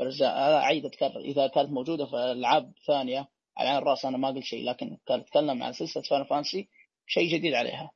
أنا 0.00 0.58
أعيد 0.58 0.84
وأكرر 0.86 1.20
إذا 1.20 1.46
كانت 1.46 1.70
موجودة 1.70 2.06
في 2.06 2.16
ألعاب 2.16 2.72
ثانية 2.86 3.28
على 3.56 3.68
عين 3.68 3.78
الرأس 3.78 4.04
أنا 4.04 4.16
ما 4.16 4.28
قلت 4.28 4.44
شيء 4.44 4.64
لكن 4.64 4.98
قاعد 5.06 5.20
اتكلم 5.20 5.62
عن 5.62 5.72
سلسلة 5.72 6.02
فاينل 6.02 6.26
فانتسي 6.26 6.68
شيء 7.06 7.32
جديد 7.32 7.54
عليها. 7.54 7.90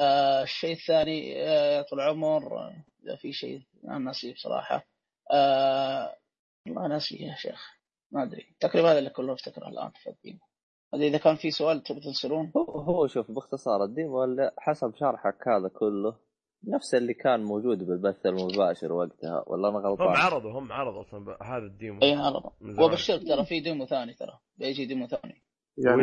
آه 0.00 0.42
الشيء 0.42 0.72
الثاني 0.72 1.42
آه 1.42 1.82
طول 1.82 2.00
العمر 2.00 2.72
إذا 3.04 3.16
في 3.16 3.32
شيء 3.32 3.62
أنا 3.84 3.98
ناسيه 3.98 4.34
بصراحة. 4.34 4.86
آه 5.32 6.16
والله 6.66 6.88
ناسي 6.88 7.16
يا 7.16 7.34
شيخ 7.34 7.74
ما 8.10 8.22
أدري. 8.22 8.54
تقريبا 8.60 8.90
هذا 8.90 8.98
اللي 8.98 9.10
كله 9.10 9.32
افتكره 9.32 9.68
الآن 9.68 9.90
في 9.90 10.10
الديمو 10.10 10.40
هذا 10.94 11.04
إذا 11.04 11.18
كان 11.18 11.36
في 11.36 11.50
سؤال 11.50 11.82
تبي 11.82 12.00
تنسلون 12.00 12.52
هو 12.56 12.80
هو 12.80 13.06
شوف 13.06 13.30
باختصار 13.30 13.84
ال 13.84 13.92
demo 13.92 14.26
حسب 14.58 14.94
شرحك 14.94 15.48
هذا 15.48 15.68
كله 15.68 16.16
نفس 16.68 16.94
اللي 16.94 17.14
كان 17.14 17.42
موجود 17.44 17.78
بالبث 17.78 18.26
المباشر 18.26 18.92
وقتها 18.92 19.44
ولا 19.46 19.68
أنا 19.68 19.78
هم 19.78 19.86
غلطان؟ 19.86 20.16
عرضوا 20.16 20.52
هم 20.58 20.72
عرضوا 20.72 21.00
أصلا 21.00 21.24
ب- 21.24 21.42
هذا 21.42 21.64
ال 21.66 21.73
demo 21.73 22.02
اي 22.02 22.12
عرض 22.14 22.42
من 22.60 22.74
زمان. 22.74 22.84
وبشرك 22.90 23.22
ترى 23.28 23.44
في 23.44 23.60
demo 23.60 23.86
ثاني 23.86 24.14
ترى 24.14 24.38
بيجي 24.56 24.86
demo 24.86 25.06
ثاني 25.06 25.42
يعني 25.78 26.02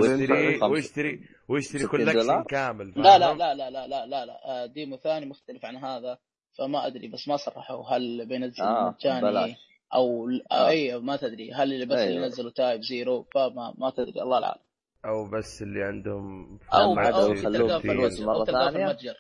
واشتري 0.62 1.20
واشتري 1.50 1.80
60 1.84 1.88
كولكشن؟ 1.88 2.44
كامل 2.44 2.94
لا 2.96 3.18
لا؟ 3.18 3.34
لا 3.34 3.54
لا 3.54 3.70
لا 3.70 3.88
لا 3.88 4.06
لا, 4.06 4.26
لا. 4.26 4.34
آه، 4.46 4.66
ديمو 4.66 4.98
ثاني 4.98 5.26
مختلف 5.26 5.66
عن 5.66 5.76
هذا 5.78 6.18
فما 6.58 6.88
أدري 6.88 7.08
بس 7.08 7.28
ما 7.28 7.38
صرحوا 7.38 7.86
هل 7.90 8.26
بينزل 8.26 8.64
آه 8.64 8.96
مجاني 9.00 9.22
بلاش 9.22 9.52
أو 9.94 10.30
آه. 10.52 10.68
اي 10.68 11.00
ما 11.00 11.16
تدري 11.16 11.52
هل 11.54 11.74
اللي 11.74 11.86
بس 11.86 11.98
اللي 11.98 12.14
أيوة. 12.14 12.26
نزلوا 12.28 12.52
تايب 12.52 12.82
زيرو 12.82 13.24
فما 13.34 13.74
ما 13.78 13.90
تدري 13.90 14.22
الله 14.22 14.38
العالم 14.38 14.62
أو 15.06 15.30
بس 15.30 15.62
اللي 15.62 15.84
عندهم 15.84 16.60
أو 16.74 16.80
أو 17.00 17.34
تلقاه 17.34 17.80
في 17.80 17.88
فلوس 17.88 18.20
المتجر 18.20 18.26
مرة 18.26 18.36
أو 18.38 18.44
تلقاه 18.46 18.68
في 18.68 18.74
ثانية؟ 18.74 18.86
المتجر. 18.86 19.16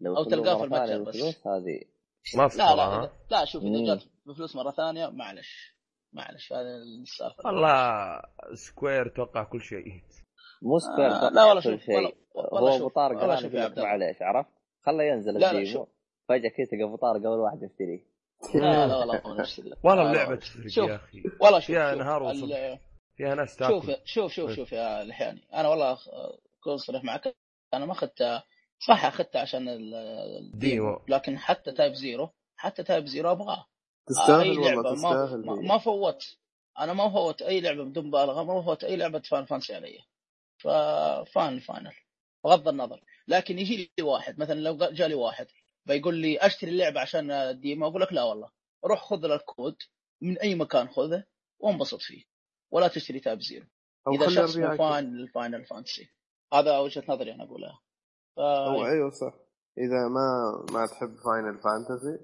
لو 0.00 0.24
تلقاه 0.24 0.58
في 0.58 0.68
بس. 1.04 1.46
هذه 1.46 1.80
مصر 2.36 2.58
لا 2.58 2.76
لا 2.76 2.82
ها 2.82 3.04
إذا 3.04 3.10
لا 3.30 3.44
شوف 3.44 3.62
إذا. 3.62 3.94
جات 3.94 4.04
بفلوس 4.26 4.56
مرة 4.56 4.70
ثانية 4.70 5.06
معلش. 5.10 5.76
معلش 6.12 6.52
هذا 6.52 6.76
السالفة. 7.02 7.46
والله 7.46 8.20
سكوير 8.54 9.08
توقع 9.08 9.44
كل 9.44 9.60
شيء. 9.60 10.02
مو 10.62 10.78
سكوير 10.78 11.06
آه، 11.10 11.20
توقع 11.20 11.28
لا 11.34 11.44
والله 11.44 11.62
كل 11.62 11.70
شوف، 11.72 11.80
شيء. 11.80 12.16
هو 12.36 12.70
شوف، 12.70 12.80
ابو 12.80 12.88
طارق 12.88 13.22
يا. 13.78 13.82
معليش 13.82 14.16
عرفت؟ 14.22 14.50
خله 14.86 15.02
ينزل 15.04 15.34
لا، 15.34 15.38
لا، 15.38 15.50
الديمو 15.50 15.86
فجأة 16.28 16.48
كذا 16.48 16.66
تلقى 16.70 16.84
ابو 16.84 16.96
طارق 16.96 17.26
اول 17.26 17.38
واحد 17.38 17.62
يشتريه. 17.62 18.16
لا 18.54 18.86
لا 18.86 18.96
والله 18.96 19.22
ما 19.36 19.44
والله 19.84 20.02
لا، 20.04 20.10
اللعبة 20.10 20.30
لا. 20.34 20.36
تفرق 20.40 20.66
شوف 20.68 20.88
يا 20.90 20.94
أخي. 20.96 21.22
والله 21.40 21.58
شوف 21.60 21.70
شوف. 21.90 21.98
نهار 22.02 22.22
وصبح 22.22 22.80
فيها 23.16 23.34
ناس 23.34 23.50
شوف 23.50 23.86
تاكل 23.86 23.96
شوف 24.04 24.32
شوف 24.32 24.48
إيه. 24.50 24.56
شوف 24.56 24.72
يا 24.72 25.04
لحياني. 25.04 25.48
أنا 25.54 25.68
والله 25.68 25.98
اكون 26.60 26.76
صريح 26.76 27.04
معك. 27.04 27.36
أنا 27.74 27.86
ما 27.86 27.92
اخذتها 27.92 28.44
صح 28.88 29.04
اخذتها 29.04 29.40
عشان 29.40 29.68
ال- 29.68 29.94
الديمو 29.94 30.58
ديمو. 30.60 31.00
لكن 31.08 31.38
حتى 31.38 31.72
تايب 31.72 31.92
زيرو 31.92 32.30
حتى 32.56 32.82
تايب 32.82 33.06
زيرو 33.06 33.30
أبغاه. 33.32 33.58
اي 33.58 33.66
تستاهل 34.06 34.58
والله 34.58 34.82
ما 34.82 34.94
تستاهل 34.94 35.46
ما. 35.46 35.54
ما 35.54 35.78
فوت. 35.78 36.36
أنا 36.78 36.92
ما 36.92 37.10
فوت 37.10 37.42
أي 37.42 37.60
لعبة 37.60 37.84
بدون 37.84 38.06
مبالغة 38.06 38.42
ما 38.42 38.62
فوت 38.62 38.84
أي 38.84 38.96
لعبة 38.96 39.18
فاينل 39.20 39.44
فانتسي 39.44 39.74
علي. 39.74 39.98
ف 40.58 40.83
fan 40.83 41.58
فاينل. 41.58 41.92
بغض 42.44 42.68
النظر. 42.68 43.00
لكن 43.28 43.58
يجي 43.58 43.90
لي 43.98 44.04
واحد 44.04 44.38
مثلا 44.38 44.60
لو 44.60 44.76
جاء 44.76 45.08
لي 45.08 45.14
واحد 45.14 45.46
بيقول 45.86 46.14
لي 46.14 46.38
أشتري 46.38 46.70
اللعبة 46.70 47.00
عشان 47.00 47.30
ال 47.30 47.41
demo 47.41 47.86
أقول 47.86 48.02
لك 48.02 48.12
لا 48.12 48.22
والله. 48.22 48.50
روح 48.84 49.00
خذ 49.04 49.24
الكود 49.24 49.76
من 50.20 50.38
أي 50.38 50.54
مكان 50.54 50.88
خذه 50.88 51.24
وانبسط 51.58 52.00
فيه. 52.00 52.24
ولا 52.70 52.88
تشتري 52.88 53.20
تايب 53.20 53.40
زيرو 53.40 53.66
أو 54.06 54.12
إذا 54.12 54.28
شخص 54.28 54.56
مو 54.56 54.76
fan 54.76 55.04
للفاينل 55.04 55.64
فانتسي. 55.64 56.08
هذا 56.52 56.78
وجهة 56.78 57.04
نظري 57.08 57.34
أنا 57.34 57.44
أقولها. 57.44 57.80
ف... 58.36 58.40
أو 58.40 58.86
أيوه 58.86 59.10
صح. 59.10 59.34
إذا 59.78 60.08
ما 60.08 60.28
ما 60.72 60.86
تحب 60.86 61.14
فاينل 61.16 61.58
فانتسي 61.58 62.18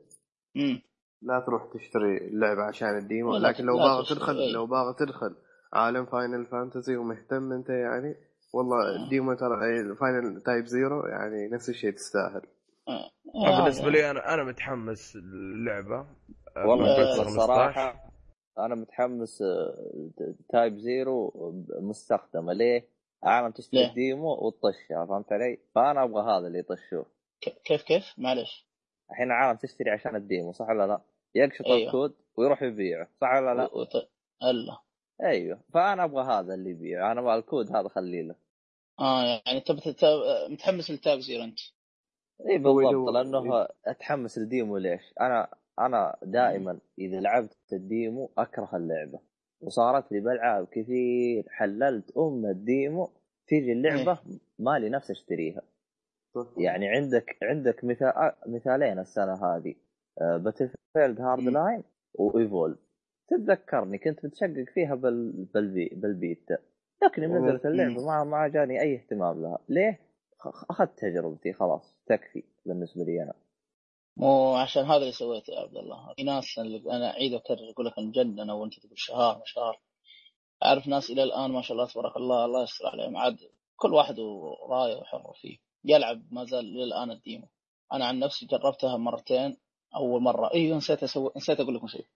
مم. 0.55 0.82
لا 1.22 1.40
تروح 1.47 1.62
تشتري 1.74 2.16
اللعبة 2.16 2.62
عشان 2.62 2.99
ال 2.99 3.05
demo. 3.05 3.37
لكن 3.36 3.64
لو 3.64 4.03
تشتري، 4.03 4.18
تدخل 4.18 4.38
أي. 4.38 4.53
لو 4.53 4.66
باغي 4.66 4.95
تدخل 4.99 5.36
عالم 5.72 6.07
فاينل 6.07 6.47
فانتسي 6.47 6.97
ومهتم 6.97 7.53
أنت 7.53 7.68
يعني 7.68 8.14
والله 8.55 9.05
ال 9.05 9.11
demo 9.11 9.35
ترى 9.34 9.57
فاينل 10.01 10.40
تايب 10.40 10.66
زيرو 10.66 11.07
يعني 11.07 11.49
نفس 11.49 11.68
الشيء 11.68 11.90
تستاهل. 11.90 12.43
آه. 12.88 13.11
بالنسبة 13.59 13.90
لي 13.90 14.11
أنا 14.11 14.34
أنا 14.34 14.45
متحمس 14.45 15.16
اللعبه 15.16 16.07
والله 16.57 16.86
آه، 16.86 17.16
شوف 17.16 17.26
15. 17.26 17.43
الصراحه 17.43 18.12
أنا 18.59 18.74
متحمس 18.74 19.42
آه، 19.42 20.11
تايب 20.48 20.76
زيرو 20.78 21.32
مستخدمة 21.80 22.53
ليه؟ 22.53 22.88
عالم 23.22 23.50
تشتري؟ 23.50 23.84
ال 23.87 23.96
demo 23.96 24.33
وتطشها 24.46 25.07
فهمت 25.07 25.32
علي؟ 25.32 25.59
فأنا 25.74 26.05
أبغى 26.05 26.22
هذا 26.22 26.46
اللي 26.46 26.59
يطشوه 26.59 27.07
كيف 27.64 27.82
كيف 27.82 28.05
معلش 28.18 28.66
الحين 29.11 29.30
عالم 29.30 29.59
تشتري 29.59 29.90
عشان 29.90 30.16
ال 30.16 30.24
demo 30.24 30.53
صح 30.53 30.68
ولا 30.68 30.86
لا؟ 30.86 31.00
يقشط 31.34 31.66
أيوه. 31.66 31.86
الكود 31.86 32.14
ويروح 32.36 32.62
يبيعه 32.62 33.09
صح 33.20 33.28
ولا 33.32 33.55
لا؟ 33.55 33.64
و- 33.74 33.80
وط- 33.80 34.11
ألا 34.42 34.78
أيوه 35.22 35.61
فأنا 35.74 36.05
أبغى 36.05 36.24
هذا 36.24 36.55
اللي 36.55 36.70
يبيعه 36.70 37.12
أنا 37.12 37.20
أبغى 37.20 37.34
الكود 37.34 37.76
هذا 37.76 37.88
خليه 37.88 38.22
له 38.22 38.34
آه 39.00 39.42
يعني 39.46 39.61
تبي 39.61 39.80
تت- 39.80 40.05
متحمس 40.50 40.90
للتايب 40.91 41.18
زيرو 41.18 41.44
أنت 41.44 41.59
اي 42.50 42.59
بالضبط 42.59 43.09
لأنه 43.14 43.68
أتحمس 43.86 44.38
ال 44.39 44.46
demo 44.46 44.76
ليش؟ 44.78 45.14
أنا 45.20 45.48
أنا 45.79 46.16
دائما 46.23 46.79
إذا 46.99 47.20
لعبت 47.20 47.73
ال 47.72 47.84
demo 47.84 48.30
أكره 48.39 48.77
اللعبة. 48.77 49.20
وصارت 49.61 50.12
لي 50.12 50.20
بالعاب 50.20 50.66
كثير 50.66 51.49
حللت 51.49 52.16
أم 52.16 52.47
ال 52.47 52.59
demo 52.59 53.11
تيجي 53.47 53.73
اللعبة 53.73 54.18
مالي 54.59 54.89
نفس 54.89 55.11
أشتريها. 55.11 55.62
يعني 56.57 56.89
عندك 56.89 57.37
عندك 57.43 57.85
مثال 57.85 58.33
مثالين 58.47 58.99
السنة 58.99 59.35
هذه. 59.35 59.75
باتل 60.20 60.70
فيلد 60.93 61.20
هارد 61.20 61.43
لاين 61.43 61.83
وايفولف 62.14 62.78
تتذكرني 63.29 63.99
كنت 63.99 64.25
متشقق 64.25 64.64
فيها 64.75 64.95
بال 64.95 65.45
بالبي 65.55 65.89
بالبيتا 65.95 66.59
لكن 67.03 67.23
يوم 67.23 67.47
نزلت 67.47 67.66
اللعبة 67.66 68.07
ما 68.07 68.25
ما 68.25 68.49
جاني 68.49 68.81
أي 68.81 68.95
اهتمام 68.95 69.43
لها. 69.43 69.59
ليه؟ 69.68 70.01
أخذت 70.70 70.99
تجربتي 70.99 71.53
خلاص 71.53 71.97
تكفي 72.07 72.43
بالنسبة 72.66 73.05
لي 73.05 73.23
أنا. 73.23 73.35
مو 74.17 74.55
عشان 74.55 74.85
هذا 74.85 74.97
اللي 74.97 75.13
سويته 75.13 75.53
يا 75.53 75.61
عبد 75.61 75.77
الله. 75.77 76.15
في 76.17 76.23
ناس 76.23 76.59
اللي 76.59 76.97
أنا 76.97 77.11
اعيد 77.11 77.33
واكرر 77.35 77.71
أقول 77.71 77.87
لك 77.87 77.99
نجنن 77.99 78.41
أنا 78.41 78.53
وانت 78.53 78.81
تقول 78.81 78.99
شهر 78.99 79.43
شهر 79.45 79.81
أعرف 80.65 80.87
ناس 80.87 81.11
إلى 81.11 81.23
الآن 81.23 81.51
ما 81.51 81.63
شاء 81.63 81.73
الله 81.73 81.89
تبارك 81.89 82.17
الله 82.17 82.45
الله 82.45 82.63
يستر 82.63 82.87
عليهم. 82.87 83.17
عاد 83.17 83.39
كل 83.77 83.95
واحد 83.95 84.19
ورايه 84.19 84.97
وحر 84.97 85.33
فيه. 85.41 85.59
يلعب 85.85 86.23
ما 86.31 86.45
زال 86.45 86.65
إلى 86.77 86.85
الآن 86.85 87.11
ال 87.11 87.17
demo. 87.17 87.49
أنا 87.93 88.07
عن 88.07 88.19
نفسي 88.19 88.47
جربتها 88.47 88.97
مرتين. 88.97 89.57
أول 89.97 90.23
مرة. 90.23 90.55
أيوه 90.55 90.77
نسيت 90.77 91.03
أسوي 91.03 91.31
نسيت 91.37 91.61
أقول 91.61 91.75
لكم 91.75 91.87
شيء. 91.87 92.07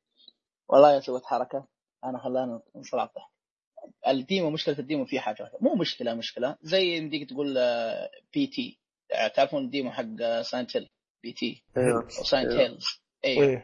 والله 0.69 1.01
سويت 1.01 1.25
حركة. 1.25 1.67
أنا 2.05 2.19
خلاني 2.19 2.61
انصرعت 2.77 3.15
ضحك 3.15 3.31
ال 4.09 4.17
demo 4.17 4.51
مشكلة 4.51 4.79
ال 4.79 4.84
demo 4.84 5.05
في 5.05 5.21
حاجة 5.21 5.51
مو 5.61 5.75
مشكلة 5.75 6.15
مشكلة. 6.15 6.57
زي 6.63 6.97
يمديك 6.97 7.31
تقول 7.31 7.59
آه، 7.59 8.11
بي 8.35 8.47
تي. 8.47 8.79
تعرفون 9.35 9.65
ال 9.65 9.70
demo 9.70 9.91
حق 9.91 10.41
سايلنت 10.43 10.89
بي 11.27 11.33
تي 11.33 11.63
أيوه 11.77 12.09
سايلنت. 12.09 12.53
هيلز 12.53 12.85
أيوه. 13.25 13.63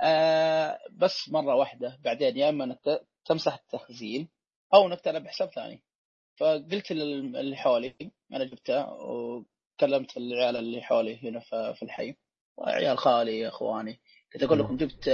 آه 0.00 0.78
بس 0.92 1.28
مرة 1.28 1.54
واحدة 1.54 1.98
بعدين 2.04 2.36
يا 2.36 2.48
إما 2.48 2.64
انك 2.64 2.80
تمسح 3.24 3.54
التخزين 3.54 4.28
أو 4.74 4.86
انك 4.86 5.00
تلعب 5.00 5.26
حساب 5.26 5.48
ثاني. 5.48 5.82
فقلت 6.36 6.92
لل- 6.92 7.36
اللي 7.36 7.56
حولي 7.56 7.94
أنا 8.32 8.44
جبته 8.44 8.86
وكلمت 8.92 10.16
العيال 10.16 10.56
اللي 10.56 10.82
حولي 10.82 11.28
هنا 11.28 11.40
في 11.74 11.82
الحي. 11.82 12.14
عيال 12.58 12.98
خالي 12.98 13.48
إخواني. 13.48 14.00
كنت 14.32 14.42
أقول 14.42 14.58
لكم 14.58 14.76
جبت 14.76 15.08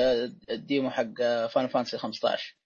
ال 0.51 0.59
demo 0.59 0.91
حق 0.90 1.12
فاينل 1.47 1.66
فانتسي 1.66 1.99
15 1.98 2.57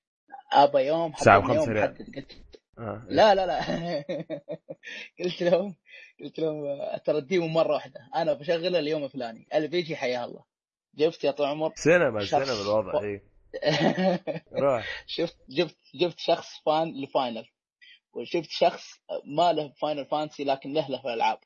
أبا 0.53 0.80
يوم 0.80 1.12
حتى 1.12 1.30
يوم. 1.30 1.47
محدد 1.70 2.16
قلت 2.16 2.32
آه. 2.79 3.07
لا 3.09 3.35
لا 3.35 3.47
لا. 3.47 3.61
قلت 5.25 5.43
لهم 5.43 5.77
قلت 6.20 6.39
لهم 6.39 6.64
آه، 6.66 6.97
ترى 6.97 7.18
ال 7.18 7.24
demo 7.24 7.47
مرة 7.49 7.72
واحدة. 7.72 8.01
أنا 8.14 8.33
بشغلها 8.33 8.81
اليوم 8.81 9.05
الفلاني. 9.05 9.49
اللي 9.55 9.68
بيجي 9.68 9.97
حياه 9.97 10.25
الله. 10.25 10.45
جبت 10.95 11.25
يا 11.25 11.31
طول 11.31 11.47
عمر 11.47 11.72
سينما. 11.77 12.25
سينما 12.25 12.62
الوضع 12.62 13.01
اي 13.03 13.22
روح 14.62 15.05
شفت 15.07 15.37
جبت 15.49 15.77
جبت 15.95 16.18
شخص 16.18 16.62
fan 16.66 17.03
لفاينل. 17.03 17.47
وشفت 18.12 18.51
شخص 18.51 18.85
ما 19.37 19.53
له 19.53 19.72
فاينل 19.72 20.07
فانتسي 20.07 20.45
لكن 20.45 20.72
له 20.72 20.89
له 20.91 21.01
في 21.03 21.09
الالعاب 21.09 21.39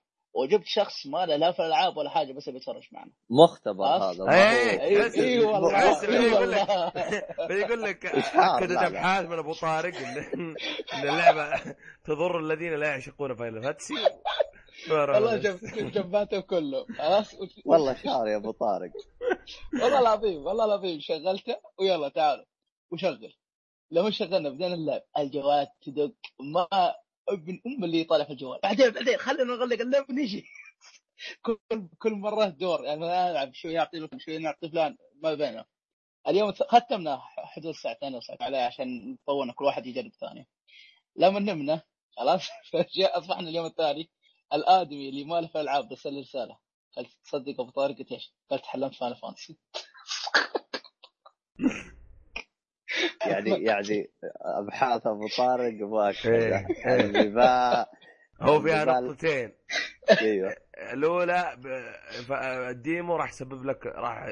وجبت 0.42 0.66
شخص 0.66 1.06
ما 1.06 1.26
له 1.26 1.36
لا 1.36 1.52
في 1.52 1.58
الألعاب 1.58 1.96
ولا 1.96 2.10
حاجة 2.10 2.32
بس 2.32 2.48
بيتفرج 2.48 2.88
معنا. 2.92 3.10
مختبر. 3.30 3.84
هذا. 3.84 4.32
إيه. 4.32 4.98
هو 4.98 5.12
اي 5.22 5.38
والله. 5.44 5.72
تحس 5.72 6.04
إنه 6.04 6.18
اي 6.20 6.24
يقول 6.30 6.52
لك- 6.52 6.68
والله. 6.68 6.92
بيقول 7.48 7.82
لك 7.82 8.06
اكدت. 8.06 8.72
ابحاث 8.82 9.26
من 9.26 9.38
أبو 9.38 9.52
طارق 9.54 9.96
ان 9.96 10.24
إن 10.94 11.08
اللعبة 11.08 11.60
تضر 12.06 12.38
الذين 12.38 12.74
لا 12.74 12.86
يعشقون 12.88 13.34
فاينل 13.36 13.62
فانتسي 13.64 13.94
والله 14.90 15.36
جب- 15.36 15.90
جباته 15.92 16.40
كله. 16.40 16.86
خلاص. 16.98 17.34
والله 17.66 17.94
شعر 18.04 18.28
يا 18.28 18.36
أبو 18.36 18.50
طارق. 18.50 18.90
والله 19.82 20.00
العظيم 20.00 20.46
والله 20.46 20.64
العظيم 20.64 21.00
شغلته 21.00 21.56
ويلا 21.80 22.08
تعالوا. 22.08 22.44
وشغل. 22.92 23.34
لما 23.90 24.10
شغلنا 24.10 24.48
بدينا 24.50 24.74
اللعب 24.74 25.02
الجوالات 25.18 25.68
تدق 25.86 26.12
ما 26.40 26.68
ابن 27.28 27.60
أم 27.66 27.84
اللي 27.84 28.00
يطالع 28.00 28.24
في 28.24 28.32
الجوال. 28.32 28.60
بعدين 28.62 28.90
بعدين 28.90 29.18
خلينا 29.18 29.44
نغلق 29.44 29.80
اللعب 29.80 30.10
ونجي 30.10 30.46
كل 31.42 31.58
كل 31.98 32.12
مرة 32.12 32.44
دور. 32.46 32.84
يعني 32.84 33.04
أنا 33.04 33.30
ألعب 33.30 33.54
شوي 33.54 33.72
يعطي 33.72 33.98
لكم 33.98 34.18
شوي 34.18 34.38
نعطي 34.38 34.70
فلان 34.70 34.96
ما 35.22 35.34
بينه. 35.34 35.64
اليوم 36.28 36.52
ختمنا 36.52 37.20
حدود 37.38 37.74
ساعتين 37.74 38.14
أو 38.14 38.20
ساعتين 38.20 38.46
عليه 38.46 38.58
عشان 38.58 39.18
طولنا 39.26 39.52
كل 39.52 39.64
واحد 39.64 39.86
يجرب 39.86 40.12
ثاني. 40.20 40.48
لما 41.16 41.40
نمنا 41.40 41.82
خلاص 42.16 42.42
فجاء 42.72 43.18
أصبحنا 43.18 43.48
اليوم 43.48 43.66
الثاني. 43.66 44.10
الآدمي 44.52 45.08
اللي 45.08 45.24
ما 45.24 45.40
له 45.40 45.48
في 45.48 45.60
ألعاب 45.60 45.88
بس 45.88 46.06
له 46.06 46.20
رسالة. 46.20 46.58
قلت 46.96 47.10
تصدق 47.24 47.60
ابو 47.60 47.70
طارق 47.70 47.98
قلت 47.98 48.12
إيش؟ 48.12 48.34
قلت 48.50 48.66
حلمت 48.66 48.94
فاينل 48.94 49.14
فانتسي. 49.14 49.58
يعني 53.26 53.50
يعني 53.70 54.10
أبحاث 54.42 55.06
أبو 55.06 55.28
طارق 55.36 55.72
مؤكده 55.72 56.34
إيه، 56.34 56.66
إيه. 56.86 57.00
اللي 57.00 57.28
با 57.28 57.86
هو 58.40 58.62
فيها 58.62 58.84
نقطتين. 58.84 59.52
أيوه. 60.20 60.56
الأولى 60.92 61.56
ال 62.70 62.79
demo 62.79 63.16
راح 63.16 63.30
يسبب 63.30 63.64
لك 63.64 63.86
راح 63.86 64.26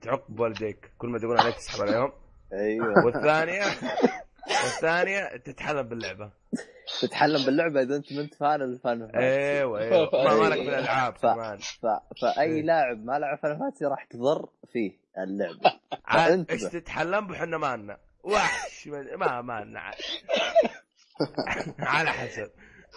تعق 0.00 0.30
بوالديك 0.30 0.90
كل 0.98 1.08
ما 1.08 1.18
تقول 1.18 1.40
عليك 1.40 1.54
تسحب 1.54 1.82
عليهم. 1.82 2.12
أيوه. 2.52 3.06
والثانية 3.06 3.64
والثانية 4.64 5.36
تتحلم 5.36 5.82
باللعبة. 5.82 6.30
تتحلم 7.00 7.46
باللعبة 7.46 7.82
إذا 7.82 7.96
أنت 7.96 8.12
منت 8.12 8.34
فان 8.34 8.62
الفان 8.62 9.02
أيوه 9.02 9.80
أيوه. 9.80 10.10
ما 10.24 10.34
مالك 10.34 10.58
بالألعاب 10.58 11.16
ف... 11.16 11.26
كمان. 11.26 11.58
ف... 11.58 11.86
فأي 12.20 12.52
إيه. 12.52 12.62
لاعب 12.62 13.04
ما 13.04 13.18
لعب 13.18 13.38
فان 13.38 13.72
راح 13.82 14.04
تضر 14.04 14.48
فيه 14.72 14.92
اللعبة. 15.18 15.80
عاد. 16.04 16.50
إيش 16.50 16.62
تتحلم؟ 16.62 17.26
بحنا 17.26 17.58
مالنا 17.58 17.98
وحش. 18.24 18.86
ما 18.88 19.42
ما 19.42 19.80
عاد. 19.80 19.96
على 21.78 22.10
حسب. 22.10 22.50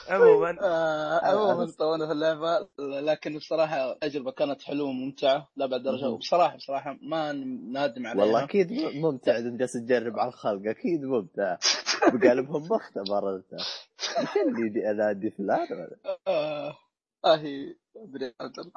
عموما. 0.09 0.57
آه، 0.61 1.19
عموما 1.25 1.71
طولنا 1.79 2.05
في 2.07 2.11
اللعبة 2.11 2.67
لكن 2.79 3.37
بصراحة 3.37 3.91
التجربه 3.91 4.31
كانت 4.31 4.61
حلوة 4.61 4.87
وممتعة 4.89 5.47
لابعد 5.55 5.83
درجة. 5.83 6.09
وبصراحه 6.09 6.55
بصراحة 6.55 6.97
ما 7.01 7.31
نادم 7.71 8.07
عليها. 8.07 8.23
والله 8.23 8.43
أكيد 8.43 8.71
ممتع 8.95 9.37
إذا 9.37 9.57
جالس 9.57 9.73
تجرب 9.73 10.19
على 10.19 10.27
الخلق 10.27 10.69
أكيد 10.69 11.03
ممتع. 11.03 11.57
بقلبهم 12.13 12.63
مختبر 12.71 13.35
انت 13.35 13.53
إيش 14.19 14.29
اللي 14.47 14.69
دي 14.69 14.89
انادي 14.91 15.31
فلان 15.31 15.67
ولا؟ 15.71 16.17
آه 16.27 16.77
آه 17.25 17.35
هي 17.37 17.75
أدري. 17.95 18.33
عبد 18.41 18.59
الله 18.59 18.71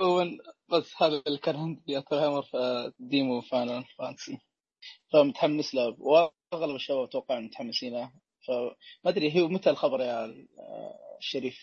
عموما 0.00 0.38
بس 0.72 1.02
هذا 1.02 1.22
اللي 1.26 1.38
كان 1.38 1.56
عندي. 1.56 1.82
يا 1.86 2.00
في 2.42 2.92
demo 2.98 3.40
Final 3.40 3.84
Fantasy 3.98 4.38
فمتحمس 5.12 5.74
له 5.74 5.96
وأغلب 5.98 6.74
الشباب 6.74 7.04
أتوقع 7.04 7.40
متحمسين 7.40 7.92
له 7.92 8.10
فما 8.48 8.76
أدري 9.06 9.42
هو 9.42 9.48
متى 9.48 9.70
الخبر 9.70 10.00
يا 10.00 10.24
آه، 10.24 11.16
الشريف 11.18 11.58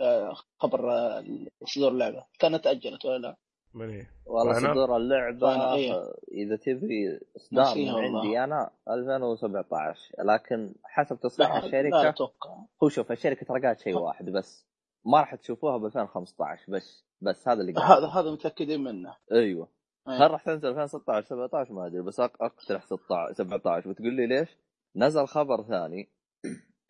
آه، 0.00 0.34
خبر 0.58 0.92
آه، 0.92 1.24
صدور 1.64 1.92
اللعبة 1.92 2.26
كانت 2.38 2.64
تأجلت 2.64 3.04
ولا 3.04 3.18
لا؟ 3.18 3.36
من 3.74 3.90
هي؟ 3.90 4.06
والله؟ 4.26 4.54
صدور 4.54 4.96
اللعبة 4.96 5.38
فانا 5.38 5.74
إيه. 5.74 5.92
إذا 6.32 6.56
تبي 6.56 7.20
إصدار 7.36 7.76
من. 7.76 7.88
عندي 7.88 8.44
أنا 8.44 8.70
2017 8.90 10.00
لكن 10.18 10.74
حسب 10.84 11.20
تصريح 11.20 11.50
لا 11.50 11.60
لا 11.60 11.66
الشركة 11.66 12.08
أتوقع 12.08 12.56
هو 12.82 12.88
شوف 12.88 13.12
الشركة 13.12 13.46
ترى 13.46 13.66
قالت 13.66 13.80
شيء 13.80 13.98
واحد 13.98 14.30
بس 14.30 14.66
ما 15.04 15.20
راح 15.20 15.34
تشوفوها 15.34 15.76
ب 15.76 15.84
2015 15.84 16.72
بس 16.72 17.04
بس 17.20 17.48
هذا 17.48 17.60
اللي 17.60 17.72
قلت 17.72 17.84
هذا 17.84 18.06
هذا 18.06 18.30
متأكدين 18.30 18.80
منه 18.80 19.16
أيوه. 19.32 19.68
هل 20.08 20.30
راح 20.30 20.44
تنزل 20.44 20.68
2016 20.68 21.26
17 21.26 21.72
ما 21.72 21.86
أدري 21.86 22.02
بس 22.02 22.20
اقترح 22.20 22.86
16 22.86 23.32
17 23.34 23.90
بتقول 23.90 24.14
لي 24.14 24.26
ليش؟ 24.26 24.56
نزل 24.96 25.26
خبر 25.26 25.62
ثاني 25.62 26.08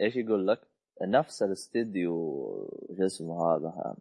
إيش 0.01 0.17
يقول 0.17 0.47
لك؟ 0.47 0.61
نفس 1.03 1.43
الاستديو 1.43 2.13
شو 2.97 3.05
اسمه 3.05 3.55
هذا. 3.55 3.97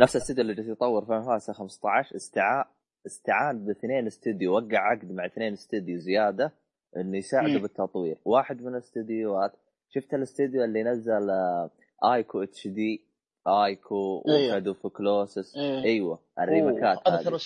نفس 0.00 0.16
الاستديو 0.16 0.42
اللي 0.42 0.54
جالس 0.54 0.68
يطور 0.68 1.04
Fantasy 1.04 1.52
15 1.52 2.16
استعان 2.16 2.64
استعان 3.06 3.64
باثنين 3.64 4.06
استديو 4.06 4.56
وقع 4.56 4.78
عقد 4.78 5.12
مع 5.12 5.26
اثنين 5.26 5.52
استديو 5.52 5.98
زيادة 5.98 6.52
إنه 6.96 7.18
يساعده. 7.18 7.58
بالتطوير 7.58 8.18
واحد 8.24 8.62
من 8.62 8.74
الاستديوهات 8.74 9.52
شفت 9.88 10.14
الاستديو 10.14 10.64
اللي 10.64 10.82
نزل 10.82 11.30
آه، 11.30 11.70
Ico 12.04 12.42
HD 12.42 12.68
Ico 12.68 14.24
أيوه. 14.28 14.48
و 14.48 14.51
Shadow 14.51 14.70
of 14.70 14.86
Colossus 14.86 15.56
إيه. 15.56 15.84
أيوه 15.84 16.18
ال 16.38 16.47
remake 16.47 16.99
ات 16.99 17.08
هذا 17.08 17.22
ترى 17.22 17.34
هذه 17.34 17.40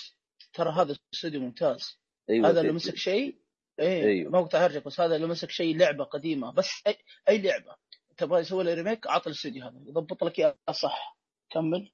ترى 0.55 0.71
هذا 0.71 0.97
استوديو 1.15 1.41
ممتاز. 1.41 2.01
أيوه 2.31 2.51
هذا 2.51 2.61
اللي 2.61 2.73
مسك 2.73 2.97
شيء 2.97 3.39
إيه 3.81 4.05
أيوه. 4.05 4.33
ما 4.33 4.41
قلت 4.41 4.55
اهرجك 4.55 4.85
بس 4.85 5.01
هذا 5.01 5.17
اللي 5.17 5.27
مسك 5.27 5.51
شيء 5.51 5.77
لعبة 5.77 6.05
قديمة 6.05 6.53
بس 6.53 6.71
أي, 6.87 6.97
أي 7.29 7.43
لعبة. 7.43 7.77
تبغى 8.17 8.41
يسوي 8.41 8.65
لها 8.65 8.75
ريميك 8.75 9.07
اعطي 9.07 9.27
الاستوديو 9.27 9.65
هذا. 9.65 9.81
يضبط 9.87 10.25
لك 10.25 10.39
إياه 10.39 10.57
صح 10.71 11.19
كمل. 11.51 11.91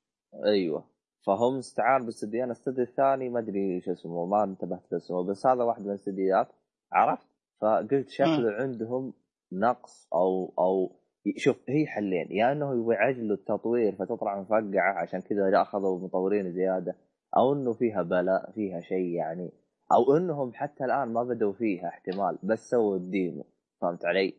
أيوه. 0.46 0.90
فهم 1.26 1.58
استعان 1.58 2.04
باستديو 2.04 2.44
أنا 2.44 2.52
الاستديو 2.52 2.84
الثاني 2.84 3.28
ما 3.28 3.40
أدري 3.40 3.80
شو 3.80 3.92
اسمه 3.92 4.26
ما 4.26 4.44
انتبهت 4.44 4.92
لاسمه 4.92 5.24
بس 5.24 5.46
هذا 5.46 5.62
واحد 5.62 5.82
من 5.82 5.90
الاستديوهات 5.90 6.48
عرفت؟ 6.92 7.26
فقلت 7.60 8.08
شكله 8.08 8.52
عندهم 8.52 9.14
نقص 9.52 10.08
أو 10.14 10.54
أو 10.58 11.00
شوف 11.36 11.56
هي 11.68 11.86
حلين. 11.86 12.32
يا 12.32 12.52
إنه 12.52 12.74
يبغى 12.74 12.94
يعجلوا 12.94 13.36
التطوير 13.36 13.92
فتطلع 13.92 14.40
مفقعة 14.40 15.02
عشان 15.02 15.20
كذا 15.20 15.62
أخذوا 15.62 15.98
مطورين 15.98 16.52
زيادة. 16.52 16.96
أو 17.36 17.52
إنه 17.52 17.72
فيها 17.72 18.02
بلاء 18.02 18.50
فيها 18.54 18.80
شيء 18.80 19.08
يعني 19.08 19.50
أو 19.92 20.16
إنهم 20.16 20.52
حتى 20.54 20.84
الآن 20.84 21.08
ما 21.08 21.22
بدوا 21.22 21.52
فيها 21.52 21.88
احتمال 21.88 22.38
بس 22.42 22.70
سووا 22.70 22.96
ال 22.96 23.05
demo. 23.05 23.46
فهمت 23.80 24.04
علي؟ 24.04 24.34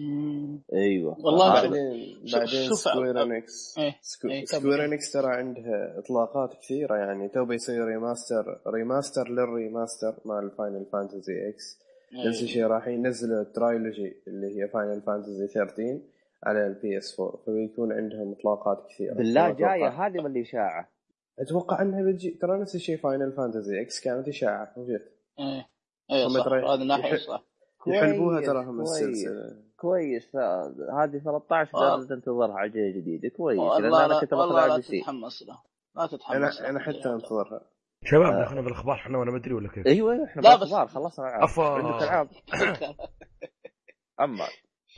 مم. 0.00 0.62
أيوه. 0.72 1.16
والله 1.20 1.52
بعدين 1.52 2.16
بعدين 2.32 2.72
Square 2.72 3.22
Enix 3.22 3.74
سكو... 4.00 4.28
Square 4.44 4.84
Enix 4.84 5.12
ترى 5.12 5.34
عندها 5.34 5.98
إطلاقات 5.98 6.54
كثيرة 6.54 6.96
يعني 6.96 7.28
تو 7.28 7.44
بيصير 7.44 7.84
remaster 7.84 8.60
remaster 8.66 9.28
لل 9.28 9.45
remaster 9.45 10.14
مال 10.24 10.44
ال 10.44 10.51
Final 10.51 10.86
Fantasy 10.92 11.48
X 11.48 11.78
نفس. 12.26 12.42
الشيء 12.42 12.66
راح 12.66 12.88
ينزلوا 12.88 13.42
ال 13.42 13.51
trilogy 13.51 14.16
اللي 14.26 14.46
هي 14.46 14.68
Final 14.68 15.02
Fantasy 15.02 15.46
13 15.46 16.00
على 16.44 16.66
ال 16.66 16.98
PS 16.98 17.20
4 17.20 17.36
فبيكون 17.46 17.92
عندهم 17.92 18.32
إطلاقات 18.32 18.86
كثيرة. 18.88 19.14
بالله 19.14 19.50
جاية 19.50 19.88
هذه 19.88 20.20
من 20.20 20.36
الاشاعه 20.36 20.95
أتوقع 21.38 21.82
أنها 21.82 22.02
بتجي 22.02 22.30
ترى 22.30 22.60
نفس 22.60 22.74
الشيء 22.74 22.96
Final 22.96 23.32
Fantasy 23.32 23.80
X 23.80 24.00
كانت 24.00 24.28
إشاعة 24.28 24.72
وجت 24.76 25.12
إيه. 25.38 25.68
إيه 26.10 26.26
هم 26.26 26.30
صح 26.38 26.44
ترى 26.44 26.62
هذا 26.68 26.82
الناحيه 26.82 27.16
صح. 27.16 27.44
يحلبوها 27.86 28.40
تراهم 28.40 28.76
كويس. 28.84 29.02
السلسلة. 29.02 29.62
كويس. 29.76 30.26
فهذه 30.32 31.18
13 31.24 31.74
آه. 31.76 31.96
لازم 31.96 32.08
تنتظرها 32.08 32.54
على 32.54 32.70
جيل 32.70 32.94
جديد. 32.96 33.26
كويس. 33.32 33.58
لأن 33.58 33.68
والله 33.68 34.04
أنا 34.04 34.12
لا 34.14 34.20
كنت 34.20 34.34
باخذها 34.34 34.66
لا 34.76 34.78
تتحمس 34.82 35.42
له. 35.42 35.58
لا 35.96 36.06
تتحمس 36.06 36.60
أنا. 36.60 36.70
أنا 36.70 36.80
حتى 36.80 37.08
أنتظرها. 37.12 37.60
شباب 38.04 38.42
دخلنا 38.42 38.60
بالاخبار 38.60 38.94
إحنا 38.94 39.18
وأنا 39.18 39.30
ما 39.30 39.36
أدري 39.36 39.54
ولا 39.54 39.68
كيف. 39.68 39.86
أيوه 39.86 40.12
أيوه 40.12 40.24
إحنا 40.24 40.42
لا، 40.42 40.54
بس- 40.56 40.60
بالاخبار 40.60 40.86
خلصنا 40.88 41.26
العاب. 41.28 41.42
أفا. 41.42 41.62
عندك 41.62 42.02
ألعاب؟ 42.02 42.28
اما 44.20 44.44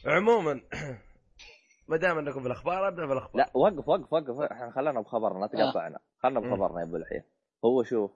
عموما 0.06 0.60
ما 1.88 1.96
دام 1.96 2.18
انكم 2.18 2.40
في 2.40 2.46
الاخبار 2.46 2.88
ابدا 2.88 3.06
في 3.06 3.12
الاخبار 3.12 3.36
لا 3.36 3.50
وقف 3.54 3.88
وقف 3.88 4.12
وقف 4.12 4.40
إحنا 4.52 4.70
خلينا 4.70 5.00
بخبرنا 5.00 5.38
لا 5.38 5.46
تقطعنا 5.46 5.98
خلنا 6.18 6.40
مم. 6.40 6.50
بخبرنا 6.50 6.80
يا 6.80 6.84
أبو 6.86 6.96
الحية 6.96 7.26
هو 7.64 7.82
شوف 7.82 8.10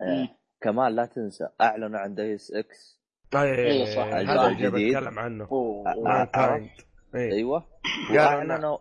آه 0.00 0.04
مم. 0.04 0.28
كمان 0.60 0.92
لا 0.92 1.06
تنسى 1.06 1.48
اعلنوا 1.60 1.98
عن 2.00 2.14
Deus 2.14 2.52
Ex 2.54 2.96
إيه 3.34 3.84
صح. 3.96 4.02
هذا 4.06 4.46
اللي. 4.46 4.70
بتكلم 4.70 5.18
عنه. 5.18 5.48
آه. 5.52 6.24
Mankind 6.24 6.70
إيه 7.14 7.32
أيوه 7.32 7.64
وأعلنوا 8.14 8.78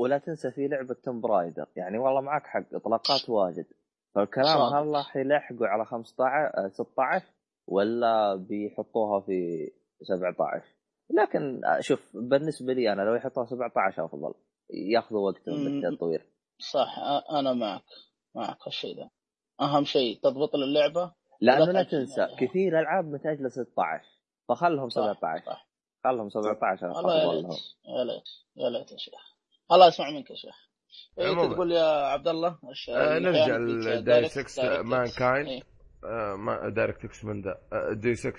ولا 0.00 0.18
تنسى 0.18 0.50
في 0.50 0.68
لعبة 0.68 0.94
Tomb 1.04 1.20
Raider 1.20 1.66
يعني 1.76 1.98
والله 1.98 2.20
معك 2.20 2.46
حق 2.46 2.74
إطلاقات 2.74 3.28
واجد 3.28 3.66
فالكلام. 4.14 4.58
هل 4.74 4.86
راح 4.86 5.16
يلحقوا 5.16 5.66
على 5.66 5.84
15 5.84 6.24
آه، 6.24 6.68
16 6.68 7.26
ولا 7.66 8.34
بيحطوها 8.34 9.20
في 9.20 9.68
17 10.02 10.64
لكن 11.10 11.64
آه، 11.64 11.80
شوف 11.80 12.10
بالنسبة 12.14 12.72
لي 12.72 12.92
أنا 12.92 13.02
لو 13.02 13.14
يحطوها 13.14 13.46
17 13.46 14.04
أفضل. 14.04 14.34
ياخذوا 14.70 15.30
وقتهم 15.30 15.54
مم. 15.64 15.80
بالتطوير 15.80 16.26
صح 16.58 16.98
أنا 17.30 17.52
معك 17.52 17.82
معك 18.34 18.56
هالشيء 18.66 18.96
ذا 18.96 19.10
أهم 19.60 19.84
شيء 19.84 20.20
تضبط 20.22 20.54
اللعبة. 20.54 21.12
لأنه 21.40 21.72
لا 21.72 21.82
تنسى 21.82 22.16
تأجل. 22.16 22.36
كثير 22.46 22.80
ألعاب 22.80 23.04
متأجلة 23.04 23.48
16 23.48 24.04
فخلهم 24.48 24.88
صح، 24.88 25.02
17 25.02 25.44
صح. 25.46 25.68
خلهم 26.04 26.28
17 26.30 26.86
والله 26.86 27.14
يا 27.14 27.32
ليت 27.32 27.46
يا 27.86 28.04
ليت 28.04 28.22
يا 28.56 28.70
ليت 28.70 28.92
يا 28.92 28.96
شيخ. 28.96 29.34
الله 29.72 29.86
يسمع 29.86 30.10
منك 30.10 30.30
يا 30.30 30.36
شيخ. 30.36 30.68
إيه. 31.18 31.34
تقول 31.54 31.72
يا 31.72 31.84
عبد 32.06 32.28
الله 32.28 32.58
آه، 32.88 33.18
نرجع 33.18 33.46
Deus- 34.00 34.38
Ex 34.38 34.62
Deus 34.62 34.78
Ex 34.78 34.86
Mankind 34.86 35.62
ما 36.38 36.68
دايركت 36.76 37.04
إكس 37.04 37.24
من 37.24 37.42
ذا 37.42 37.50
آه، 37.72 37.92
دي 37.92 38.14
6 38.14 38.32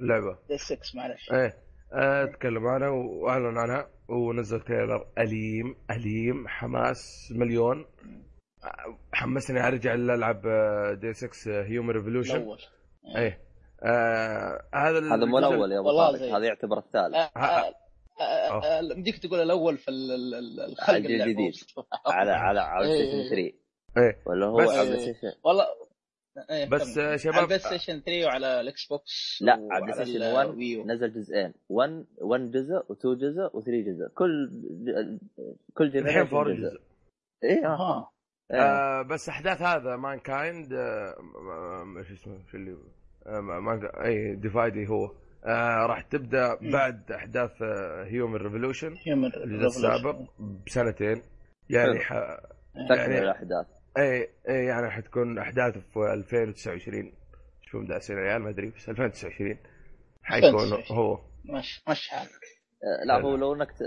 اللعبه 0.00 0.38
دايركت 0.48 0.64
6 0.64 0.96
معلش. 0.96 1.32
إيه. 1.32 1.69
آه، 1.92 2.24
تكلم 2.24 2.66
عنها 2.66 2.88
واعلن 2.88 3.58
عنها 3.58 3.88
ونزل 4.08 4.60
تريلر 4.60 5.06
أليم 5.18 5.76
أليم 5.90 6.48
حماس 6.48 7.32
مليون. 7.36 7.86
حمسني 9.12 9.66
أرجع 9.66 9.94
العب 9.94 10.42
دي 11.00 11.12
6 11.12 11.62
هيومن 11.62 11.90
ريفولوشن 11.90 12.36
الأول. 12.36 12.58
إيه. 13.16 13.40
آه، 13.82 14.62
هذا 14.74 14.98
هذا 14.98 15.24
مو 15.24 15.38
الأول 15.38 15.72
يا 15.72 15.78
أبو 15.78 15.86
والله 15.88 16.18
طارق 16.18 16.36
هذا 16.36 16.46
يعتبر 16.46 16.78
الثالث. 16.78 17.14
آه، 17.14 17.30
آه، 17.36 17.72
آه، 18.20 18.80
مديك 18.96 19.18
تقول 19.18 19.40
الأول 19.42 19.78
في 19.78 19.88
ال- 19.88 20.12
ال- 20.12 20.34
ال- 20.34 20.60
الخلق. 20.72 20.96
الجديد. 20.96 21.52
على 22.06 22.30
على 22.32 22.60
على 22.60 22.86
إيه، 22.86 22.94
ستيشن 22.94 23.18
إيه. 23.18 23.28
3 23.30 23.54
إيه. 23.96 24.22
ولا 24.26 24.46
هو 24.46 24.56
بس- 24.56 24.68
على 24.70 24.96
ستيشن 24.98 25.32
والله 25.44 25.64
إيه، 26.50 26.68
بس 26.68 26.94
كمل. 26.94 27.04
آه، 27.04 27.08
على 27.08 27.18
شباب 27.18 27.38
البلاي 27.38 27.58
ستيشن 27.58 28.00
3 28.00 28.26
وعلى 28.26 28.60
الإكس 28.60 28.86
بوكس 28.86 29.38
لا 29.42 29.52
على 29.52 29.62
وعلى 29.66 29.82
بلاي 29.82 29.94
ستيشن 30.04 30.22
الويو. 30.22 30.80
1 30.80 30.86
نزل 30.90 31.12
جزئين. 31.12 31.54
1 31.68 32.04
1 32.18 32.50
جزء 32.50 32.78
و2 32.78 33.18
جزء 33.18 33.48
و3 33.48 33.68
جزء. 33.86 34.08
كل 34.14 34.50
كل 35.74 35.84
الحين 35.86 36.02
جنريشن 36.02 36.24
فور 36.24 36.52
جزء 36.52 36.60
جزء. 36.62 36.80
إيه. 37.44 37.66
آه. 37.66 37.74
أها. 37.74 38.10
إيه. 38.52 38.60
آه 38.60 39.02
بس 39.02 39.28
أحداث 39.28 39.62
هذا 39.62 39.96
مان 39.96 40.18
كايند 40.18 40.72
إيش 41.98 42.10
اسمه 42.12 42.38
شو 42.50 42.56
اللي 42.56 42.76
آه 43.26 43.40
ما 43.40 43.90
اي 44.04 44.34
ديفايدي 44.36 44.88
هو. 44.88 45.14
آه 45.44 45.86
راح 45.86 46.02
تبدأ 46.02 46.54
بعد 46.72 47.12
أحداث 47.12 47.62
هيومن 48.04 48.34
ريفولوشن 48.36 48.94
هيومن 49.06 49.24
الجزء 49.36 49.66
السابق 49.66 50.16
بسنتين. 50.66 51.22
يعني. 51.70 51.98
ح... 51.98 52.12
تكمل 52.74 52.98
يعني- 52.98 53.18
الأحداث. 53.18 53.66
اي 53.98 54.28
اي 54.48 54.64
يعني 54.64 54.90
حتكون 54.90 55.38
أحداث 55.38 55.78
في 55.78 56.12
2029 56.12 57.12
شوفوا 57.62 57.80
مدعسين 57.80 58.18
العيال 58.18 58.42
ما 58.42 58.50
أدري 58.50 58.70
بس 58.70 58.88
2029 58.88 59.58
حيكون 60.22 60.48
2029. 60.48 60.98
هو. 60.98 61.18
مش 61.44 61.82
مش 61.88 62.08
حالك. 62.08 62.30
آه، 62.84 63.04
لا 63.06 63.20
هو 63.20 63.36
لو 63.36 63.54
إنك 63.54 63.72
ت... 63.72 63.82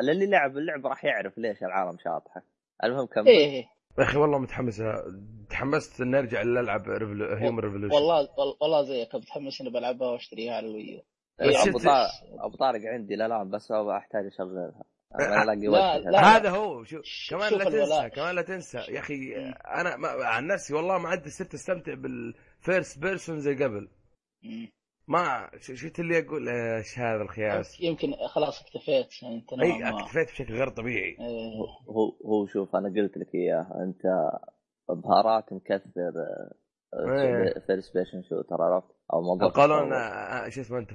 اللي 0.00 0.26
لعب 0.26 0.56
اللعبه 0.56 0.88
راح 0.88 1.04
يعرف 1.04 1.38
ليش 1.38 1.62
العالم 1.62 1.98
شاطحة. 2.04 2.42
المهم 2.84 3.06
كمل. 3.06 3.28
إيه 3.28 3.46
إيه. 3.50 3.64
يا 3.98 4.02
أخي 4.02 4.18
والله 4.18 4.38
متحمس 4.38 4.82
تحمست 5.50 6.00
إني 6.00 6.18
أرجع 6.18 6.42
العب 6.42 6.88
Human 6.90 7.58
Revolution 7.60 7.94
والله 7.94 8.16
وال- 8.20 8.56
والله 8.60 8.82
زيك 8.82 9.14
متحمس 9.14 9.60
إني 9.60 9.70
بلعبها 9.70 10.08
وأشتريها 10.08 10.54
على 10.56 10.66
ال 10.66 10.72
Wii 10.72 10.90
U. 10.90 11.02
إيه، 11.40 11.62
أبو 11.68 11.78
طارق 11.78 12.08
أبو 12.40 12.56
طارق 12.56 12.80
عندي 12.84 13.16
لا 13.16 13.28
لا 13.28 13.42
بس 13.42 13.72
أحتاج 13.72 14.26
أشغلها. 14.26 14.84
لا،. 15.14 16.36
هذا 16.36 16.50
هو 16.50 16.84
شو 16.84 17.02
ش- 17.02 17.30
كمان 17.30 17.50
شوف 17.50 17.58
لا 17.58 17.64
تنسى 17.64 17.76
الولاء. 17.84 18.08
كمان 18.08 18.34
لا 18.34 18.42
تنسى 18.42 18.78
يا 18.78 18.98
أخي 19.00 19.34
أنا 19.80 19.96
ما 19.96 20.08
عن 20.08 20.46
نفسي 20.46 20.74
والله 20.74 20.98
ما 20.98 21.08
عاد 21.08 21.28
صرت 21.28 21.54
أستمتع 21.54 21.94
بال 21.94 22.24
first 22.24 22.98
person 22.98 23.40
زي 23.40 23.54
قبل. 23.54 23.88
ما 25.08 25.50
ش- 25.60 25.72
شفت 25.72 26.00
اللي 26.00 26.18
أقول 26.18 26.48
إيش 26.48 26.98
هذا 26.98 27.22
الخياس 27.22 27.80
يمكن 27.80 28.12
خلاص 28.28 28.60
اكتفيت 28.62 29.22
يعني 29.22 29.34
أنت 29.36 29.52
إي 29.52 29.78
نوعاً 29.78 29.90
ما. 29.92 30.00
اكتفيت 30.00 30.28
بشكل 30.28 30.54
غير 30.54 30.68
طبيعي 30.68 31.16
إيه. 31.20 31.58
هو 31.88 32.12
هو 32.26 32.46
شوف 32.46 32.76
أنا 32.76 32.88
قلت 32.88 33.16
لك 33.16 33.34
اياه 33.34 33.66
أنت 33.84 34.02
بهارات 35.02 35.52
مكثر 35.52 35.82
إيه. 36.94 37.60
first 37.66 37.96
person 37.98 38.22
shooter 38.28 38.62
عرفت 38.62 38.86
أو 39.12 39.20
موضوع 39.22 39.48
القانون 39.48 39.78
التطور. 39.92 40.46
آه، 40.46 40.48
شو 40.48 40.60
اسمه 40.60 40.78
أنت 40.78 40.90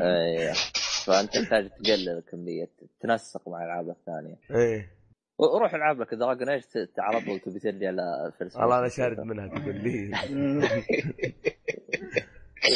إيه 0.00 0.52
فأنت 1.06 1.38
تحتاج 1.38 1.68
تقلل 1.70 2.08
الكمية 2.18 2.68
تنسق 3.00 3.48
مع 3.48 3.58
الألعاب 3.62 3.88
الثانية. 3.90 4.36
إيه. 4.50 4.90
وروح 5.38 5.74
العب 5.74 6.00
لك 6.00 6.14
Dragon 6.14 6.48
Age 6.48 6.66
ت- 6.66 6.90
على 6.98 7.20
طول 7.20 7.40
تبي 7.40 7.58
ترجع 7.58 7.90
ل 7.90 8.01
first 8.01 8.56
والله 8.56 8.78
أنا 8.78 8.88
شارد 8.88 9.20
منها 9.20 9.46
تقول 9.48 9.74
لي. 9.74 10.10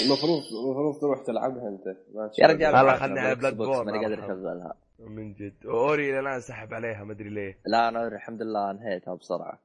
المفروض 0.05 0.43
المفروض 0.65 1.01
تروح 1.01 1.23
تلعبها 1.23 1.69
أنت. 1.69 1.87
يا. 2.39 2.47
رجال 2.47 2.75
والله 2.75 2.97
خلني 2.97 3.21
على 3.21 3.37
Bloodborne 3.37 3.55
بوكس 3.55 3.79
ماني 3.79 4.05
قادر. 4.05 4.25
اشغلها 4.25 4.75
من 4.99 5.33
جد. 5.35 5.55
Ori 5.67 6.21
الآن 6.21 6.41
سحب 6.41 6.75
عليها 6.75 7.05
ما 7.05 7.13
أدري 7.13 7.29
ليه. 7.31 7.59
لا 7.67 7.89
أنا 7.89 8.09
الحمد 8.09 8.43
لله 8.43 8.71
أنهيتها 8.71 9.15
بسرعة. 9.15 9.59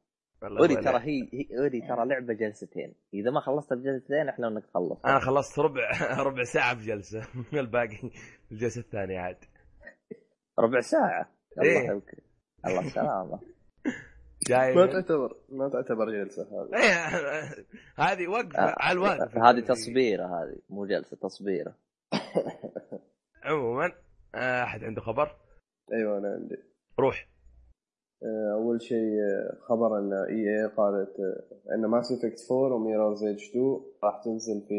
اوري. 0.47 0.75
ترى 0.75 0.97
هي 0.99 1.29
هي 1.33 1.57
اوري 1.59 1.81
ترى 1.81 2.05
لعبة 2.05 2.33
جلستين 2.33 2.93
إذا 3.13 3.31
ما 3.31 3.39
خلصت 3.39 3.73
بجلستين 3.73 4.29
إحنا 4.29 4.47
انك 4.47 4.65
تخلص 4.65 5.05
أنا 5.05 5.19
خلصت 5.19 5.59
ربع 5.59 5.89
ربع 6.27 6.43
ساعة 6.43 6.75
في 6.75 6.85
جلسة. 6.85 7.21
الباقي 7.53 7.97
في 8.47 8.51
الجلسة 8.51 8.81
الثانية 8.81 9.19
عاد. 9.19 9.37
ربع 10.59 10.79
ساعة؟ 10.79 11.29
إيه. 11.63 11.77
الله 11.79 11.91
يوكل 11.93 12.17
الله 12.65 12.79
السلامه 12.79 13.39
جاي. 14.49 14.75
ما 14.75 14.85
تعتبر 14.85 15.35
ما 15.49 15.69
تعتبر 15.69 16.11
جلسة 16.11 16.43
هذه. 16.43 16.77
إيه، 16.83 17.65
هذه 17.95 18.27
وقفة 18.27 18.59
آه، 18.59 18.75
على 18.77 18.93
الواقف 18.95 19.37
هذه 19.37 19.59
تصبيرة 19.59 20.25
هذه 20.25 20.57
مو 20.69 20.85
جلسة 20.85 21.17
تصبيرة. 21.17 21.75
عموما 23.43 23.91
آه، 24.35 24.63
أحد 24.63 24.83
عنده 24.83 25.01
خبر؟ 25.01 25.35
أيوه 25.93 26.17
أنا 26.17 26.27
عندي. 26.27 26.55
روح. 26.99 27.27
آه، 27.27 27.34
أول 28.55 28.81
شيء 28.81 28.97
آه، 29.21 29.57
خبر 29.69 29.99
إن 29.99 30.13
EA 30.13 30.67
قالت 30.77 31.15
آه، 31.19 31.75
إن 31.75 31.85
Mass 31.85 32.11
Effect 32.11 32.51
4 32.51 32.75
و 32.75 32.81
Mirror's 32.81 33.23
Edge 33.23 33.49
2 33.49 33.81
راح 34.03 34.21
تنزل 34.25 34.61
في 34.67 34.75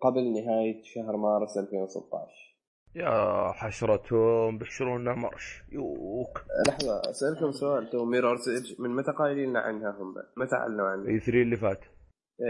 قبل 0.00 0.32
نهاية 0.32 0.82
شهر 0.82 1.16
مارس 1.16 1.58
2016 1.58 2.52
يا 2.94 3.52
حشرتهم 3.52 4.58
بيحشرونا 4.58 5.14
مرش. 5.14 5.62
يوك. 5.72 6.44
لحظة 6.68 7.00
أسألكم 7.10 7.50
سؤال. 7.52 7.90
تو 7.90 8.04
Mirror's 8.04 8.48
Edge 8.48 8.80
من 8.80 8.90
متى 8.90 9.12
قايلين 9.12 9.48
لنا 9.50 9.60
عنها 9.60 9.90
هم؟ 9.90 10.14
متى 10.36 10.54
أعلنوا 10.56 10.86
عنها؟ 10.88 11.08
E 11.08 11.18
3 11.20 11.42
اللي 11.42 11.56
فات. 11.56 11.80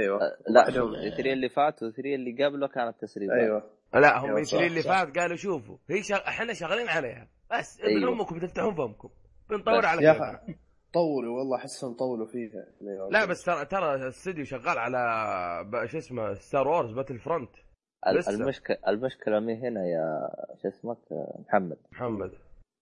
أيوه. 0.03 0.19
لا 0.49 0.63
بعدهم- 0.65 0.75
شوف 0.95 0.95
الثري 1.13 1.33
اللي 1.33 1.49
فات 1.49 1.83
والثري 1.83 2.15
اللي 2.15 2.45
قبله 2.45 2.69
كانت 2.69 3.01
تسريبات 3.01 3.37
أيوه. 3.39 3.63
لا 3.95 4.19
هم 4.19 4.25
أيوة، 4.27 4.39
E3 4.39 4.57
صح، 4.59 4.65
اللي. 4.65 4.83
فات 4.83 5.19
قالوا 5.19 5.37
شوفوا 5.37 5.77
هي 5.91 6.03
شغ... 6.03 6.17
إحنا 6.17 6.53
شغالين 6.53 6.89
عليها. 6.89 7.29
بس 7.59 7.81
ابن 7.81 7.89
أيوة. 7.89 8.13
أمكم 8.13 8.39
تفتحون 8.39 8.75
فمكم 8.75 9.09
بنطور 9.57 9.87
على 9.87 10.05
يا 10.05 10.41
طولوا 10.95 11.39
والله 11.39 11.57
احسهم 11.57 11.95
طولوا 11.95 12.27
فيها 12.27 12.67
لا 13.11 13.25
بس 13.25 13.45
ترى 13.45 13.65
ترى 13.65 13.95
الاستديو 13.95 14.45
شغال 14.45 14.79
على 14.79 14.99
ب- 15.71 15.87
شو 15.87 15.99
اسمه 15.99 16.35
Star 16.35 16.69
Wars 16.69 16.93
Battlefront. 16.93 17.51
المشكلة 18.29 18.77
المشكلة 18.89 19.41
مي 19.41 19.55
هنا 19.55 19.87
يا 19.87 20.29
شو 20.63 20.69
اسمك 20.69 20.99
محمد. 21.49 21.77
محمد. 21.93 22.31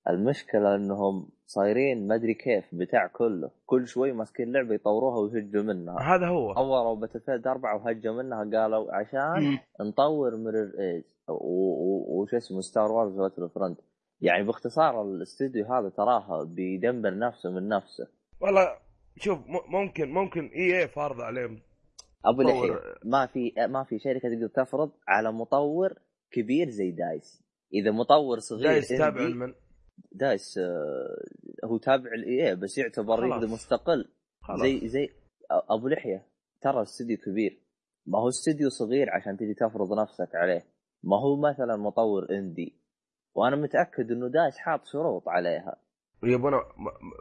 المشكلة 0.09 0.75
إنهم 0.75 1.29
صايرين 1.47 2.09
ما 2.09 2.15
أدري 2.15 2.35
كيف 2.35 2.65
بتاع 2.73 3.07
كله. 3.07 3.51
كل 3.67 3.87
شوي 3.87 4.13
ماسكين 4.13 4.53
لعبة 4.53 4.75
يطوروها 4.75 5.19
ويهجوا 5.21 5.63
منها. 5.63 6.01
هذا 6.15 6.27
هو. 6.27 6.53
طوروا 6.55 6.95
Battle 6.97 7.43
4 7.49 7.77
وهجوا 7.77 8.23
منها 8.23 8.39
قالوا 8.39 8.95
عشان. 8.95 9.59
نطور 9.81 10.37
Mirror's 10.37 10.71
Edge 10.79 11.03
وش 11.29 12.35
اسمه 12.35 12.61
Star 12.61 12.93
Wars 12.93 13.17
Battlefront 13.21 13.79
يعني 14.21 14.45
باختصار 14.45 15.03
الاستوديو 15.03 15.67
هذا 15.67 15.89
تراها 15.89 16.45
بيدمر 16.45 17.19
نفسه 17.19 17.51
من 17.51 17.69
نفسه. 17.69 18.09
والله 18.41 18.79
شوف 19.17 19.39
ممكن 19.69 20.11
ممكن 20.11 20.47
EA 20.47 20.89
فارض 20.89 21.21
عليهم. 21.21 21.61
أبو. 22.25 22.43
لحيه 22.43 22.81
ما 23.05 23.27
في 23.27 23.53
ما 23.69 23.85
في 23.85 23.99
شركة 23.99 24.29
تقدر 24.29 24.47
تفرض 24.47 24.93
على 25.09 25.33
مطور 25.33 25.95
كبير 26.31 26.71
زي 26.71 26.91
DICE. 26.91 27.43
إذا 27.75 27.91
مطور 27.91 28.39
صغير 28.39 28.81
جاي 28.81 28.97
يتابع 28.97 29.21
indie، 29.21 29.35
من 29.35 29.55
DICE 30.13 30.59
آه، 30.59 31.65
هو 31.65 31.79
تابع 31.79 32.13
ال 32.15 32.49
EA 32.49 32.57
بس 32.57 32.79
يعتبر. 32.79 33.27
يقدر 33.27 33.47
مستقل. 33.47 34.09
خلاص. 34.43 34.61
زي 34.61 34.89
زي 34.89 35.09
أبو 35.51 35.89
لحية 35.89 36.27
ترى 36.61 36.83
استوديو 36.83 37.17
كبير. 37.17 37.63
ما 38.07 38.19
هو 38.19 38.29
استوديو 38.29 38.69
صغير 38.69 39.11
عشان 39.11 39.37
تجي 39.37 39.55
تفرض 39.55 40.01
نفسك 40.01 40.35
عليه. 40.35 40.65
ما 41.03 41.17
هو 41.21 41.37
مثلا 41.37 41.77
مطور 41.77 42.31
indie. 42.31 42.80
وأنا 43.35 43.57
متأكد 43.57 44.11
إنه 44.11 44.29
DICE 44.29 44.59
حاط 44.59 44.85
شروط 44.85 45.29
عليها 45.29 45.77
يبون 46.23 46.53
ما, 46.53 46.63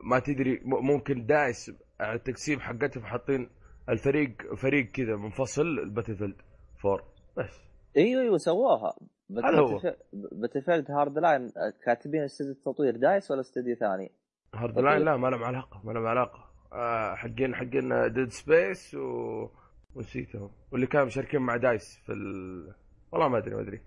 ما 0.03 0.19
تدري 0.19 0.61
ممكن 0.65 1.25
DICE 1.25 1.71
على 1.99 2.15
التقسيم 2.15 2.59
حقتهم 2.59 3.03
حاطين 3.03 3.49
الفريق 3.89 4.55
فريق 4.55 4.91
كذا 4.91 5.15
منفصل 5.15 5.61
ال 5.61 6.15
Battlefield 6.15 6.41
4 6.85 7.03
بس 7.37 7.61
إيوه 7.97 8.21
إيوه 8.21 8.37
سووها 8.37 8.95
هذا 9.43 9.59
هو. 9.59 9.95
Battlefield 10.13 10.91
Hardline 10.91 11.51
كاتبين 11.85 12.23
استوديو 12.23 12.53
التطوير 12.53 12.95
DICE 12.95 13.31
ولا 13.31 13.39
استوديو 13.39 13.75
ثاني؟ 13.75 14.11
هارد. 14.55 14.79
لاين 14.79 15.01
لا 15.01 15.17
ما 15.17 15.27
لهم 15.27 15.43
علاقة 15.43 15.81
ما 15.83 15.91
لهم 15.91 16.07
علاقة 16.07 16.49
آه 16.73 17.15
حقين 17.15 17.55
حقين 17.55 18.13
ديد 18.13 18.29
سبيس 18.29 18.95
و... 18.95 19.47
ونسيتهم 19.95 20.51
واللي 20.71 20.87
كانوا 20.87 21.05
مشاركين 21.05 21.41
مع 21.41 21.57
دايس 21.57 21.97
في 22.05 22.13
ال... 22.13 22.73
والله 23.11 23.27
ما 23.27 23.37
أدري 23.37 23.55
ما 23.55 23.61
أدري 23.61 23.81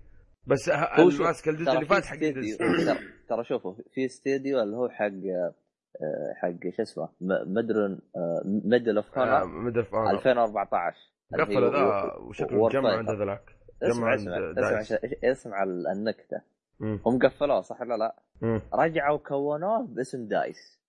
بس 0.47 0.69
هو 0.69 1.09
الماسك 1.09 1.47
الجزء 1.47 1.71
اللي 1.71 1.85
فات 1.85 2.05
حق 2.05 2.17
ترى- 2.17 3.41
شوفوا 3.41 3.73
في 3.93 4.05
استديو 4.05 4.59
اللي 4.63 4.75
هو 4.77 4.89
حق 4.89 5.05
آه، 5.05 6.33
حق 6.35 6.69
شو 6.75 6.81
اسمه 6.81 7.09
مدرن 7.45 7.99
ميدل 8.45 8.97
اوف 8.97 9.17
آه 9.19 9.43
ميدل 9.45 9.79
اوف 9.79 9.95
اونر 9.95 10.11
2014 10.11 10.97
اللي 11.33 11.43
قفلوا 11.43 11.69
هي 11.69 11.71
ذا 11.71 12.13
و- 12.15 12.27
وشكلهم 12.29 12.59
وور 12.59 12.71
جمعوا 12.71 12.95
فايتر. 12.95 13.11
عند 13.11 13.21
ذاك 13.29 13.55
اسمع 13.83 14.15
اسمع 14.15 14.35
عند 14.35 14.59
اسمع 14.59 14.97
اسمع 15.23 15.63
ال- 15.63 15.87
النكتة. 15.87 16.41
هم 16.81 17.19
قفلوه 17.19 17.61
صح 17.61 17.81
ولا 17.81 17.97
لا؟ 17.97 18.15
رجعوا 18.73 19.17
كونوه 19.17 19.85
باسم 19.87 20.27
DICE. 20.27 20.79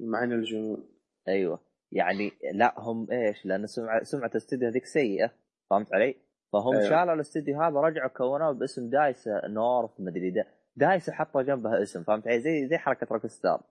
معنا 0.00 0.34
الجنون 0.34 0.88
أيوه. 1.28 1.60
يعني 1.92 2.32
لا 2.54 2.74
هم 2.80 3.06
إيش؟ 3.12 3.46
لأن 3.46 3.66
سمعه 3.66 4.02
سمعة 4.02 4.30
الاستديو 4.30 4.68
هذيك 4.68 4.86
سيئة. 4.86 5.30
فهمت 5.70 5.94
علي؟ 5.94 6.16
فهم 6.52 6.76
أيوة. 6.76 6.88
شالوا 6.88 7.14
الاستديو 7.14 7.62
هذا 7.62 7.80
رجعوا 7.80 8.08
كونوه 8.08 8.52
باسم 8.52 8.90
DICE 8.90 9.28
North 9.44 9.90
مدري 10.00 10.30
دا 10.30 10.44
DICE 10.76 11.10
حطوا 11.10 11.42
جنبها 11.42 11.82
اسم 11.82 12.02
فهمت 12.02 12.28
علي؟ 12.28 12.40
زي 12.40 12.66
زي 12.68 12.78
حركة 12.78 13.06
Rockstar 13.10 13.62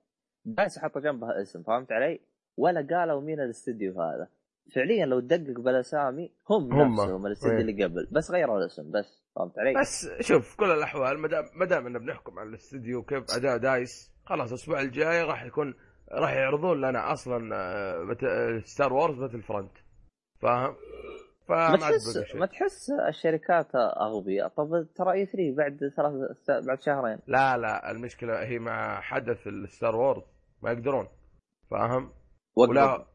DICE 0.45 0.80
حطوا 0.80 1.01
جنبها 1.01 1.41
اسم 1.41 1.63
فهمت 1.63 1.91
علي؟ 1.91 2.19
ولا 2.57 2.88
قالوا 2.89 3.21
مين 3.21 3.39
الاستديو 3.39 4.01
هذا 4.01 4.27
فعليا 4.75 5.05
لو 5.05 5.19
تدقق 5.19 5.59
بالاسامي 5.59 6.32
هم, 6.49 6.73
هم. 6.73 6.91
نفسهم 6.91 7.25
الاستديو. 7.25 7.57
اللي 7.57 7.84
قبل 7.84 8.07
بس 8.11 8.32
غيروا 8.32 8.57
الاسم 8.57 8.91
بس 8.91 9.23
فهمت 9.36 9.59
علي؟ 9.59 9.73
بس 9.80 10.07
شوف 10.21 10.55
كل 10.55 10.71
الأحوال 10.71 11.19
ما 11.19 11.27
دام 11.27 11.45
ما 11.55 11.65
دام 11.65 11.93
بنحكم 11.93 12.39
على 12.39 12.49
الاستديو 12.49 13.03
كيف 13.03 13.23
أداء 13.36 13.57
DICE 13.57 14.12
خلاص 14.25 14.49
الأسبوع 14.49 14.82
الجاي 14.82 15.23
راح 15.23 15.45
يكون 15.45 15.73
راح 16.11 16.34
يعرضون 16.34 16.77
لنا 16.82 17.13
أصلا 17.13 17.49
Star 18.66 18.93
Wars 18.93 19.20
Battlefront 19.20 19.72
فاهم؟ 20.41 20.75
فما 21.50 21.70
ما 21.72 21.78
تحس. 21.78 22.36
ما 22.36 22.45
تحس 22.45 22.91
الشركات 23.08 23.76
أغبياء؟ 23.76 24.47
طب 24.47 24.88
ترى 24.95 25.12
E3 25.12 25.55
بعد 25.58 25.80
ثلاث 25.95 26.66
بعد 26.68 26.82
شهرين. 26.82 27.20
لا 27.28 27.58
لا 27.58 27.91
المشكلة 27.91 28.43
هي 28.43 28.60
مع 28.60 29.02
حدث 29.02 29.47
ال 29.47 29.57
Star 29.57 29.95
Wars 29.95 30.24
ما 30.62 30.72
يقدرون 30.72 31.08
فاهم؟ 31.72 32.12
ولا 32.56 33.06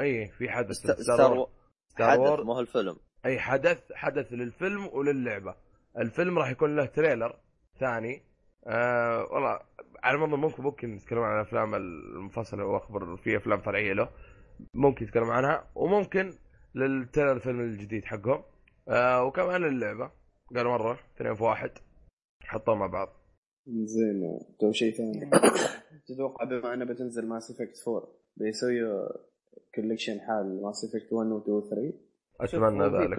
إي 0.00 0.26
في 0.28 0.50
حدث 0.50 0.72
St- 0.76 1.00
Star 1.00 1.32
Wars. 1.32 1.50
Star 1.88 2.20
Wars. 2.20 2.44
مو 2.46 2.52
هو 2.52 2.60
الفيلم. 2.60 2.96
إي 3.26 3.38
حدث 3.38 3.92
حدث 3.92 4.32
للفيلم 4.32 4.86
وللعبة. 4.92 5.54
الفيلم 5.98 6.38
راح 6.38 6.50
يكون 6.50 6.76
له 6.76 6.86
trailer 6.86 7.36
ثاني. 7.80 8.22
آه 8.66 9.24
والله 9.32 9.60
على 10.02 10.18
ما 10.18 10.24
أظن 10.24 10.34
ممكن 10.40 10.62
ممكن 10.62 10.94
نتكلم 10.94 11.18
عن 11.18 11.36
الأفلام 11.40 11.74
المنفصله 11.74 12.64
وأخبر 12.64 13.16
في 13.16 13.36
أفلام 13.36 13.60
فرعية 13.60 13.92
له. 13.92 14.08
ممكن 14.74 15.04
نتكلم 15.06 15.30
عنها 15.30 15.70
وممكن 15.74 16.32
لل 16.74 16.87
trailer 16.87 17.32
الفيلم 17.32 17.60
الجديد 17.60 18.04
حقهم. 18.04 18.42
آه 18.88 19.24
وكمان 19.24 19.64
اللعبة. 19.64 20.10
قالوا 20.56 20.72
مرة 20.72 20.98
اثنين 21.16 21.34
في 21.34 21.42
واحد. 21.42 21.70
حطوها 22.42 22.76
مع 22.76 22.86
بعض. 22.86 23.08
زين 23.66 24.40
تو 24.60 24.72
شيء 24.72 24.92
ثاني. 24.92 25.30
تتوقع 26.08 26.44
بما 26.44 26.74
انه 26.74 26.84
بتنزل 26.84 27.26
Mass 27.26 27.50
Effect 27.50 27.88
4 27.88 28.08
بيسوي 28.36 29.08
collection 29.74 30.20
حال 30.20 30.62
Mass 30.62 30.84
Effect 30.84 31.12
1 31.12 31.26
و 31.26 31.38
2 31.38 31.56
و 31.56 31.60
3 31.60 31.94
أتمنى 32.40 32.84
ذلك. 32.84 33.18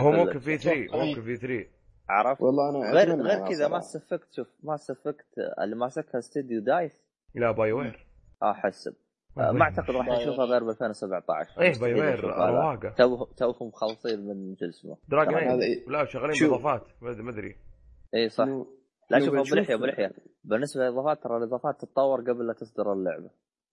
هو. 0.00 0.12
ممكن 0.12 0.38
في 0.38 0.58
3 0.58 0.84
أتوقع. 0.84 1.04
ممكن 1.04 1.22
في 1.22 1.36
3 1.36 1.66
عرفت؟ 2.08 2.42
والله 2.42 2.70
أنا 2.70 2.92
غير 2.92 3.22
غير 3.22 3.48
كذا. 3.48 3.68
Mass 3.68 3.96
Effect 3.96 4.32
شوف 4.32 4.48
Mass 4.62 4.90
Effect 4.90 5.26
اللي 5.62 5.76
ماسكها 5.76 6.18
استديو 6.18 6.60
DICE 6.60 7.02
لا 7.34 7.50
BioWare 7.50 8.06
أحسب. 8.42 8.94
ما 9.36 9.62
أعتقد 9.62 9.90
راح 9.90 10.08
نشوفها 10.08 10.44
غير 10.44 10.64
ب 10.64 10.68
2017 10.68 11.60
إيه 11.60 11.78
BioWare. 11.80 12.24
رواقه 12.24 12.88
تو 12.88 13.24
توهم 13.24 13.68
مخلصين 13.68 14.20
من 14.26 14.56
شو 14.56 14.66
اسمه. 14.66 14.96
Dragon 15.08 15.34
Age. 15.34 15.88
لا 15.88 16.04
شغالين. 16.04 16.50
باضافات 16.50 16.82
ما 17.02 17.30
ادري 17.30 17.56
اي 18.14 18.28
صح. 18.28 18.44
لا 19.10 19.18
شوف 19.20 19.34
ابو 19.34 19.54
لحيه 19.54 19.74
ابو 19.74 19.84
لحيه 19.84 20.12
بالنسبة 20.44 20.82
للإضافات 20.82 21.22
ترى 21.22 21.36
الإضافات 21.36 21.80
تتطور 21.80 22.20
قبل 22.20 22.46
لا 22.46 22.52
تصدر 22.52 22.92
اللعبة. 22.92 23.30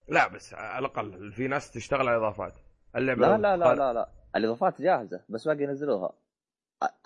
لا 0.09 0.28
بس 0.28 0.53
على 0.53 0.86
الأقل 0.86 1.32
في 1.32 1.47
ناس 1.47 1.72
تشتغل 1.72 2.07
على 2.07 2.18
اضافات 2.18 2.53
اللعبة 2.95 3.22
لا 3.22 3.38
لا 3.38 3.57
لا 3.57 3.76
لا 3.76 3.93
لا. 3.93 4.09
الإضافات 4.36 4.82
جاهزة 4.82 5.22
بس 5.30 5.47
باقي 5.47 5.64
ينزلوها. 5.64 6.14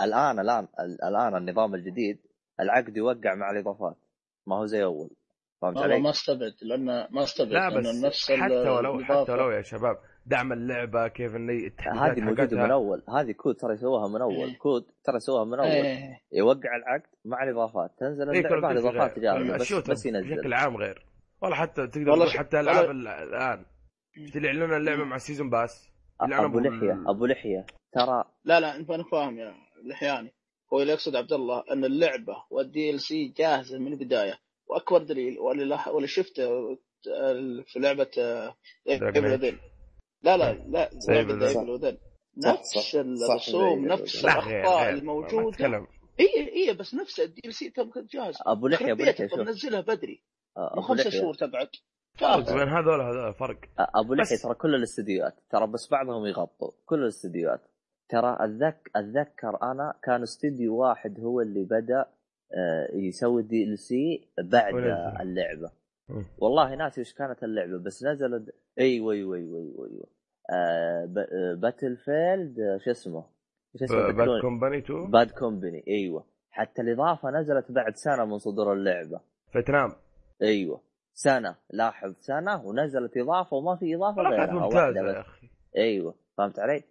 الآن 0.02 0.40
الآن 0.40 0.68
ال- 0.80 1.04
الآن 1.04 1.36
النظام 1.36 1.76
الجديد 1.76 2.20
العقد 2.60 2.98
يوقع 2.98 3.36
مع 3.36 3.52
الإضافات. 3.52 3.96
ما 4.48 4.56
هو 4.56 4.66
زي 4.66 4.84
أول. 4.84 5.10
فهمت 5.62 5.78
والله 5.78 5.94
علي؟ 5.94 6.04
ما 6.04 6.10
استبعد 6.10 6.54
لأن 6.62 6.86
ما 6.86 7.24
استبعد 7.24 7.52
لا 7.74 7.80
بس 7.80 8.04
نفس 8.04 8.32
حتى 8.32 8.70
ولو. 8.70 9.00
حتى 9.04 9.32
ولو 9.32 9.52
يا 9.52 9.62
شباب 9.62 9.98
دعم 10.26 10.54
اللعبة 10.54 11.08
كيف 11.08 11.36
انه 11.36 11.54
التحديثات 11.54 12.10
هذه 12.12 12.22
موجوده 12.22 12.58
من 12.58 12.72
أول 12.72 13.04
هذه 13.18 13.32
كود 13.32 13.56
ترى 13.56 13.74
يسووها 13.74 14.08
من 14.08 14.22
أول 14.22 14.34
إيه. 14.50 14.58
كود 14.58 14.84
ترى 15.04 15.16
يسووها 15.16 15.44
من 15.46 15.54
أول 15.60 15.68
إيه. 15.68 16.20
يوقع 16.34 16.76
العقد 16.76 17.10
مع 17.26 17.44
الإضافات 17.44 17.92
تنزل 18.00 18.30
إيه، 18.30 18.40
اللعبة 18.40 18.68
شيء 18.80 18.90
الاضافات. 18.90 19.20
جاهزة 19.20 19.56
بس, 19.80 19.90
بس 19.90 20.06
ينزل 20.06 20.36
بشكل 20.36 20.54
عام 20.54 20.78
غير 20.78 21.06
والله 21.42 21.56
حتى 21.58 21.88
تقدر 21.88 22.10
والله 22.10 22.30
حتى 22.30 22.60
ألعاب 22.60 22.90
ال- 22.92 23.08
الآن 23.08 23.66
اعلنوا 24.46 24.78
اللعبة 24.78 25.04
مع 25.04 25.16
ال 25.16 25.21
season 25.21 25.50
pass 25.50 25.90
أبو 26.22 26.60
لحية 26.60 27.04
أبو 27.08 27.26
لحية 27.26 27.66
ترى 27.92 28.24
لا 28.46 28.60
لا 28.60 28.76
انت 28.76 28.90
أنا 28.90 29.04
فاهم 29.04 29.40
يا 29.40 29.54
لحياني 29.86 30.34
هو 30.74 30.82
اللي 30.82 30.94
يقصد 30.94 31.16
عبد 31.16 31.34
الله 31.34 31.64
إن 31.72 31.86
اللعبة 31.86 32.36
وال 32.50 32.90
DLC 32.90 33.34
جاهزة 33.38 33.80
من 33.80 33.94
البداية 33.94 34.34
وأكبر 34.68 34.98
دليل 35.04 35.40
واللي 35.40 35.66
لاح- 35.66 35.88
واللي 35.88 36.08
شفته 36.08 36.44
آه، 36.48 37.64
في 37.68 37.80
لعبة 37.80 38.12
آه، 38.20 38.56
Evil. 38.90 39.06
Within 39.26 39.58
لا 40.24 40.38
لا 40.38 40.54
لا 40.54 40.90
Save 40.90 41.10
لعبة 41.10 41.48
Evil 41.48 41.70
Within 41.70 41.98
نفس 42.46 42.96
الرسوم 42.96 43.88
زي 43.88 43.94
نفس 43.94 44.26
لا 44.26 44.40
غير 44.40 44.60
الاخطاء 44.60 44.90
الموجودة. 44.90 45.88
اي 46.20 46.70
اي 46.70 46.74
بس 46.74 46.96
نفس 46.96 47.20
ال 47.20 47.54
DLC 47.54 47.70
تبقى 47.70 48.06
جاهز. 48.14 48.36
أبو 48.46 48.68
لحية 48.68 48.92
أبو 48.92 49.04
لحية 49.04 49.28
شوف. 49.28 49.40
نزلها 49.40 49.82
بدري. 49.82 50.24
آه، 50.58 50.60
مو 50.62 50.68
ابو 50.68 50.82
خمسة 50.82 51.10
شهور 51.10 51.34
تبعد. 51.34 51.68
بين 52.54 52.68
هذول 52.70 53.02
هذول 53.02 53.34
فرق. 53.34 53.60
أبو 53.80 54.14
لحية 54.14 54.38
ترى 54.44 54.54
كل 54.56 54.76
الاستديوهات 54.76 55.36
ترى 55.50 55.68
بس 55.68 55.88
بعضهم 55.92 56.26
يغطوا. 56.26 56.72
كل 56.86 57.04
الاستديوهات. 57.04 57.62
ترى 58.10 58.38
اتذكر 58.40 58.92
أتذكر 58.96 59.64
أنا 59.64 59.94
كان 60.04 60.22
استديو 60.24 60.76
واحد 60.78 61.20
هو 61.20 61.42
اللي 61.42 61.64
بدأ 61.64 62.06
يسوي 62.94 63.44
DLC 63.44 64.28
بعد 64.44 64.74
ونزل. 64.74 64.88
آه، 64.90 65.22
اللعبة. 65.22 65.72
والله 66.38 66.76
ناسي 66.76 67.02
وش 67.02 67.14
كانت 67.14 67.44
اللعبة 67.44 67.78
بس 67.78 68.04
نزلت 68.04 68.56
أيوه 68.80 69.14
أيوه 69.14 69.36
أيوه 69.38 69.60
أيوه 69.60 69.88
أيوه 69.88 70.08
آه 70.54 71.06
ب... 71.06 71.18
آه، 71.18 71.54
Battlefield 71.54 72.60
آه، 72.60 72.78
شو 72.78 72.92
اسمه؟ 72.92 73.26
شو 73.80 73.86
اسمه؟ 73.86 74.12
Bad. 74.12 74.42
Company 74.42 74.78
2 74.78 75.12
Bad 75.12 75.32
Company 75.32 75.84
إيوه. 75.88 76.26
حتى 76.52 76.82
الإضافة 76.82 77.30
نزلت 77.30 77.72
بعد 77.72 77.96
سنة 77.96 78.26
من 78.26 78.38
صدور 78.38 78.74
اللعبة. 78.74 79.20
فيتنام. 79.52 79.90
إيوه. 80.42 80.82
سنة. 81.14 81.56
لاحظ 81.70 82.14
سنة 82.20 82.66
ونزلت 82.66 83.18
إضافة 83.18 83.58
وما 83.58 83.76
في 83.76 83.96
إضافة 83.96 84.22
غيرها. 84.22 84.52
ممتازة 84.54 85.00
يا 85.00 85.22
أخي. 85.22 85.50
إيوه. 85.78 86.16
فهمت 86.38 86.60
علي؟ 86.60 86.84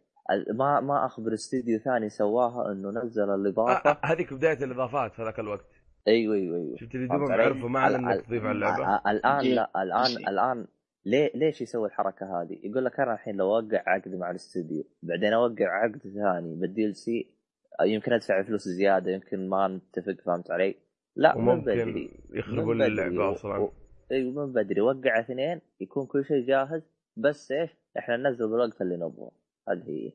ما 0.55 0.81
ما 0.81 1.07
أخبر 1.07 1.35
استديو 1.35 1.79
ثاني 1.79 2.09
سواها 2.09 2.73
إنه 2.73 2.91
نزل 2.91 3.31
آه، 3.31 3.35
الإضافة 3.35 3.91
آه، 3.91 3.99
هذيك 4.05 4.35
بداية 4.35 4.65
الإضافات 4.65 5.15
في 5.15 5.23
ذاك 5.25 5.39
الوقت 5.41 5.65
أيوه 6.09 6.35
أيوه 6.35 6.57
أيوه 6.57 6.77
شفت 6.77 6.95
اللي 6.95 7.07
دوبهم؟ 7.07 7.33
عرفوا 7.33 7.69
معنى 7.69 7.97
ال- 7.97 8.05
إنك 8.05 8.27
تضيف 8.27 8.43
على 8.45 8.53
اللعبة 8.53 8.85
آه، 8.87 9.11
الآن 9.11 9.45
لا 9.45 9.83
الآن. 9.83 10.29
الآن 10.29 10.67
ليه 11.07 11.31
ليش 11.35 11.61
يسوي 11.61 11.87
الحركة 11.89 12.43
هذه؟ 12.43 12.59
يقول 12.63 12.85
لك 12.85 13.01
أنا 13.01 13.15
الحين 13.15 13.37
لو 13.37 13.57
أوقع 13.57 13.83
عقد 13.87 14.15
مع 14.15 14.31
الاستوديو 14.31 14.85
بعدين 15.03 15.33
أوقع 15.33 15.69
عقد 15.83 15.99
ثاني 15.99 16.55
بال 16.57 16.93
DLC 16.93 17.35
يمكن 17.83 18.13
أدفع 18.13 18.43
فلوس 18.43 18.69
زيادة 18.69 19.11
يمكن 19.13 19.49
ما 19.49 19.69
نتفق 19.69 20.21
فهمت 20.25 20.51
علي؟ 20.51 20.75
لا 21.17 21.39
من 21.39 21.61
بدري 21.61 22.11
يخربون 22.35 22.83
اللعبة 22.83 23.33
أصلا 23.33 23.69
أيوه 24.13 24.47
من 24.47 24.53
بدري 24.53 24.81
وقع 24.81 25.21
اثنين 25.21 25.61
يكون 25.81 26.07
كل 26.07 26.25
شيء 26.25 26.47
جاهز 26.47 26.83
بس 27.17 27.53
إيش؟ 27.53 27.71
إحنا 27.99 28.17
ننزل 28.17 28.49
بالوقت 28.51 28.81
اللي 28.83 28.97
نبغاه 28.97 29.31
هذه 29.69 29.89
هي. 29.89 30.13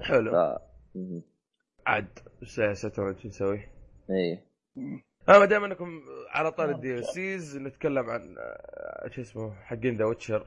حلو. 0.00 0.30
ف... 0.30 0.60
مم. 0.94 1.22
عاد 1.86 2.18
سياستهم 2.44 3.14
شو 3.18 3.28
نسوي؟ 3.28 3.60
إيه 4.10 4.44
أنا 5.28 5.44
دائما 5.44 5.66
أنكم 5.66 6.00
على 6.30 6.52
طار 6.52 6.70
ال 6.70 7.04
DLCs 7.04 7.56
نتكلم 7.56 8.10
عن 8.10 8.36
آه، 8.38 9.08
شو 9.08 9.20
اسمه 9.20 9.54
حقين 9.54 9.96
The 9.96 10.04
Witcher. 10.04 10.46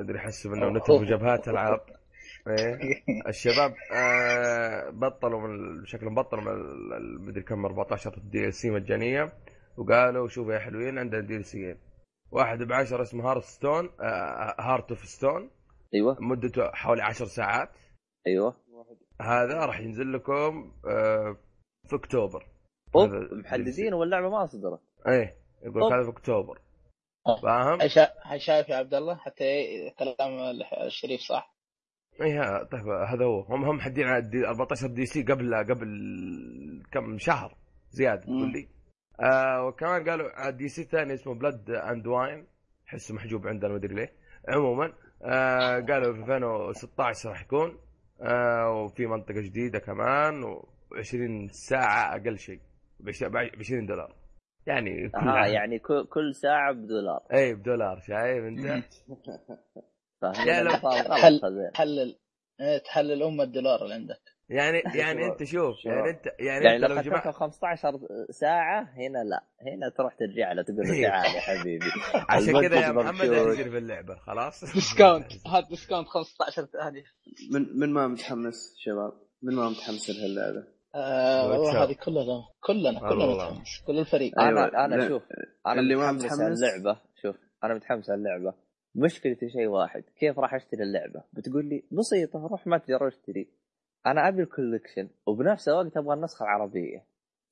أدري 0.00 0.18
احسب 0.18 0.52
انه 0.52 0.68
نتفوا 0.68 1.04
جبهات 1.04 1.48
العاب 1.48 1.80
إيه. 2.48 2.78
الشباب 3.28 3.74
آه 3.94 4.90
بطلوا 4.90 5.40
من 5.40 5.84
شكلهم 5.86 6.14
بطلوا 6.14 6.42
من 6.44 7.26
مدري 7.26 7.42
كم 7.42 7.64
14 7.64 8.18
DLC 8.18 8.70
مجانية. 8.70 9.32
وقالوا 9.76 10.28
شوفوا 10.28 10.54
يا 10.54 10.58
حلوين 10.58 10.98
عندنا 10.98 11.20
DLC 11.20 11.44
ين 11.44 11.78
واحد 12.30 12.62
ب 12.62 12.72
10 12.72 13.02
اسمه 13.02 13.30
Heart 13.30 13.42
Stone 13.42 13.90
آه 14.00 14.54
Heart 14.60 14.90
of 14.90 15.04
Stone 15.04 15.50
أيوه. 15.94 16.16
مدته 16.20 16.70
حوالي 16.72 17.02
10 17.02 17.26
ساعات. 17.26 17.68
أيوه. 18.26 18.56
هذا 19.20 19.54
راح 19.66 19.80
ينزل 19.80 20.12
لكم 20.12 20.72
آه 20.86 21.36
في 21.88 21.96
أكتوبر. 21.96 22.46
محددين 23.32 23.94
واللعبه 23.94 24.28
ما 24.28 24.46
صدرت 24.46 24.80
إيه 25.08 25.36
يقول 25.62 25.92
هذا 25.92 26.02
في 26.02 26.10
أكتوبر. 26.10 26.60
فاهم؟ 27.42 27.78
شايف 28.38 28.68
يا 28.68 28.76
عبد 28.76 28.94
الله؟ 28.94 29.16
حتى 29.16 29.44
إيه 29.44 29.94
كلام 29.98 30.32
الشريف 30.86 31.20
صح؟ 31.20 31.54
إيه 32.20 32.62
طيب 32.62 32.88
هذا 32.88 33.24
هو. 33.24 33.40
هم 33.40 33.64
هم 33.64 33.76
محدين 33.76 34.06
على 34.06 34.18
الدي 34.18 34.46
14 34.46 34.86
دي 34.86 35.06
سي 35.06 35.22
قبل 35.22 35.54
قبل 35.54 35.88
كم 36.92 37.18
شهر 37.18 37.56
زيادة. 37.90 38.22
تقول 38.22 38.52
لي. 38.52 38.68
آه 39.20 39.66
وكمان 39.66 40.08
قالوا 40.10 40.30
على 40.30 40.52
DLC 40.52 40.84
ثاني 40.84 41.14
اسمه 41.14 41.34
Blood 41.34 41.70
and 41.70 42.06
Wine 42.06 42.46
احسه 42.88 43.14
محجوب 43.14 43.46
عندنا 43.46 43.70
ما 43.70 43.76
أدري 43.76 43.94
ليه. 43.94 44.12
عموما 44.48 44.92
آه 45.22 45.80
قالوا 45.80 46.12
في 46.12 46.20
2016 46.20 47.28
راح 47.30 47.42
يكون. 47.42 47.78
وفي 48.70 49.06
منطقة 49.06 49.40
جديدة 49.40 49.78
كمان 49.78 50.42
و20 50.54 51.50
ساعة 51.52 52.16
أقل 52.16 52.38
شيء 52.38 52.60
ب 53.00 53.08
20 53.58 53.86
دولار. 53.86 54.14
يعني 54.66 55.08
كل 55.08 55.28
عام. 55.28 55.52
يعني 55.54 55.78
كل- 55.78 56.06
كل 56.06 56.34
ساعة 56.34 56.72
بدولار. 56.72 57.22
اي 57.32 57.54
بدولار 57.54 58.00
شايف 58.00 58.44
أنت؟ 58.44 58.84
فاهم 60.22 60.34
حل- 61.22 61.40
زين 61.40 61.70
تحلل 61.72 62.18
إيه، 62.60 62.78
تحلل 62.78 63.22
ام 63.22 63.40
الدولار 63.40 63.82
اللي 63.82 63.94
عندك. 63.94 64.20
يعني 64.52 64.82
يعني 65.02 65.26
انت 65.26 65.44
شوف. 65.44 65.84
يعني 65.84 66.10
انت 66.10 66.26
يعني, 66.40 66.64
يعني 66.64 66.76
انت 66.76 66.90
لو 66.92 67.00
جمعت 67.00 67.28
15 67.28 67.98
ساعة 68.30 68.82
هنا 68.82 69.18
لا 69.24 69.44
هنا 69.60 69.88
تروح 69.88 70.14
ترجع 70.14 70.52
له 70.52 70.62
تقول 70.62 70.86
له 70.88 70.94
إيه. 70.94 71.06
تعال 71.08 71.34
يا 71.34 71.40
حبيبي 71.40 71.84
عشان 72.28 72.60
كذا 72.68 72.80
يا 72.80 72.92
محمد. 72.92 73.20
انزل 73.32 73.70
في 73.70 73.78
اللعبة 73.78 74.14
خلاص 74.14 74.74
discount 74.74 75.32
هذا 75.46 75.66
discount 75.68 76.08
15 76.08 76.62
هذه 76.82 77.04
من 77.52 77.78
من 77.80 77.92
ما 77.92 78.06
متحمس 78.08 78.74
شباب 78.78 79.12
من 79.42 79.54
ما 79.54 79.68
متحمس 79.68 80.10
لهاللعبة 80.10 80.64
آه. 80.94 81.50
والله 81.50 81.84
هذه 81.84 81.92
كلنا 81.92 82.42
كلنا 82.60 83.00
كلنا. 83.10 83.26
متحمس 83.50 83.82
كل 83.86 83.98
الفريق 83.98 84.40
أيوة. 84.40 84.64
أنا 84.64 84.84
أنا. 84.84 85.08
شوف 85.08 85.22
أنا 85.66 85.80
اللي 85.80 85.94
ما 85.94 86.12
متحمس 86.12 86.40
اللعبه 86.40 87.00
شوف 87.22 87.36
أنا 87.64 87.74
متحمس 87.74 88.10
على 88.10 88.18
اللعبه 88.18 88.54
مشكلتي 88.94 89.50
شيء 89.50 89.66
واحد 89.66 90.04
كيف 90.20 90.38
راح 90.38 90.54
أشتري 90.54 90.82
اللعبة 90.82 91.22
بتقول 91.32 91.64
لي 91.68 91.84
بسيطة 91.92 92.46
روح 92.50 92.66
متجر 92.66 93.04
واشتري 93.04 93.48
أنا 94.06 94.28
أبي 94.28 94.42
الكوليكشن 94.42 95.10
وبنفس 95.26 95.68
الوقت 95.68 95.96
أبغى 95.96 96.14
النسخة 96.14 96.42
العربية. 96.44 97.06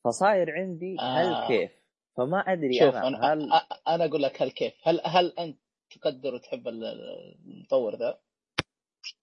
فصاير 0.05 0.51
عندي 0.51 0.97
آه. 1.01 1.03
هل 1.19 1.49
كيف؟ 1.49 1.71
فما 2.17 2.39
أدري 2.39 2.79
شوف 2.79 2.95
أنا, 2.95 3.09
أنا 3.09 3.33
هل 3.33 3.51
أنا 3.89 4.05
أقول 4.05 4.23
لك 4.23 4.43
هل 4.43 4.51
كيف؟ 4.51 4.73
هل 4.85 5.01
هل 5.05 5.33
أنت 5.39 5.59
تقدر 5.91 6.35
وتحب 6.35 6.69
ال- 6.69 6.85
المطور 7.47 7.95
ذا؟ 7.97 8.19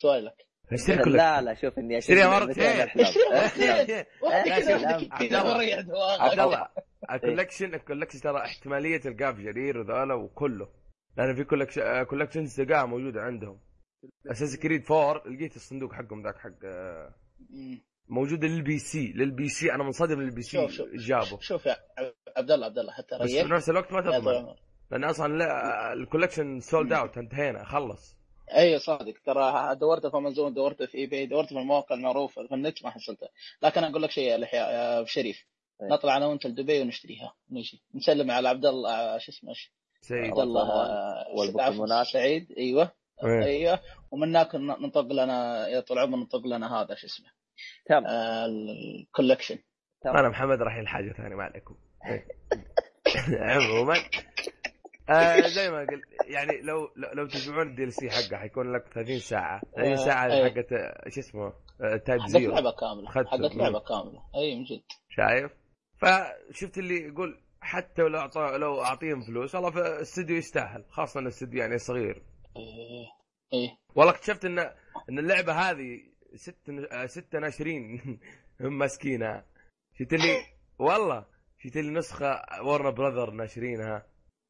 سؤالك؟ 0.01 0.47
اشتري 0.73 1.03
كل 1.03 1.13
لا 1.17 1.41
لا 1.41 1.53
شوف 1.53 1.79
إني 1.79 1.97
اشتري 1.97 2.23
اشتريها 2.23 2.39
مرتين. 2.39 2.63
عبد 6.19 6.39
الله. 6.39 6.67
ال 7.11 7.17
collection 7.17 7.73
ال 7.73 7.78
collection 7.78 8.19
ترى 8.19 8.37
احتمالية 8.41 8.97
تلقاه 8.97 9.31
في 9.31 9.43
جرير 9.43 9.77
وذولا 9.77 10.13
وكله. 10.13 10.67
لأن 11.17 11.35
في 11.35 11.43
collection 11.43 12.03
collections 12.03 12.55
تلقاها 12.55 12.85
موجودة 12.85 13.21
عندهم. 13.21 13.59
Assassin's 14.31 14.59
Creed 14.59 14.91
4 14.91 15.23
لقيت 15.27 15.55
الصندوق 15.55 15.93
حقهم 15.93 16.23
ذاك 16.23 16.37
حق. 16.37 16.51
موجود 18.09 18.45
لل 18.45 18.79
PC 18.79 19.13
لل 19.15 19.49
PC 19.49 19.73
أنا 19.73 19.83
منصدم 19.83 20.21
لل 20.21 20.41
PC 20.41 20.51
شوف 20.51 20.71
شوف 20.71 20.87
جابه. 20.93 21.39
شوف 21.39 21.65
يا 21.65 21.77
عبد 22.37 22.51
الله 22.51 22.65
عبد 22.65 22.77
الله 22.77 22.93
حتى 22.93 23.17
بس 23.21 23.31
في 23.31 23.53
نفس 23.53 23.69
الوقت 23.69 23.93
ما 23.93 24.01
تضمن. 24.01 24.55
لأن 24.91 25.03
أصلا 25.03 25.33
لا 25.33 25.93
ال 25.93 25.99
collection 25.99 26.59
sold 26.59 26.93
out 26.93 27.17
انتهينا 27.17 27.63
خلص. 27.63 28.17
أيوه 28.53 28.79
صادق. 28.79 29.13
ترى 29.25 29.75
دورت 29.75 30.07
في 30.07 30.17
أمازون 30.17 30.53
دورت 30.53 30.83
في 30.83 30.97
eBay 30.97 31.25
دورت 31.25 31.47
في 31.47 31.59
المواقع 31.59 31.95
المعروفة 31.95 32.47
في 32.47 32.53
النت 32.53 32.83
ما 32.83 32.89
حصلتها. 32.89 33.29
لكن 33.63 33.83
أقول 33.83 34.01
لك 34.01 34.11
شيء 34.11 34.39
يا 34.53 35.05
شريف. 35.05 35.45
إيه. 35.81 35.87
نطلع 35.87 36.17
أنا 36.17 36.25
وأنت 36.25 36.47
لدبي 36.47 36.81
ونشتريها. 36.81 37.35
نجي. 37.51 37.83
نسلم 37.95 38.31
على 38.31 38.49
عبد 38.49 38.65
الله 38.65 39.17
شو 39.17 39.31
اسمه 39.31 39.53
سيد. 40.01 40.17
عبد 40.17 40.39
الله 40.39 40.67
والبوكيمونات. 41.35 42.05
سعيد. 42.05 42.51
أيوه. 42.57 42.91
أيوه. 43.23 43.79
ومن 44.11 44.27
هناك 44.27 44.55
ننطق 44.55 45.11
لنا 45.11 45.67
يا 45.67 45.79
طول 45.79 45.97
العمر 45.97 46.17
ننطق 46.17 46.47
لنا 46.47 46.81
هذا 46.81 46.95
شو 46.95 47.07
اسمه؟ 47.07 47.27
تم 47.85 48.05
آه، 48.05 48.45
ال 48.45 48.56
collection 48.56 49.57
أنا 50.05 50.29
محمد 50.29 50.61
راح 50.61 50.75
الحاجة 50.75 51.11
ثانية 51.11 51.35
ما 51.35 51.43
عليكم. 51.43 51.75
إيه. 52.05 52.27
عموما 53.51 53.95
آه 55.09 55.47
زي 55.47 55.71
ما 55.71 55.79
قلت 55.79 56.03
يعني 56.27 56.61
لو 56.61 56.89
لو, 57.13 57.27
تسمعون 57.27 57.67
ال 57.67 57.93
DLC 57.93 58.09
حقه 58.09 58.37
حيكون 58.37 58.73
لك 58.73 58.87
30 58.93 59.19
ساعة. 59.19 59.61
30 59.75 59.95
ساعة 59.95 60.27
آه، 60.27 60.33
إيه. 60.33 60.43
حقت 60.43 60.73
آه، 60.73 61.09
شو 61.09 61.19
اسمه؟ 61.19 61.53
آه، 61.81 61.97
Type 62.05 62.21
حقت 62.21 62.29
Zero 62.29 62.53
لعبة 62.53 62.71
كاملة. 62.71 63.09
حقت 63.09 63.55
لعبة 63.55 63.79
كاملة. 63.79 64.23
اي 64.35 64.55
من 64.55 64.63
جد. 64.63 64.83
شايف؟ 65.09 65.51
فشفت 65.97 66.77
اللي 66.77 67.07
يقول 67.07 67.41
حتى 67.61 68.01
لو 68.01 68.19
أعطى 68.19 68.57
لو 68.57 68.81
أعطيهم 68.81 69.21
فلوس 69.21 69.55
والله 69.55 69.71
في 69.71 69.79
الاستوديو 69.79 70.37
يستاهل 70.37 70.85
خاصة 70.89 71.19
الاستوديو 71.19 71.59
يعني 71.59 71.77
صغير. 71.77 72.23
إيه. 73.53 73.77
والله 73.95 74.11
اكتشفت 74.13 74.45
ان 74.45 74.59
إن 75.09 75.19
اللعبة 75.19 75.53
هذه 75.53 75.99
ست 76.35 76.69
آه، 76.91 77.05
ستة 77.05 77.39
ناشرين. 77.39 77.99
هم 78.61 78.77
ماسكينها 78.77 79.45
شفت 79.99 80.13
لي 80.13 80.35
والله. 80.79 81.25
شفت 81.57 81.75
لي 81.77 81.89
نسخة 81.89 82.41
ورن 82.65 82.91
براذر 82.93 83.31
ناشرينها. 83.31 84.05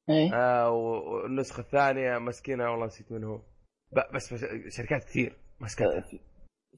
إيه. 0.09 0.33
آه 0.33 0.71
و- 0.71 1.13
والنسخة 1.23 1.61
الثانية 1.61 2.17
ماسكينها 2.17 2.69
والله 2.69 2.85
نسيت 2.85 3.11
من 3.11 3.23
هو. 3.23 3.37
ب- 3.91 4.15
بس, 4.15 4.33
شركات 4.77 5.03
كثير. 5.03 5.35
مسكتها. 5.59 6.01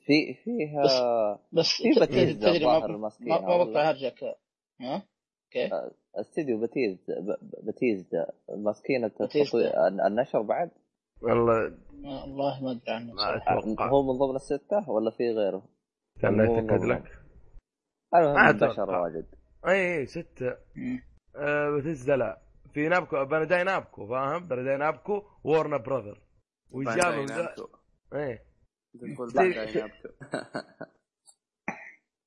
في 0.05 0.33
فيها 0.43 0.83
بس 1.53 1.67
في 1.81 2.47
الظاهر 2.57 2.91
ما 2.91 2.97
ماسكينها 2.97 3.39
ما؟ 3.41 3.57
بقطع 3.63 3.89
هرجك. 3.89 4.23
ها؟ 4.81 5.03
كيف؟ 5.51 5.71
استديو 6.15 6.59
باتيزدا 6.59 7.19
ب- 7.19 7.65
باتيزدا 7.65 8.27
ماسكين 8.49 9.05
النشر 10.07 10.41
بعد؟ 10.41 10.71
والله 11.21 11.77
ما- 11.93 12.21
والله 12.21 12.63
ما 12.63 12.71
أدري 12.71 12.91
عنه 12.91 13.13
ما 13.13 13.21
صراحة. 13.21 13.59
أتوقع. 13.59 13.87
هو 13.89 14.03
من 14.03 14.17
ضمن 14.19 14.35
الستة 14.35 14.89
ولا 14.89 15.11
في 15.11 15.31
غيره؟ 15.31 15.63
استنى 16.17 16.43
اتاكد 16.43 16.79
ضمن. 16.81 16.91
لك. 16.91 17.03
المهم 18.15 18.33
ما 18.33 18.49
انتشر 18.49 18.71
أتوقع. 18.83 18.99
واجد. 18.99 19.25
أي 19.67 19.97
أي 19.99 20.05
ستة. 20.05 20.57
مم. 20.75 21.01
آه 21.35 21.77
بتزدا 21.77 22.15
لا. 22.15 22.41
في 22.73 22.87
نابكو 22.87 23.25
بنداي 23.25 23.63
نابكو 23.63 24.07
فاهم؟ 24.07 24.47
بنداي 24.47 24.77
نابكو 24.77 25.21
وورنا 25.43 25.77
براذر 25.77 26.21
ذا 26.85 27.09
إيه. 27.09 27.25
نامكو 27.25 27.67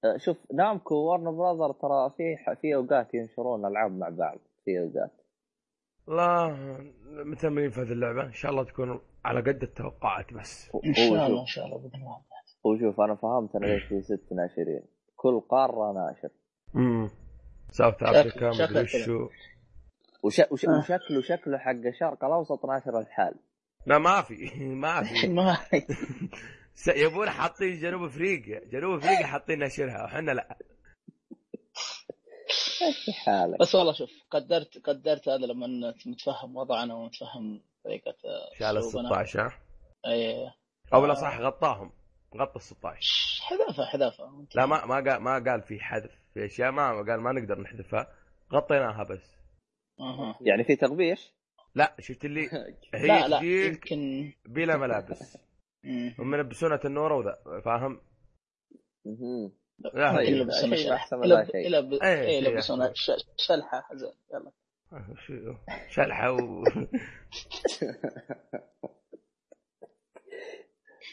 آه، 0.05 0.17
شوف 0.17 0.37
نامكو 0.55 0.95
وورن 0.95 1.25
براذر 1.37 1.73
ترى 1.73 2.11
في 2.17 2.37
في 2.61 2.75
أوقات 2.75 3.15
ينشرون 3.15 3.67
ألعاب 3.67 3.91
مع 3.93 4.09
بعض. 4.09 4.39
في 4.65 4.79
أوقات. 4.81 5.22
لا 6.09 6.57
متأملين 7.25 7.71
في 7.71 7.81
هذه 7.81 7.93
اللعبة؟ 7.93 8.23
إن 8.23 8.33
شاء 8.33 8.51
الله 8.51 8.65
تكون 8.65 9.01
على 9.25 9.41
قد 9.41 9.63
التوقعات 9.63 10.33
بس. 10.33 10.71
إن 10.85 10.95
شاء 10.95 11.07
الله 11.07 11.41
إن 11.41 11.47
شاء 11.47 11.67
الله 11.67 11.79
بإذن 11.79 11.95
الله. 11.95 12.19
هو 12.67 12.79
شوف 12.79 13.01
أنا 13.01 13.15
فهمت 13.15 13.57
أنا 13.57 13.67
ليش 13.67 13.85
في 13.85 14.03
ست 14.03 14.33
ناشرين. 14.33 14.83
كل 15.17 15.41
قارة 15.41 15.93
ناشر. 15.93 16.29
امم 16.77 17.11
ساوث 17.71 18.03
افريكا 18.03 18.51
مدري. 18.51 18.87
شو. 18.87 19.29
وش... 20.23 20.41
وش... 20.51 20.65
آه. 20.65 20.79
وشكله 20.79 21.23
شكله 21.23 21.59
حق 21.59 21.71
الشرق 21.71 22.25
الأوسط 22.25 22.67
ناشر 22.67 22.99
الحال. 22.99 23.35
لا 23.87 23.99
ما 23.99 24.23
في. 24.23 24.51
ما 24.85 25.03
في. 25.03 25.29
ما 25.39 25.57
يبون 26.97 27.31
حاطين 27.31 27.79
جنوب 27.79 28.03
أفريقيا. 28.03 28.61
جنوب 28.65 28.99
أفريقيا 28.99 29.27
حاطين 29.27 29.59
نشرها 29.59 30.05
وحنا 30.05 30.31
لا. 30.31 30.57
في 33.05 33.13
حالك؟ 33.13 33.61
بس 33.61 33.75
والله 33.75 33.93
شوف 33.93 34.11
قدرت 34.31 34.79
قدرت 34.79 35.29
هذا 35.29 35.47
لما 35.47 35.95
نتفهم 36.07 36.57
وضعنا 36.57 36.95
ونتفهم 36.95 37.61
طريقة 37.85 38.15
آه، 38.25 38.59
شال 38.59 38.67
ال 38.67 38.79
أسلوبنا. 38.79 39.09
16 39.09 39.41
ها؟ 39.47 39.53
اي 40.07 40.51
أو 40.95 41.07
لا 41.07 41.15
صح 41.15 41.39
غطاهم. 41.41 41.93
غطى 42.37 42.57
ال 42.57 42.63
16 42.63 43.43
حذافة 43.43 43.85
حذافة. 43.85 44.47
لا 44.55 44.67
ما 44.67 44.87
ما 44.87 44.95
قال 44.95 45.17
ما 45.23 45.33
قال 45.51 45.63
في 45.63 45.81
حذف 45.81 46.11
في 46.35 46.45
أشياء 46.47 46.71
ما 46.71 46.89
قال 46.89 47.21
ما 47.21 47.33
نقدر 47.33 47.61
نحذفها. 47.61 48.07
غطيناها 48.53 49.03
بس. 49.03 49.37
أها. 50.01 50.39
يعني 50.41 50.65
في 50.65 50.77
تغبيش 50.77 51.33
لا 51.75 51.97
شفت 52.01 52.25
اللي 52.25 52.49
هي 52.95 53.07
لا 53.07 53.29
لا 53.29 53.41
يمكن. 53.43 54.33
بلا 54.45 54.77
ملابس. 54.77 55.39
هم 56.19 56.35
يلبسونها 56.35 56.81
النورة 56.85 57.17
وذا 57.17 57.61
فاهم؟ 57.65 58.01
لا 59.95 60.25
شيء 60.25 60.77
شلحة. 60.77 60.95
أحسن 60.95 61.19
من 61.19 61.27
لا 61.29 61.45
شيء. 61.45 61.67
يلب- 61.67 61.93
إيه، 61.93 62.21
إيه، 62.23 62.41
شيء 62.41 62.49
يلبسون 62.51 62.83
أحسن. 62.83 62.95
ش- 62.95 63.47
شلحة 63.47 63.89
زين 63.95 64.13
يلا 64.35 64.53
شلحة 65.95 66.33
و... 66.33 66.65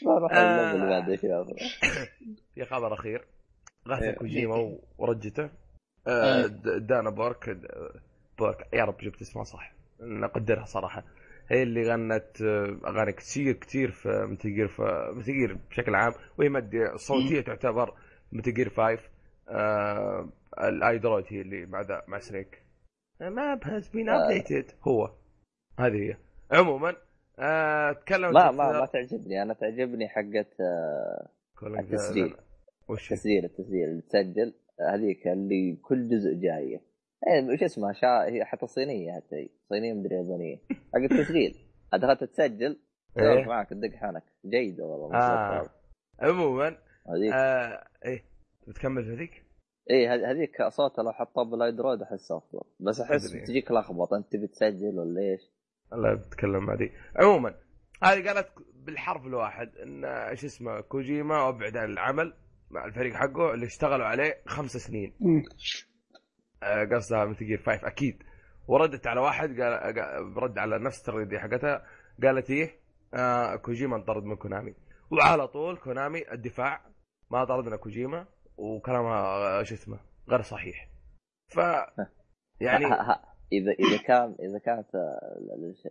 راح 0.06 0.32
آه. 0.32 1.16
في 2.54 2.64
خبر 2.70 2.94
أخير 2.94 3.24
غاثا 3.88 4.04
إيه. 4.04 4.12
كوجيما 4.14 4.56
و- 4.56 4.80
ورجته 4.98 5.50
آه، 6.06 6.40
إيه. 6.40 6.46
دانا 6.78 7.10
بورك 7.10 7.56
بورك 8.38 8.68
يا 8.72 8.84
رب 8.84 8.98
جبت 8.98 9.20
اسمها 9.20 9.44
صح 9.44 9.72
نقدرها 10.00 10.64
صراحة 10.64 11.04
هي 11.48 11.62
اللي 11.62 11.90
غنت 11.92 12.42
آه، 12.42 12.80
أغاني 12.86 13.12
كثير 13.12 13.52
كثير 13.52 13.90
في 13.90 14.08
متجير 14.08 14.68
في 14.68 15.12
متجير 15.14 15.58
بشكل 15.70 15.94
عام 15.94 16.12
وهي 16.38 16.48
مادية 16.48 16.96
صوتية 16.96 17.40
تعتبر 17.40 17.94
Metal 18.32 18.52
Gear 18.52 18.68
5 18.70 18.98
آه 19.48 20.28
ال 20.58 20.67
iDroid 20.67 21.24
هي 21.28 21.40
اللي 21.40 21.66
مع 21.66 21.80
ذا 21.80 22.04
مع 22.08 22.18
Snake. 22.18 22.62
Map 23.20 23.64
has 23.64 23.88
been 23.88 24.08
آه. 24.08 24.24
updated 24.24 24.72
هو. 24.82 25.10
هذه 25.78 25.96
هي. 25.96 26.16
عموما 26.52 26.96
آه 27.38 27.92
تكلمت 27.92 28.34
ما 28.34 28.50
ما 28.50 28.80
ما 28.80 28.86
تعجبني. 28.86 29.42
أنا 29.42 29.54
تعجبني 29.54 30.08
حقت 30.08 30.60
آه، 30.60 31.28
التسجيل. 31.62 32.36
وش 32.88 33.08
تسجيل 33.08 33.44
التسجيل 33.44 33.88
اللي 33.88 34.02
تسجل. 34.02 34.54
هذيك 34.92 35.28
اللي 35.28 35.76
كل 35.82 36.08
جزء 36.08 36.34
جاية. 36.34 36.80
إيه 37.28 37.52
وش 37.52 37.62
اسمها؟ 37.62 37.92
شا... 37.92 38.24
هي 38.24 38.44
حتى 38.44 38.66
صينية 38.66 39.12
حتى. 39.12 39.36
هي 39.36 39.48
صينية 39.68 39.92
مدري 39.92 40.14
يابانيه 40.14 40.56
حق 40.94 41.00
التسجيل 41.12 41.54
دخلت 41.92 42.24
تسجل. 42.24 42.80
إيه. 43.18 43.44
معك 43.44 43.68
تدق 43.70 43.94
حنك 43.94 44.22
جيدة 44.46 44.84
والله 44.84 45.16
آه. 45.16 45.70
عموما 46.20 46.76
هذيك. 47.08 47.32
آه 47.34 47.86
إيه. 48.04 48.24
بتكمل 48.68 49.04
في 49.04 49.14
ذيك؟ 49.14 49.44
إيه 49.90 50.14
هذ- 50.14 50.24
هذيك 50.24 50.62
صوتها 50.68 51.02
لو 51.02 51.12
حطها 51.12 51.44
بالايدرويد 51.44 52.02
أحس 52.02 52.32
أفضل. 52.32 52.60
بس 52.80 53.00
أحس. 53.00 53.32
تجيك 53.32 53.70
لخبط 53.72 54.12
أنت 54.12 54.32
تبي 54.32 54.46
تسجل 54.46 54.98
ولا 54.98 55.20
إيش؟ 55.20 55.40
الله 55.92 56.14
بتكلم 56.14 56.70
ذي 56.72 56.92
عموما 57.16 57.54
هذه 58.02 58.26
قالت 58.28 58.48
بالحرف 58.74 59.26
الواحد 59.26 59.76
إن 59.76 60.04
إيش 60.04 60.44
اسمه 60.44 60.80
كوجيما 60.80 61.48
أبعد 61.48 61.76
عن 61.76 61.90
العمل 61.90 62.34
مع 62.70 62.84
الفريق 62.84 63.14
حقه 63.14 63.54
اللي 63.54 63.66
اشتغلوا 63.66 64.06
عليه 64.06 64.42
خمس 64.46 64.70
سنين. 64.76 65.14
آه، 66.62 66.84
قصدها 66.84 67.24
مثل 67.24 67.46
جير 67.46 67.58
5 67.62 67.86
أكيد. 67.86 68.22
وردت 68.68 69.06
على 69.06 69.20
واحد 69.20 69.60
قال 69.60 69.80
قال- 69.98 70.36
رد 70.42 70.58
على 70.58 70.78
نفس 70.78 71.00
التغريده 71.00 71.38
حقتها. 71.38 71.86
قالت 72.22 72.50
إيه؟ 72.50 72.70
آه 73.14 73.56
كوجيما 73.56 73.96
انطرد 73.96 74.24
من 74.24 74.36
كونامي. 74.36 74.74
وعلى 75.10 75.48
طول 75.48 75.76
كونامي 75.76 76.32
الدفاع 76.32 76.89
ما 77.30 77.44
طردنا 77.44 77.76
كوجيما 77.76 78.26
وكلامها 78.56 79.18
آه، 79.60 79.62
شو 79.62 79.74
اسمه 79.74 79.98
غير 80.28 80.42
صحيح. 80.42 80.88
ف 81.48 81.58
يعني 82.66 82.86
ه- 82.86 83.10
ه- 83.12 83.20
اذا 83.52 83.72
إذا 83.72 84.02
كان 84.06 84.36
إذا 84.40 84.58
كانت 84.58 84.94
آه، 84.94 85.36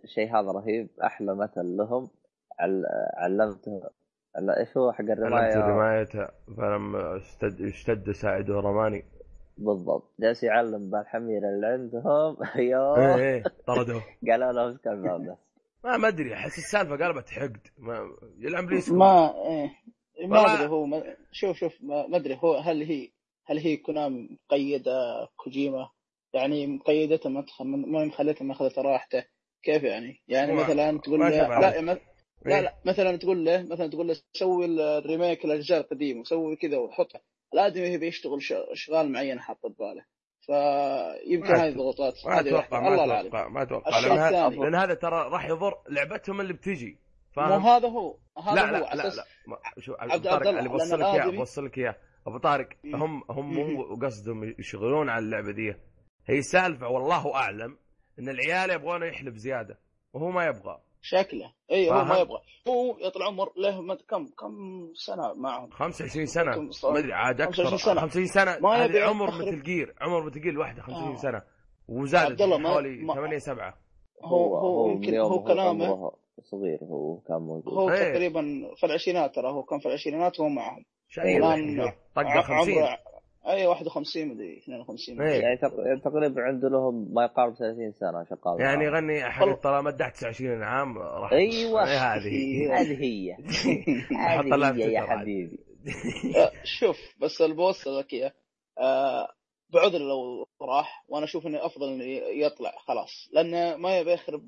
الشيء 0.04 0.28
هذا 0.36 0.50
رهيب 0.52 0.88
أحلى 1.04 1.34
مثل 1.34 1.76
لهم 1.76 2.10
عل... 2.60 2.84
علمته. 3.16 3.82
عل... 4.36 4.50
إيش 4.50 4.76
هو 4.76 4.92
حق 4.92 5.00
علمت 5.00 5.18
الرمايه 5.18 5.56
رمايته 5.56 6.28
فلما 6.56 7.16
اشتد, 7.16 7.60
اشتد 7.62 8.10
ساعده 8.12 8.54
رماني. 8.60 9.04
بالضبط. 9.58 10.12
جالس 10.20 10.42
يعلم 10.42 10.90
بالحمير 10.90 11.42
اللي 11.48 11.66
عندهم. 11.66 12.36
إيه 12.56 12.56
أيوه 12.56 13.16
إيه 13.16 13.42
طردوه. 13.66 14.02
قالوا 14.30 14.52
له 14.52 14.70
اسكت 14.70 14.86
الباب 14.86 15.20
بس. 15.20 15.38
ما 15.84 15.96
ما 15.96 16.08
أدري 16.08 16.34
أحس 16.34 16.58
السالفة 16.58 16.96
قلبت 17.06 17.28
حقد. 17.30 17.66
ما 17.78 18.10
يلعب 18.38 18.64
لي. 18.70 18.80
ما 18.90 19.34
إيه. 19.46 19.70
ما 20.26 20.54
أدري 20.54 20.68
هو 20.68 20.86
ما 20.86 21.16
شوف 21.32 21.56
شوف 21.56 21.72
ما 21.82 22.16
أدري 22.16 22.38
هو 22.42 22.54
هل 22.56 22.82
هي 22.82 23.08
هل 23.46 23.58
هي 23.58 23.76
كونامي 23.76 24.28
مقيدة 24.50 24.92
كوجيما؟ 25.36 25.90
يعني 26.32 26.66
مقيدته 26.66 27.30
ما 27.30 27.42
تخ... 27.42 27.62
ما 27.62 28.04
مخليته 28.04 28.44
ما 28.44 28.52
أخذت 28.52 28.78
راحته. 28.78 29.24
كيف 29.62 29.82
يعني؟ 29.82 30.20
يعني 30.28 30.52
مثلا 30.52 30.98
تقول 30.98 31.20
له 31.20 31.28
لا 31.28 31.80
مث- 31.80 31.98
لا 32.46 32.56
إيه. 32.56 32.60
لا 32.60 32.74
مثلا 32.84 33.16
تقول 33.16 33.44
له 33.44 33.62
مثلا 33.62 33.86
تقول 33.86 34.08
له 34.08 34.16
سوي 34.32 34.64
ال 34.64 34.75
remake 34.75 35.44
الاجزاء 35.44 35.80
القديمة 35.80 36.20
وسوي 36.20 36.56
كذا 36.56 36.78
وحطها 36.78 37.20
الآدمي 37.54 37.86
يبي 37.86 38.06
يشتغل 38.06 38.38
اشغال 38.72 39.12
معينه 39.12 39.40
حاطه 39.40 39.68
بباله. 39.68 40.04
فيمكن 40.40 41.54
هذه 41.54 41.74
ضغوطات 41.74 42.14
ما 42.26 42.40
أتوقع 42.40 42.80
ما 42.80 43.04
أتوقع 43.04 43.48
ما 43.48 43.62
أتوقع. 43.62 44.00
لأن 44.64 44.74
هذا 44.74 44.94
ترى 44.94 45.28
راح 45.28 45.48
يضر 45.48 45.74
لعبتهم 45.88 46.40
اللي 46.40 46.52
بتجي. 46.52 46.98
مو 47.36 47.42
فاهم؟ 47.48 47.66
هذا 47.66 47.88
هو 47.88 48.16
هذا 48.44 48.54
لا 48.54 48.62
هو 48.78 48.84
لا 48.94 48.94
لا 48.94 49.08
لا 49.08 49.24
عبد- 50.00 50.26
أبو 50.26 50.44
طارق 50.44 50.48
اللي 50.58 50.68
بوصل 50.68 51.00
لك 51.00 51.04
اياه 51.06 51.30
بوصل 51.30 51.64
لك 51.66 51.78
اياه 51.78 51.96
أبو 52.26 52.38
طارق. 52.38 52.68
هم 52.84 53.22
هم. 53.30 53.54
مو 53.54 53.94
قصدهم 54.02 54.54
يشغلون 54.58 55.08
على 55.08 55.24
اللعبة 55.24 55.52
دي 55.52 55.74
هي 56.26 56.42
سالفة 56.42 56.88
والله 56.88 57.34
أعلم 57.34 57.78
إن 58.18 58.28
العيال 58.28 58.70
يبغونه 58.70 59.06
يحلب 59.06 59.36
زيادة 59.36 59.78
وهو 60.12 60.30
ما 60.30 60.44
يبغى 60.46 60.80
شكله 61.02 61.52
إي 61.70 61.90
هو؟ 61.90 62.04
ما 62.04 62.18
يبغى 62.18 62.38
هو 62.68 62.98
يا 62.98 63.12
العمر 63.16 63.52
له 63.56 63.94
كم 64.08 64.26
كم 64.38 64.52
سنة 64.94 65.34
معهم 65.34 65.70
25 65.70 66.26
سنة؟ 66.26 66.56
ما 66.92 66.98
أدري 66.98 67.12
عاد 67.12 67.40
أكثر 67.40 67.64
25 67.64 67.78
سنة. 67.78 68.00
50 68.00 68.26
سنة 68.26 68.58
ما 68.58 68.84
يبي 68.84 69.02
عمر. 69.02 69.26
مثل 69.30 69.62
جير 69.62 69.94
عمر 70.00 70.22
مثل 70.26 70.40
جير 70.40 70.52
الواحده 70.52 70.82
50 70.82 71.12
آه. 71.12 71.16
سنة 71.16 71.42
ما- 72.58 72.68
حوالي 72.70 73.02
ما- 73.02 73.14
8 73.14 73.38
7 73.38 73.74
هو 74.24 74.56
هو 74.56 74.90
يمكن 74.90 75.14
يوم 75.14 75.32
هو 75.32 75.44
كلامه 75.44 75.86
عمره 75.86 76.12
صغير 76.42 76.78
هو 76.82 77.16
كان 77.20 77.36
موجود. 77.36 77.74
هو 77.74 77.90
إيه. 77.90 78.12
تقريبا 78.12 78.42
في 78.76 78.86
العشرينات 78.86 79.34
ترى 79.34 79.48
هو 79.50 79.62
كان 79.62 79.78
في 79.78 79.86
العشرينات 79.86 80.40
وهو 80.40 80.48
معهم. 80.48 80.84
شيء 81.08 81.36
الآن 81.36 81.92
طقه 82.16 82.28
ع- 82.28 82.42
50 82.42 82.74
عمره 82.78 82.98
أي 83.48 83.66
51 83.66 84.28
مدري 84.28 84.58
52 84.58 85.22
إيه. 85.22 85.40
يعني 85.42 85.56
تق- 85.56 86.04
تقريبا 86.04 86.42
عنده 86.42 86.68
لهم 86.68 87.14
ما 87.14 87.24
يقارب 87.24 87.54
30 87.54 87.92
سنة 87.92 88.24
شغال 88.24 88.60
يعني. 88.60 88.84
يغني 88.84 89.24
والله. 89.48 89.60
طالما 89.62 89.80
مدحت 89.90 90.14
29 90.16 90.62
عام 90.62 90.98
راح 90.98 91.32
أيوه. 91.32 91.84
إيه 91.90 91.98
هذه 92.14 92.80
هذه 92.80 93.02
هي. 93.02 93.32
هذه 93.32 94.86
هي. 94.86 94.92
يا. 94.92 95.00
حبيبي. 95.00 95.58
آه، 96.36 96.52
شوف 96.64 96.96
بس 97.20 97.40
لك 97.86 98.12
اياه 98.12 98.32
آه، 98.78 99.28
بعذر 99.72 99.98
لو 99.98 100.46
راح 100.62 101.04
وأنا 101.08 101.24
أشوف 101.24 101.46
انه 101.46 101.66
أفضل 101.66 101.88
انه 101.92 102.04
يطلع 102.44 102.70
خلاص. 102.78 103.28
لأنه 103.32 103.76
ما 103.76 103.98
يبي 103.98 104.12
يخرب 104.12 104.42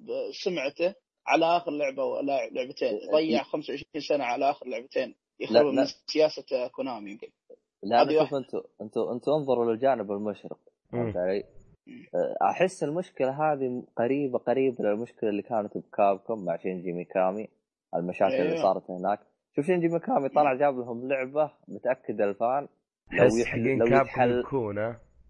سمعته. 0.44 0.94
على 1.26 1.44
آخر 1.56 1.70
لعبة 1.70 2.04
ولا 2.04 2.48
لعبتين 2.50 2.98
ضيع 3.12 3.42
25 3.42 3.84
سنة 4.08 4.24
على 4.24 4.50
آخر 4.50 4.66
لعبتين 4.66 5.14
يخرب. 5.40 5.66
من 5.66 5.84
سياسة 6.06 6.68
كونامي 6.68 7.10
يمكن 7.10 7.28
لا 7.82 8.04
شوف. 8.04 8.34
أنتوا 8.34 8.60
أنتوا 8.82 9.12
أنتوا 9.14 9.38
انظروا 9.38 9.72
للجانب 9.72 10.12
المشرق 10.12 10.58
فهمت. 10.92 11.16
علي؟ 11.16 11.44
أحس 12.50 12.84
المشكلة 12.84 13.30
هذه 13.52 13.82
قريبة 13.96 14.38
قريبة 14.38 14.84
للمشكلة 14.84 15.30
اللي 15.30 15.42
كانت 15.42 15.78
ب 15.78 15.88
Capcom 15.88 16.44
مع 16.44 16.56
شينجي 16.56 16.92
ميكامي 16.92 17.48
المشاكل 17.94 18.34
اللي 18.34 18.52
أيوه. 18.52 18.62
صارت 18.62 18.90
هناك 18.90 19.20
شوف 19.56 19.66
شينجي 19.66 19.88
ميكامي 19.88 20.28
طلع 20.28 20.54
جاب 20.54 20.78
لهم 20.78 21.08
لعبة 21.08 21.50
متأكد 21.68 22.20
ال 22.20 22.32
fan 22.32 22.68
لو 23.12 23.24
يحل- 23.36 23.44
حقين 23.46 23.78
لو 23.78 23.86
يتحل- 23.86 24.42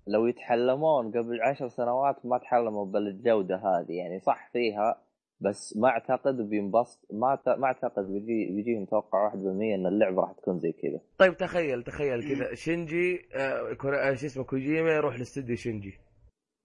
لو 0.06 0.26
يتحلمون 0.26 1.08
قبل 1.10 1.40
عشر 1.42 1.68
سنوات 1.68 2.26
ما 2.26 2.38
تحلموا 2.38 2.84
بالجودة 2.86 3.56
هذه 3.56 3.92
يعني 3.92 4.20
صح 4.20 4.50
فيها 4.52 5.02
بس 5.42 5.76
ما 5.76 5.88
أعتقد 5.88 6.36
بينبسط 6.48 7.06
ما 7.12 7.34
ت- 7.46 7.48
ما 7.58 7.66
أعتقد 7.66 8.12
بيجي 8.12 8.52
بيجيهم 8.52 8.84
توقع 8.84 9.30
1% 9.32 9.34
إن 9.74 9.86
اللعبة 9.86 10.20
راح 10.22 10.32
تكون 10.32 10.58
زي 10.60 10.72
كذا. 10.72 11.00
طيب 11.18 11.36
تخيل 11.36 11.82
تخيل 11.82 12.28
كذا. 12.28 12.54
شينجي 12.54 13.28
آه 13.34 13.76
آه، 13.84 14.14
شو 14.14 14.26
اسمه 14.26 14.44
كوجيما 14.44 14.90
يروح 14.90 15.18
لاستديو 15.18 15.56
شينجي. 15.56 15.98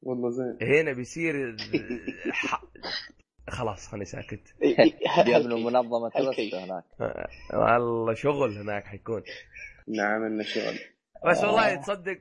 والله 0.01 0.29
زين. 0.29 0.57
هنا 0.61 0.93
بيصير 0.93 1.57
ح... 2.31 2.63
خلاص 3.49 3.87
خليني 3.87 4.05
ساكت. 4.05 4.55
بيبنوا 5.25 5.59
منظمة 5.59 6.09
كيف؟ 6.09 6.55
هناك. 6.55 6.83
آه، 7.01 7.27
والله 7.53 8.13
شغل 8.13 8.57
هناك 8.57 8.83
حيكون. 8.85 9.23
نعم 9.87 10.23
إنه 10.23 10.43
شغل. 10.43 10.79
بس 11.25 11.37
آه. 11.43 11.47
والله 11.47 11.75
تصدق 11.75 12.17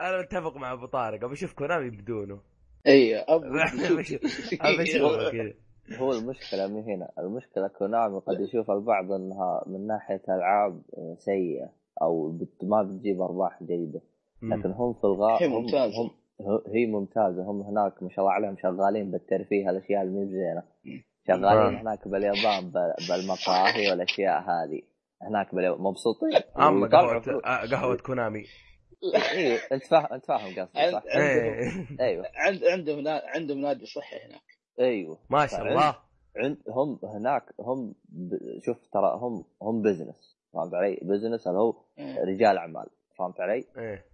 أنا 0.00 0.20
اتفق 0.20 0.56
مع 0.56 0.72
أبو 0.72 0.86
طارق. 0.86 1.24
ابى 1.24 1.32
أشوف 1.32 1.52
كونامي 1.52 1.90
بدونه. 1.90 2.40
اي 2.86 3.16
أبو 3.16 3.44
ابى 4.60 4.82
اشوفه 4.82 5.30
كذا. 5.32 5.52
هو 5.96 6.12
المشكلة 6.12 6.66
من 6.66 6.82
هنا. 6.82 7.10
المشكلة 7.18 7.68
كونامي 7.68 8.18
قد 8.18 8.40
يشوف 8.40 8.70
البعض 8.70 9.12
إنها 9.12 9.64
من 9.66 9.86
ناحية 9.86 10.22
ألعاب 10.28 10.82
سيئة 11.18 11.70
أو 12.02 12.30
بت 12.32 12.64
ما 12.64 12.82
بتجيب 12.82 13.20
أرباح 13.20 13.62
جيدة. 13.62 14.00
لكن 14.42 14.70
هم 14.70 14.92
في 14.94 15.04
الغالب 15.04 15.42
هي 15.42 15.48
ممتازة. 15.48 16.02
هم 16.02 16.10
هي 16.74 16.86
ممتازة. 16.86 17.42
هم 17.42 17.60
هناك 17.62 18.02
ما 18.02 18.08
شاء 18.10 18.20
الله 18.20 18.32
عليهم 18.32 18.56
شغالين 18.62 19.10
بالترفيه 19.10 19.70
الأشياء 19.70 20.02
اللي 20.02 20.62
شغالين 21.28 21.76
آه. 21.76 21.80
هناك 21.80 22.08
باليابان 22.08 22.70
ب- 22.70 22.94
بالمقاهي 23.08 23.90
والأشياء 23.90 24.40
هذه. 24.40 24.82
هناك 25.22 25.54
باليابان 25.54 25.82
مبسوطين. 25.82 26.30
اما 26.58 26.86
قهوه. 26.88 27.42
آه، 27.46 27.66
قهوة 27.70 27.96
كونامي. 27.96 28.44
إيه 29.32 29.58
أنت 29.72 29.84
فاهم 29.86 30.06
أنت 30.12 30.24
فاهم 30.26 30.46
قصدي 30.48 30.60
عند- 30.60 30.92
صح؟ 30.92 31.02
عندهم 31.06 31.52
إيه. 31.52 31.86
أيوه. 32.00 32.24
عند 32.36 32.64
عندهم 32.64 33.00
نا- 33.00 33.22
عندهم 33.26 33.58
نادي 33.58 33.86
صحي 33.86 34.16
هناك. 34.16 34.40
أيوه 34.80 35.18
ما 35.30 35.46
شاء 35.46 35.62
الله 35.62 35.96
عند 36.36 36.58
هم 36.68 36.98
هناك 37.04 37.54
هم. 37.60 37.94
شوف 38.58 38.86
ترى 38.92 39.18
هم 39.20 39.44
هم 39.62 39.82
business 39.82 40.38
فهمت 40.52 40.74
علي؟ 40.74 40.98
business 41.02 41.46
اللي 41.48 41.58
هو. 41.58 41.74
رجال 42.24 42.58
أعمال 42.58 42.86
فهمت 43.18 43.40
علي؟ 43.40 43.64
إيه 43.78 44.04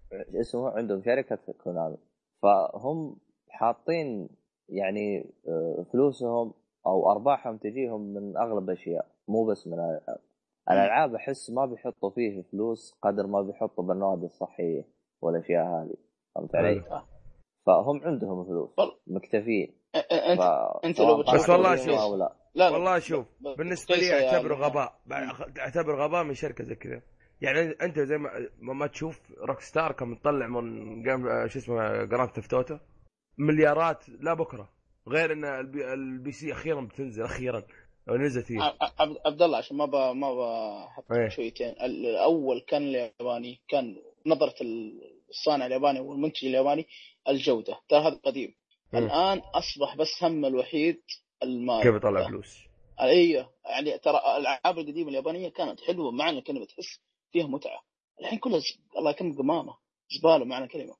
اسمه 0.40 0.70
عندهم 0.70 1.02
شركة 1.02 1.38
Konami 1.64 1.96
فهم 2.42 3.16
حاطين 3.48 4.28
يعني 4.68 5.30
آه، 5.48 5.86
فلوسهم 5.92 6.54
أو 6.86 7.10
أرباحهم 7.10 7.56
تجيهم 7.56 8.00
من 8.14 8.36
أغلب 8.36 8.70
الاشياء 8.70 9.06
مو 9.28 9.44
بس 9.46 9.66
من 9.66 9.74
الألعاب 9.74 10.18
الألعاب 10.70 11.14
أحس 11.14 11.50
ما 11.50 11.66
بيحطوا 11.66 12.10
فيه 12.10 12.42
فلوس 12.42 12.98
قدر 13.02 13.26
ما 13.26 13.42
بيحطوا 13.42 13.84
بالنوادي 13.84 14.26
الصحية 14.26 14.88
والأشياء 15.22 15.64
هذه 15.66 15.94
فهمت 16.34 16.54
علي؟ 16.56 16.80
حلو. 16.80 17.00
فهم 17.66 18.00
عندهم 18.04 18.44
فلوس. 18.44 18.70
مكتفين 19.06 19.74
انت 20.84 20.96
سواء 20.96 21.08
لو 21.08 21.22
بس 21.22 21.48
والله 21.48 21.76
شوف. 21.76 21.88
لا 21.88 22.36
لا 22.54 22.70
والله 22.70 22.98
شوف 22.98 23.26
بالنسبة 23.58 23.96
لي. 23.96 24.28
اعتبره. 24.28 24.54
غباء 24.54 25.00
اعتبر 25.58 26.04
غباء 26.04 26.24
من 26.24 26.34
شركه 26.34 26.64
زي 26.64 26.74
كذا 26.74 27.02
يعني 27.40 27.60
انت 27.60 27.98
زي 27.98 28.18
ما 28.18 28.30
ما 28.58 28.86
تشوف 28.86 29.20
روك 29.38 29.60
ستار 29.60 29.92
كان 29.92 30.08
مطلع 30.08 30.46
من 30.46 31.04
شو 31.48 31.58
اسمه 31.58 32.04
جراند 32.04 32.30
ثيفت 32.30 32.80
مليارات 33.38 34.08
لا 34.08 34.34
بكره 34.34 34.68
غير 35.08 35.32
ان 35.32 35.44
البي, 35.44 35.92
البي 35.92 36.32
سي 36.32 36.52
أخيرا 36.52 36.80
بتنزل 36.80 37.22
أخيرا 37.22 37.62
نزلت 38.08 38.52
هي 38.52 38.74
عبد 39.26 39.42
الله 39.42 39.58
عشان 39.58 39.76
ما 39.76 39.84
ب... 39.84 39.96
ما 40.16 40.34
بحط 40.34 41.12
إيه. 41.12 41.28
شويتين 41.28 41.68
الأول 41.68 42.64
كان 42.68 42.82
الياباني 42.82 43.60
كان 43.68 43.96
نظره 44.26 44.54
الصانع 45.30 45.66
الياباني 45.66 46.00
والمنتج 46.00 46.46
الياباني 46.46 46.86
الجوده 47.28 47.78
ترى 47.88 48.00
هذا 48.00 48.20
قديم. 48.24 48.54
الآن 48.98 49.38
أصبح 49.38 49.96
بس 49.96 50.22
هم 50.24 50.44
الوحيد 50.44 51.02
المال 51.42 51.82
كيف 51.82 51.94
يطلع 51.94 52.28
فلوس 52.28 52.58
أيوه 53.00 53.50
يعني 53.64 53.98
ترى 53.98 54.16
الألعاب 54.36 54.78
القديمة 54.78 55.08
اليابانية 55.10 55.48
كانت 55.48 55.80
حلوة 55.80 56.10
معنى 56.10 56.38
الكلمة 56.38 56.64
تحس 56.64 57.00
فيها 57.32 57.46
متعة 57.46 57.82
الحين 58.20 58.38
كلها 58.38 58.58
ز... 58.58 58.62
الله 58.98 59.10
يكرمك 59.10 59.38
قمامة 59.38 59.76
زبالة 60.20 60.44
معنى 60.44 60.64
الكلمة 60.64 60.94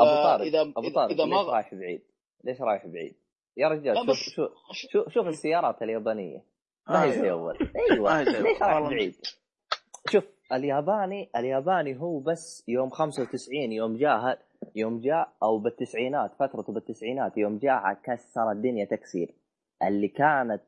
أبو 0.00 0.10
طارق 0.22 0.44
فاذا 0.44 0.60
أبو 0.60 0.80
اذا, 0.80 0.94
طارق 0.94 1.10
إذا 1.12 1.24
ليش 1.24 1.32
ما 1.32 1.42
رايح 1.42 1.74
بعيد؟ 1.74 2.02
ليش 2.44 2.60
رايح 2.60 2.86
بعيد؟ 2.86 3.16
يا 3.56 3.68
رجال 3.68 3.96
شوف 3.96 4.06
بس- 4.10 4.16
شوف 4.16 4.50
شوف, 4.92 5.08
شوف 5.14 5.26
السيارات 5.26 5.82
اليابانية 5.82 6.44
ما 6.88 7.02
هي 7.04 7.08
آه. 7.08 7.12
زي 7.20 7.30
أول 7.30 7.58
أيوه 7.90 8.22
ليش. 8.22 8.62
رايح. 8.62 8.80
بعيد؟ 8.90 9.14
شوف 10.10 10.24
الياباني 10.52 11.30
الياباني 11.36 12.00
هو 12.00 12.18
بس 12.20 12.64
يوم 12.68 12.90
95 12.90 13.72
يوم 13.72 13.96
جاء 13.96 14.38
يوم 14.74 15.00
جاء 15.00 15.32
أو 15.42 15.58
بالتسعينات 15.58 16.34
فترته 16.34 16.72
بالتسعينات 16.72 17.38
يوم 17.38 17.58
جاء 17.58 17.92
كسر 17.92 18.50
الدنيا 18.50 18.84
تكسير 18.84 19.34
اللي 19.82 20.08
كانت 20.08 20.62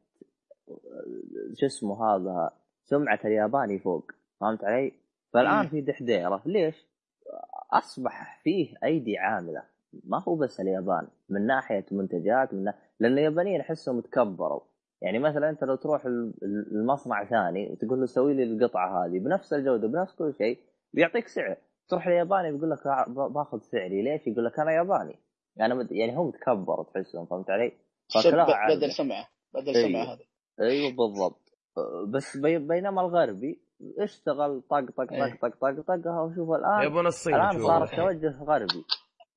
شو 1.60 1.66
اسمه 1.66 2.04
هذا 2.04 2.50
سمعة 2.84 3.20
الياباني 3.24 3.78
فوق 3.78 4.12
فهمت 4.40 4.64
علي؟ 4.64 4.92
فالآن. 5.32 5.68
في 5.68 5.80
دحديرة 5.80 6.42
ليش؟ 6.46 6.86
أصبح 7.72 8.40
فيه 8.42 8.74
أيدي 8.84 9.18
عاملة 9.18 9.62
ما 10.04 10.22
هو 10.28 10.36
بس 10.36 10.60
اليابان 10.60 11.08
من 11.28 11.46
ناحية 11.46 11.86
منتجات 11.92 12.54
من 12.54 12.64
نا... 12.64 12.74
لأن 13.00 13.12
اليابانيين 13.12 13.60
أحسهم 13.60 14.00
تكبروا 14.00 14.60
يعني 15.02 15.18
مثلا 15.18 15.50
أنت 15.50 15.64
لو 15.64 15.74
تروح 15.74 16.06
ال- 16.06 16.34
ال- 16.42 16.72
المصنع 16.76 17.24
ثاني 17.24 17.70
وتقول 17.70 18.00
له 18.00 18.06
سوي 18.06 18.34
لي 18.34 18.42
القطعة 18.42 19.04
هذه 19.06 19.18
بنفس 19.18 19.52
الجودة 19.52 19.88
بنفس 19.88 20.14
كل 20.14 20.34
شيء 20.38 20.58
بيعطيك 20.92 21.28
سعر 21.28 21.56
تروح 21.88 22.06
الياباني 22.06 22.52
بيقول 22.52 22.70
لك 22.70 22.78
باخذ 23.34 23.58
سعري 23.60 24.02
ليش؟ 24.02 24.26
يقول 24.26 24.44
لك 24.44 24.58
أنا 24.60 24.72
ياباني 24.72 25.18
يعني 25.56 25.74
مد- 25.74 25.92
يعني 25.92 26.16
هم 26.16 26.30
تكبروا 26.30 26.84
تحسهم 26.84 27.26
فهمت 27.26 27.50
علي؟ 27.50 27.72
بدل 28.76 28.92
سمعه 28.92 29.28
بدل 29.54 29.74
أيوه. 29.76 29.88
سمعه 29.88 30.14
هذا 30.14 30.24
أيوه 30.60 30.90
بالضبط 30.92 31.42
بس 32.08 32.36
بي... 32.36 32.58
بينما 32.58 33.00
الغربي 33.00 33.62
اشتغل 33.98 34.62
طق 34.70 34.90
طق 34.96 35.12
إيه. 35.12 35.34
طق 35.42 35.48
طق 35.48 35.80
طق 35.80 35.96
طق 35.96 36.10
وشوف 36.22 36.50
الان 36.50 36.82
يبون 36.86 37.06
الصين 37.06 37.34
الان. 37.34 37.62
صار 37.62 37.84
التوجه 37.84 38.42
غربي 38.42 38.84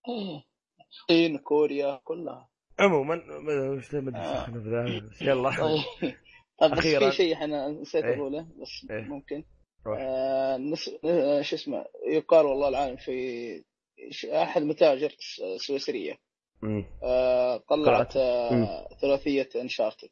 إيه. 0.10 0.44
الصين 0.90 1.38
كوريا 1.38 2.00
كلها 2.04 2.50
عموما 2.80 3.16
ما- 3.16 3.70
وش 3.70 3.94
ما 3.96 4.10
ادري 4.10 4.98
آه. 4.98 5.02
يلا 5.22 5.50
طيب 5.50 6.14
طب 6.60 6.72
بس. 6.72 6.80
في 6.80 7.12
شيء 7.12 7.34
إحنا 7.34 7.68
نسيت 7.68 8.04
إيه. 8.06 8.16
اقوله 8.16 8.42
بس 8.62 8.88
إيه. 8.92 9.02
ممكن. 9.04 9.44
آه 9.88 10.58
نس... 10.58 10.92
آه 11.06 11.42
شو 11.42 11.56
اسمه 11.56 11.86
يقال 12.08 12.46
والله 12.46 12.68
العالم 12.70 12.96
في 12.96 13.64
ش- 14.10 14.26
أحد 14.26 14.62
متاجر 14.62 15.10
س- 15.20 15.66
سويسرية 15.66 16.18
مم. 16.62 16.86
آه 17.04 17.58
طلعت. 17.58 18.18
آه 18.18 18.88
ثلاثية 19.02 19.50
انشارتد 19.56 20.10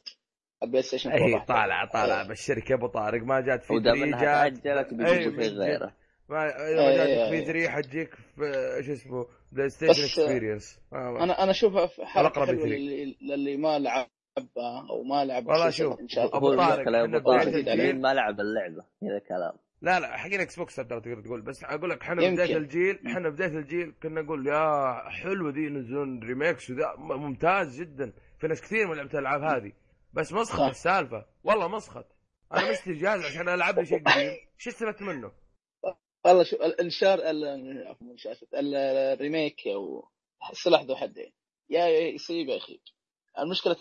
البلاي 0.64 0.82
ستيشن 0.84 1.12
اي 1.12 1.34
4 1.34 1.46
طالع 1.46 1.86
طالع 1.86 2.22
إيه. 2.22 2.28
بالشركة 2.28 2.74
أبو 2.76 2.88
طارق 2.88 3.22
ما 3.24 3.42
جات 3.42 3.64
في 3.64 3.74
ودام 3.74 3.96
3 3.96 4.04
انها 4.04 4.48
جات 4.48 4.94
بيجيبوا 4.94 5.44
شيء 5.44 5.52
جد. 5.54 5.58
غيره 5.60 5.94
ما 6.30 6.48
إذا 6.50 6.66
إيه، 6.68 6.76
ما 6.76 6.96
جاتك 6.96 7.10
إيه، 7.10 7.30
في 7.30 7.36
إيه. 7.36 7.46
3 7.66 7.70
حتجيك 7.70 8.16
في 8.16 8.82
شو 8.86 8.94
اسمه 8.94 9.28
بلاي 9.52 9.70
ستيشن 9.70 10.04
اكسبيرينس 10.04 10.80
أنا 10.94 11.44
أنا 11.44 11.52
أشوفها 11.52 11.86
في 11.88 12.06
حركه 12.06 12.28
الأقرب 12.28 12.48
حلوة 12.48 12.60
يثري. 12.68 12.78
للي, 13.06 13.16
للي 13.22 13.58
ما 13.58 13.80
لعبها 14.38 14.88
أو 14.90 15.04
ما 15.04 15.26
لعب 15.26 15.48
والله 15.48 15.70
شوف، 15.70 16.00
المشكلة 16.00 16.24
يا 16.24 16.28
إحنا 16.28 16.38
أبو 16.38 16.56
طارق 16.56 17.94
ما 17.96 18.14
لعب 18.14 18.40
اللعبة 18.40 18.86
هذا 19.04 19.20
كلام. 19.20 19.54
لا 19.82 20.00
لا 20.00 20.18
حقين 20.18 20.40
إكس 20.42 20.56
بوكس 20.60 20.76
تقدر 20.76 21.22
تقول 21.22 21.42
بس 21.42 21.64
أقول 21.64 21.90
لك 21.90 22.02
إحنا. 22.02 22.30
بداية 22.32 22.58
الجيل 22.58 23.08
إحنا 23.08 23.30
بداية 23.30 23.58
الجيل 23.58 23.94
كنا 24.04 24.22
نقول 24.22 24.48
يا 24.48 24.94
حلوة 25.10 25.52
ذي 25.52 25.62
ينزلون 25.66 26.20
ريميكس 26.24 26.70
وذا 26.70 26.96
ممتاز 26.98 27.82
جدا. 27.82 28.14
في 28.40 28.48
ناس 28.48 28.62
كثير 28.62 28.88
من 28.88 28.96
لعبة 28.98 29.10
الألعاب 29.14 29.42
هذه. 29.44 29.72
بس 30.14 30.34
مسخط 30.34 30.60
صح. 30.60 30.66
السالفة. 30.66 31.26
والله 31.44 31.68
مسخط 31.68 32.06
أنا 32.54 32.72
مشتري 32.72 32.94
جهاز 32.96 33.26
عشان 33.26 33.50
ألعب 33.50 33.80
لي 33.80 33.86
شيء 33.86 34.04
قديم. 34.04 34.32
شو 34.58 34.70
استفدت 34.70 35.02
منه؟ 35.02 35.32
والله 36.26 36.44
شو 36.44 36.56
ال 36.56 36.64
Unchar- 36.64 37.20
ال- 37.20 37.88
عفوا 37.88 38.16
ال 39.14 39.21
remake 39.21 39.68
أو 39.68 40.08
سلاح 40.54 40.82
ذو 40.82 40.96
حدين. 40.96 41.34
يا 41.70 41.88
يصيب 41.88 42.48
يا 42.50 42.56
يخيب 42.56 42.80
المشكلة 43.40 43.76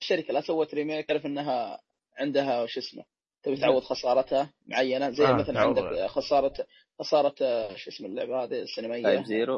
الشركة 0.00 0.32
لا 0.34 0.40
سوت 0.40 0.74
remake 0.74 1.06
تعرف 1.06 1.26
إنها 1.26 1.80
عندها 2.18 2.66
شو 2.66 2.80
اسمه 2.80 3.04
تبي 3.42 3.56
تعوض 3.56 3.82
خسارتها 3.82 4.50
معينة 4.66 5.10
زي 5.10 5.26
آه، 5.26 5.32
مثلا 5.32 5.54
تعوض. 5.54 5.78
عندك 5.78 6.06
خساره 6.06 6.52
خسارة 7.00 7.34
شو 7.76 7.90
اسمه 7.90 8.06
اللعبة 8.06 8.44
هذه 8.44 8.62
السينمائية 8.62 9.02
Type 9.02 9.24
Zero؟ 9.24 9.56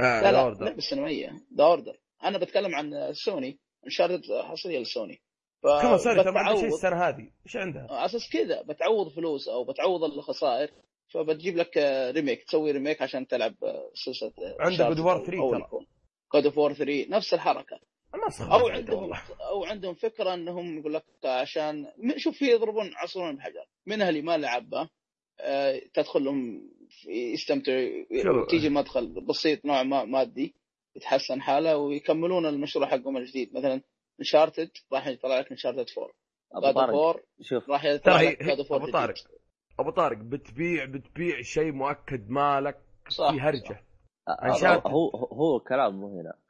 آه 0.00 0.20
لا 0.20 0.32
لا. 0.32 0.48
اللعبه 0.48 0.78
السينمائيه 0.78 1.30
The 1.56 1.64
Order 1.64 1.96
أنا 2.24 2.38
بتكلم 2.38 2.74
عن 2.74 3.12
سوني 3.12 3.58
Uncharted 3.86 4.22
حصرية 4.44 4.78
لسوني 4.78 5.20
ف- 5.62 5.66
كمان 5.82 5.98
سوني 5.98 6.22
ترى 6.22 6.32
ما 6.32 6.40
عندها 6.40 6.54
شيء 6.60 6.68
بتعوض- 6.68 6.74
السنة 6.74 7.08
هذه 7.08 7.30
إيش 7.46 7.56
عندها؟ 7.56 7.86
على 7.90 8.04
أساس 8.04 8.28
كذا 8.32 8.62
بتعوض 8.62 9.08
فلوس 9.08 9.48
أو 9.48 9.64
بتعوض 9.64 10.04
الخسائر 10.04 10.70
فبتجيب 11.08 11.56
لك 11.56 11.78
آه، 11.78 12.10
remake 12.10 12.42
تسوي 12.44 12.70
ريميك 12.70 13.02
عشان 13.02 13.26
تلعب 13.26 13.54
آه، 13.64 13.90
سلسلة 13.94 14.32
عندك 14.60 14.84
of 14.84 14.98
War 15.04 15.26
3 15.26 15.50
ترى. 15.50 15.68
God 16.28 16.44
of 16.46 16.58
War 16.58 16.72
3 16.74 17.06
نفس 17.10 17.34
الحركة 17.34 17.80
الناس 18.14 18.40
أو 18.40 18.68
عندهم 18.68 19.12
أو 19.40 19.64
عندهم 19.64 19.94
فكرة 19.94 20.34
إنهم 20.34 20.78
يقول 20.78 20.94
لك 20.94 21.04
عشان 21.24 21.86
شوف 22.16 22.36
في 22.36 22.44
يضربون 22.44 22.94
عصفورين 22.94 23.36
بحجر 23.36 23.66
منها 23.86 24.08
اللي 24.08 24.22
ما 24.22 24.38
لعبها 24.38 24.90
آه، 25.40 25.82
تدخل 25.94 26.24
لهم 26.24 26.70
يستمتع 27.08 27.88
تيجي 28.48 28.68
مدخل 28.68 29.06
بسيط 29.20 29.64
نوع 29.64 29.82
ما 29.82 30.04
مادي 30.04 30.54
يتحسن 30.96 31.42
حاله 31.42 31.76
ويكملون 31.76 32.46
المشروع 32.46 32.86
حقهم 32.86 33.16
الجديد. 33.16 33.54
مثلا 33.56 33.80
Uncharted 34.20 34.70
راح 34.92 35.06
يطلع 35.06 35.38
لك 35.38 35.50
Uncharted 35.50 35.86
4 35.98 36.70
أبو 36.70 36.80
God 36.80 36.94
War 36.94 37.22
شوف. 37.40 37.70
راح 37.70 37.84
يطلع 37.84 38.20
لك 38.20 38.42
God 38.42 38.60
أبو 38.60 38.90
طارق 38.90 39.14
أبو 39.80 39.90
طارق 39.90 40.18
بتبيع 40.18 40.84
بتبيع 40.84 41.42
شيء 41.42 41.72
مؤكد 41.72 42.30
مالك 42.30 42.78
صح 43.08 43.30
في 43.32 43.40
هرجة. 43.40 43.84
هو 44.28 44.54
Uncharted. 44.54 44.86
هو 44.86 45.08
هو 45.10 45.56
الكلام 45.56 46.00
مو 46.00 46.20
هنا. 46.20 46.41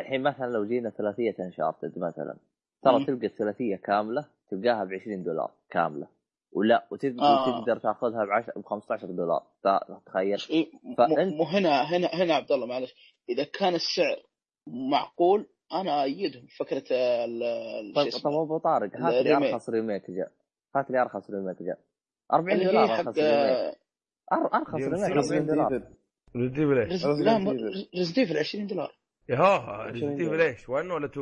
الحين 0.00 0.22
مثلا 0.22 0.46
لو 0.46 0.64
جينا 0.66 0.90
ثلاثية 0.90 1.34
Uncharted 1.40 1.98
مثلا 1.98 2.36
ترى. 2.82 3.04
تلقى 3.04 3.26
الثلاثية 3.26 3.76
كاملة 3.76 4.28
تلقاها 4.50 4.84
ب 4.84 4.92
20 4.92 5.22
دولار 5.24 5.50
كاملة 5.70 6.08
ولا 6.52 6.86
وتقدر 6.90 7.22
آه. 7.22 7.58
وتقدر 7.58 7.78
تأخذها 7.78 8.24
ب 8.24 8.30
10 8.30 8.60
ب 8.60 8.64
15 8.64 9.06
دولار 9.06 9.42
تا- 9.64 10.00
تخيل 10.06 10.38
إيه، 10.50 10.66
فأنت- 10.98 11.34
مو 11.36 11.44
هنا 11.44 11.82
هنا 11.82 12.06
هنا 12.14 12.34
عبد 12.34 12.52
الله 12.52 12.66
معلش 12.66 12.94
إذا 13.28 13.44
كان 13.44 13.74
السعر 13.74 14.16
معقول 14.66 15.46
أنا 15.72 16.02
ايدهم 16.02 16.46
فكرة 16.58 16.84
ال- 17.24 17.92
طيب. 17.94 18.12
طب 18.24 18.30
ابو 18.30 18.58
طارق 18.58 18.90
هات 18.96 19.24
لي. 19.24 19.36
أرخص 19.36 19.70
ريميك 19.70 20.10
جاء 20.10 20.32
هات 20.76 20.90
لي 20.90 21.02
أرخص 21.02 21.30
ريميك 21.30 21.62
جاء 21.62 21.78
40 22.32 22.52
اللي 22.52 22.66
هي 22.66 22.72
دولار 22.72 22.84
ارخص 22.84 23.18
ريميك 23.18 23.76
أرخص. 24.32 24.74
ريميك 24.74 25.16
40 25.16 25.46
دولار 25.46 25.82
ريزنت 26.36 26.88
ليش؟ 26.88 27.06
رز- 27.06 27.88
Resident 29.30 29.68
ريزنت 29.92 30.20
ايفل 30.20 30.20
20 30.20 30.20
دولار 30.20 30.20
يا 30.20 30.26
هو 30.26 30.32
ريزنت 30.32 30.32
ليش؟ 30.58 30.68
1 30.68 30.86
ولا 30.86 31.08
2؟ 31.08 31.18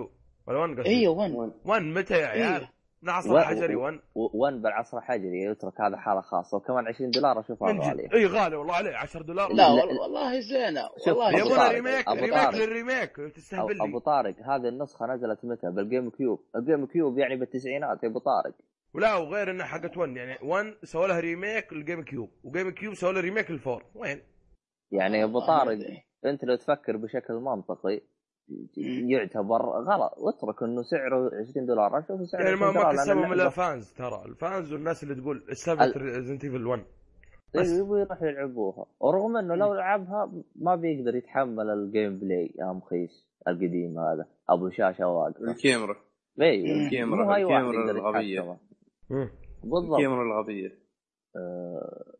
ولا 0.46 0.58
1 0.58 0.70
قصدي؟ 0.78 0.88
أيوه 0.88 1.18
وين 1.18 1.52
1 1.64 1.82
متى 1.82 2.14
يا 2.14 2.26
عيال؟ 2.26 2.60
إيه. 2.62 2.70
نعصر 3.02 3.34
و- 3.34 3.38
حجري 3.40 3.76
1 3.76 4.00
ون 4.14 4.62
بالعصر 4.62 5.00
حجري 5.00 5.42
يترك 5.44 5.80
هذا 5.80 5.96
حالة 5.96 6.20
خاصة. 6.20 6.56
وكمان 6.56 6.86
20 6.88 7.10
دولار 7.10 7.40
اشوفها 7.40 7.72
من 7.72 7.78
جد. 7.80 7.86
غاليه 7.86 8.08
اي 8.14 8.26
غالي 8.26 8.56
والله 8.56 8.74
عليه. 8.74 8.96
10 8.96 9.22
دولار 9.22 9.52
لا 9.52 9.68
والله 9.68 10.40
زينة. 10.40 10.88
والله 11.06 11.38
يبغى 11.38 11.74
ريميك 11.74 12.08
أبو 12.08 12.20
ريميك 12.20 12.34
طارق. 12.34 12.54
للريميك 12.56 13.16
تستهبل 13.16 13.80
أبو 13.82 13.98
طارق 13.98 14.34
هذه 14.42 14.68
النسخة 14.68 15.06
نزلت 15.06 15.44
متى؟ 15.44 15.70
بالجيم 15.70 16.10
كيوب. 16.10 16.44
الجيم 16.56 16.86
كيوب 16.86 17.18
يعني 17.18 17.36
بالتسعينات 17.36 18.02
يا 18.02 18.08
أبو 18.08 18.18
طارق. 18.18 18.54
ولا 18.94 19.14
وغير 19.14 19.50
انها 19.50 19.66
حقت 19.66 19.96
1 19.96 20.16
يعني 20.16 20.38
1 20.42 20.74
سووا 20.82 21.06
لها 21.06 21.20
ريميك 21.20 21.72
للجيم 21.72 22.02
كيوب 22.02 22.30
وجيم 22.44 22.70
كيوب 22.70 22.94
سووا 22.94 23.12
لها 23.12 23.20
ريميك 23.20 23.50
للفور 23.50 23.84
وين؟ 23.94 24.20
يعني 24.92 25.18
يا 25.18 25.24
ابو 25.24 25.40
طارق 25.40 25.78
انت 26.26 26.44
لو 26.44 26.56
تفكر 26.56 26.96
بشكل 26.96 27.34
منطقي. 27.34 28.00
يعتبر 29.08 29.62
غلط. 29.62 30.12
واترك 30.18 30.62
انه 30.62 30.82
سعره 30.82 31.30
20 31.50 31.66
دولار. 31.66 31.98
أشوف 31.98 32.28
سعره 32.28 32.42
يعني 32.44 32.56
ما 32.56 32.66
20 32.66 32.84
ما 32.86 32.92
كسبهم 32.92 33.32
إلا 33.32 33.46
ال 33.46 33.56
fans 33.56 33.92
ترى. 33.92 34.22
ال 34.26 34.36
fans 34.36 34.72
والناس 34.72 35.02
اللي 35.02 35.14
تقول 35.14 35.44
استهبلت 35.52 35.96
Resident 35.96 36.44
Evil 36.44 36.66
1 36.66 36.84
بس. 37.54 37.70
إيه، 37.70 37.78
يبغوا 37.78 37.98
يروحوا 37.98 38.26
يلعبوها. 38.28 38.86
ورغم 39.00 39.36
إنه 39.36 39.54
لو 39.54 39.74
لعبها 39.74 40.32
ما 40.56 40.74
بيقدر 40.74 41.16
يتحمل 41.16 41.70
ال 41.70 42.18
gameplay 42.18 42.54
يا 42.58 42.72
مخيس 42.72 43.26
القديم 43.48 43.98
هذا. 43.98 44.26
أبو 44.50 44.70
شاشة 44.70 45.06
واقفة. 45.08 45.50
الكاميرا. 45.50 45.96
أيوه 46.40 46.88
الكاميرا- 46.88 47.36
الكاميرا 47.36 48.56
مم. 49.10 49.28
بالضبط. 49.64 49.98
الكاميرا 49.98 50.22
الغبية. 50.22 50.68
كمان 51.34 52.15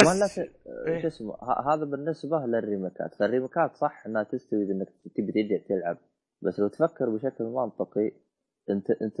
بس. 0.00 0.34
ت- 0.38 0.38
إيه. 0.88 1.00
شو 1.02 1.06
اسمه 1.06 1.34
هذا 1.66 1.84
بالنسبة 1.84 2.38
للريميكات 2.38 3.14
فالريميكات 3.14 3.76
صح 3.76 4.06
إنها 4.06 4.22
تستوي 4.22 4.62
اذا 4.64 4.72
إنك 4.72 4.88
تبي 5.16 5.32
ترجع 5.32 5.62
تلعب 5.68 5.98
بس 6.42 6.60
لو 6.60 6.68
تفكر 6.68 7.10
بشكل 7.10 7.44
منطقي 7.44 8.12
انت 8.70 8.90
انت 8.90 9.20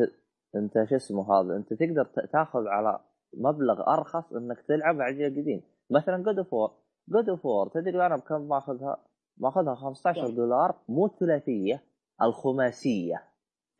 أنت 0.56 0.84
شو 0.90 0.96
اسمه 0.96 1.32
هذا 1.34 1.56
أنت 1.56 1.72
تقدر 1.72 2.04
تاخذ 2.32 2.66
على 2.66 3.00
مبلغ 3.34 3.88
أرخص 3.94 4.32
إنك 4.32 4.60
تلعب 4.68 5.00
على 5.00 5.12
الجيل 5.12 5.26
القديم 5.32 5.62
مثلا 5.90 6.22
God 6.22 6.38
of 6.38 6.52
War 6.52 6.70
God 7.08 7.28
of 7.28 7.46
War 7.46 7.68
تدري 7.68 8.06
أنا 8.06 8.16
بكم 8.16 8.48
ماخذها؟ 8.48 9.04
ماخذها 9.38 9.74
15 9.74 10.26
كم؟ 10.28 10.34
دولار 10.34 10.74
مو 10.88 11.06
الثلاثية 11.06 11.82
الخماسية. 12.22 13.22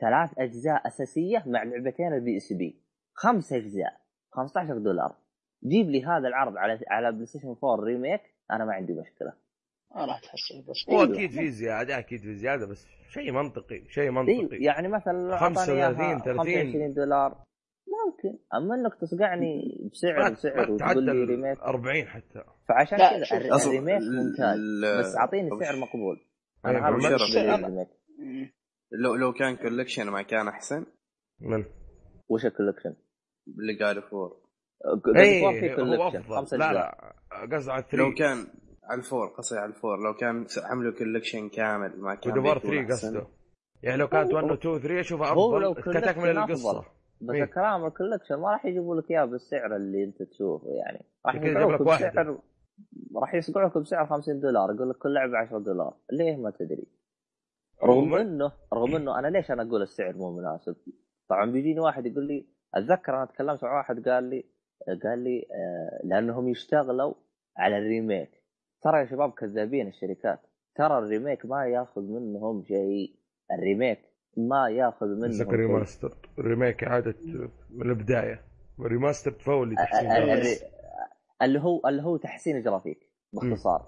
ثلاث 0.00 0.38
أجزاء 0.38 0.86
أساسية 0.86 1.42
مع 1.46 1.62
لعبتين 1.62 2.12
ال 2.14 2.36
PSP 2.36 2.82
خمس 3.14 3.52
أجزاء 3.52 3.92
15 4.30 4.78
دولار. 4.78 5.16
جيب 5.68 5.90
لي 5.90 6.04
هذا 6.04 6.28
العرض 6.28 6.56
على 6.56 6.80
على 6.90 7.12
PlayStation 7.12 7.56
4 7.64 7.84
remake 7.84 8.20
أنا 8.50 8.64
ما 8.64 8.72
عندي 8.72 8.92
مشكلة. 8.92 9.32
ما 9.94 10.04
راح 10.04 10.20
تحصل 10.20 10.62
بس 10.68 10.90
هو. 10.90 11.04
أكيد 11.14 11.30
في 11.30 11.50
زيادة 11.50 11.98
أكيد 11.98 12.20
في 12.20 12.34
زيادة 12.34 12.66
بس 12.66 12.86
شيء 13.12 13.32
منطقي 13.32 13.84
شيء 13.88 14.04
إيه 14.04 14.10
منطقي. 14.10 14.56
يعني 14.64 14.88
مثلا 14.88 15.12
لو 15.12 15.36
35 15.36 15.78
أعطاني 15.80 16.06
إياها 16.08 16.18
30. 16.18 16.36
25 16.36 16.94
دولار. 16.94 17.44
ممكن 18.06 18.38
أما 18.54 18.74
إنك 18.74 18.94
تصقعني 19.00 19.62
بسعر 19.92 20.32
بسعر 20.32 20.70
وتقول 20.70 21.04
لي 21.04 21.24
remake. 21.24 21.58
40 21.60 22.04
حتى. 22.06 22.42
فعشان 22.68 22.98
كذا 22.98 23.56
ال 23.66 23.70
remake 23.70 23.96
ال- 23.96 24.16
ممتاز 24.26 24.58
بس 24.98 25.16
أعطيني 25.16 25.50
سعر 25.60 25.76
مقبول. 25.76 26.26
أنا 26.64 26.88
هذا. 26.88 27.86
لو 28.92 29.14
لو 29.14 29.32
كان 29.32 29.56
collection 29.56 30.08
ما 30.10 30.22
كان 30.22 30.48
أحسن. 30.48 30.86
من؟ 31.40 31.64
وش 32.28 32.46
ال 32.46 32.50
collection؟ 32.50 32.96
لقال 33.68 34.02
فور. 34.02 34.45
اي 35.16 35.74
هو 35.74 36.08
أفضل 36.38 36.58
لا. 36.58 36.72
لا 36.72 37.56
قصدي 37.56 37.70
على 37.72 37.82
3 37.82 37.96
لو 37.98 38.14
كان 38.14 38.46
على 38.84 38.98
ال 38.98 39.04
four 39.04 39.26
قصدي 39.26 39.58
على 39.60 39.68
ال 39.68 39.74
four 39.74 39.96
لو 40.04 40.14
كان 40.14 40.46
عملوا 40.64 40.92
collection 40.98 41.48
كامل 41.48 42.00
ما 42.00 42.14
كان 42.14 42.32
بيكون 42.42 42.58
3 42.60 42.80
أحسن. 42.80 42.92
قصده 43.08 43.26
يعني 43.82 43.96
لو 43.96 44.08
كانت 44.08 44.32
هو- 44.32 44.36
1 44.36 44.50
و 44.50 44.54
2 44.54 44.74
و 44.74 44.78
3 44.78 45.00
اشوفها 45.00 45.32
افضل 45.32 45.74
كتكمل 45.74 46.38
القصة. 46.38 46.84
بس. 47.20 47.34
الكلام 47.36 47.84
ال 47.86 47.91
collection 47.91 48.34
ما 48.34 48.50
راح 48.52 48.66
يجيبوا 48.66 48.96
لك 48.96 49.10
إياه 49.10 49.24
بالسعر 49.24 49.76
اللي 49.76 50.04
أنت 50.04 50.22
تشوفه 50.22 50.68
يعني 50.68 51.04
راح 51.26 51.34
يجيب 51.34 51.58
لك. 51.58 51.82
بسعر 51.82 52.38
راح 53.16 53.34
يصقعوك 53.34 53.78
بسعر 53.78 54.06
50 54.06 54.40
دولار 54.40 54.74
يقول 54.74 54.90
لك 54.90 54.96
كل 54.96 55.14
لعبة 55.14 55.38
10 55.38 55.58
دولار 55.58 55.94
ليه 56.12 56.36
ما 56.36 56.50
تدري 56.50 56.86
رغم 57.84 58.14
انه 58.14 58.52
رغم 58.74 58.96
إنه 58.96 59.18
أنا 59.18 59.26
ليش 59.28 59.50
أنا 59.50 59.62
أقول 59.62 59.82
السعر 59.82 60.12
مو 60.16 60.36
مناسب 60.38 60.76
طبعا 61.28 61.50
بيجيني 61.50 61.80
واحد 61.80 62.06
يقول 62.06 62.26
لي 62.26 62.46
أتذكر 62.74 63.16
أنا 63.16 63.24
تكلمت 63.24 63.64
مع 63.64 63.76
واحد 63.76 64.08
قال 64.08 64.24
لي 64.24 64.44
قال 65.04 65.18
لي 65.18 65.46
آه 65.54 66.06
لأنهم 66.06 66.48
يشتغلوا 66.48 67.14
على 67.56 67.78
ال 67.78 67.85
remake. 67.85 68.30
ترى 68.82 69.00
يا 69.00 69.06
شباب 69.06 69.32
كذابين 69.32 69.88
الشركات. 69.88 70.40
ترى 70.74 70.98
ال 70.98 71.05
remake 71.05 71.46
ما 71.46 71.66
ياخذ 71.66 72.02
منهم 72.02 72.64
شيء. 72.64 73.16
ال 73.52 73.59
remake 73.59 73.98
ما 74.36 74.68
ياخذ 74.68 75.06
منهم 75.06 75.32
شيء. 75.32 75.50
remaster 75.50 76.16
ال 76.38 76.45
remake 76.45 76.84
اعاده 76.84 77.14
من 77.70 77.90
البداية. 77.90 78.40
ال 78.80 78.86
remaster 78.86 79.30
تفول 79.30 79.72
لتحسين 79.72 80.10
اللي 81.42 81.60
هو 81.60 81.80
اللي 81.88 82.02
هو 82.02 82.16
تحسين 82.16 82.62
جرافيك 82.62 82.98
باختصار. 83.32 83.82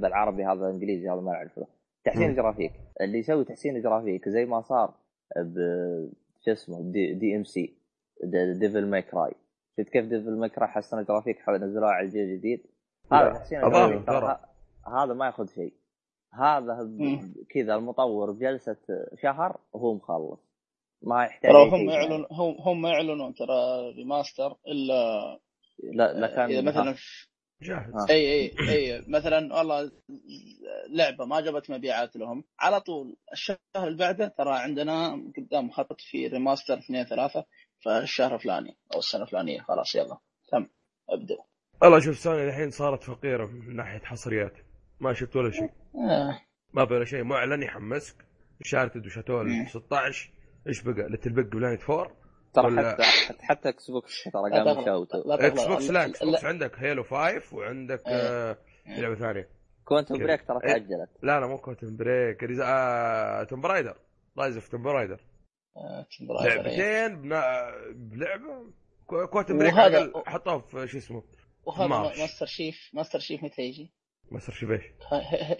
بالعربي 0.00 0.44
هذا 0.44 0.70
انجليزي 0.70 1.10
هذا 1.10 1.20
ما 1.20 1.32
اعرفه 1.32 1.66
تحسين. 2.04 2.34
جرافيك. 2.34 2.72
اللي 3.00 3.18
يسوي 3.18 3.44
تحسين 3.44 3.82
جرافيك 3.82 4.28
زي 4.28 4.44
ما 4.44 4.60
صار 4.60 4.94
ب 5.36 5.56
شو 6.44 6.52
اسمه؟ 6.52 6.92
دي, 6.92 7.14
DmC 7.14 7.78
Devil 8.60 8.86
May 8.86 9.02
Cry 9.02 9.32
شفت 9.80 9.88
كيف 9.88 10.04
Devil 10.04 10.46
Cry 10.48 10.68
حسن 10.68 11.04
جرافيك 11.04 11.38
حاول 11.38 11.58
نزلوها 11.60 11.90
على 11.90 12.06
الجيل 12.06 12.22
الجديد 12.22 12.66
هذا 13.12 13.32
تحسين. 13.32 13.58
ه- 13.64 14.40
هذا 14.86 15.14
ما 15.14 15.26
ياخذ 15.26 15.46
شيء 15.54 15.74
هذا. 16.34 16.90
كذا 17.50 17.74
المطور 17.74 18.30
بجلسة 18.32 18.76
شهر 19.22 19.60
وهو 19.72 19.94
مخلص 19.94 20.40
ما 21.02 21.24
يحتاج 21.24 21.50
ترى 21.52 21.70
هم. 21.70 21.90
يعلنون 21.90 22.26
هم 22.30 22.56
هم 22.60 22.82
ما 22.82 22.90
يعلنون 22.90 23.34
ترى 23.34 23.90
remaster 23.96 24.56
إلا 24.68 25.22
لا 25.82 26.12
لا 26.12 26.26
كان 26.26 26.50
اذا 26.50 26.60
مثلا 26.60 26.94
جاهز 27.62 27.94
آه. 27.94 28.06
اي 28.10 28.32
اي 28.32 28.52
اي 28.68 29.04
مثلا 29.08 29.54
والله 29.54 29.90
لعبة 30.90 31.24
ما 31.24 31.40
جابت 31.40 31.70
مبيعات 31.70 32.16
لهم 32.16 32.44
على 32.60 32.80
طول 32.80 33.16
الشهر 33.32 33.58
اللي 33.76 33.96
بعده 33.98 34.28
ترى 34.28 34.50
عندنا 34.58 35.22
قدام 35.36 35.70
خط 35.70 36.00
في 36.00 36.26
remaster 36.26 36.78
اثنين 36.78 37.04
ثلاثة 37.04 37.44
فالشهر 37.84 38.34
الفلاني 38.34 38.76
أو 38.94 38.98
السنة 38.98 39.22
الفلانية. 39.22 39.60
خلاص 39.62 39.94
يلا 39.94 40.18
تم 40.52 40.66
ابدوا 41.10 41.36
والله 41.82 41.98
شوف 41.98 42.18
سوني 42.18 42.48
الحين 42.48 42.70
صارت 42.70 43.02
فقيرة 43.02 43.46
من 43.46 43.76
ناحية 43.76 43.98
حصريات. 43.98 44.52
ما 45.00 45.12
شفت 45.12 45.36
ولا 45.36 45.50
شيء. 45.50 45.70
آه. 46.10 46.40
ما 46.72 46.86
في 46.86 46.94
ولا 46.94 47.04
شيء. 47.04 47.24
معلن 47.24 47.62
يحمسك. 47.62 48.16
Uncharted 48.62 49.06
وشاتول 49.06 49.48
مم. 49.48 49.66
16 49.66 50.32
إيش 50.68 50.82
بقى؟ 50.82 51.08
Little 51.08 51.30
Big 51.32 51.46
Planet 51.46 51.90
4 51.90 52.16
ترى 52.54 52.66
ولا- 52.66 52.92
حتى 52.92 53.02
حتى, 53.02 53.42
حتى 53.42 53.68
Xbox 53.68 54.24
ترى 54.24 54.42
يشوتوا 54.82 55.04
لا 55.36 55.46
Xbox 55.46 55.90
لا 55.90 56.06
Xbox 56.06 56.44
عندك 56.44 56.78
Halo 56.78 57.02
5 57.02 57.54
وعندك. 57.56 58.02
آه 58.06 58.56
لعبة 58.86 59.14
ثانية. 59.14 59.48
Quantum 59.84 60.18
Break 60.18 60.42
ترى 60.48 60.56
إيه. 60.64 60.72
تأجلت. 60.72 61.10
لا 61.22 61.40
لا 61.40 61.46
مو 61.46 61.58
Quantum 61.58 61.96
Break 61.96 62.42
Rise... 62.42 62.60
آه... 62.60 63.44
Tomb 63.44 63.60
Raider 63.60 63.96
Rise 64.38 64.54
of 64.54 64.68
Tomb 64.68 64.82
Raider 64.82 65.20
آه، 65.76 66.06
إيه. 66.20 66.46
لعبتين 66.48 67.22
بنا... 67.22 67.70
بلعبة. 67.94 68.70
كو- 69.06 69.26
Quantum 69.26 69.52
Break 69.52 69.74
وهذا- 69.74 70.12
حطوه 70.26 70.58
في 70.58 70.86
شو 70.88 70.98
اسمه 70.98 71.22
وهذا. 71.64 71.86
Master 71.86 72.46
Chief 72.46 72.90
Master 72.94 73.18
Chief 73.18 73.42
متى 73.44 73.62
يجي؟ 73.62 73.92
Master 74.30 74.52
Chief 74.52 74.70
إيش؟ 74.70 74.82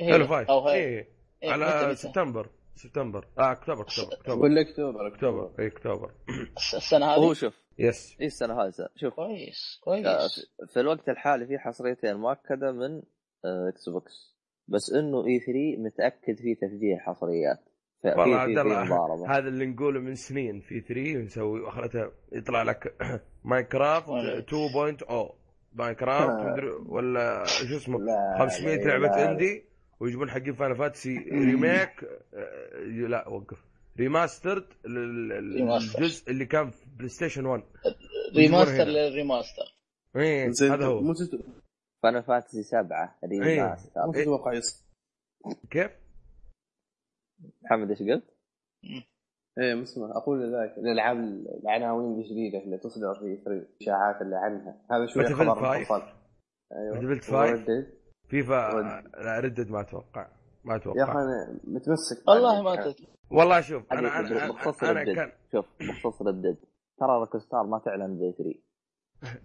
Halo 0.01 0.27
Five. 0.27 0.51
أو 0.51 0.69
هي 0.69 0.75
إيه. 0.75 1.09
إيه، 1.43 1.51
متى- 1.51 1.53
على؟ 1.53 1.95
سبتمبر. 1.97 2.49
سبتمبر. 2.75 3.27
آه 3.39 3.53
أكتوبر 3.53 3.81
أكتوبر 3.83 4.13
أكتوبر. 4.13 4.43
ولا 4.45 4.61
أكتوبر 4.61 5.07
أكتوبر. 5.07 5.51
اي 5.59 5.67
أكتوبر. 5.67 6.11
الس- 6.57 6.75
السنة 6.75 7.07
هو 7.15 7.29
هذه 7.29 7.35
شوف. 7.35 7.55
يس 7.79 8.17
اي 8.21 8.27
السنة 8.27 8.63
هذه 8.63 8.73
شوف. 8.97 9.15
كويس 9.15 9.81
آه، 9.81 9.85
كويس. 9.85 10.47
في- 10.73 10.81
الوقت 10.81 11.09
الحالي 11.09 11.47
في 11.47 11.59
حصريتين 11.59 12.15
مؤكدة 12.17 12.73
من 12.73 13.03
آه، 13.45 13.69
إكس 13.69 13.89
بوكس 13.89 14.37
بس 14.69 14.93
إنه 14.93 15.27
اي 15.27 15.41
3 15.41 15.77
متأكد 15.79 16.37
في 16.37 16.55
تفجير 16.55 16.99
حصريات. 16.99 17.59
والله 18.05 18.25
في 18.25 18.35
عبد 18.35 18.59
الله 18.59 19.37
هذا 19.39 19.49
اللي 19.49 19.67
نقوله 19.67 20.01
من 20.01 20.15
سنين 20.15 20.61
في 20.61 20.81
3 20.81 21.19
نسوي 21.19 21.69
اخرتها 21.69 22.13
يطلع 22.33 22.63
لك 22.63 22.95
ماينكرافت 23.45 24.09
ولا- 24.09 24.39
2.0 24.41 25.35
ماينكرافت. 25.73 26.47
مدري 26.47 26.71
ولا 26.71 27.45
شو 27.45 27.77
اسمه 27.77 27.99
لا 28.01 28.37
500 28.39 28.77
لا، 28.77 28.85
لعبة 28.85 29.07
لا. 29.07 29.31
اندي 29.31 29.65
ويجيبون 30.01 30.31
حقين 30.31 30.55
فانا 30.55 30.75
فاتسي 30.75 31.19
ريميك 31.19 32.05
لا 33.09 33.29
وقف. 33.29 33.59
remastered 33.99 34.65
remaster. 34.87 35.99
الجزء 35.99 36.31
اللي 36.31 36.45
كان 36.47 36.71
في 36.71 36.87
PlayStation 36.97 37.47
1 37.47 37.63
remaster. 38.37 38.85
لل 38.85 39.00
remaster 39.00 39.63
إيه 40.17 40.51
هذا 40.63 40.87
هو. 40.87 41.15
Fantasy 42.03 42.63
سبعة 42.63 43.19
مو 43.23 43.43
remaster 43.43 44.13
تتوقع 44.15 44.53
يصير 44.53 44.83
كيف؟ 45.71 45.91
محمد 47.63 47.91
إيش 47.91 48.03
قلت؟ 48.03 48.25
إيه 49.59 49.75
مسمع 49.75 50.11
أقول 50.17 50.53
ذاك 50.53 50.79
الالعاب 50.79 51.17
العناوين 51.63 52.21
الجديدة 52.21 52.59
اللي 52.59 52.79
تصدر 52.79 53.15
في 53.15 53.37
E3 53.45 53.67
إشاعات 53.83 54.23
اللي 54.23 54.37
عنها. 54.37 54.83
هذا 54.91 55.07
شوي 55.07 55.25
خبر 55.25 55.55
5. 55.55 55.81
مفصل. 55.81 56.03
أيوه. 56.73 57.01
Battlefield 57.01 57.23
5. 57.25 57.33
و 57.37 57.43
Red 57.43 57.62
Dead. 57.62 57.93
فيفا. 58.29 58.71
لا 59.25 59.41
Red 59.41 59.54
Dead 59.54 59.71
ما 59.71 59.81
أتوقع. 59.81 60.29
ما 60.65 60.73
يا 60.75 60.79
أخي 60.79 60.91
أتوقع 60.91 61.13
أنا 61.13 61.61
متمسك. 61.65 62.29
والله 62.29 62.63
ما 62.63 62.77
تدري 62.77 63.09
والله 63.31 63.61
شوف 63.61 63.93
أنا 63.93 63.99
أنا 64.21 64.45
أنا 64.45 64.53
بخصوص 64.53 64.85
أنا, 64.85 65.01
Red 65.01 65.06
Dead. 65.06 65.15
كان 65.17 65.33
شوف 65.53 65.67
بخصوص 65.81 66.23
Red 66.23 66.36
Dead. 66.36 66.57
ترى 67.01 67.19
Rockstar 67.21 67.67
ما 67.67 67.79
تعلن 67.79 68.19
ب 68.19 68.33
E3 68.39 68.63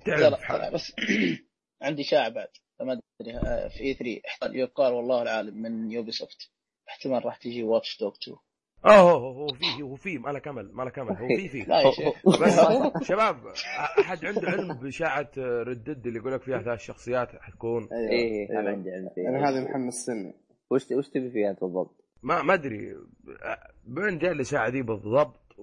تعرف 0.05 0.19
ترى 0.21 0.37
في 0.37 0.45
حال- 0.45 0.61
ترى 0.61 0.73
بس 0.73 0.91
عندي 1.81 2.03
شائع 2.03 2.29
بعد. 2.29 2.47
ما 2.81 2.99
أدري 3.21 3.37
آه، 3.37 3.67
في 3.67 3.83
E3 3.83 4.21
احتمال 4.27 4.55
يقال 4.55 4.93
والله 4.93 5.21
العالم 5.21 5.61
من 5.61 5.91
Ubisoft 5.91 6.51
احتمال 6.89 7.25
راح 7.25 7.37
تجي 7.37 7.63
Watch 7.63 7.99
Dog 7.99 8.13
2 8.23 8.37
اوه 8.85 9.11
هو 9.11 9.31
هو 9.31 9.47
في 9.47 9.81
هو 9.83 9.95
في 9.95 10.17
ما 10.17 10.29
له 10.29 10.39
كمل 10.39 10.71
ما 10.73 10.83
له 10.83 10.89
كمل 10.89 11.09
هو 11.17 11.27
في 11.27 11.47
في 11.49 11.59
لا 11.59 11.81
يا 11.81 11.91
شيخ. 11.91 12.13
بس 12.41 12.59
شباب 13.07 13.47
أحد 13.99 14.25
عنده 14.25 14.41
علم 14.49 14.73
بإشاعة 14.73 15.31
Red 15.37 15.67
Dead 15.67 16.07
اللي 16.07 16.19
يقول 16.19 16.33
لك 16.33 16.41
فيها 16.41 16.61
ثلاث 16.61 16.79
شخصيات؟ 16.79 17.35
حتكون. 17.41 17.83
إيه 17.93 18.49
أنا 18.49 18.59
أيوة. 18.59 18.71
عندي 18.71 18.91
علم 18.91 19.09
فيه 19.15 19.29
أنا 19.29 19.49
هذا 19.49 19.63
محمد 19.63 19.91
سنه 19.91 20.33
وش 20.71 20.91
وش 20.91 21.09
تبي 21.09 21.31
فيها 21.31 21.53
بالضبط؟ 21.61 22.03
ما 22.23 22.41
ما 22.41 22.53
أدري. 22.53 22.95
وين 23.97 24.17
جاء 24.17 24.31
الإشاعة 24.31 24.69
دي 24.69 24.81
بالضبط 24.81 25.55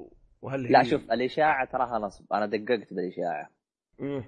وهل 0.42 0.66
هي 0.66 0.72
لا 0.72 0.82
شوف 0.82 1.12
الإشاعة 1.12 1.64
تراها 1.72 1.98
نصب. 1.98 2.32
أنا 2.32 2.46
دققت 2.46 2.94
بالإشاعة. 2.94 3.50
مم. 3.98 4.24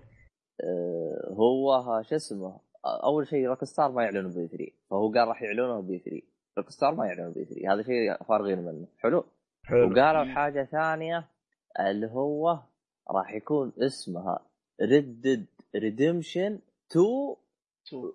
آه، 0.65 1.35
هو 1.35 2.03
شو 2.03 2.17
اسمه؟ 2.17 2.61
أول 3.05 3.27
شيء 3.29 3.47
Rockstar 3.47 3.93
ما 3.93 4.03
يعلنوا 4.05 4.31
ب 4.31 4.49
E3 4.49 4.67
فهو 4.91 5.13
قال 5.13 5.29
راح 5.29 5.43
يعلنوا 5.43 5.83
ب 5.83 5.99
E3 5.99 6.23
Rockstar 6.59 6.95
ما 6.95 7.07
يعلنوا 7.07 7.33
ب 7.33 7.45
E3 7.45 7.73
هذا 7.75 7.83
شيء 7.83 8.25
فارغين 8.29 8.59
منه. 8.59 8.87
حلو. 8.99 9.25
حلو. 9.65 9.91
وقالوا 9.93 10.25
مم. 10.25 10.35
حاجة 10.35 10.65
ثانية 10.65 11.29
اللي 11.81 12.07
هو 12.07 12.59
راح 13.11 13.35
يكون 13.35 13.73
اسمها 13.79 14.47
ردد 14.83 15.47
ريدمشن 15.77 16.59
2 16.91 17.37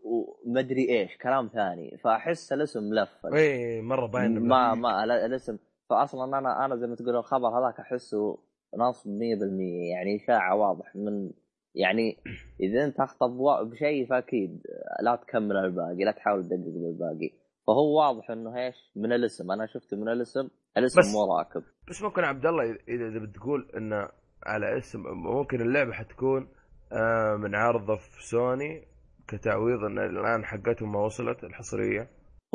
ومدري 0.03 0.89
إيش. 0.99 1.17
كلام 1.17 1.47
ثاني. 1.47 1.97
فأحس 1.97 2.53
الاسم 2.53 2.83
ملفل 2.83 3.33
إيه 3.35 3.81
مرة 3.81 4.07
باين 4.07 4.39
ما 4.39 4.73
ما 4.73 5.03
ال- 5.03 5.11
الاسم. 5.11 5.57
فاصلا 5.89 6.37
أنا 6.37 6.65
أنا 6.65 6.75
زي 6.75 6.87
ما 6.87 6.95
تقول 6.95 7.15
الخبر 7.15 7.47
هذاك 7.47 7.79
أحسه 7.79 8.37
نصب 8.77 9.09
100% 9.09 9.91
يعني 9.91 10.15
إشاعة 10.15 10.55
واضح 10.55 10.95
من 10.95 11.31
يعني 11.75 12.17
إذا 12.59 12.85
أنت 12.85 12.99
اخطب 12.99 13.37
بشيء 13.69 14.05
فأكيد 14.07 14.61
لا 15.01 15.15
تكمل 15.15 15.55
الباقي 15.57 16.03
لا 16.05 16.11
تحاول 16.11 16.43
تدقق 16.43 16.57
بالباقي. 16.57 17.31
فهو 17.71 17.97
واضح 17.99 18.31
إنه 18.31 18.57
إيش؟ 18.57 18.75
من 18.95 19.13
الاسم. 19.13 19.51
أنا 19.51 19.65
شفته 19.65 19.97
من 19.97 20.09
الاسم 20.09 20.49
الاسم 20.77 20.99
بس- 21.01 21.13
مو 21.15 21.37
راكب. 21.37 21.63
بس 21.89 22.01
ممكن 22.03 22.23
عبد 22.23 22.45
الله 22.45 22.63
اذا 22.63 23.07
اذا 23.07 23.19
بتقول 23.25 23.71
إنه 23.77 24.09
على 24.45 24.77
اسم 24.77 24.99
ممكن 25.07 25.61
اللعبة 25.61 25.91
حتكون 25.91 26.47
آه، 26.93 27.35
من 27.35 27.55
عارضه 27.55 27.95
في 27.95 28.27
سوني 28.29 28.87
كتعويض 29.27 29.83
إن 29.83 29.99
الآن 29.99 30.45
حقتهم 30.45 30.91
ما 30.91 30.99
وصلت 31.05 31.43
الحصرية. 31.43 32.01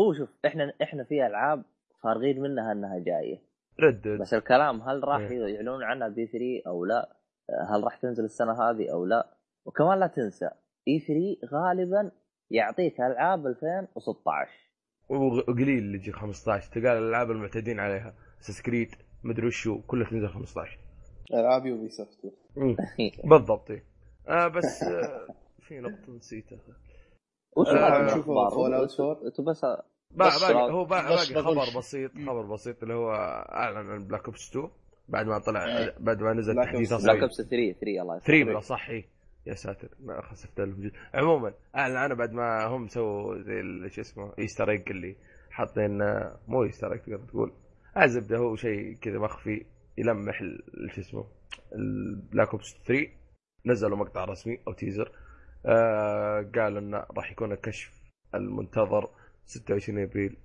هو 0.01 0.13
شوف 0.19 0.29
إحنا 0.47 0.73
إحنا 0.83 1.05
في 1.05 1.27
ألعاب 1.27 1.65
فارغين 2.03 2.41
منها 2.43 2.73
إنها 2.73 2.99
جاية. 2.99 3.39
ردد. 3.81 4.21
بس 4.21 4.35
الكلام 4.35 4.81
هل 4.83 5.05
راح 5.05 5.21
إيه. 5.21 5.55
يعلنون 5.55 5.83
عنها 5.83 6.09
بي 6.09 6.27
3 6.27 6.63
أو 6.67 6.85
لا؟ 6.85 7.17
هل 7.71 7.85
راح 7.85 7.97
تنزل 7.97 8.25
السنة 8.25 8.53
هذه 8.53 8.93
أو 8.93 9.05
لا؟ 9.07 9.37
وكمان 9.67 9.99
لا 10.01 10.07
تنسى 10.07 10.51
E3 10.89 11.57
غالبا 11.57 12.11
يعطيك 12.51 13.01
ألعاب 13.01 13.47
2016 13.47 14.66
وقليل 15.09 15.69
اللي 15.79 15.99
يجي 15.99 16.13
15 16.13 16.73
تلقى 16.73 16.99
الألعاب 16.99 17.31
المعتادين 17.31 17.81
عليها. 17.81 18.15
Creed 18.41 18.95
مدري 19.25 19.47
وشو 19.47 19.81
كلها 19.83 20.11
تنزل 20.11 20.29
15 20.29 20.79
ألعاب 21.35 21.67
Ubisoft 21.67 22.19
بالضبط. 23.31 23.71
آه 24.29 24.49
بس 24.49 24.83
آه 24.83 25.27
في 25.61 25.81
نقطة 25.81 26.13
نسيتها. 26.17 26.59
وش 27.57 27.69
آه، 27.69 27.73
رايك 27.73 28.13
نشوفه 28.13 28.35
بالأخبار؟ 28.35 28.71
Fallout 28.71 28.83
أنتوا 28.91 29.11
4. 29.13 29.27
أنتوا 29.27 29.45
بس 29.45 29.61
با- 29.65 29.83
بس 30.27 30.45
باقي 30.45 30.73
هو 30.73 30.85
باقي 30.85 31.17
خبر 31.43 31.79
بسيط 31.79 32.11
خبر 32.27 32.43
بسيط 32.43 32.83
اللي 32.83 32.95
هو 32.95 33.11
أعلن 33.53 33.91
عن 33.91 34.05
Black 34.07 34.25
Ops 34.25 34.51
2 34.51 34.69
بعد 35.09 35.27
ما 35.27 35.39
طلع 35.39 35.65
إيه. 35.79 35.95
بعد 36.01 36.23
ما 36.23 36.33
نزل 36.33 36.55
تحديث 36.65 36.93
Black 36.95 37.21
Ops 37.23 37.37
3 37.37 37.73
3 37.73 38.03
الله 38.03 38.19
3 38.19 38.45
بلا 38.45 38.61
صح. 38.61 38.91
يا 39.47 39.55
ساتر 39.55 39.89
ما 40.01 40.23
خسفت 40.23 40.61
الوجود 40.61 40.93
عموما 41.15 41.55
اعلن 41.77 41.97
عنه 41.97 42.15
بعد 42.15 42.33
ما 42.33 42.65
هم 42.67 42.89
سووا 42.89 43.43
زي 43.43 43.89
شو 43.91 44.01
اسمه 44.01 44.33
Easter 44.39 44.71
egg 44.71 44.91
اللي 44.91 45.17
حاطين 45.51 46.03
آه، 46.03 46.41
مو 46.49 46.63
Easter 46.65 46.93
egg 46.93 47.01
تقدر 47.01 47.19
تقول. 47.29 47.53
الزبدة 48.03 48.37
هو 48.39 48.57
شيء 48.57 48.95
كذا 48.95 49.19
مخفي 49.19 49.67
يلمح 49.99 50.39
شو 50.95 51.01
اسمه 51.01 51.25
ال 51.75 51.87
Black 51.87 52.49
Ops 52.51 52.77
3 52.87 53.09
نزلوا 53.67 53.97
مقطع 53.97 54.25
رسمي 54.25 54.59
أو 54.69 54.73
teaser 54.73 55.13
آه 55.67 56.51
قالوا 56.55 56.79
إنه 56.79 57.07
راح 57.17 57.33
يكون 57.33 57.53
الكشف 57.53 57.93
المنتظر 58.35 59.11
26 59.45 59.99
أبريل 60.03 60.37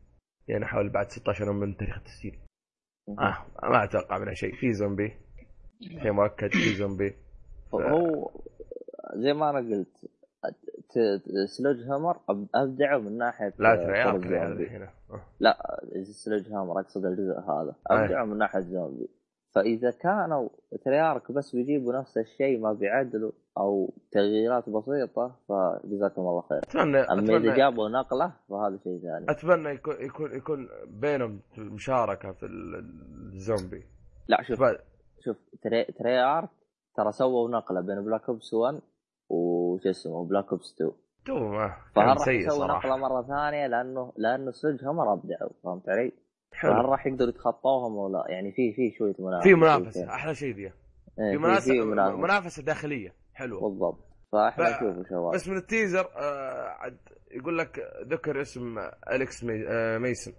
يعني 0.48 0.66
حوالي 0.66 0.90
بعد 0.90 1.12
16 1.12 1.46
يوم 1.46 1.56
من 1.56 1.78
تاريخ 1.78 1.98
التسجيل. 1.98 2.40
آه. 3.10 3.46
ما 3.64 3.84
أتوقع 3.84 4.18
منها 4.18 4.34
شيء. 4.34 4.56
في 4.56 4.74
زومبي. 4.74 5.14
شيء 5.82 6.12
مؤكد 6.12 6.52
في 6.52 6.74
زومبي. 6.76 7.16
هو 7.74 8.32
زي 9.16 9.34
ما 9.34 9.50
أنا 9.50 9.60
قلت 9.60 10.10
سلوج 11.46 11.82
هامر 11.88 12.18
أبدعوا 12.56 13.02
من 13.02 13.18
ناحية 13.18 13.54
لا 13.60 14.12
زومبي. 14.12 14.68
هنا. 14.68 14.90
آه. 15.12 15.22
لا 15.40 15.58
سلوج 16.04 16.52
هامر 16.52 16.80
أقصد 16.80 17.06
الجزء 17.06 17.40
هذا. 17.40 17.76
أبدعوا 17.88 18.28
من 18.28 18.38
ناحية 18.38 18.60
زومبي 18.60 19.10
فإذا 19.56 19.92
كانوا 19.92 20.50
تريارك 20.86 21.32
بس 21.32 21.56
بيجيبوا 21.56 21.94
نفس 21.94 22.18
الشيء 22.18 22.60
ما 22.60 22.74
بيعدلوا 22.74 23.32
أو 23.58 23.94
تغييرات 24.12 24.70
بسيطة 24.70 25.36
فجزاكم 25.50 26.22
الله 26.22 26.42
خير. 26.42 26.58
اتمنى 26.58 26.98
أما 27.00 27.38
إذا 27.38 27.56
جابوا 27.56 27.90
نقلة 27.90 28.34
فهذا 28.50 28.78
شيء 28.84 29.00
ثاني. 29.02 29.26
أتمنى 29.30 29.70
يكون 29.70 29.96
يكون 30.00 30.36
يكون 30.36 30.70
بينهم 30.88 31.40
مشاركة 31.58 32.32
في 32.32 32.46
ال- 32.46 32.76
الزومبي. 33.34 33.84
لا 34.28 34.42
شوف. 34.44 34.64
ف- 34.64 34.78
شوف 35.26 35.38
Trey, 35.64 35.84
Treyarch 35.84 36.50
ترى 36.96 37.12
سووا 37.12 37.50
نقلة 37.50 37.82
بين 37.82 38.02
Black 38.06 38.30
Ops 38.30 38.54
1 38.54 38.80
وش 39.72 39.88
اسمه 39.88 40.26
Black 40.26 40.52
Ops 40.52 40.74
2 40.76 40.92
two 41.26 41.40
ما 41.40 41.68
فهل 41.96 42.06
كان 42.06 42.08
راح 42.08 42.18
سيء 42.18 42.48
يسوي 42.48 42.68
نقله 42.68 42.98
مرة 42.98 43.22
ثانية؟ 43.22 43.68
لأنه 43.68 44.14
لأنه 44.18 44.52
Sledgehammer 44.52 45.14
ابدعوا 45.14 45.52
فهمت 45.64 45.90
علي؟ 45.90 46.12
حلو. 46.54 46.72
راح 46.72 47.08
يقدروا 47.08 47.30
يتخطوهم 47.30 47.96
ولا؟ 47.96 48.18
لا؟ 48.18 48.26
يعني 48.30 48.52
في 48.52 48.74
في 48.74 48.92
شوية 48.98 49.16
منافسة. 49.20 49.44
في 49.44 49.56
منافسة 49.56 50.10
أحلى 50.10 50.36
شيء 50.36 50.56
ذي 50.56 50.64
إيه، 50.64 50.72
في 51.32 51.38
منافسة 51.38 51.74
في 51.74 51.82
منافسة. 52.18 52.64
داخلية. 52.64 53.14
حلوة. 53.34 53.62
بالضبط. 53.62 54.08
فإحنا 54.32 54.70
نشوف 54.70 55.08
شباب 55.10 55.34
بس 55.34 55.48
من 55.48 55.58
ال 55.58 55.65
teaser 55.65 56.06
آه 56.16 56.68
عد 56.70 56.98
يقول 57.32 57.58
لك 57.58 57.80
ذكر 58.08 58.42
اسم 58.42 58.78
أليكس 59.12 59.44
مي 59.44 59.68
آه 59.68 59.98
ميسن. 59.98 60.34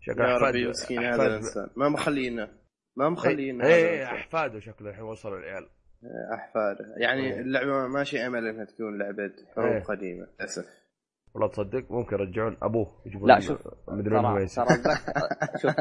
شكله 0.00 0.28
يا 0.30 0.38
ربي 0.38 0.68
مسكين 0.68 1.04
هذا 1.04 1.26
الإنسان. 1.26 1.70
ما 1.76 1.88
مخلينا. 1.88 2.50
ما 2.96 3.08
مخلينا 3.08 3.66
اي. 3.66 4.04
أحفاده 4.04 4.60
شكله 4.60 4.90
الحين 4.90 5.04
وصلوا 5.04 5.38
العيال. 5.38 5.68
احفاده 6.34 6.94
يعني. 6.96 7.40
اللعبة 7.40 7.86
ماشي 7.88 8.26
أمل 8.26 8.46
إنها 8.46 8.64
تكون 8.64 8.98
لعبة. 8.98 9.32
حروب 9.56 9.82
قديمة 9.82 10.26
للأسف 10.40 10.84
والله 11.34 11.48
تصدق 11.48 11.92
ممكن 11.92 12.16
يرجعون 12.16 12.56
أبوه 12.62 12.86
يجيبون 13.06 13.28
لا 13.28 13.40
شوف 13.40 13.68
مدري 13.88 14.20
ترى 14.20 14.46
ترى 14.46 14.64
اتذكر 14.64 15.58
شوف 15.62 15.74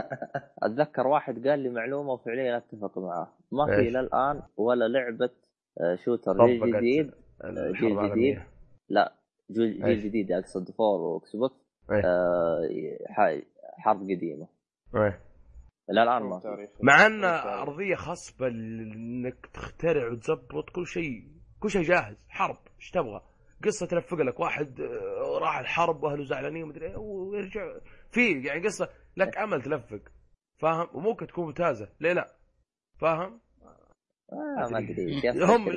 أتذكر 0.64 1.08
واحد 1.08 1.48
قال 1.48 1.60
لي 1.60 1.70
معلومة 1.70 2.14
وفعليا 2.14 2.58
أتفق 2.58 2.98
معاه 2.98 3.34
ما 3.52 3.66
في؟ 3.66 3.80
إلى 3.88 4.00
الان 4.00 4.42
ولا 4.58 4.88
لعبة 4.88 5.30
آه، 5.82 5.96
shooter 5.96 6.46
جيل 6.46 6.78
جديد 6.78 7.12
الحرب 7.44 7.76
جيل. 7.76 8.12
جديد. 8.12 8.40
لا 8.90 9.14
جيل 9.52 10.00
جديد 10.00 10.32
اقصد 10.32 10.72
four 10.72 11.02
و 11.02 11.36
Xbox 11.36 11.56
إيه. 11.92 12.02
آه، 12.06 13.42
حرب 13.78 14.02
قديمة 14.02 14.48
إيه. 14.96 15.20
إلى 15.90 16.04
الان 16.04 16.22
ما. 16.24 16.42
مع 16.82 17.06
أن. 17.06 17.24
أرضية 17.24 17.96
خصبة 17.96 18.48
انك 18.48 19.46
تخترع 19.54 20.12
وتزبط 20.12 20.70
كل 20.70 20.88
شيء. 20.88 21.28
كل 21.60 21.70
شيء 21.70 21.82
جاهز. 21.82 22.16
حرب. 22.30 22.58
إيش 22.80 22.92
تبغى؟ 22.92 23.22
قصة 23.64 23.86
تلفق 23.86 24.18
لك. 24.18 24.40
واحد 24.40 24.82
آه، 24.82 25.40
راح 25.42 25.60
الحرب 25.60 26.04
وأهله 26.04 26.24
زعلانين 26.24 26.64
ومدري 26.64 26.88
إيه 26.88 26.98
ويرجع. 26.98 27.62
في 28.12 28.42
يعني 28.42 28.64
قصة 28.66 28.90
لك 29.18 29.38
امل 29.38 29.62
تلفق. 29.62 30.02
فاهم؟ 30.58 30.88
وممكن 30.94 31.28
تكون 31.28 31.46
ممتازة. 31.46 31.90
ليه 32.00 32.14
لا؟ 32.14 32.36
فاهم؟ 33.02 33.40
آه 34.32 34.70
ما 34.72 34.78
أدري. 34.78 35.22
هم. 35.56 35.72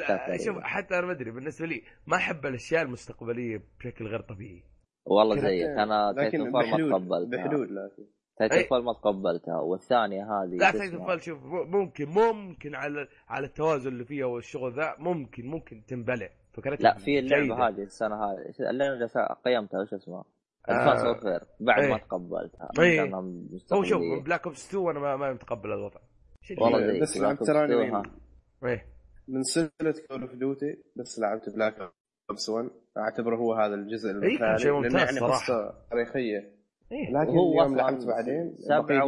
شوف 0.47 0.59
حتى 0.63 0.99
أنا 0.99 1.07
ما 1.07 1.13
أدري. 1.13 1.31
بالنسبة 1.31 1.67
لي 1.67 1.83
ما 2.07 2.17
أحب 2.17 2.47
الأشياء 2.47 2.83
المستقبلية 2.83 3.63
بشكل 3.79 4.07
غير 4.07 4.21
طبيعي. 4.21 4.63
والله 5.07 5.37
زيك 5.37 5.67
أنا 5.67 6.13
لكن 6.17 6.39
تقبلتها 6.39 6.99
بحدود 7.25 7.69
لكن 7.71 8.07
Titanfall 8.39 8.85
ما 8.85 8.93
تقبلتها 8.93 9.61
والثانية 9.61 10.25
هذه 10.43 10.57
لا 10.57 10.71
Titan؟ 10.71 10.99
fall 11.07 11.23
شوف 11.23 11.39
ممكن 11.45 12.09
ممكن 12.09 12.75
على 12.75 13.09
على 13.29 13.47
التوازن 13.47 13.89
اللي 13.89 14.05
فيها 14.05 14.27
والشغل 14.27 14.73
ذا 14.73 14.95
ممكن 14.99 15.47
ممكن 15.47 15.83
تنبلع 15.89 16.29
فكرتها 16.53 16.83
لا 16.85 16.95
في 16.99 17.05
جيدة. 17.21 17.37
اللعبه 17.37 17.69
هذه 17.69 17.83
السنة 17.83 18.15
هذه 18.25 18.37
إيش- 18.53 18.69
اللي 18.69 18.89
أنا 18.89 18.99
جالس 18.99 19.19
قيمتها 19.45 19.81
وش 19.81 19.95
اسمها؟ 19.95 20.25
آه. 20.69 20.73
Advanced 20.73 21.05
Warfare 21.05 21.41
بعد 21.61 21.83
إيه. 21.83 21.91
ما 21.91 21.99
تقبلتها. 21.99 22.69
لأنها 22.79 23.21
هو 23.73 23.83
شوف 23.83 24.01
Black 24.25 24.47
Ops 24.47 24.69
2 24.69 24.91
أنا 24.91 24.99
ما 25.01 25.17
ما 25.17 25.33
متقبل 25.33 25.73
الوضع 25.73 26.01
والله. 26.61 26.87
زي 26.87 27.01
بس 27.01 27.17
لعبت 27.17 27.43
تراني 27.45 27.75
2 27.75 27.95
ها. 27.95 28.03
من- 28.63 28.69
إيه 28.69 28.87
من 29.29 29.43
سلسلة 29.43 29.95
Call 30.09 30.23
of 30.23 30.35
Duty 30.35 30.77
بس 30.97 31.19
لعبت 31.19 31.51
Black 31.55 31.93
Ops 32.31 32.49
1 32.49 32.71
أعتبره 32.99 33.37
هو 33.37 33.53
هذا 33.55 33.75
الجزء 33.75 34.11
المثالي 34.11 34.59
شيء 34.59 34.73
ممتاز 34.73 34.95
يعني 34.95 35.21
تاريخية 35.91 36.56
إيه 36.93 37.11
لكن 37.11 37.29
وهو 37.37 37.63
يوم 37.63 37.77
لعبت 37.77 38.05
بعدين 38.05 38.57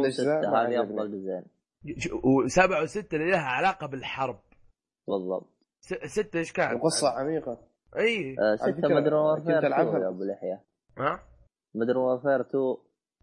وستة 0.07 0.25
ما 0.51 0.67
هذه. 0.67 0.83
أفضل 0.83 1.11
جزئين 1.11 1.43
وسبعة 2.23 2.81
وستة 2.83 3.15
اللي 3.15 3.31
لها 3.31 3.41
علاقة 3.41 3.87
بالحرب 3.87 4.39
بالضبط 5.07 5.49
س- 5.79 5.93
ستة 6.19 6.39
إيش 6.39 6.51
كان؟ 6.53 6.75
وقصه 6.75 7.09
عميقة 7.09 7.59
إي 7.97 8.35
آه، 8.39 8.55
Modern 8.67 9.35
كنت 9.35 9.47
Warfare 9.47 9.57
2 9.57 9.65
ألعبها. 9.67 9.99
يا 9.99 10.07
أبو 10.09 10.23
لحية 10.23 10.63
ها؟ 10.97 11.23
Modern 11.75 12.03
Warfare 12.03 12.41
2 12.41 12.77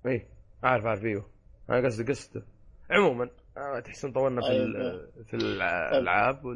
إي 0.07 0.27
عارف 0.63 0.85
عارف 0.87 1.05
إيوه 1.05 1.31
أنا 1.71 1.87
قصدي 1.87 2.13
قصته 2.13 2.43
عموما 2.91 3.31
آه، 3.57 3.81
تحسون 3.81 4.13
طولنا 4.13 4.41
في 4.41 4.49
ال- 4.57 4.77
أيوة. 4.77 5.11
في 5.27 5.35
الألعاب. 5.37 6.47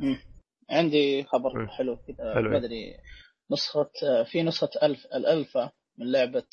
مم. 0.00 0.16
عندي 0.70 1.24
خبر. 1.24 1.66
حلو 1.66 1.96
كذا 1.96 2.56
أدري 2.56 2.96
نسخة 3.52 3.90
في 4.32 4.42
نسخة 4.42 4.68
ألف 4.82 5.06
الألفا 5.14 5.70
من 5.98 6.12
لعبة 6.12 6.44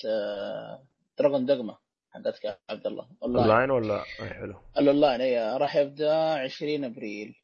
Dragon's 1.20 1.46
Dogma 1.46 1.78
حقتك 2.12 2.46
يا 2.46 2.58
عبد 2.70 2.88
الله 2.88 3.08
اونلاين 3.24 3.72
ولا 3.72 4.04
أي 4.22 4.30
حلو 4.30 4.60
الاونلاين 4.78 5.22
اي 5.22 5.58
راح 5.58 5.76
يبدأ 5.76 6.16
20 6.16 6.84
أبريل 6.84 7.36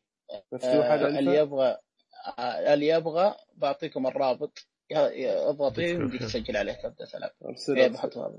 مفتوحه 0.51 0.93
آه، 0.95 1.19
اللي؟ 1.19 1.35
يبغى 1.37 1.77
آه، 2.39 2.73
اللي 2.73 2.87
يبغى 2.87 3.35
بعطيكم 3.57 4.07
الرابط 4.07 4.67
أحطه 4.91 5.53
في 5.53 5.83
Description. 5.93 6.01
يمديك 6.01 6.21
تسجل 6.21 6.57
عليه 6.57 6.73
تبدا 6.73 7.05
تلعب 7.05 7.29
أرسل- 7.29 7.77
إيه، 7.77 7.85
أرسل. 7.85 7.93
بحط 7.93 8.17
هذا 8.17 8.37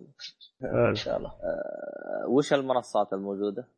حلو. 0.61 0.89
إن 0.89 0.95
شاء 0.95 1.17
الله 1.17 1.31
آه، 1.31 2.29
وش 2.29 2.53
المنصات 2.53 3.13
الموجودة؟ 3.13 3.69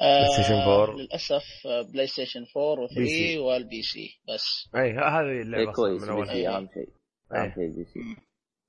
آه، 0.00 0.18
PlayStation 0.22 0.54
4. 0.54 0.96
للاسف 0.96 1.44
PlayStation 1.92 2.44
4 2.56 2.88
PC. 2.96 3.36
و3 3.36 3.40
وال 3.40 3.82
PC 3.82 4.20
بس 4.28 4.68
اي 4.76 4.90
هذه 4.90 5.42
اللعبة 5.42 5.70
أصلاً 5.70 5.74
كويس 5.74 6.02
من 6.02 6.26
سي 6.26 6.48
أهم 6.48 6.68
شيء 6.74 6.88
أهم 7.32 7.42
إيه. 7.44 7.54
شيء 7.54 7.68
PC 7.68 8.00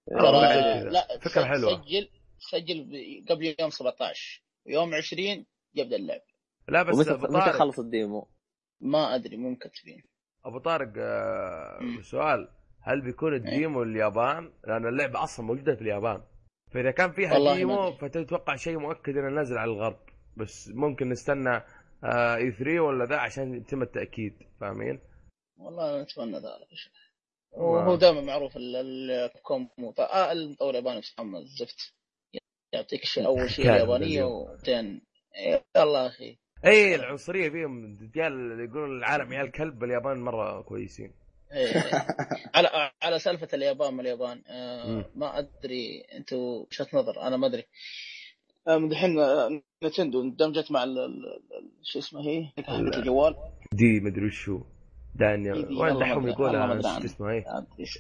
كذا. 0.10 0.90
لا 0.90 1.18
فكرة 1.22 1.42
س- 1.42 1.46
حلوة. 1.46 1.82
سجل 1.86 2.10
سجل 2.40 3.26
قبل 3.30 3.56
يوم 3.60 3.70
17 3.70 4.44
ويوم 4.66 4.96
20 4.96 5.46
يبدا 5.76 5.96
اللعب 5.96 6.22
لا 6.68 6.84
بس 6.84 6.96
ومتى 6.96 7.12
أبو 7.12 7.24
متى 7.24 7.34
طارق 7.34 7.52
خلص 7.56 7.80
ال 7.80 7.88
demo؟ 7.88 8.28
ما 8.82 9.16
أدري 9.16 9.38
مو 9.38 9.50
مكتبين 9.50 10.04
أبو 10.46 10.58
طارق 10.60 10.94
آه،. 10.98 11.80
سؤال 12.02 12.50
هل 12.82 13.02
بيكون 13.02 13.34
ال 13.34 13.44
demo 13.44 13.84
اليابان؟ 13.84 14.54
لأن 14.68 14.88
اللعبة 14.88 15.24
أصلا 15.24 15.46
موجوده 15.46 15.76
في 15.76 15.82
اليابان 15.82 16.22
فإذا 16.72 16.92
كان 16.92 17.12
فيها 17.12 17.54
demo. 17.56 17.92
فتتوقع 17.92 18.56
شيء 18.56 18.78
مؤكد 18.78 19.18
إنه 19.18 19.30
نازل 19.30 19.58
على 19.58 19.72
الغرب 19.72 20.00
بس 20.38 20.70
ممكن 20.74 21.10
نستنى 21.10 21.62
E3 22.04 22.80
ولا 22.80 23.06
ذا 23.06 23.18
عشان 23.18 23.56
يتم 23.56 23.82
التأكيد 23.82 24.34
فاهمين؟ 24.62 25.00
والله 25.58 26.02
نتمنى 26.02 26.36
ذلك. 26.36 26.68
وهو 27.58 27.96
دائما 27.96 28.22
معروف 28.22 28.58
ال- 28.58 28.76
ال- 28.76 29.12
الكوم 29.36 29.70
آه 30.00 30.32
المطور 30.32 30.70
الياباني 30.70 31.00
بسام 31.00 31.36
الزفت 31.36 31.94
يعطيك 32.74 33.04
الشيء 33.04 33.26
أول 33.26 33.50
شيء 33.50 33.70
اليابانية. 33.70 34.24
وبعدين 34.24 35.02
يلا 35.76 36.08
أخي. 36.08 36.38
اي 36.66 36.96
العنصرية 36.96 37.50
فيهم 37.50 37.98
رجال 38.02 38.60
يقولون 38.60 38.98
العالم 38.98 39.34
عيال 39.34 39.52
كلب 39.52 39.84
اليابان 39.84 40.18
مرة 40.18 40.62
كويسين. 40.62 41.12
إيه. 41.54 41.74
على 42.56 42.92
على 43.02 43.20
سالفة 43.20 43.48
اليابان 43.54 43.94
ما 43.94 44.02
اليابان. 44.02 44.44
آه. 44.48 45.06
ما 45.16 45.40
أدري 45.40 46.02
أنتم 46.14 46.38
وجهة 46.38 46.88
نظر 46.94 47.22
أنا 47.22 47.38
ما 47.38 47.48
أدري. 47.48 47.64
آه، 48.68 48.78
من 48.78 48.90
دحين 48.90 49.20
آه، 49.20 49.62
نتندو 49.84 50.22
اندمجت 50.22 50.72
مع 50.72 50.86
شو 51.84 52.00
اسمه 52.00 52.22
هي؟ 52.22 52.46
حقت 52.58 52.98
الجوال. 52.98 53.36
دي 53.74 54.00
مدري 54.00 54.26
وشو 54.26 54.62
دي 55.16 55.52
وين 55.52 56.00
دحوم. 56.00 56.28
يقولها. 56.28 56.80
اسمها 57.06 57.32
إيه؟ 57.32 57.44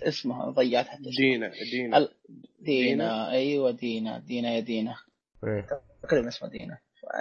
اسمها 0.07 0.49
ضيعت 0.49 0.87
حتى 0.87 1.01
اسمها. 1.01 1.15
دينا 1.17 1.51
دينا. 1.71 1.97
ال- 1.97 2.13
دينا؟ 2.59 3.31
أيوه 3.31 3.71
دينا 3.71 4.19
دينا 4.19 4.51
يا 4.55 4.59
دينا. 4.59 4.95
إيه. 5.43 5.67
تقريبا 6.03 6.27
اسمها 6.27 6.49
دينا. 6.51 6.77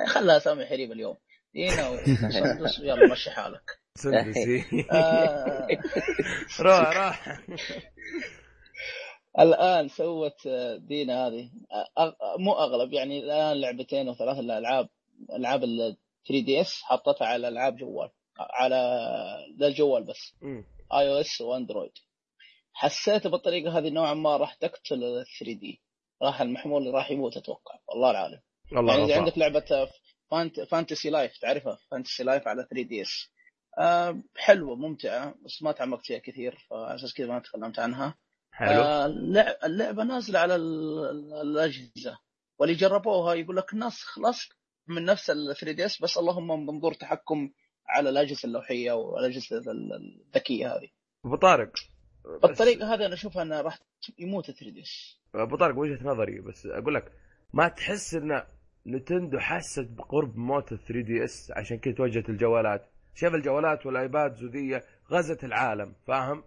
خلها 0.06 0.36
أسامي 0.36 0.66
حريب 0.66 0.92
اليوم. 0.92 1.16
دينا 1.54 1.88
وسندس 1.88 2.80
ويلا 2.80 3.12
مشي 3.12 3.30
حالك. 3.30 3.62
سندسي 3.94 4.64
آه. 4.92 5.66
روح 6.60 6.96
روح. 6.96 7.38
الآن 9.40 9.88
سوت 9.88 10.46
آه، 10.46 10.76
دينا 10.76 11.26
هذه. 11.26 11.50
أغ... 11.98 12.12
مو 12.38 12.52
أغلب 12.52 12.92
يعني 12.92 13.18
الآن 13.24 13.60
لعبتين 13.60 14.08
أو 14.08 14.14
ثلاث 14.14 14.38
الألعاب 14.38 14.88
ألعاب 15.36 15.64
ال 15.64 15.96
3 16.28 16.44
دي 16.44 16.60
اس 16.60 16.82
حطتها 16.82 17.26
على 17.26 17.48
ألعاب 17.48 17.76
جوال. 17.76 18.10
على 18.38 18.76
للجوال 19.58 20.04
بس. 20.04 20.34
مم. 20.42 20.64
iOS 20.94 21.40
و 21.40 21.46
Android. 21.46 21.92
حسيت 22.72 23.26
بالطريقة 23.26 23.78
هذه 23.78 23.88
نوعا 23.90 24.14
ما 24.14 24.36
راح 24.36 24.54
تقتل 24.54 25.04
ال 25.04 25.24
3D 25.38 25.82
راح 26.22 26.40
المحمول 26.40 26.94
راح 26.94 27.10
يموت 27.10 27.36
أتوقع. 27.36 27.78
والله 27.88 28.10
العالم. 28.10 28.40
والله 28.72 28.92
يعني 28.94 29.04
إذا. 29.04 29.16
عندك 29.16 29.38
لعبة 29.38 29.88
Fant... 30.30 30.60
Fantasy 30.60 31.10
Life 31.10 31.38
تعرفها؟ 31.38 31.78
Fantasy 31.90 32.24
Life 32.24 32.48
على 32.48 32.66
3DS 32.70 33.32
آه 33.78 34.22
حلوة 34.36 34.76
ممتعة 34.76 35.34
بس 35.44 35.62
ما 35.62 35.72
تعمقت 35.72 36.06
فيها 36.06 36.18
كثير 36.18 36.58
فعلى 36.70 36.94
أساس 36.94 37.14
كذا 37.14 37.26
ما 37.26 37.38
تكلمت 37.38 37.78
عنها. 37.78 38.14
حلو. 38.52 38.82
اللع- 38.82 39.64
اللعبة 39.64 40.02
نازلة 40.04 40.38
على 40.38 40.56
ال- 40.56 40.98
ال- 41.10 41.34
الأجهزة. 41.40 42.18
واللي 42.58 42.74
جربوها 42.74 43.34
يقول 43.34 43.56
لك 43.56 43.72
الناس 43.72 43.94
خلاص 44.02 44.48
من 44.88 45.04
نفس 45.04 45.30
ال 45.30 45.56
3DS 45.56 46.02
بس 46.02 46.18
اللهم 46.18 46.66
منظور 46.66 46.94
تحكم 46.94 47.50
على 47.88 48.08
الأجهزة 48.10 48.46
اللوحية 48.46 48.92
والأجهزة 48.92 49.58
ال- 49.70 50.20
الذكية 50.26 50.66
هذه. 50.76 50.88
أبو 51.24 51.36
طارق 51.36 51.72
بس- 51.72 52.40
بالطريقة 52.42 52.94
هذه 52.94 53.06
أنا 53.06 53.14
اشوفها 53.14 53.42
انها 53.42 53.62
راح 53.62 53.78
يموت 54.18 54.50
3DS 54.50 55.20
أبو 55.34 55.56
طارق 55.56 55.78
وجهة 55.78 56.04
نظري 56.04 56.40
بس 56.40 56.66
أقول 56.66 56.94
لك 56.94 57.12
ما 57.52 57.68
تحس 57.68 58.14
إن 58.14 58.42
Nintendo 58.86 59.38
حست 59.38 59.88
بقرب 59.90 60.36
موت 60.36 60.72
ال 60.72 60.78
3DS 60.84 61.52
عشان 61.56 61.78
كذا 61.78 61.94
توجهت 61.94 62.28
الجوالات؟ 62.28 62.88
شايف 63.14 63.34
الجوالات 63.34 63.86
وال 63.86 64.05
iPad 64.05 64.42
وذي 64.42 64.80
غزت 65.10 65.44
العالم 65.44 65.94
فاهم؟ 66.06 66.44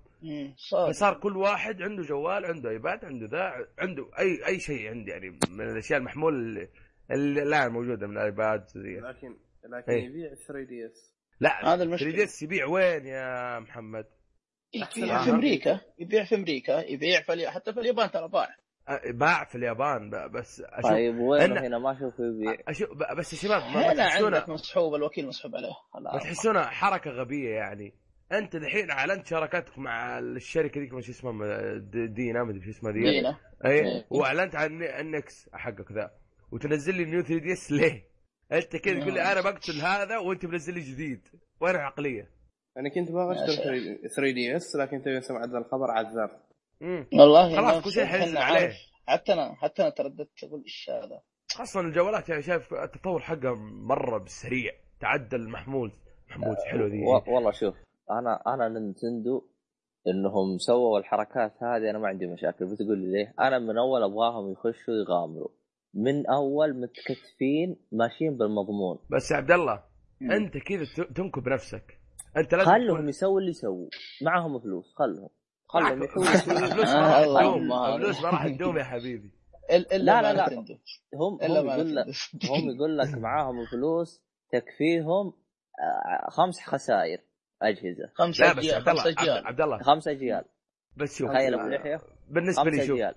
صار 0.58 0.90
فصار 0.94 1.14
كل 1.20 1.38
واحد 1.38 1.82
عنده 1.82 2.04
جوال 2.04 2.46
عنده 2.46 2.70
iPad 2.70 3.06
عنده 3.06 3.28
ذا 3.28 3.68
عنده 3.80 4.10
أي 4.20 4.46
أي 4.48 4.60
شيء 4.60 4.90
عندي 4.90 5.12
يعني 5.12 5.30
من 5.50 5.70
الأشياء 5.70 6.00
المحمول 6.00 6.34
اللي, 6.34 6.70
اللي 7.12 7.44
الآن 7.44 7.72
موجودة 7.72 8.08
من 8.08 8.18
ال 8.18 8.27
iPad 8.27 8.66
ذي 8.78 9.00
لكن 9.00 9.36
لكن 9.66 9.92
إيه. 9.92 10.06
يبيع 10.06 10.34
3DS 10.48 11.15
لا 11.40 11.74
هذا 11.74 11.84
المشكلة. 11.84 12.10
3DS 12.12 12.42
يبيع 12.44 12.66
وين 12.66 13.06
يا 13.06 13.60
محمد؟ 13.60 14.06
يبيع 14.74 15.24
في 15.24 15.32
أمريكا 15.32 15.80
يبيع 16.00 16.24
في 16.26 16.36
أمريكا 16.36 16.80
يبيع 16.92 17.22
في. 17.22 17.48
حتى 17.50 17.74
في 17.74 17.80
اليابان 17.80 18.12
ترى 18.12 18.28
باع 18.28 18.48
أه، 18.90 19.02
باع 19.12 19.44
في 19.46 19.56
اليابان 19.56 20.10
ب- 20.10 20.32
بس 20.32 20.62
أشوف 20.66 20.92
طيب 20.92 21.20
وين 21.20 21.56
إن- 21.56 21.62
هنا 21.62 21.78
ما 21.80 21.92
أشوف 21.92 22.14
يبيع 22.20 22.58
أشوف 22.68 22.90
بس 23.18 23.34
يا 23.34 23.38
شباب 23.38 23.62
ما, 23.62 23.92
هنا 23.94 24.04
عندك 24.04 24.50
مسحوب 24.50 24.96
الوكيل 24.96 25.28
مسحوب 25.28 25.56
عليه 25.56 25.68
ما 25.68 26.10
خلاص 26.12 26.24
تحسونها 26.24 26.64
حركة 26.66 27.12
غبية 27.12 27.50
يعني 27.50 27.94
أنت 28.32 28.56
دحين 28.56 28.92
أعلنت 28.92 29.28
شراكتك 29.28 29.78
مع 29.78 30.20
الشركة 30.20 30.82
ذيك 30.82 30.94
مش 30.94 31.10
اسمها 31.10 31.58
د- 31.78 32.14
DeNA 32.14 32.44
ما 32.44 32.52
أدري 32.52 32.62
شو 32.64 32.70
اسمها 32.70 32.92
DeNA 32.92 33.38
اي. 33.66 34.06
وأعلنت 34.10 34.56
عن 34.56 34.84
ال 34.84 35.06
NX 35.06 35.50
حقك 35.54 35.92
ذا 35.92 36.12
وتنزل 36.52 36.96
لي 36.96 37.06
New 37.06 37.22
3DS 37.22 37.72
ليه؟ 37.72 38.08
انت 38.52 38.76
كذا 38.76 39.00
تقول 39.00 39.14
لي 39.14 39.22
أنا 39.32 39.42
بقتل 39.42 39.82
هذا 39.82 40.18
وانت 40.18 40.46
منزل 40.46 40.74
لي 40.74 40.80
جديد. 40.80 41.28
وين 41.62 41.76
العقلية؟ 41.76 42.30
أنا 42.78 42.90
كنت 42.90 43.12
باغي 43.12 43.34
اشتري 43.34 43.98
3DS 44.16 44.76
لكن 44.76 45.02
تبي 45.02 45.22
سمعت 45.22 45.50
ذا 45.50 45.58
الخبر 45.58 45.92
عذاب 45.92 46.30
امم 46.82 47.08
والله 47.14 47.56
خلاص، 47.56 47.84
كل 47.84 47.92
شيء 47.92 48.38
عليه. 48.38 48.74
حتى 49.08 49.34
أنا 49.34 49.56
حتى 49.56 49.82
أنا 49.82 49.90
ترددت 49.90 50.44
أقول 50.44 50.62
إيش 50.62 50.90
هذا؟ 50.90 51.22
خاصة 51.52 51.80
الجوالات 51.80 52.30
يعني 52.30 52.42
شايف 52.42 52.74
التطور 52.74 53.20
حقها 53.20 53.54
مرة 53.88 54.18
بالسريع 54.18 54.72
تعدى 55.00 55.36
المحمول 55.36 55.92
محمول 56.30 56.56
حلو 56.72 56.88
ذي. 56.88 57.04
والله 57.28 57.52
شوف 57.52 57.76
أنا 58.12 58.42
أنا 58.48 58.70
Nintendo 58.70 59.48
إنهم 60.08 60.58
سووا 60.58 61.00
الحركات 61.00 61.54
هذه 61.64 61.90
أنا 61.90 62.00
ما 62.00 62.08
عندي 62.08 62.28
مشاكل. 62.28 62.66
بتقول 62.66 62.98
لي 62.98 63.12
ليه؟ 63.12 63.34
أنا 63.40 63.60
من 63.60 63.78
أول 63.78 64.04
أبغاهم 64.04 64.52
يخشوا 64.52 64.94
يغامروا 64.94 65.50
من 65.96 66.28
أول 66.28 66.80
متكتفين 66.82 67.76
ماشيين 67.92 68.38
بالمضمون. 68.38 69.00
بس 69.12 69.32
يا 69.32 69.36
عبد 69.38 69.52
الله. 69.52 69.84
أنت 70.22 70.58
كذا 70.58 70.86
تنكب 71.16 71.50
نفسك. 71.50 72.00
أنت 72.38 72.54
لازم 72.56 72.72
خلهم 72.72 72.96
تكون- 72.98 73.10
يسووا 73.10 73.40
اللي 73.40 73.50
يسووا. 73.52 73.90
معهم 74.22 74.60
فلوس 74.60 74.94
خلهم. 74.96 75.30
خلهم 75.68 76.04
يحوسوا 76.04 76.54
الفلوس 76.54 76.90
ما 76.96 77.24
آه، 77.24 77.26
راح 77.26 77.42
تدوم. 77.42 77.68
ما 77.68 78.30
راح 78.32 78.48
تدوم. 78.48 78.78
يا 78.78 78.84
حبيبي. 78.84 79.32
لا، 79.92 80.22
لا، 80.22 80.34
لا. 80.34 80.56
هم 81.16 81.40
هم 81.42 81.68
يقول 81.70 81.96
لك. 81.96 82.06
هم 82.50 82.70
يقول 82.76 82.98
لك 82.98 83.18
معاهم 83.18 83.66
فلوس 83.72 84.24
تكفيهم 84.52 85.34
آه، 85.80 86.30
خمس 86.30 86.60
خسائر 86.62 87.20
أجهزة. 87.62 88.10
خمس 88.14 88.40
لا 88.40 88.54
بس 88.54 88.58
أجيال 88.60 88.76
عبد 88.76 88.88
الله 88.90 89.04
خمس 89.04 89.08
عبد- 89.08 89.18
اجيال 89.68 89.84
خمس 89.84 90.08
أجيال. 90.08 90.46
بس 90.98 91.18
شوف 91.18 91.32
تخيل 91.32 91.54
أبو 91.54 91.68
لحيه 91.68 92.02
بالنسبة 92.30 92.64
خمس 92.64 92.74
لي 92.74 92.82
شوف 92.88 92.92
أجيال. 92.96 93.16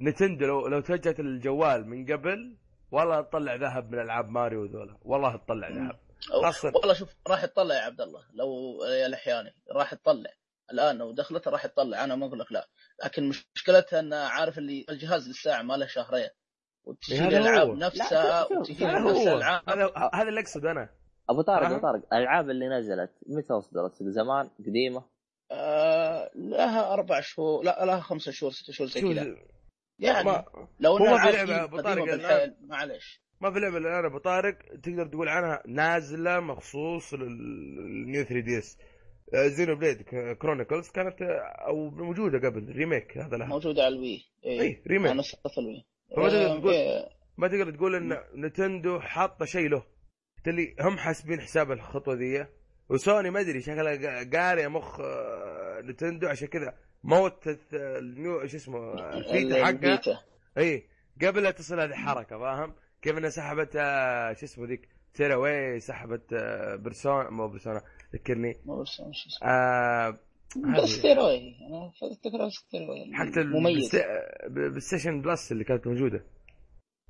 نتندو 0.00 0.46
لو 0.46 0.66
لو 0.68 0.80
توجهت 0.80 1.20
الجوال 1.20 1.88
من 1.88 2.12
قبل 2.12 2.56
والله 2.90 3.20
تطلع 3.20 3.54
ذهب 3.54 3.90
من 3.90 3.98
ألعاب 4.00 4.28
ماريو 4.28 4.64
ذولا. 4.64 4.96
والله 5.02 5.36
تطلع 5.36 5.68
ذهب. 5.68 5.98
خاصة- 6.20 6.74
والله 6.76 6.94
شوف 6.94 7.14
راح 7.28 7.44
تطلع 7.44 7.74
يا 7.74 7.80
عبد 7.80 8.00
الله 8.00 8.20
لو 8.34 8.48
يا 8.84 9.08
لحياني 9.08 9.54
راح 9.72 9.94
تطلع 9.94 10.30
الآن 10.72 10.98
لو 10.98 11.12
دخلت 11.12 11.48
راح 11.48 11.66
تطلع 11.66 12.04
أنا 12.04 12.16
ما 12.16 12.26
أقول 12.26 12.38
لك 12.38 12.52
لا. 12.52 12.68
لكن 13.04 13.28
مشكلتها 13.56 14.00
إن 14.00 14.12
عارف 14.12 14.58
اللي 14.58 14.84
الجهاز 14.90 15.28
للساعة 15.28 15.62
ما 15.62 15.74
له 15.76 15.86
شهرين. 15.86 16.28
وتجي 16.84 17.18
هذا 17.18 17.38
الألعاب. 17.38 17.68
نفسها 17.68 18.42
هذا 18.42 18.58
نفس 18.58 19.26
الالعاب 19.26 19.62
هذا 20.14 20.28
اللي 20.28 20.40
أقصد 20.40 20.64
أنا. 20.66 20.88
أبو 21.30 21.42
طارق. 21.42 21.66
أبو 21.66 21.78
طارق 21.82 22.02
الألعاب 22.14 22.50
اللي 22.50 22.68
نزلت 22.68 23.10
متى 23.26 23.52
اصدرت 23.52 23.92
زمان؟ 24.02 24.50
قديمة؟ 24.58 25.04
آه 25.50 26.30
لها 26.34 26.92
أربع 26.92 27.20
شهور 27.20 27.64
لا 27.64 27.84
لها 27.84 28.00
خمسة 28.00 28.32
شهور 28.32 28.52
ست 28.52 28.70
شهور 28.70 28.90
زي 28.90 29.00
كذا. 29.00 29.36
يعني 30.00 30.24
ما 30.24 30.44
لو 30.80 30.96
هو 30.96 31.06
إنها 31.06 31.44
في 31.44 31.52
أبو 31.52 31.76
قديمة 31.76 31.82
طارق 31.82 32.04
بالحيل 32.04 32.54
معليش 32.68 33.22
ما 33.40 33.50
في 33.52 33.60
لعبة 33.60 33.76
اللي 33.76 33.98
أنا 33.98 34.06
ابو 34.06 34.18
طارق 34.18 34.58
تقدر 34.82 35.06
تقول 35.06 35.28
عنها 35.28 35.62
نازلة 35.66 36.40
مخصوص 36.40 37.14
لل 37.14 37.58
New 37.58 38.24
3DS 38.24 38.78
Xenoblade 39.34 40.02
Chronicles 40.42 40.88
كانت 40.90 41.22
آه، 41.22 41.26
أو 41.66 41.90
موجودة 41.90 42.48
قبل 42.48 42.72
remake 42.72 43.18
هذا 43.18 43.36
لها. 43.36 43.46
موجودة 43.46 43.84
على 43.84 43.94
ال 43.94 44.01
Wii 44.01 44.24
اي 44.44 44.60
اي 44.60 44.82
remake. 44.86 45.12
نسخة 45.12 45.38
ال 45.58 45.63
Wii. 45.63 45.84
فما 46.16 46.28
تقدر 46.28 46.52
آه، 46.54 46.58
تقول- 46.60 46.72
إيه. 46.74 47.08
ما 47.38 47.48
تقدر 47.48 47.70
تقول 47.70 47.94
إن 47.94 48.18
Nintendo 48.34 49.00
حاطة 49.00 49.44
شيء 49.44 49.68
له. 49.68 49.82
قلت 50.36 50.48
لي 50.48 50.74
هم 50.80 50.98
حاسبين 50.98 51.40
حساب 51.40 51.72
الخطوة 51.72 52.14
ذي. 52.14 52.46
وسوني 52.88 53.30
ما 53.30 53.40
أدري 53.40 53.60
شكلها 53.60 53.96
قا- 54.24 54.36
قاريه 54.36 54.68
مخ 54.68 55.00
آه، 55.00 55.80
Nintendo 55.84 56.26
عشان 56.28 56.48
كذا 56.48 56.74
موتت 57.04 57.74
آه، 57.74 57.98
ال 57.98 58.10
New 58.10 58.46
شو 58.46 58.56
اسمه 58.56 58.78
آه، 58.78 59.18
ال 59.18 59.25
Vita 59.25 59.54
حقها 59.64 59.68
ال 59.70 59.78
Vita. 59.78 60.20
إي 60.58 60.84
قبل 61.22 61.42
لا 61.42 61.50
تصل 61.50 61.80
هذه 61.80 61.90
الحركة 61.90 62.38
فاهم؟ 62.38 62.74
كيف 63.02 63.18
انها 63.18 63.30
سحبت 63.30 63.76
آه، 63.76 64.32
شو 64.32 64.44
اسمه 64.46 64.66
ذيك 64.66 64.88
Tearaway 65.14 65.80
سحبت 65.80 66.32
آه، 66.32 66.76
Persona 66.76 67.30
مو 67.30 67.48
Persona 67.48 67.82
ذكرني 68.14 68.56
ما 68.66 68.74
أعرف 68.74 68.86
شو 68.88 69.02
اسمه. 69.10 69.48
آه 69.48 70.10
بس 70.56 70.80
هذه 70.80 70.86
Tearaway 70.86 71.38
أنا 71.68 71.90
افتكر 72.12 72.48
ستيروي 72.50 73.14
حقت 73.14 73.38
مميز 73.38 73.90
البلايستيشن 74.46 75.22
بلس 75.22 75.52
اللي 75.52 75.64
كانت 75.64 75.86
موجودة 75.86 76.24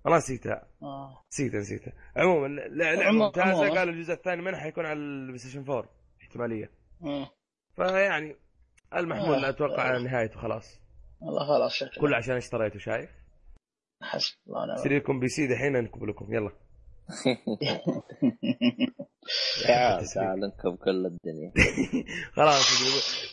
والله 0.05 0.19
نسيتها 0.19 0.67
آه. 0.83 1.25
نسيتها 1.33 1.61
نسيتها 1.61 1.93
عموما 2.17 2.47
لعبه 2.49 3.11
ممتازة. 3.11 3.69
قالوا 3.79 3.95
الجزء 3.95 4.12
الثاني 4.12 4.43
منها 4.43 4.59
حيكون 4.61 4.87
على 4.87 4.99
البلاي 4.99 5.39
ستيشن 5.39 5.61
4 5.61 5.89
احتمالية 6.23 6.71
آه. 7.05 7.31
فيعني 7.77 8.37
المحمول 8.97 9.45
آه. 9.45 9.49
أتوقع 9.49 9.83
على 9.83 10.03
نهايته 10.05 10.41
خلاص. 10.41 10.81
والله 11.21 11.47
خلاص 11.47 11.73
شكله 11.75 12.01
كله 12.01 12.17
عشان 12.17 12.37
اشتريته 12.37 12.79
شايف؟ 12.79 13.11
حسب 14.03 14.35
الله 14.47 14.62
ونعم 14.62 14.77
اشتري 14.77 14.99
لكم 14.99 15.21
بي 15.21 15.29
سي 15.29 15.47
دحين 15.47 15.77
انكب 15.77 16.05
لكم. 16.05 16.35
يلا. 16.35 16.51
تعال 19.67 20.07
تعال 20.07 20.41
نكب 20.41 20.77
كل 20.85 21.07
الدنيا. 21.07 21.53
خلاص 22.37 22.67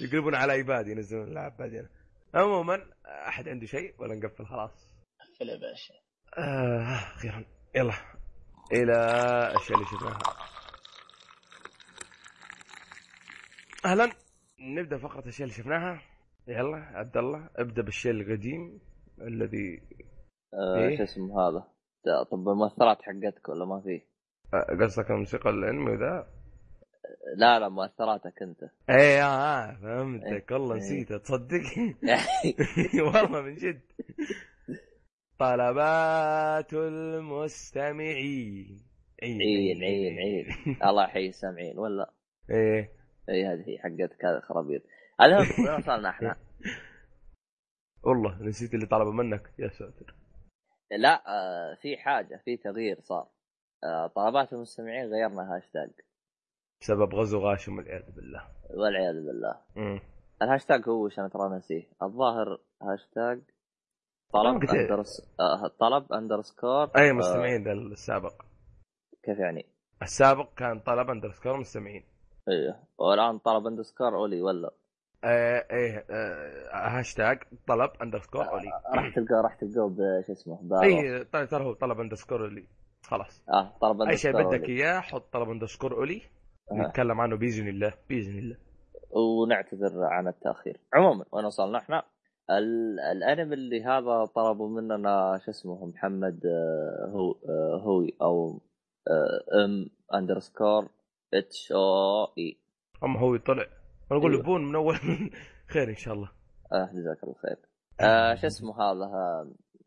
يقلبون- 0.01 0.35
على 0.35 0.53
ايباد 0.53 0.87
ينزلون 0.87 1.23
الالعاب 1.27 1.57
بعدين 1.57 1.87
عموما 2.35 2.85
أحد 3.27 3.49
عنده 3.49 3.65
شيء 3.65 3.93
ولا 3.99 4.15
نقفل؟ 4.15 4.45
خلاص. 4.45 4.71
قفل 5.19 5.49
يا 5.49 5.55
باشا. 5.55 5.93
آه 6.37 7.15
أخيرا. 7.15 7.45
يلا. 7.75 7.93
إلى 8.73 8.93
الأشياء 9.51 9.77
اللي 9.77 9.85
شفناها. 9.89 10.19
أهلا. 13.85 14.11
نبدأ 14.59 14.97
فقرة 14.97 15.19
الاشياء 15.19 15.47
اللي 15.47 15.57
شفناها. 15.57 16.01
يلا 16.47 16.77
عبد 16.77 17.17
الله 17.17 17.49
ابدأ 17.55 17.81
بالشيء 17.81 18.11
القديم 18.11 18.79
الذي 19.21 19.81
آه، 20.53 20.77
إيه؟ 20.77 20.97
شو 20.97 21.03
اسمه 21.03 21.41
هذا؟ 21.41 21.67
طب 22.31 22.49
المؤثرات 22.49 23.01
حقتك 23.01 23.49
ولا 23.49 23.65
ما 23.65 23.81
فيه؟ 23.81 24.01
آه، 24.53 24.83
قصدك 24.83 25.11
الموسيقى 25.11 25.49
الانمي 25.49 25.91
وذا؟ 25.91 26.27
لا 27.37 27.59
لا 27.59 27.69
مؤثراتك 27.69 28.41
أنت. 28.41 28.63
إيه 28.89 29.25
آه 29.25 29.75
فهمتك. 29.81 30.51
والله 30.51 30.75
إيه. 30.75 30.79
نسيتها 30.79 31.17
تصدق؟ 31.17 31.63
والله 33.13 33.41
من 33.41 33.55
جد. 33.55 33.81
طلبات 35.39 36.73
المستمعين. 36.73 37.87
عين 39.23 39.41
عين. 39.41 39.83
عين. 39.83 40.45
الله 40.83 41.03
يحيي 41.03 41.29
السامعين. 41.29 41.79
ولا؟ 41.79 42.13
إيه. 42.51 42.91
اي 43.29 43.45
هذه 43.45 43.69
هي 43.69 43.77
حقتك 43.77 44.25
هذا 44.25 44.39
خرابيط. 44.39 44.81
المهم 45.21 45.79
وصلنا 45.79 46.09
إحنا؟ 46.09 46.35
والله 48.05 48.43
نسيت 48.43 48.73
اللي 48.73 48.85
طلبه 48.85 49.11
منك. 49.11 49.53
يا 49.59 49.69
ساتر. 49.69 50.15
لا 50.91 51.23
آه 51.27 51.75
في 51.81 51.97
حاجة 51.97 52.41
في 52.45 52.57
تغيير 52.57 52.99
صار. 53.01 53.27
آه 53.83 54.07
طلبات 54.07 54.53
المستمعين 54.53 55.05
غيرنا 55.05 55.55
هاشتاج. 55.55 55.89
بسبب 56.81 57.15
غزو 57.15 57.39
غاشم 57.39 57.77
والعياذ 57.77 58.11
بالله. 58.15 58.47
والعياذ 58.69 59.25
بالله. 59.25 59.61
مم. 59.75 59.99
الهاشتاج 60.41 60.89
هو 60.89 61.05
وش 61.05 61.19
أنا 61.19 61.27
ترى 61.27 61.57
نسيه. 61.57 61.89
الظاهر 62.03 62.59
هاشتاج 62.81 63.41
طلب. 64.33 64.63
underس 64.63 65.35
آه 65.39 65.67
طلب 65.67 66.13
underscore 66.13 66.91
أي 66.97 67.13
مستمعين 67.13 67.63
ذا 67.63 67.71
السابق. 67.71 68.45
كيف 69.23 69.39
يعني؟ 69.39 69.65
السابق 70.01 70.53
كان 70.53 70.79
طلب 70.79 71.09
underscore 71.09 71.57
مستمعين. 71.57 72.03
أيوه 72.49 72.75
والآن 72.97 73.37
طلب 73.37 73.67
underscore 73.67 74.15
أولي 74.15 74.41
ولا؟ 74.41 74.71
آه 75.23 75.65
إيه 75.71 76.05
آه 76.09 76.99
هاشتاج 76.99 77.37
طلب 77.67 77.89
اندرسكور 78.01 78.49
أولي. 78.49 78.69
راح 78.95 79.15
تلقاه 79.15 79.41
راح 79.41 79.53
تلقاه 79.55 79.87
بش 79.89 80.29
اسمه. 80.29 80.59
اي 80.83 81.23
طيب 81.23 81.47
ترى 81.49 81.63
هو 81.65 81.73
طلب 81.73 81.99
اندرسكور 81.99 82.41
أولي. 82.41 82.67
خلاص. 83.03 83.43
آه 83.53 83.77
طلب 83.81 84.01
أي 84.01 84.17
شيء 84.17 84.31
اندرسكور 84.31 84.57
بدك. 84.57 84.69
إياه 84.69 84.99
حط 84.99 85.33
طلب 85.33 85.49
اندرسكور 85.49 85.93
أولي. 85.95 86.21
آه. 86.71 86.75
نتكلم 86.75 87.21
عنه 87.21 87.37
بإذن 87.37 87.67
الله 87.67 87.93
بإذن 88.09 88.39
الله. 88.39 88.57
ونعتذر 89.11 90.03
عن 90.03 90.27
التأخير. 90.27 90.79
عموما 90.93 91.25
وين 91.31 91.45
وصلنا 91.45 91.77
إحنا؟ 91.77 92.03
ال- 92.51 92.99
الأنمي 92.99 93.53
اللي 93.53 93.83
هذا 93.83 94.25
طلبوا 94.35 94.69
مننا 94.69 95.39
شو 95.45 95.51
اسمه 95.51 95.85
محمد 95.85 96.45
آه، 96.45 97.09
هو 97.11 97.31
آه، 97.31 97.81
هوي 97.83 98.13
أو 98.21 98.61
آه، 99.07 99.65
أم 99.65 99.89
اندرسكور 100.13 100.89
اتش 101.33 101.71
أو 101.71 102.25
اي 102.37 102.57
اما 103.03 103.19
هو 103.19 103.37
طلع 103.37 103.63
أنا 104.11 104.19
أقول 104.19 104.31
أيوه. 104.31 104.43
بون 104.43 104.65
من 104.65 104.75
أول 104.75 104.95
خير 105.73 105.89
إن 105.89 105.95
شاء 105.95 106.13
الله. 106.13 106.31
آه 106.73 106.89
جزاك 106.93 107.23
الله 107.23 107.35
خير. 107.35 107.57
آه 108.01 108.35
شو 108.35 108.47
اسمه 108.47 108.81
هذا؟ 108.81 109.05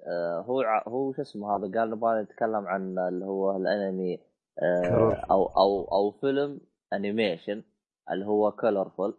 آه 0.06 0.40
هو 0.46 0.60
ع- 0.60 0.88
هو 0.88 1.12
شو 1.12 1.22
اسمه 1.22 1.56
هذا؟ 1.56 1.78
قال 1.80 1.90
نبغى 1.90 2.22
نتكلم 2.22 2.66
عن 2.66 2.98
اللي 2.98 3.24
هو 3.24 3.56
الأنمي. 3.56 4.20
آه 4.62 5.12
أو 5.30 5.46
أو 5.46 5.84
أو 5.92 6.10
فيلم 6.10 6.60
animation 6.92 7.62
اللي 8.10 8.26
هو 8.26 8.52
Colorful 8.52 9.14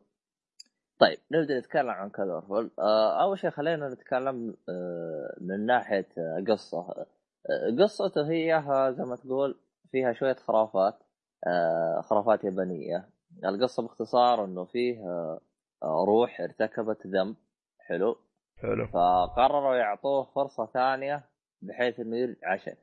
طيب 1.00 1.18
نبدأ 1.32 1.60
نتكلم 1.60 1.90
عن 1.90 2.10
Colorful 2.10 2.72
آه 2.80 3.22
أول 3.24 3.40
شيء 3.40 3.50
خلينا 3.50 3.90
نتكلم 3.90 4.56
آه 4.70 5.38
من 5.42 5.66
ناحية 5.66 6.08
آه، 6.18 6.44
قصة. 6.48 6.80
آه 6.90 7.06
قصته 7.84 8.30
هي 8.32 8.64
زي 8.98 9.04
ما 9.04 9.16
تقول 9.16 9.60
فيها 9.92 10.14
شوية 10.14 10.34
خرافات. 10.36 11.00
خرافات 12.02 12.44
يابانية. 12.44 13.10
القصة 13.46 13.84
باختصار 13.84 14.46
إنه 14.46 14.66
فيه 14.66 15.00
آه، 15.00 15.40
آه، 15.84 16.06
روح 16.08 16.42
ارتكبت 16.42 17.08
ذنب. 17.08 17.36
حلو. 17.80 18.16
حلو. 18.58 18.88
فقرروا 18.88 19.76
يعطوه 19.76 20.24
فرصة 20.24 20.66
ثانية 20.66 21.24
بحيث 21.62 22.00
إنه 22.00 22.18
يرجع 22.18 22.52
عشان 22.52 22.74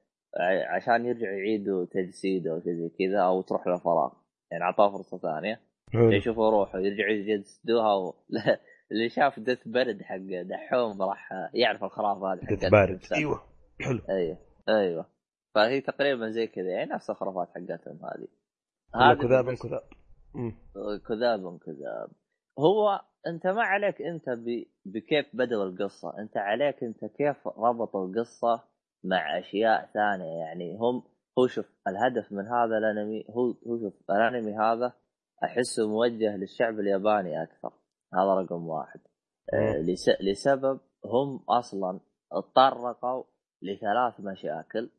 عشان 0.68 1.06
يرجع 1.06 1.30
يعيدوا 1.30 1.84
تجسيده 1.84 2.50
أو 2.50 2.60
شيء 2.60 2.74
زي 2.74 2.88
كذا 2.88 3.20
أو 3.20 3.42
تروح 3.42 3.66
له 3.66 3.78
فراغ 3.78 4.12
يعني 4.50 4.64
أعطوه 4.64 4.90
فرصة 4.90 5.18
ثانية. 5.18 5.60
يشوفوا 5.94 6.50
روحه 6.50 6.78
يرجعوا 6.78 7.10
يجسدوها 7.10 7.94
و... 7.94 8.14
اللي 8.92 9.08
شاف 9.08 9.40
دث 9.40 9.68
برد 9.68 10.02
حق 10.02 10.16
دحوم 10.42 11.02
راح 11.02 11.30
يعرف 11.54 11.84
الخرافات 11.84 12.38
دث 12.38 12.64
حقت 12.64 12.72
بارد 12.72 12.94
نفسها. 12.94 13.18
أيوه. 13.18 13.42
حلو. 13.80 14.00
أيوه. 14.10 14.38
أيوه. 14.68 15.06
فهي 15.54 15.80
تقريبا 15.80 16.30
زي 16.30 16.46
كذا. 16.46 16.68
يعني 16.68 16.90
نفس 16.90 17.10
الخرافات 17.10 17.48
حقتهم 17.48 17.98
هذه. 18.04 18.28
كذاب 18.94 19.54
كذاب. 19.54 19.82
كذاب 21.08 21.58
كذاب 21.58 22.10
هو 22.58 23.00
انت 23.26 23.46
ما 23.46 23.62
عليك 23.62 24.02
انت 24.02 24.30
ب... 24.30 24.64
بكيف 24.84 25.26
بدأوا 25.36 25.64
القصة. 25.64 26.18
انت 26.18 26.36
عليك 26.36 26.84
انت 26.84 27.04
كيف 27.04 27.48
ربطوا 27.48 28.06
القصة 28.06 28.64
مع 29.04 29.38
أشياء 29.38 29.90
ثانية. 29.94 30.38
يعني 30.38 30.76
هم 30.76 31.02
هو 31.38 31.46
شوف 31.46 31.66
الهدف 31.88 32.32
من 32.32 32.46
هذا 32.46 32.78
الأنمي 32.78 33.24
هو 33.30 33.54
هو 33.66 33.78
شوف 33.78 34.10
الأنمي 34.10 34.56
هذا 34.56 34.92
أحسه 35.44 35.88
موجه 35.88 36.36
للشعب 36.36 36.80
الياباني 36.80 37.42
أكثر. 37.42 37.72
هذا 38.14 38.34
رقم 38.34 38.68
واحد. 38.68 39.00
آه، 39.54 39.78
لس... 39.78 40.10
لسبب 40.20 40.80
هم 41.04 41.44
أصلا 41.48 42.00
تطرقوا 42.30 43.24
لثلاث 43.62 44.20
مشاكل. 44.20 44.90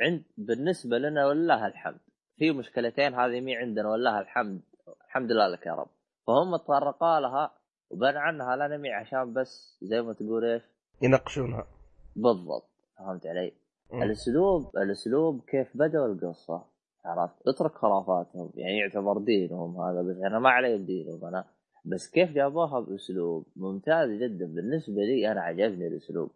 عند 0.00 0.24
بالنسبة 0.36 0.98
لنا 0.98 1.26
ولله 1.26 1.66
الحمد. 1.66 2.05
في 2.36 2.50
مشكلتين 2.50 3.14
هذه 3.14 3.40
مي 3.40 3.56
عندنا 3.56 3.90
ولله 3.90 4.18
الحمد 4.20 4.60
الحمد 5.06 5.32
لله 5.32 5.48
لك 5.48 5.66
يا 5.66 5.72
رب. 5.72 5.88
فهم 6.26 6.56
تطرقوا 6.56 7.20
لها 7.20 7.50
وبنى 7.90 8.18
عنها 8.18 8.54
الانمي 8.54 8.92
عشان 8.92 9.32
بس 9.32 9.78
زي 9.82 10.02
ما 10.02 10.12
تقول 10.12 10.44
إيش؟ 10.44 10.62
يناقشونها 11.02 11.66
بالضبط 12.16 12.68
فهمت 12.98 13.26
علي؟ 13.26 13.52
مم. 13.92 14.02
الأسلوب 14.02 14.76
الأسلوب 14.76 15.40
كيف 15.48 15.76
بدأوا 15.76 16.06
القصة 16.06 16.64
عرفت؟ 17.04 17.48
اترك 17.48 17.72
خرافاتهم 17.74 18.50
يعني 18.54 18.78
يعتبر 18.78 19.18
دينهم 19.18 19.80
هذا 19.80 20.02
بس 20.02 20.16
أنا 20.16 20.38
ما 20.38 20.50
علي 20.50 20.78
بدينهم 20.78 21.24
أنا. 21.24 21.44
بس 21.84 22.10
كيف 22.10 22.30
جابوها 22.32 22.80
بأسلوب 22.80 23.46
ممتاز 23.56 24.10
جدا. 24.10 24.46
بالنسبة 24.46 24.94
لي 25.02 25.32
أنا 25.32 25.40
عجبني 25.40 25.86
الأسلوب. 25.86 26.30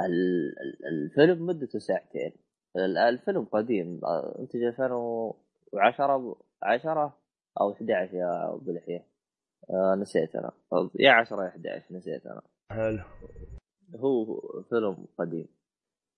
ال- 0.00 0.54
ال- 0.60 0.86
الفيلم 1.04 1.46
مدته 1.46 1.78
ساعتين. 1.78 2.32
الفيلم 2.76 3.44
قديم 3.44 4.00
انتج 4.38 4.62
2010 4.62 6.36
10 6.62 7.18
أو 7.60 7.72
11 7.72 8.14
يا 8.14 8.54
أبو 8.54 8.72
لحيه 8.72 9.06
آه 9.70 9.94
نسيت 9.94 10.36
أنا. 10.36 10.52
يا 11.00 11.10
10 11.12 11.42
يا 11.42 11.48
11 11.48 11.84
نسيت 11.94 12.26
أنا. 12.26 12.42
حلو. 12.72 13.02
هو 13.96 14.40
فيلم 14.62 15.06
قديم. 15.18 15.48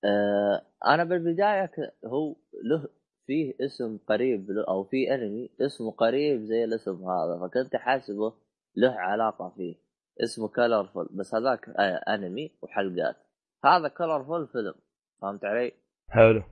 آه 0.05 0.62
أنا 0.86 1.05
بالبداية 1.05 1.70
هو 2.05 2.36
له 2.64 2.89
فيه 3.26 3.55
اسم 3.60 3.98
قريب 4.09 4.51
له 4.51 4.64
أو 4.68 4.85
في 4.85 5.14
أنمي 5.14 5.51
اسمه 5.60 5.90
قريب 5.90 6.40
زي 6.44 6.64
الاسم 6.64 7.05
هذا 7.10 7.39
فكنت 7.40 7.76
حاسبه 7.76 8.32
له 8.76 8.90
علاقة 8.90 9.48
فيه. 9.56 9.76
اسمه 10.24 10.48
Colorful 10.48 11.09
بس 11.10 11.35
هذاك 11.35 11.68
آه 11.68 12.14
أنمي 12.14 12.51
وحلقات. 12.62 13.16
هذا 13.64 13.89
Colorful 13.88 14.46
فيلم 14.47 14.74
فهمت 15.22 15.44
علي؟ 15.44 15.72
حلو. 16.10 16.43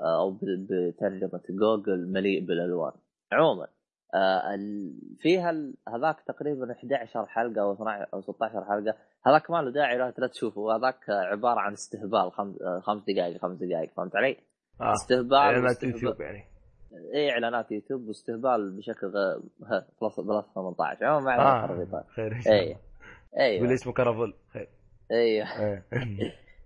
آه، 0.00 0.20
أو 0.20 0.38
بترجمة 0.42 1.40
جوجل 1.50 2.12
مليء 2.12 2.44
بالألوان. 2.46 2.92
عموما 3.32 3.66
آه 4.14 4.56
فيها 5.18 5.72
هذاك 5.88 6.20
تقريبا 6.26 6.72
11 6.72 7.26
حلقة 7.26 7.62
أو 7.62 7.72
12 7.72 8.06
أو 8.14 8.20
16 8.20 8.64
حلقة. 8.64 8.94
هذاك 9.26 9.50
ما 9.50 9.62
له 9.62 9.70
داعي 9.70 9.98
لا 9.98 10.26
تشوفه. 10.26 10.76
هذاك 10.76 11.10
عبارة 11.10 11.60
عن 11.60 11.72
استهبال 11.72 12.32
خمس 12.32 13.02
آه، 13.08 13.12
دقائق 13.12 13.42
خمس 13.42 13.58
دقائق 13.58 13.90
فهمت 13.96 14.16
علي؟ 14.16 14.36
آه 14.80 14.92
استهبال 14.92 15.34
إعلانات 15.34 15.82
يوتيوب 15.82 16.20
يعني. 16.20 16.44
اي 17.14 17.30
إعلانات 17.30 17.72
يوتيوب 17.72 18.08
واستهبال 18.08 18.76
بشكل 18.76 19.12
بلس 20.02 20.20
بلس 20.20 20.44
18 20.54 21.04
عموما 21.06 21.36
ما 21.36 21.66
خريطات 21.66 22.06
خير 22.08 22.32
اي 22.32 22.68
يقول 22.68 22.78
أيوه 23.38 23.74
اسمه 23.74 23.92
كرفل 23.92 24.34
خير. 24.52 24.68
أيوه 25.10 25.46
إيه. 25.60 25.84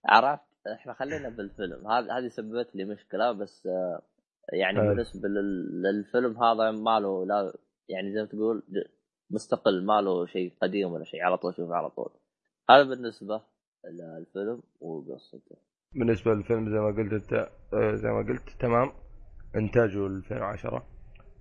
عرفت 0.04 0.42
إحنا 0.74 0.92
خلينا 0.92 1.28
بالفيلم. 1.28 1.86
هذه 1.90 2.18
هذه 2.18 2.28
سببت 2.28 2.76
لي 2.76 2.84
مشكلة 2.84 3.32
بس 3.32 3.66
آه، 3.66 4.02
يعني. 4.52 4.80
بالنسبة 4.80 5.28
لل- 5.28 5.82
للفيلم 5.82 6.42
هذا 6.44 6.70
ما 6.70 7.00
له 7.00 7.26
لا 7.26 7.52
يعني 7.88 8.12
زي 8.12 8.20
ما 8.20 8.26
تقول 8.26 8.62
مستقل 9.30 9.84
ما 9.86 10.00
له 10.00 10.26
شيء 10.26 10.52
قديم 10.62 10.92
ولا 10.92 11.04
شيء. 11.04 11.22
على 11.22 11.36
طول 11.38 11.54
شوف 11.54 11.70
على 11.70 11.90
طول. 11.90 12.10
هذا 12.70 12.82
بالنسبة 12.82 13.42
للفيلم 13.84 14.62
وقصته. 14.80 15.56
بالنسبة 15.92 16.34
للفيلم 16.34 16.70
زي 16.70 16.78
ما 16.78 16.86
قلت 16.86 17.12
انت 17.12 17.32
آه، 17.74 17.94
زي 17.94 18.08
ما 18.08 18.18
قلت 18.28 18.50
تمام. 18.60 18.92
انتاجه 19.56 20.06
2010 20.06 20.86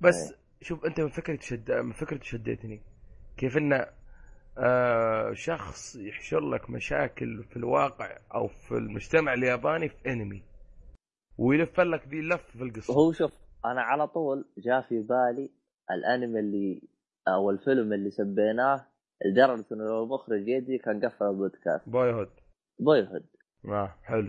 بس 0.01 0.15
إيه. 0.31 0.37
شوف 0.61 0.85
انت 0.85 1.01
من 1.01 1.09
فكرة 1.09 1.39
شد 1.41 1.71
من 1.71 1.91
فكرة 1.91 2.19
شديتني. 2.23 2.81
كيف 3.37 3.57
انه 3.57 3.85
آه 4.57 5.33
شخص 5.33 5.95
يحشر 5.95 6.39
لك 6.39 6.69
مشاكل 6.69 7.43
في 7.43 7.57
الواقع 7.57 8.17
أو 8.35 8.47
في 8.47 8.71
المجتمع 8.71 9.33
الياباني 9.33 9.89
في 9.89 10.11
انمي 10.13 10.43
ويلف 11.37 11.79
لك 11.79 12.07
ذي 12.07 12.19
اللف 12.19 12.57
في 12.57 12.63
القصة. 12.63 12.93
هو 12.93 13.11
شوف 13.11 13.31
أنا 13.65 13.81
على 13.81 14.07
طول 14.07 14.45
جاء 14.57 14.81
في 14.81 15.01
بالي 15.01 15.51
الأنمي 15.91 16.39
اللي 16.39 16.81
أو 17.27 17.49
الفيلم 17.49 17.93
اللي 17.93 18.09
سبيناه 18.09 18.85
لدرجه 19.25 19.65
إنه 19.71 19.83
لو 19.83 20.03
المخرج 20.03 20.47
يدي 20.47 20.77
كان 20.77 21.05
قفل 21.05 21.25
البودكاست. 21.25 21.89
بوي 21.89 22.13
هود 22.13 22.29
بوي 22.79 23.07
هود 23.07 23.25
آه 23.65 23.95
حلو 24.03 24.27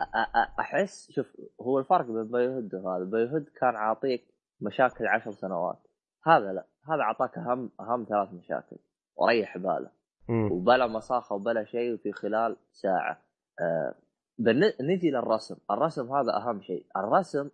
أحس 0.60 1.10
شوف 1.10 1.26
هو 1.60 1.78
الفرق 1.78 2.06
بين 2.06 2.24
بايهود 2.24 2.74
وهذا. 2.74 3.04
بايهود 3.04 3.48
كان 3.60 3.76
عاطيك 3.76 4.34
مشاكل 4.60 5.06
عشر 5.06 5.30
سنوات. 5.30 5.78
هذا 6.24 6.52
لا 6.52 6.66
هذا 6.88 7.02
اعطاك 7.02 7.38
أهم 7.38 7.70
أهم 7.80 8.06
ثلاث 8.08 8.32
مشاكل. 8.32 8.76
وريح 9.16 9.58
باله 9.58 9.90
مم. 10.28 10.52
وبلا 10.52 10.86
مصاخه 10.86 11.34
وبلا 11.34 11.64
شيء 11.64 11.96
في 11.96 12.12
خلال 12.12 12.56
ساعة. 12.72 13.22
آه 13.60 13.94
بن- 14.38 14.72
نجي 14.80 15.10
للرسم. 15.10 15.56
الرسم 15.70 16.12
هذا 16.12 16.36
أهم 16.36 16.60
شيء. 16.60 16.86
الرسم 16.96 17.50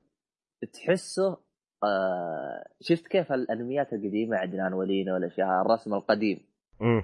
تحسه 0.72 1.36
آه 1.84 2.64
شفت 2.80 3.06
كيف 3.06 3.32
الأنميات 3.32 3.92
القديمة 3.92 4.36
عدنان 4.36 4.72
ولينا 4.72 5.14
والأشياء 5.14 5.48
الرسم 5.48 5.94
القديم. 5.94 6.40
مم. 6.80 7.02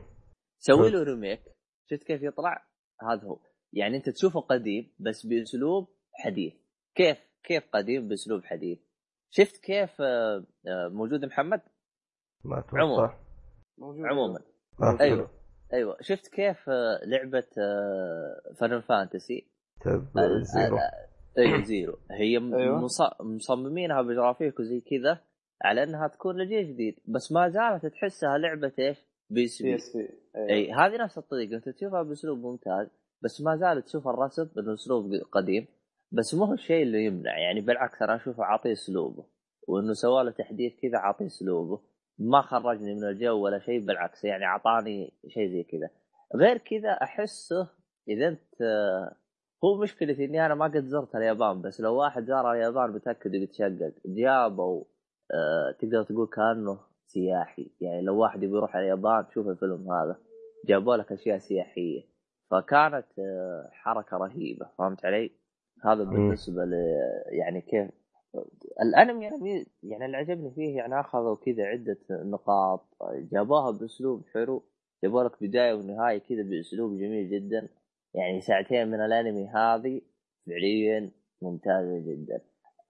سوي 0.58 0.90
له 0.90 1.02
remake. 1.02 1.40
شفت 1.90 2.02
كيف 2.02 2.22
يطلع؟ 2.22 2.62
هذا 3.02 3.22
هو. 3.28 3.38
يعني 3.72 3.96
أنت 3.96 4.08
تشوفه 4.10 4.40
قديم 4.40 4.92
بس 5.00 5.26
بأسلوب 5.26 5.88
حديث. 6.14 6.54
كيف؟ 6.94 7.18
كيف 7.42 7.62
قديم؟ 7.72 8.08
بأسلوب 8.08 8.44
حديث. 8.44 8.78
شفت 9.30 9.56
كيف 9.56 10.00
آه، 10.00 10.44
آه، 10.68 10.88
موجود 10.88 11.24
محمد؟ 11.24 11.60
ما 12.44 12.64
عموما. 12.72 13.18
موجود. 13.78 14.06
عموما. 14.06 14.38
آه، 14.82 15.00
أيوه. 15.00 15.30
أيوه. 15.72 15.96
شفت 16.00 16.28
كيف 16.28 16.68
آه، 16.68 17.00
لعبة 17.04 17.44
فاينل 18.60 18.80
Fantasy 18.80 19.46
طيب 19.84 20.02
Zero. 20.42 20.78
أيوه 21.38 21.62
Zero. 21.62 21.98
هي 22.10 22.36
أيوة. 22.36 22.78
مص- 22.80 23.20
مصممينها 23.20 24.02
بجرافيك 24.02 24.60
وزي 24.60 24.80
كذا 24.80 25.20
على 25.64 25.82
إنها 25.82 26.08
تكون 26.08 26.36
لجيل 26.42 26.72
جديد. 26.74 26.94
بس 27.08 27.32
ما 27.32 27.48
زالت 27.48 27.86
تحسها 27.86 28.38
لعبة 28.38 28.72
إيش؟ 28.78 28.98
PS 29.30 29.62
PSP 29.62 30.08
أي 30.50 30.72
هذه 30.72 30.96
نفس 30.96 31.18
الطريقة. 31.18 31.56
أنت 31.56 31.68
تشوفها 31.68 32.02
بأسلوب 32.02 32.38
ممتاز 32.38 32.86
بس 33.22 33.40
ما 33.40 33.56
زالت 33.56 33.86
تشوف 33.86 34.08
الرسم 34.08 34.48
انه 34.58 34.74
اسلوب 34.74 35.12
قديم. 35.32 35.66
بس 36.12 36.34
مو 36.34 36.44
هو 36.44 36.52
الشيء 36.52 36.82
اللي 36.82 37.04
يمنع. 37.04 37.38
يعني 37.38 37.60
بالعكس 37.60 38.02
أنا 38.02 38.16
أشوفه 38.16 38.44
عاطيه 38.44 38.72
أسلوبه 38.72 39.24
وإنه 39.68 39.92
سوى 39.92 40.24
له 40.24 40.30
تحديث 40.30 40.72
كذا 40.82 40.98
عاطيه 40.98 41.26
أسلوبه. 41.26 41.80
ما 42.18 42.42
خرجني 42.42 42.94
من 42.94 43.04
الجو 43.04 43.44
ولا 43.44 43.58
شيء 43.58 43.86
بالعكس 43.86 44.24
يعني 44.24 44.44
أعطاني 44.44 45.12
شيء 45.28 45.48
زي 45.48 45.62
كذا. 45.62 45.90
غير 46.36 46.58
كذا 46.58 46.90
أحسه 46.90 47.68
إذا 48.08 48.28
أنت 48.28 48.62
هو 49.64 49.76
مشكلتي 49.82 50.24
إني 50.24 50.46
أنا 50.46 50.54
ما 50.54 50.64
قد 50.64 50.84
زرت 50.84 51.16
اليابان 51.16 51.62
بس 51.62 51.80
لو 51.80 51.94
واحد 51.94 52.24
زار 52.24 52.52
اليابان 52.52 52.90
متاكد 52.90 53.30
بيتشقق 53.30 53.92
جابوا 54.06 54.84
آه 55.34 55.74
تقدر 55.78 56.02
تقول 56.02 56.26
كأنه 56.26 56.78
سياحي. 57.06 57.70
يعني 57.80 58.02
لو 58.02 58.18
واحد 58.18 58.42
يبي 58.42 58.56
يروح 58.56 58.76
اليابان 58.76 59.26
شوف 59.34 59.48
الفيلم 59.48 59.92
هذا. 59.92 60.16
جابوا 60.66 60.96
لك 60.96 61.12
أشياء 61.12 61.38
سياحية. 61.38 62.02
فكانت 62.50 63.18
آه، 63.18 63.68
حركة 63.72 64.16
رهيبة. 64.16 64.66
فهمت 64.78 65.04
علي؟ 65.04 65.30
هذا. 65.84 66.04
بالنسبة 66.04 66.64
ل 66.64 66.72
يعني 67.38 67.60
كيف 67.60 67.90
الأنمي 68.82 69.24
يعني 69.24 69.66
يعني 69.82 70.04
اللي 70.06 70.16
عجبني 70.16 70.50
فيه 70.50 70.76
يعني 70.76 71.00
أخذوا 71.00 71.36
كذا 71.36 71.64
عدة 71.64 71.98
نقاط 72.10 72.84
جابوها 73.02 73.70
بأسلوب 73.70 74.24
حلو 74.34 74.62
جابوا 75.04 75.22
لك 75.22 75.42
بداية 75.42 75.74
ونهاية 75.74 76.18
كذا 76.18 76.42
بأسلوب 76.42 76.98
جميل 76.98 77.30
جدا. 77.30 77.68
يعني 78.14 78.40
ساعتين 78.40 78.88
من 78.88 79.00
الأنمي 79.00 79.48
هذه 79.48 80.00
فعليا 80.46 81.10
ممتازة 81.42 81.98
جدا. 81.98 82.40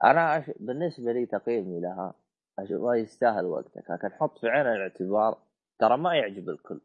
أنا 0.05 0.39
أش... 0.39 0.51
بالنسبة 0.61 1.13
لي 1.13 1.27
تقييمي 1.27 1.81
لها 1.81 2.15
اشوفه 2.59 2.95
يستاهل 2.95 3.45
وقتك 3.45 3.91
لكن 3.91 4.09
حط 4.13 4.39
في 4.39 4.49
عين 4.49 4.67
الاعتبار 4.67 5.39
ترى 5.79 5.97
ما 5.97 6.15
يعجب 6.15 6.49
الكل. 6.49 6.81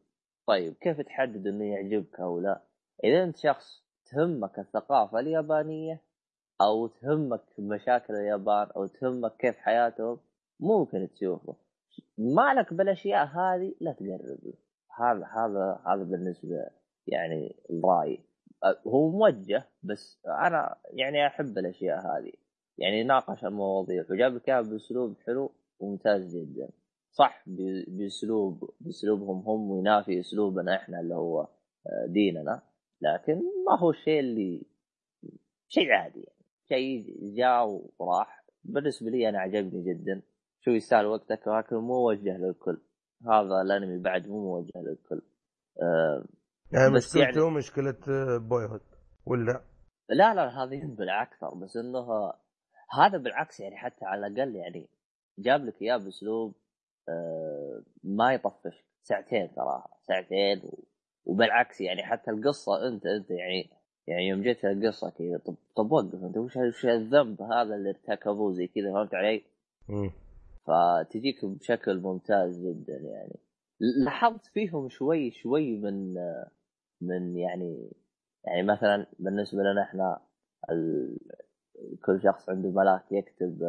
طيب 0.46 0.74
كيف 0.80 1.00
تحدد 1.00 1.46
إنه 1.46 1.64
يعجبك 1.64 2.20
أو 2.20 2.40
لا؟ 2.40 2.62
إذا 3.04 3.24
أنت 3.24 3.36
شخص 3.36 3.84
تهمك 4.06 4.58
الثقافة 4.58 5.20
اليابانية 5.20 6.00
أو 6.60 6.86
تهمك 6.86 7.42
مشاكل 7.58 8.14
اليابان 8.14 8.66
أو 8.76 8.86
تهمك 8.86 9.36
كيف 9.36 9.56
حياتهم 9.56 10.18
ممكن 10.60 11.08
تشوفه. 11.14 11.56
ما 12.18 12.54
لك 12.54 12.74
بالأشياء 12.74 13.26
هذه 13.26 13.74
لا 13.80 13.92
تقرب. 13.92 14.38
له 14.44 14.54
هذا 14.98 15.26
هذا 15.26 15.80
هذا 15.86 16.02
بالنسبة 16.02 16.66
يعني 17.06 17.56
رأيي. 17.84 18.20
هو 18.86 19.10
موجه 19.10 19.64
بس 19.82 20.20
أنا 20.26 20.76
يعني 20.92 21.26
أحب 21.26 21.58
الأشياء 21.58 21.98
هذه. 21.98 22.32
يعني 22.78 23.02
ناقش 23.02 23.44
المواضيع 23.44 24.04
وجاب 24.10 24.34
لك 24.34 24.50
بأسلوب 24.50 25.16
حلو 25.26 25.52
وممتاز 25.80 26.36
جدا. 26.36 26.68
صح 27.10 27.44
بأسلوب 27.86 28.70
بأسلوبهم 28.80 29.42
هم 29.48 29.70
وينافي 29.70 30.20
أسلوبنا 30.20 30.76
إحنا 30.76 31.00
اللي 31.00 31.14
هو 31.14 31.40
آه، 31.86 32.06
ديننا. 32.06 32.62
لكن 33.00 33.42
ما 33.66 33.78
هو 33.78 33.90
الشيء 33.90 34.20
اللي 34.20 34.62
شيء 35.68 35.92
عادي 35.92 36.20
يعني. 36.20 36.33
شيء 36.68 37.04
جاء 37.36 37.66
وراح. 37.98 38.44
بالنسبة 38.64 39.10
لي 39.10 39.28
أنا 39.28 39.38
عجبني 39.38 39.84
جدا. 39.84 40.22
شو 40.60 40.70
يستاهل 40.70 41.06
وقتك؟ 41.06 41.48
لكن 41.48 41.76
مو 41.76 42.02
موجه 42.02 42.36
للكل. 42.36 42.80
هذا 43.26 43.62
الأنمي 43.62 43.98
بعد 43.98 44.28
مو 44.28 44.40
موجه 44.40 44.72
للكل. 44.76 45.22
أه 45.82 46.24
يعني 46.72 46.94
بس 46.94 47.16
مشكلته 47.16 47.42
يعني... 47.42 47.56
مشكلة 47.56 47.96
بوي 48.38 48.64
هود 48.64 48.80
ولا؟ 49.26 49.64
لا 50.08 50.34
لا 50.34 50.64
هذه 50.64 50.74
ينبلع 50.74 51.22
أكثر 51.22 51.54
بس 51.54 51.76
إنه 51.76 52.32
هذا 52.98 53.18
بالعكس 53.18 53.60
يعني 53.60 53.76
حتى 53.76 54.04
على 54.04 54.26
الأقل 54.26 54.56
يعني 54.56 54.88
جاب 55.38 55.64
لك 55.64 55.82
إياه 55.82 55.96
بأسلوب 55.96 56.54
آه 57.08 57.82
ما 58.04 58.34
يطفش 58.34 58.84
ساعتين 59.02 59.54
تراها 59.54 59.88
ساعتين 60.02 60.62
وبالعكس 61.24 61.80
يعني 61.80 62.02
حتى 62.02 62.30
القصة 62.30 62.88
أنت 62.88 63.06
أنت 63.06 63.30
يعني 63.30 63.70
يعني 64.06 64.28
يوم 64.28 64.42
جيت 64.42 64.64
القصة 64.64 65.10
كذا 65.10 65.38
طب 65.38 65.54
طب 65.76 65.92
وقف 65.92 66.24
أنت 66.24 66.36
وش 66.36 66.86
الذنب 66.86 67.42
هذا 67.42 67.74
اللي 67.74 67.90
ارتكبوه 67.90 68.52
زي 68.52 68.66
كذا 68.66 68.92
فهمت 68.92 69.14
علي؟ 69.14 69.42
م. 69.88 70.10
فتجيك 70.66 71.44
بشكل 71.44 72.00
ممتاز 72.00 72.66
جدا 72.66 72.96
يعني 72.96 73.38
لاحظت 73.80 74.46
فيهم 74.46 74.88
شوي 74.88 75.30
شوي 75.30 75.76
من 75.76 76.14
من 77.00 77.36
يعني 77.36 77.92
يعني 78.44 78.62
مثلا 78.62 79.06
بالنسبة 79.18 79.62
لنا 79.62 79.82
إحنا 79.82 80.20
ال... 80.70 81.16
كل 82.04 82.20
شخص 82.22 82.50
عنده 82.50 82.70
ملاك 82.70 83.12
يكتب 83.12 83.62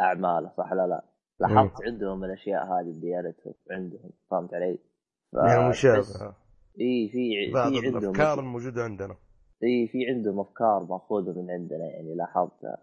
أعماله 0.00 0.52
صح 0.56 0.72
لا 0.72 0.86
لا 0.86 1.04
لاحظت 1.40 1.82
عندهم 1.86 2.24
الأشياء 2.24 2.64
هذه 2.64 2.92
بديانتهم 2.92 3.54
عندهم 3.70 4.10
فهمت 4.30 4.54
علي؟ 4.54 4.78
ف... 5.32 5.34
يعني 5.34 5.68
مشابهه 5.68 6.36
إي 6.80 7.08
في 7.08 7.52
في 7.52 7.58
عندهم 7.58 7.96
الافكار 7.96 8.40
الموجودة 8.40 8.84
عندنا 8.84 9.16
إي 9.64 9.88
في 9.88 10.06
عندهم 10.06 10.40
أفكار 10.40 10.86
مأخوذة 10.90 11.42
من 11.42 11.50
عندنا 11.50 11.84
يعني 11.84 12.14
لاحظتها 12.14 12.78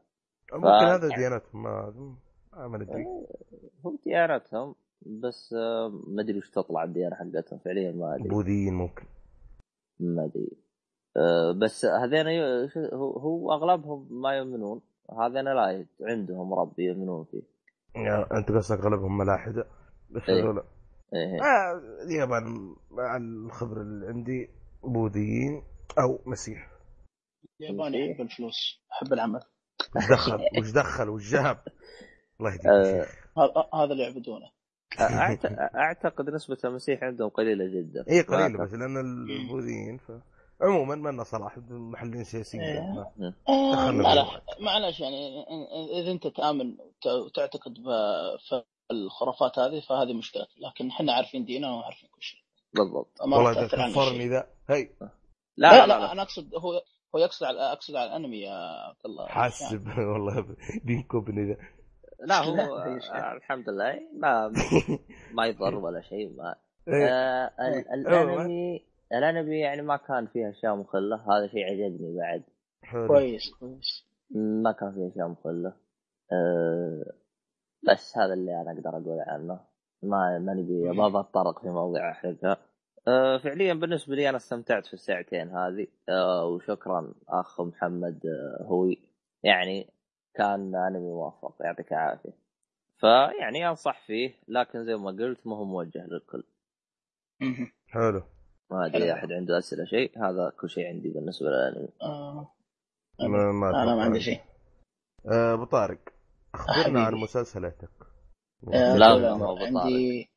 ممكن 0.54 0.68
هذا 0.68 1.08
ديانتهم 1.08 1.64
ما 1.64 1.94
ما 2.58 2.78
ندري. 2.78 3.06
آه، 3.06 3.28
هم 3.86 4.00
ديانتهم 4.06 4.76
بس 5.06 5.54
آه، 5.54 6.02
ما 6.08 6.22
أدري 6.22 6.38
وش 6.38 6.50
تطلع 6.50 6.84
الديانة 6.84 7.16
حقتهم 7.16 7.60
فعليا 7.60 7.92
ما 7.92 8.16
أدري. 8.16 8.30
بوذيين 8.30 8.74
ممكن. 8.74 9.04
ما 10.00 10.26
أدري. 10.26 10.52
أه 11.18 11.52
بس 11.52 11.86
هذين 11.86 12.28
هو, 12.94 13.54
أغلبهم 13.54 14.22
ما 14.22 14.32
يؤمنون. 14.38 14.82
هذين 15.20 15.44
لا 15.44 15.86
عندهم 16.02 16.54
رب 16.54 16.80
يؤمنون 16.80 17.26
فيه. 17.26 17.42
يعني 17.96 18.26
أنت 18.32 18.52
قصدك 18.52 18.80
أغلبهم 18.80 19.18
ملاحدة؟ 19.18 19.68
بس 20.10 20.30
إيه. 20.30 20.44
هذول. 20.44 20.64
إيه. 21.14 21.42
آه 21.42 21.82
اليابان 22.06 22.76
الخبره 23.18 23.82
اللي 23.82 24.08
عندي 24.08 24.50
بوذيين. 24.84 25.62
أو 26.00 26.20
مسيح. 26.26 26.70
اليابان 27.62 27.94
يحب 27.94 28.22
الفلوس. 28.22 28.82
يحب 28.92 29.14
العمل. 29.14 29.42
وش 29.96 30.12
دخل؟ 30.12 30.40
وش 30.60 30.72
دخل؟ 30.72 31.10
وش 31.10 31.32
جاب 31.32 31.64
الله 32.40 32.52
يهديك 32.52 32.66
أه 33.38 33.70
هذا 33.74 33.92
اللي 33.92 34.04
يعبدونه. 34.04 34.52
أعتقد 35.76 36.30
نسبة 36.30 36.58
المسيح 36.66 37.04
عندهم 37.04 37.30
قليلة 37.30 37.66
جدا. 37.66 38.06
اي 38.10 38.22
قليلة 38.22 38.64
بس 38.64 38.74
لأن 38.74 38.98
البوذيين 38.98 39.98
ف... 39.98 40.12
عموما 40.62 40.96
ما 40.96 41.24
صلاح 41.24 41.58
محلين 41.70 42.24
سياسيين. 42.24 42.64
إيه. 42.64 43.34
آه، 43.50 43.92
لا 43.92 44.42
معلش 44.60 45.00
يعني 45.00 45.46
إذا 46.02 46.12
أنت 46.12 46.28
تآمن 46.28 46.78
وتعتقد 47.26 47.74
في 48.50 48.64
الخرافات 48.92 49.60
هذه 49.60 49.80
فهذه 49.80 50.14
مشكلة. 50.14 50.48
لكن 50.58 50.90
إحنا 50.90 51.14
عارفين 51.14 51.46
ديننا 51.46 51.72
وعارفين 51.72 52.10
كل 52.10 52.22
شيء. 52.22 52.40
بالضبط. 52.74 53.22
والله 53.22 53.68
كفرني 53.68 54.28
ذا. 54.30 54.48
هي. 54.70 54.90
لا 55.58 55.72
لا, 55.72 55.88
لا, 55.88 55.88
لا, 55.88 56.00
لا. 56.00 56.12
أنا 56.12 56.22
أقصد 56.22 56.56
هو 56.56 56.82
هو 57.16 57.20
يقصد 57.20 57.46
على 57.46 57.60
أقصد 57.60 57.96
على 57.96 58.10
الأنمي 58.10 58.42
يا 58.42 58.54
عبد 58.88 59.06
الله. 59.06 59.28
حاسب 59.28 59.88
والله 59.98 60.56
بينكبني 60.84 61.54
ذا 61.54 61.58
لا 62.20 62.44
هو 62.44 62.84
الحمد 63.38 63.70
لله. 63.70 64.00
ما 64.14 64.52
ما 65.36 65.46
يضر 65.46 65.76
ولا 65.76 66.02
شيء 66.02 66.36
ما. 66.38 66.56
إيه. 66.88 67.08
آه 67.10 67.52
الأنمي 67.94 68.86
الأنمي 69.14 69.60
يعني 69.60 69.82
ما 69.82 69.98
كان 69.98 70.28
فيه 70.28 70.50
أشياء 70.50 70.76
مخلة. 70.76 71.16
هذا 71.16 71.48
شيء 71.48 71.64
عجبني 71.64 72.18
بعد. 72.18 72.44
كويس 73.08 73.56
كويس. 73.60 74.08
ما 74.64 74.72
كان 74.72 74.92
فيه 74.92 75.08
أشياء 75.12 75.28
مخلة. 75.28 75.74
آه 76.32 77.14
بس 77.90 78.18
هذا 78.18 78.34
اللي 78.34 78.62
أنا 78.62 78.72
أقدر 78.72 78.90
أقول 78.90 79.20
عنه. 79.28 79.60
ما 80.04 80.40
ما 80.40 80.54
نبي 80.54 80.90
ما 80.90 81.10
بتطرق 81.10 81.62
في 81.62 81.68
موضوع 81.68 82.12
أحرقها. 82.12 82.58
أه 83.08 83.38
فعليا 83.38 83.74
بالنسبة 83.74 84.16
لي 84.16 84.30
أنا 84.30 84.38
استمتعت 84.38 84.86
في 84.86 84.94
الساعتين 84.94 85.50
هذه. 85.50 85.88
أه 86.10 86.46
وشكرا 86.46 87.14
أخ 87.30 87.62
محمد 87.62 88.26
أه 88.26 88.64
هوي 88.64 88.98
يعني 89.44 89.88
كان 90.34 90.76
أنمي 90.76 91.00
موفق 91.00 91.56
يعطيك 91.62 91.92
العافية. 91.92 92.34
فيعني 92.98 93.70
أنصح 93.70 94.06
فيه 94.06 94.34
لكن 94.48 94.86
زي 94.86 94.96
ما 94.96 95.12
قلت 95.12 95.48
ما 95.48 95.56
هو 95.56 95.66
موجه 95.66 96.08
للكل. 96.08 96.44
حلو. 97.88 98.24
ما 98.72 98.86
أدري 98.86 99.14
أحد 99.14 99.32
عنده 99.32 99.58
أسئلة 99.58 99.86
شيء؟ 99.86 100.20
هذا 100.20 100.54
كل 100.60 100.70
شيء 100.70 100.88
عندي 100.88 101.10
بالنسبة 101.10 101.50
للأنمي. 101.50 101.90
آه. 102.02 102.54
ما, 103.20 103.52
ما 103.52 103.84
أنا 103.84 103.96
ما 103.96 104.04
عندي 104.04 104.20
شيء. 104.20 104.42
آه، 105.32 105.54
أبو 105.54 105.64
طارق 105.64 106.00
أخبرنا 106.56 107.02
عن 107.02 107.14
مسلسلاتك 107.14 107.90
آه، 108.02 108.07
لا 108.64 108.98
لا 108.98 109.36
ما 109.38 109.58
عندي 109.62 110.30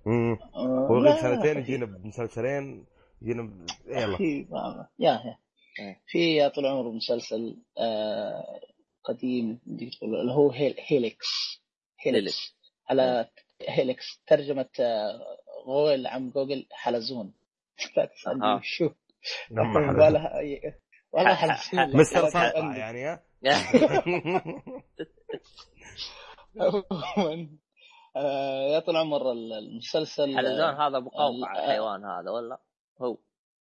هو 0.57 0.99
غير 0.99 1.17
سنتين 1.17 1.59
يجينا 1.59 1.87
بمسلسلين 1.87 2.87
يجينا. 3.23 3.67
يلا. 3.87 4.19
يا 4.99 5.13
يا. 5.13 5.37
في 6.07 6.51
طول 6.51 6.67
عمره 6.67 6.91
مسلسل 6.91 7.57
آه 7.79 8.61
قديم 9.05 9.61
اللي 10.03 10.33
هو 10.33 10.51
Helix. 10.91 11.61
Helix. 12.01 12.57
على 12.91 13.29
Helix. 13.69 14.23
ترجمة 14.27 14.69
آه، 14.81 15.21
غوغل 15.67 16.07
عم 16.07 16.31
جوجل 16.31 16.67
حلزون. 16.73 17.33
لا 17.97 18.11
شو. 18.63 18.91
والله 19.51 20.31
والله 21.13 21.35
حلزون. 21.43 21.97
مستر 21.97 22.29
ساقع 22.29 22.77
يعني 22.77 23.05
ها؟ 23.05 23.23
آه، 28.17 28.63
يا 28.75 28.79
طول 28.79 28.97
عمر 28.97 29.33
المسلسل 29.33 30.37
حلزون 30.37 30.75
هذا 30.75 30.99
مقوقع 30.99 31.53
الحيوان 31.53 32.05
هذا 32.05 32.31
ولا؟ 32.31 32.59
هو. 33.03 33.17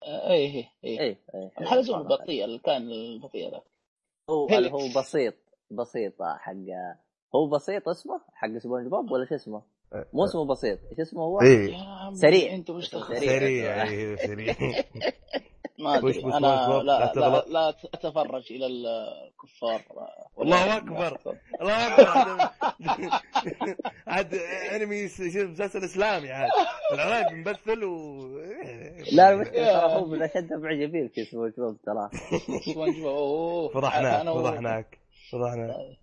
اي 0.04 0.66
اي 0.84 1.00
اي 1.00 1.18
الحلزون 1.62 2.02
البطيء 2.02 2.46
اللي 2.46 2.60
كان 2.60 2.92
البطيء 2.92 3.52
ذاك 3.52 3.64
هو 4.30 4.48
هو 4.48 5.00
بسيط 5.00 5.34
بسيط 5.72 6.14
حق 6.22 6.54
هو 7.36 7.48
بسيط 7.48 7.90
اسمه؟ 7.90 8.22
حق 8.34 8.58
سبونج 8.58 8.88
بوب 8.88 9.12
ولا 9.12 9.26
شو 9.26 9.36
اسمه؟ 9.36 9.62
مو 10.14 10.24
اسمه 10.26 10.46
بسيط 10.46 10.80
إيش 10.92 11.00
اسمه 11.00 11.22
هو؟ 11.22 11.42
إيه؟ 11.42 11.78
سريع. 12.14 12.54
أنت 12.54 12.72
مش 12.72 12.90
سريع. 12.90 13.20
سريع 13.20 13.86
سريع. 14.28 14.56
ما 15.80 15.98
أدري. 15.98 16.24
أنا 16.24 16.82
لا, 16.84 17.14
لا, 17.16 17.46
لا 17.48 17.70
أتفرج 17.70 18.44
إلى 18.52 18.66
الكفار. 18.66 19.82
الله 20.42 20.78
أكبر. 20.78 21.18
الله 21.62 21.88
أكبر. 21.88 22.50
عاد 24.08 24.34
انمي 24.76 25.06
مسلسل 25.06 25.84
إسلامي 25.84 26.32
عاد. 26.32 26.50
العراق 26.94 27.32
ممثل 27.32 27.84
و 27.84 28.28
لا 29.12 29.30
المشكلة 29.34 29.86
هو 29.86 30.06
من 30.06 30.22
اشد 30.22 30.54
معجبين 30.54 31.08
في 31.16 31.26
سبونج 31.26 31.54
بوب 31.58 31.78
ترى. 31.86 32.10
سبونج 32.66 33.00
بوب. 33.02 33.72
فضحناك 33.72 34.24
فضحناك 34.26 34.98
فضحناك 35.32 35.98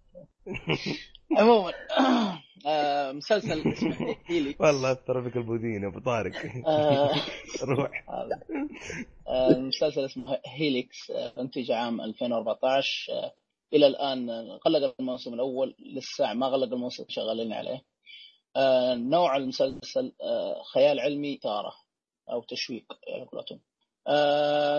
عموما 1.38 1.72
آه، 2.66 3.12
مسلسل 3.12 3.72
اسمه 3.72 4.16
هيلي 4.30 4.56
والله 4.60 4.92
أثر 4.92 5.20
بك 5.20 5.36
البودين 5.36 5.84
أبو 5.84 5.98
طارق. 6.00 6.32
آه، 6.66 7.10
روح. 7.68 8.04
آه، 9.28 9.58
مسلسل 9.58 10.04
اسمه 10.04 10.40
هيليكس 10.46 11.10
انتج 11.10 11.70
عام 11.70 12.00
2014 12.00 13.12
إلى 13.72 13.86
الآن 13.86 14.30
غلق 14.66 14.94
الموسم 15.00 15.34
الأول 15.34 15.74
لسه 15.78 16.32
ما 16.32 16.46
غلق 16.46 16.72
الموسم 16.72 17.04
شغالين 17.08 17.52
عليه. 17.52 17.84
آه، 18.56 18.94
نوع 18.94 19.36
المسلسل 19.36 20.12
آه، 20.22 20.62
خيال 20.62 21.00
علمي 21.00 21.34
إثارة 21.36 21.72
أو 22.30 22.42
تشويق 22.42 22.84
على 23.14 23.24
قولتهم. 23.24 23.58
آه، 23.58 23.73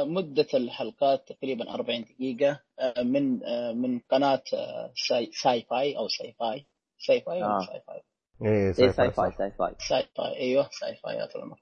مدة 0.06 0.48
الحلقات 0.54 1.32
تقريبا 1.32 1.74
40 1.74 2.04
دقيقة 2.04 2.60
آه، 2.80 3.02
من 3.04 3.44
آه، 3.44 3.72
من 3.72 4.00
قناة 4.00 4.44
آه، 4.54 4.92
Sy, 5.08 5.30
Syfy 5.44 5.98
أو 5.98 6.08
Syfy 6.08 6.66
Syfy 7.08 7.44
أو 7.44 7.50
آه. 7.50 7.60
Syfy 7.60 8.02
إيه 8.42 8.68
إيه، 8.68 8.72
ساي 8.72 8.94
ساي 8.94 9.12
فاي. 9.12 9.32
ساي 9.32 9.52
فاي 9.52 9.76
ساي 9.90 10.04
فاي 10.18 10.36
أيوه 10.36 10.70
ساي 10.80 10.96
فاي 10.96 11.16
يا 11.16 11.26
طول 11.26 11.42
العمر. 11.42 11.60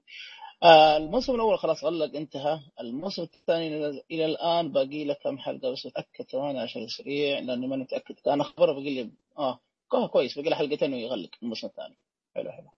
آه 0.62 0.96
الموسم 0.96 1.34
الأول 1.34 1.58
خلاص 1.58 1.84
غلق 1.84 2.16
انتهى. 2.16 2.60
الموسم 2.80 3.22
الثاني 3.22 3.68
إلى 3.68 4.02
إلى 4.10 4.24
الآن 4.26 4.72
باقي 4.72 5.04
له 5.04 5.14
كم 5.14 5.38
حلقة؟ 5.38 5.72
بس 5.72 5.86
أتأكد 5.86 6.24
ثواني 6.24 6.60
عشان 6.60 6.88
سريع 6.88 7.38
لأني 7.38 7.66
ماني 7.66 7.82
متأكد. 7.82 8.14
كان 8.24 8.40
أخبره 8.40 8.72
باقي 8.72 8.94
لي 8.94 9.10
آه 9.38 9.60
كو- 9.88 10.08
كويس 10.08 10.38
باقي 10.38 10.50
له 10.50 10.56
حلقتين 10.56 10.94
ويغلق 10.94 11.30
الموسم 11.42 11.66
الثاني. 11.66 11.96
حلو 12.36 12.50
حلو. 12.52 12.68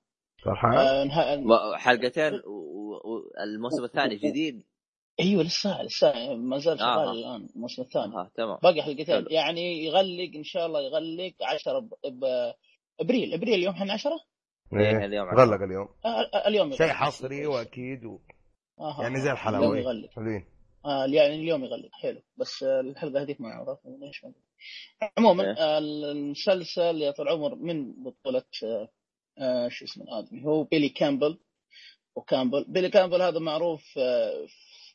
فرحان 0.45 1.11
آه 1.11 1.77
حلقتين 1.77 2.41
والموسم 2.47 3.85
الثاني 3.85 4.17
جديد؟ 4.17 4.63
أيوه 5.21 5.43
لسه 5.43 5.83
لسه 5.83 6.35
ما 6.35 6.59
زال 6.59 6.79
شغال 6.79 7.09
آه. 7.09 7.13
الآن 7.13 7.49
الموسم 7.57 7.83
الثاني. 7.83 8.15
آه 8.15 8.31
تمام. 8.35 8.59
باقي 8.63 8.83
حلقتين. 8.83 9.07
حلو. 9.07 9.27
يعني 9.31 9.85
يغلق 9.85 10.31
إن 10.37 10.45
شاء 10.45 10.67
الله 10.67 10.81
يغلق 10.81 11.35
10 11.43 11.79
ب... 11.79 11.89
ب... 12.05 12.25
أبريل. 13.01 13.35
أبريل 13.35 13.55
اليوم 13.55 13.75
إحنا 13.75 13.93
10 13.93 14.13
إيه، 14.73 14.81
إيه. 14.81 15.05
اليوم 15.05 15.29
غلق 15.29 15.63
اليوم. 15.63 15.89
آه 16.05 16.09
آه، 16.35 16.49
اليوم 16.49 16.73
شيء. 16.73 16.87
حصري 16.87 17.47
وأكيد 17.47 18.05
و... 18.05 18.19
آه 18.81 19.03
يعني 19.03 19.21
زي 19.21 19.31
يغلق. 19.31 20.11
حلوين. 20.11 20.45
آه 20.85 21.07
يعني 21.07 21.35
اليوم 21.35 21.65
يغلق. 21.65 21.91
حلو. 21.93 22.23
بس 22.37 22.63
آه 22.63 22.81
الحلقة 22.81 23.23
هذيك 23.23 23.41
ما 23.41 23.49
أعرف 23.49 23.79
ليش 24.01 24.25
ما. 24.25 24.33
عموما 25.19 25.45
إيه. 25.45 25.57
آه 25.59 25.79
المسلسل 25.79 27.03
يا 27.03 27.11
طول 27.11 27.29
العمر 27.29 27.55
من 27.55 28.03
بطولة 28.03 28.45
آه 28.65 28.89
آه 29.39 29.69
شو 29.69 29.85
اسمه 29.85 30.05
الادمي 30.05 30.45
هو 30.45 30.65
بيلي 30.65 30.89
كامبل. 30.89 31.39
وكامبل 32.17 32.65
بيلي 32.69 32.91
كامبل 32.91 33.23
هذا 33.23 33.39
معروف 33.39 33.99
آه 33.99 34.47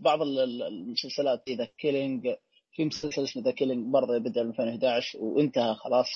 بعض 0.02 0.22
ال- 0.22 0.40
ال- 0.40 0.64
المسلسلات 0.64 1.44
زي 1.49 1.56
The 1.55 1.65
Killing 1.77 2.35
في 2.72 2.86
مسلسل 2.86 3.23
اسمه 3.23 3.44
The 3.43 3.51
Killing 3.51 3.93
برضه 3.94 4.18
بدأ 4.18 4.44
من 4.44 4.49
2011 4.49 5.19
وانتهى 5.19 5.76
خلاص 5.76 6.07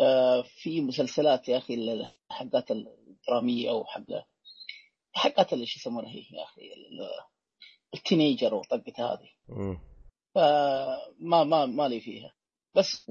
آه 0.00 0.42
في 0.62 0.80
مسلسلات 0.80 1.48
يا 1.48 1.58
أخي 1.58 2.04
حقات 2.30 2.70
الدرامية 2.70 3.70
أو 3.70 3.84
حق 3.84 4.02
حقات 5.12 5.52
اللي 5.52 5.66
شو 5.66 5.78
يسمونها 5.80 6.10
هي 6.10 6.18
يا 6.32 6.42
أخي 6.44 6.62
ال- 6.62 7.08
ال 7.94 8.01
teenager 8.01 8.54
وطقتها 8.54 9.12
هذه. 9.14 9.28
فما 10.34 11.44
ما 11.44 11.66
ما 11.66 11.88
لي 11.88 12.00
فيها 12.00 12.32
بس 12.74 13.10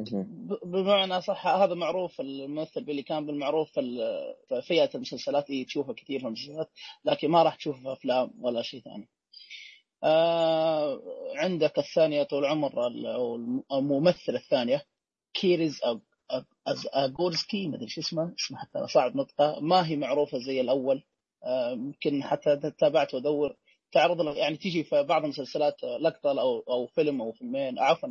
بمعنى 0.66 1.22
صح 1.22 1.48
هذا 1.48 1.74
معروف 1.74 2.22
الممثل 2.22 2.84
بيلي 2.84 3.04
كامبل 3.04 3.36
معروف 3.36 3.72
في 3.80 4.62
فئة 4.68 4.90
المسلسلات 4.96 5.50
اللي 5.50 5.66
تشوفها 5.66 5.94
كثير 5.94 6.20
في 6.20 6.26
المسلسلات 6.28 6.70
لكن 7.06 7.30
ما 7.30 7.44
راح 7.44 7.56
تشوفها 7.56 7.82
في 7.82 7.92
أفلام 7.94 8.32
ولا 8.40 8.62
شيء 8.62 8.82
ثاني. 8.82 9.10
آه 10.06 11.02
عندك 11.36 11.80
الثانية 11.80 12.24
طول 12.24 12.46
العمر 12.46 12.88
ال- 12.88 13.06
أو 13.08 13.36
الم- 13.36 13.64
الممثله 13.74 14.36
الثانية 14.40 14.82
كيرا 15.34 15.80
ز- 15.82 16.00
زاغورسكي 16.96 17.68
ما 17.68 17.76
أدري 17.76 17.88
شو 17.90 18.02
اسمه 18.02 18.34
اسمه 18.40 18.58
حتى 18.58 18.88
صعب 18.88 19.16
نطقه 19.18 19.60
ما 19.62 19.88
هي 19.88 19.96
معروفة 19.96 20.38
زي 20.38 20.62
الأول 20.62 21.04
آه، 21.46 21.72
يمكن 21.72 22.24
حتى 22.24 22.72
تابعت 22.80 23.14
وأدور 23.14 23.56
تعرض 23.92 24.22
لك- 24.22 24.38
يعني 24.38 24.58
تيجي 24.58 24.84
في 24.84 25.04
بعض 25.04 25.24
المسلسلات 25.24 25.84
آه، 25.84 25.98
لقطة 25.98 26.30
أو 26.42 26.60
أو 26.60 26.88
فيلم 26.88 27.22
أو 27.22 27.32
فيلمين 27.32 27.80
عفوا 27.80 28.10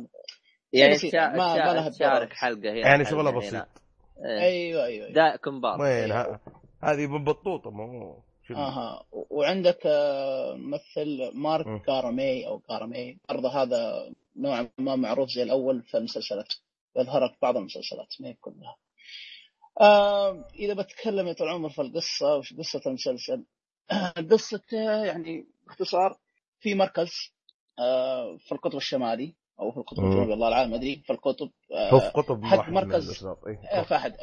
يعني 0.73 0.97
تشا- 0.97 1.15
ما- 1.15 1.37
ما 1.37 1.55
تشا- 1.55 1.73
لها 1.73 1.89
تشارك. 1.89 2.33
حلقة 2.33 2.69
هنا 2.71 2.79
يعني 2.79 3.05
شغله. 3.05 3.31
بسيط 3.31 3.53
إيه. 3.53 4.41
أيوه 4.41 4.85
أيوه, 4.85 5.05
أيوة. 5.05 5.09
دا 5.15 5.35
كومبار 5.35 5.81
وين 5.81 6.11
هذه 6.83 7.07
بالبطوطه 7.07 7.71
ما 7.71 7.83
هو 7.83 7.89
شو 7.89 8.21
اللي- 8.21 8.34
آها 8.51 9.05
وعندك 9.11 9.79
آه، 9.85 10.53
ممثل 10.53 11.31
م. 11.33 11.43
مارك 11.43 11.81
كارامي 11.81 12.47
أو 12.47 12.59
كارامي 12.59 13.17
برضه 13.29 13.49
هذا 13.49 14.11
نوعا 14.35 14.69
ما 14.77 14.95
معروف 14.95 15.29
زي 15.29 15.43
الأول 15.43 15.81
في 15.81 15.97
المسلسلات 15.97 16.53
يظهر 16.97 17.29
في 17.29 17.35
بعض 17.41 17.57
المسلسلات 17.57 18.13
ما 18.19 18.27
هي 18.27 18.33
كلها 18.33 18.75
آه 19.81 20.47
إذا 20.55 20.73
بتكلم 20.73 21.27
يا 21.27 21.33
طول 21.33 21.47
العمر 21.47 21.69
في 21.69 21.81
القصة 21.81 22.35
وش 22.35 22.53
قصة 22.53 22.81
المسلسل 22.85 23.43
قصته 24.31 25.05
يعني 25.05 25.47
باختصار 25.67 26.17
في 26.59 26.75
مركز 26.75 27.33
آه 27.79 28.37
في 28.37 28.51
القطب 28.51 28.77
الشمالي 28.77 29.35
أو 29.59 29.71
في 29.71 29.77
القطب. 29.77 30.03
الجنوبي 30.03 30.33
الله 30.33 30.47
العالم 30.47 30.73
أدري 30.73 30.95
في 31.05 31.13
القطب 31.13 31.49
آه 31.71 31.89
هو 31.89 31.99
في 31.99 32.09
قطب 32.09 32.41
مركز-. 32.41 33.25
إيه. 33.47 33.59
آه، 33.71 33.83
في 33.83 33.95
أحد 33.95 34.15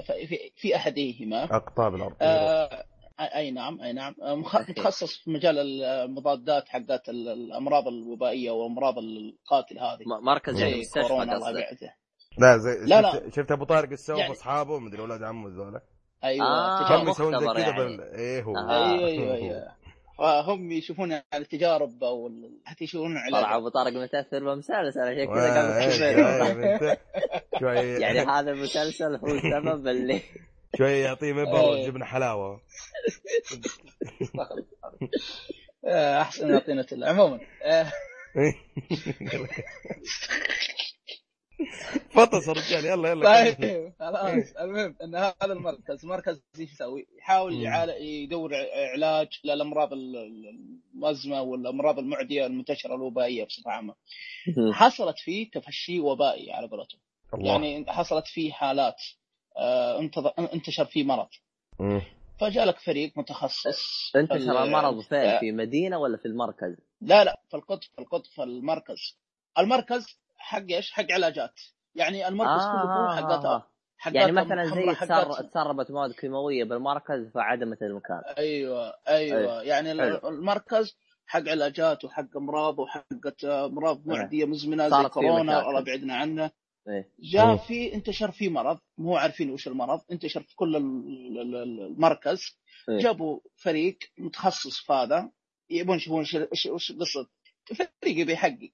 في, 0.57 0.77
أحديهما 0.77 1.44
أقطاب 1.44 1.94
الأرض 1.94 2.16
آه، 2.20 2.85
أي 3.21 3.51
نعم 3.51 3.81
أي 3.81 3.93
نعم. 3.93 4.15
مخ- 4.23 4.71
متخصص 4.71 5.17
في 5.17 5.31
مجال 5.31 5.83
المضادات 5.83 6.69
حقت 6.69 7.09
ال- 7.09 7.29
الأمراض 7.29 7.89
الوبائية 7.89 8.51
والامراض 8.51 8.99
القاتله 8.99 9.83
هذه. 9.83 10.01
مركز 10.23 10.61
يعني 10.61 10.73
زي 10.75 10.81
مستشفى 10.81 11.13
لا 12.39 12.57
زي 12.59 12.85
لا، 12.87 13.13
شفت, 13.13 13.35
شفت 13.37 13.53
أبو 13.53 13.65
طارق 13.65 13.91
السوف 13.91 14.19
يعني- 14.19 14.31
وأصحابه 14.31 14.79
مدري 14.79 15.01
أولاد 15.01 15.23
عمه 15.23 15.49
ذولا 15.49 15.81
أيوه 16.25 16.47
آه، 16.47 16.85
تجارب. 16.87 17.03
كم 17.05 17.11
يسوون 17.11 17.41
زي 17.41 17.47
كذا 17.47 17.59
يعني. 17.61 17.79
بال... 17.97 18.01
إيه 18.15 18.43
هو. 18.43 18.57
آه. 18.57 18.93
أيوه 18.93 19.09
أيوه 19.09 19.35
أيوه. 19.45 19.83
فهم 20.19 20.73
يشوفون 20.73 21.11
يعني 21.11 21.45
تجارب 21.51 22.05
أو 22.05 22.27
ال- 22.27 22.61
حتى 22.65 22.85
يشوفون 22.85 23.15
طلع 23.31 23.39
علاج 23.39 23.57
أبو 23.57 23.69
طارق 23.69 23.93
متأثر 23.93 24.39
بمسلسل 24.55 25.01
عشان 25.01 25.25
كذا 25.27 25.55
قام 25.61 25.79
إيه، 27.63 27.99
يعني 28.03 28.19
هذا 28.21 28.51
المسلسل 28.51 29.17
هو 29.17 29.27
السبب 29.27 29.89
اللي 29.89 30.21
شوي 30.78 30.90
يعطيه 31.01 31.32
مبر 31.32 31.61
إيه. 31.74 31.82
وجبنة 31.85 32.05
حلاوة 32.05 32.61
آه، 35.86 36.20
أحسن 36.20 36.51
يعطينا 36.51 36.82
تل- 36.82 37.05
عموما 37.05 37.40
آه، 37.65 37.93
فطس 42.11 42.49
الرجال 42.49 42.85
يلا 42.85 43.09
يلا. 43.11 43.35
طيب 43.55 43.93
خلاص 44.01 44.57
المهم 44.61 44.97
إن 45.05 45.15
هذا 45.15 45.35
المركز 45.53 46.05
مركز 46.05 46.43
إيش 46.61 46.73
يسوي؟ 46.73 47.07
يحاول 47.19 47.53
يدور 48.01 48.55
ع- 48.55 48.90
علاج 48.93 49.28
للأمراض 49.44 49.93
ال- 49.93 50.16
ال- 50.16 50.59
المزمه 50.94 51.43
والأمراض 51.43 51.99
المعدية 51.99 52.47
المنتشرة 52.47 52.94
الوبائية 52.94 53.44
بصفة 53.44 53.70
عامة. 53.70 53.94
حصلت 54.73 55.19
فيه 55.19 55.51
تفشي 55.51 56.01
وبائي 56.01 56.53
على 56.53 56.69
قولتهم، 56.69 57.01
يعني 57.47 57.85
حصلت 57.93 58.27
فيه 58.27 58.53
حالات 58.53 58.97
انتشر 60.55 60.85
فيه 60.85 61.05
مرض،. 61.05 61.29
فجاء 62.41 62.65
لك 62.66 62.79
فريق 62.79 63.12
متخصص 63.16 64.12
انتشر 64.16 64.39
في- 64.39 64.62
المرض 64.62 65.01
فين 65.01 65.19
آه، 65.19 65.41
في 65.41 65.53
مدينة 65.53 65.99
ولا 65.99 66.16
في 66.16 66.27
المركز؟ 66.27 66.77
لا 67.01 67.24
لا 67.24 67.41
في 67.51 67.57
القطب 67.57 67.83
في 67.83 67.99
القطب 67.99 68.24
في 68.24 68.43
المركز. 68.43 69.19
المركز 69.59 70.07
حق 70.37 70.62
إيش؟ 70.70 70.91
حق 70.93 71.07
علاجات. 71.12 71.61
يعني 71.95 72.29
المركز 72.29 72.62
كله 72.62 72.83
هو 72.83 73.16
حقات 73.16 73.62
حقات 73.99 74.15
يعني 74.15 74.33
مثلا 74.33 74.65
زي 74.65 74.95
تسربت 75.49 75.91
مواد 75.91 76.12
كيماوية 76.12 76.65
بالمركز 76.65 77.29
فعدمت 77.35 77.83
المكان 77.83 78.23
أيوه 78.39 78.95
أيوه 79.09 79.62
يعني 79.62 79.89
حلو. 79.89 80.29
المركز 80.29 80.97
حق 81.27 81.49
علاجات 81.49 82.05
وحق 82.05 82.37
أمراض 82.37 82.79
وحقت 82.79 83.45
أمراض 83.45 84.07
معدية 84.07 84.45
مزمنة 84.45 84.89
زي 84.89 85.09
كورونا. 85.09 85.69
الله 85.69 85.81
بعدنا 85.81 86.16
عنه 86.16 86.51
جاء 87.19 87.47
مم. 87.47 87.57
في 87.57 87.95
انتشر 87.95 88.31
في 88.31 88.49
مرض 88.49 88.79
مو 88.99 89.17
عارفين 89.17 89.51
وش 89.51 89.69
المرض 89.69 90.01
انتشر 90.13 90.43
في 90.43 90.55
كل 90.57 90.77
ال- 90.77 91.39
ال- 91.41 91.57
ال- 91.57 91.81
المركز 91.81 92.59
إيه. 92.89 92.99
جابوا 92.99 93.41
فريق 93.57 93.99
متخصص 94.19 94.81
في 94.81 94.93
هذا 94.93 95.31
يبون 95.71 95.97
يشوفون 95.97 96.21
وش- 96.53 96.93
قصة 96.93 97.29
فريق 98.01 98.19
يبي 98.19 98.33
يحقق. 98.33 98.73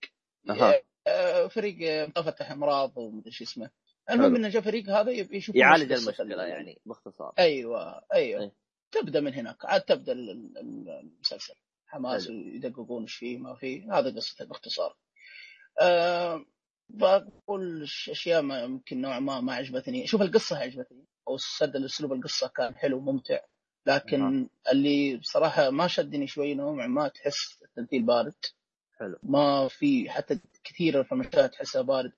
آه، 1.07 1.47
فريق 1.47 2.09
مفتح 2.19 2.51
امراض 2.51 2.93
ومدري 2.99 3.31
شو 3.33 3.45
اسمه 3.45 3.71
المهم. 4.11 4.37
إنه 4.37 4.49
جاء 4.49 4.63
فريق 4.63 4.89
هذا 4.91 5.11
يبي 5.11 5.37
يشوفون 5.37 5.61
يعالج 5.61 5.93
المشكلة 5.93 6.45
ال- 6.45 6.49
يعني 6.51 6.81
باختصار 6.87 7.33
أيوه 7.39 8.03
أيوه 8.15 8.43
إيه. 8.43 8.53
تبدأ 8.93 9.21
من 9.21 9.35
هناك 9.35 9.65
عاد 9.65 9.81
تبدأ 9.81 10.13
ال- 10.13 10.31
ال- 10.31 10.89
المسلسل 10.89 11.55
حماس. 11.87 12.27
يدققون 12.31 13.03
إيش 13.03 13.15
فيه 13.15 13.39
ما 13.39 13.55
فيه 13.55 13.99
هذا 13.99 14.15
قصته 14.17 14.45
باختصار 14.45 14.97
أه 15.81 16.45
بقول 16.89 17.83
أشياء 18.11 18.43
ما 18.43 18.61
يمكن 18.63 19.01
نوعا 19.01 19.21
ما 19.21 19.41
ما 19.41 19.55
عجبتني. 19.55 20.07
شوف 20.07 20.23
القصة 20.23 20.59
عجبتني. 20.59 21.05
أو 21.29 21.37
سد 21.37 21.77
الاسلوب 21.77 22.13
القصة 22.13 22.49
كان 22.49 22.75
حلو 22.75 23.01
ممتع 23.01 23.39
لكن 23.87 24.49
اللي 24.73 25.17
بصراحة 25.17 25.71
ما 25.71 25.87
شدني 25.87 26.27
شوي 26.27 26.55
نوعا 26.55 26.87
ما 26.87 27.09
تحس 27.09 27.63
التمثيل 27.63 28.03
بارد. 28.03 28.35
حلو. 28.99 29.19
ما 29.23 29.69
في 29.69 30.11
حتى 30.11 30.41
كثير 30.65 31.05
في 31.05 31.13
المشاهد 31.13 31.51
تحسها 31.51 31.83
بارد. 31.83 32.13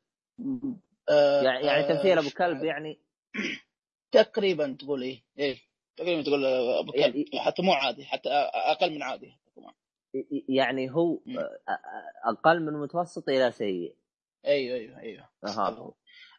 أه 1.11 1.43
يعني 1.43 1.67
يعني 1.67 1.85
آه، 1.85 1.89
تمثيل 1.97 2.19
أبو 2.19 2.31
كلب 2.39 2.65
يعني؟ 2.65 2.99
تقريبا 4.13 4.77
تقول 4.81 5.03
إيه. 5.03 5.23
إيه. 5.39 5.57
تقريبا 5.97 6.23
تقول 6.23 6.45
أبو 6.45 6.93
كلب. 6.93 7.01
يعني- 7.01 7.27
حتى 7.35 7.63
مو 7.63 7.73
عادي. 7.73 8.05
حتى 8.05 8.29
أقل 8.55 8.91
من 8.95 9.03
عادي. 9.03 9.33
يعني 10.49 10.91
هو 10.91 11.19
مم. 11.27 11.37
أقل 12.25 12.63
من 12.63 12.73
متوسط 12.73 13.29
إلى 13.29 13.51
سيء. 13.53 13.95
أيوه 14.47 14.77
أيوه 14.77 14.99
أيوه. 15.01 15.29
أها. 15.45 15.93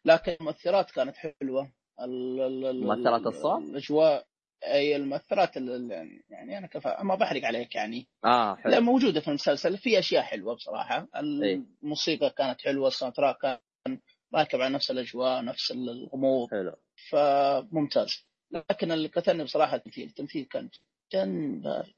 لكن 0.06 0.36
المؤثرات 0.40 0.91
كانت 0.91 1.15
حلوة. 1.18 1.72
مؤثرات 1.99 3.28
الصوت؟ 3.28 3.61
الأجواء. 3.61 4.26
أي 4.64 4.95
المؤثرات 4.95 5.57
ال- 5.57 6.22
يعني 6.30 6.57
أنا 6.57 6.68
كفا 6.68 7.03
ما 7.03 7.15
بحرق 7.15 7.45
عليك 7.45 7.76
يعني. 7.76 8.07
آه 8.26 8.57
لا 8.65 8.72
حلو 8.76 8.82
موجودة 8.82 9.19
في 9.19 9.28
المسلسل. 9.28 9.78
في 9.78 9.99
أشياء 9.99 10.23
حلوة 10.23 10.56
بصراحة. 10.56 11.07
الموسيقى 11.15 12.30
كانت 12.30 12.61
حلوة 12.61 12.88
ال 12.88 13.15
soundtrack 13.15 13.38
كان 13.86 13.99
راكب 14.36 14.61
على 14.61 14.73
نفس 14.73 14.91
الأجواء 14.91 15.44
نفس 15.44 15.72
الغموض. 15.72 16.49
حلو. 16.52 16.76
فممتاز. 17.10 18.26
لكن 18.52 18.91
اللي 18.91 19.07
قتلني 19.07 19.44
بصراحة 19.44 19.76
التمثيل. 19.76 20.07
التمثيل 20.07 20.45
كان 20.45 20.69
جدا 21.14 21.61
بارد. 21.64 21.94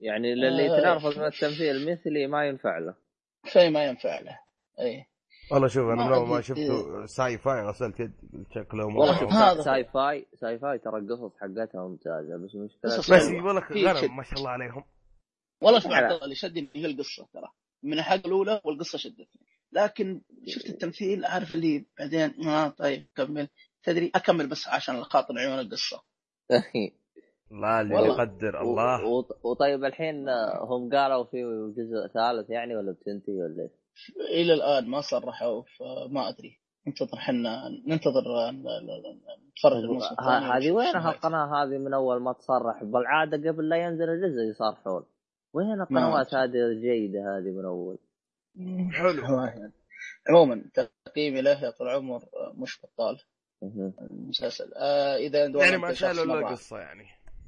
يعني 0.00 0.32
اللي 0.32 0.70
آه. 0.70 0.78
يتنرفز 0.78 1.18
من 1.18 1.26
التمثيل 1.26 1.76
المثلي 1.76 2.26
ما 2.26 2.46
ينفع 2.48 2.78
له. 2.78 2.94
شيء 3.46 3.70
ما 3.70 3.84
ينفع 3.84 4.20
له. 4.20 4.38
اي 4.80 5.06
والله 5.52 5.68
شوف 5.68 5.88
أنا 5.88 6.16
أول 6.16 6.28
ما. 6.28 6.40
شفته 6.40 7.06
Syfy 7.06 7.62
غسلت 7.62 8.00
يد 8.00 8.12
شكله 8.54 8.84
والله. 8.86 9.20
شوف 9.20 9.32
هذا- 9.32 9.62
Syfy 9.62 10.26
Syfy 10.40 10.78
ترى 10.78 10.98
القصص 10.98 11.36
حقتها 11.40 11.88
ممتازة 11.88 12.36
بس 12.44 12.54
مشكلة 12.54 12.90
قصص 12.96 13.10
بس. 13.10 13.30
يقول 13.30 13.56
لك 13.56 13.96
شيء. 13.96 14.10
ما 14.10 14.22
شاء 14.22 14.38
الله 14.38 14.50
عليهم 14.50 14.84
والله 15.62 15.80
شوف 15.80 15.92
الله 15.92 16.24
اللي 16.24 16.34
شدني 16.34 16.68
هي 16.74 16.86
القصة 16.86 17.28
ترى 17.32 17.48
من 17.82 17.92
الحلقة 17.92 18.26
الأولى 18.26 18.60
والقصة 18.64 18.98
شدتني 18.98 19.46
لكن 19.72 20.20
شفت 20.46 20.66
التمثيل 20.66 21.24
عارف 21.24 21.54
اللي 21.54 21.86
بعدين 21.98 22.34
ما 22.38 22.68
طيب 22.68 23.06
كمل 23.16 23.48
تدري 23.82 24.10
أكمل 24.14 24.48
بس 24.48 24.68
عشان 24.68 25.04
خاطر 25.04 25.38
عيون 25.38 25.58
القصة 25.58 26.02
لا 27.50 27.80
اللي. 27.80 27.94
يقدر 27.94 28.60
الله 28.60 29.00
وطيب 29.44 29.84
الحين 29.84 30.28
هم 30.62 30.90
قالوا 30.92 31.24
في 31.24 31.36
جزء 31.76 32.06
ثالث 32.14 32.50
يعني 32.50 32.76
ولا 32.76 32.92
بتنتهي 32.92 33.34
ولا 33.42 33.62
إيش؟ 33.62 33.70
إلى 34.30 34.54
الآن 34.54 34.86
ما 34.88 35.00
صرحوا 35.00 35.62
فما 35.78 36.28
أدري. 36.28 36.60
ننتظر 36.86 37.16
حنا 37.18 37.68
ننتظر 37.86 38.50
نتفرج 39.50 39.72
الموسم 39.84 40.14
هذه 40.20 40.70
وينها؟ 40.70 41.10
القناة 41.10 41.62
هذه 41.62 41.78
من 41.78 41.94
أول 41.94 42.20
ما 42.22 42.32
تصرح. 42.32 42.84
بالعادة 42.84 43.50
قبل 43.50 43.68
لا 43.68 43.76
ينزل 43.76 44.08
الجزء 44.10 44.40
يصرحون. 44.50 45.04
وين 45.52 45.80
القنوات 45.80 46.34
هذه 46.34 46.54
الجيدة 46.66 47.20
هذه 47.38 47.50
من 47.50 47.64
أول؟ 47.64 47.98
حلو. 48.92 49.22
ما- 49.36 49.72
عموما 50.28 50.64
تقييمي 51.06 51.40
له 51.42 51.64
يا 51.64 51.70
طول 51.70 51.88
العمر 51.88 52.22
مش 52.54 52.80
بطال. 52.82 53.18
المسلسل. 54.10 54.72
آه 54.76 55.16
إذا 55.16 55.42
والله 55.44 55.64
يعني 55.64 55.76
ما 55.76 55.92
شالوا 55.94 56.24
إلا 56.24 56.38
القصة 56.38 56.78
يعني. 56.78 57.06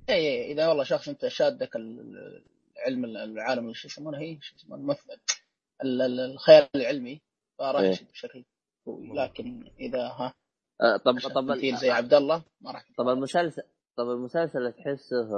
اي 0.09 0.15
اي 0.15 0.53
إذا 0.53 0.69
والله 0.69 0.85
شخص 0.85 1.09
أنت 1.09 1.29
شادك 1.29 1.77
ال- 1.77 2.43
العلم 2.77 3.05
العالم 3.05 3.73
شو 3.73 3.89
يسمونه 3.89 4.19
هي؟ 4.19 4.39
شو 4.41 4.55
يسمونه؟ 4.57 4.83
المثل 4.83 5.03
ال- 5.11 5.13
ال- 5.15 5.42
الخيال 5.85 6.69
العلمي 6.75 7.23
فراح 7.59 7.81
إيه. 7.81 8.09
بشكل 8.13 8.45
قوي 8.87 9.09
لكن 9.15 9.71
إذا 9.81 10.03
ها 10.03 10.35
آه، 10.83 10.97
طب 10.97 11.19
طب 11.35 11.53
زي 11.55 11.91
عبد 11.91 12.15
الله 12.15 12.45
ما 12.61 12.71
راح 12.73 12.85
طب 12.99 13.09
المسلسل 13.09 13.63
طب 13.97 14.11
المسلسل 14.11 14.73
تحسه 14.73 15.29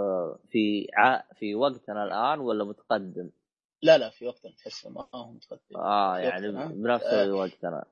في 0.50 0.86
ع... 0.96 1.22
في 1.34 1.54
وقتنا 1.54 2.04
الآن 2.04 2.40
ولا 2.40 2.64
متقدم؟ 2.64 3.30
لا 3.82 3.98
لا 3.98 4.10
في 4.10 4.26
وقت 4.26 4.46
تحسه 4.46 4.90
ما 4.90 5.06
هو 5.14 5.32
متقدم 5.32 5.76
آه 5.76 6.18
يعني 6.18 6.48
وقتنا. 6.48 6.66
بنفس 6.66 7.04
آه. 7.04 7.32
وقتنا 7.32 7.84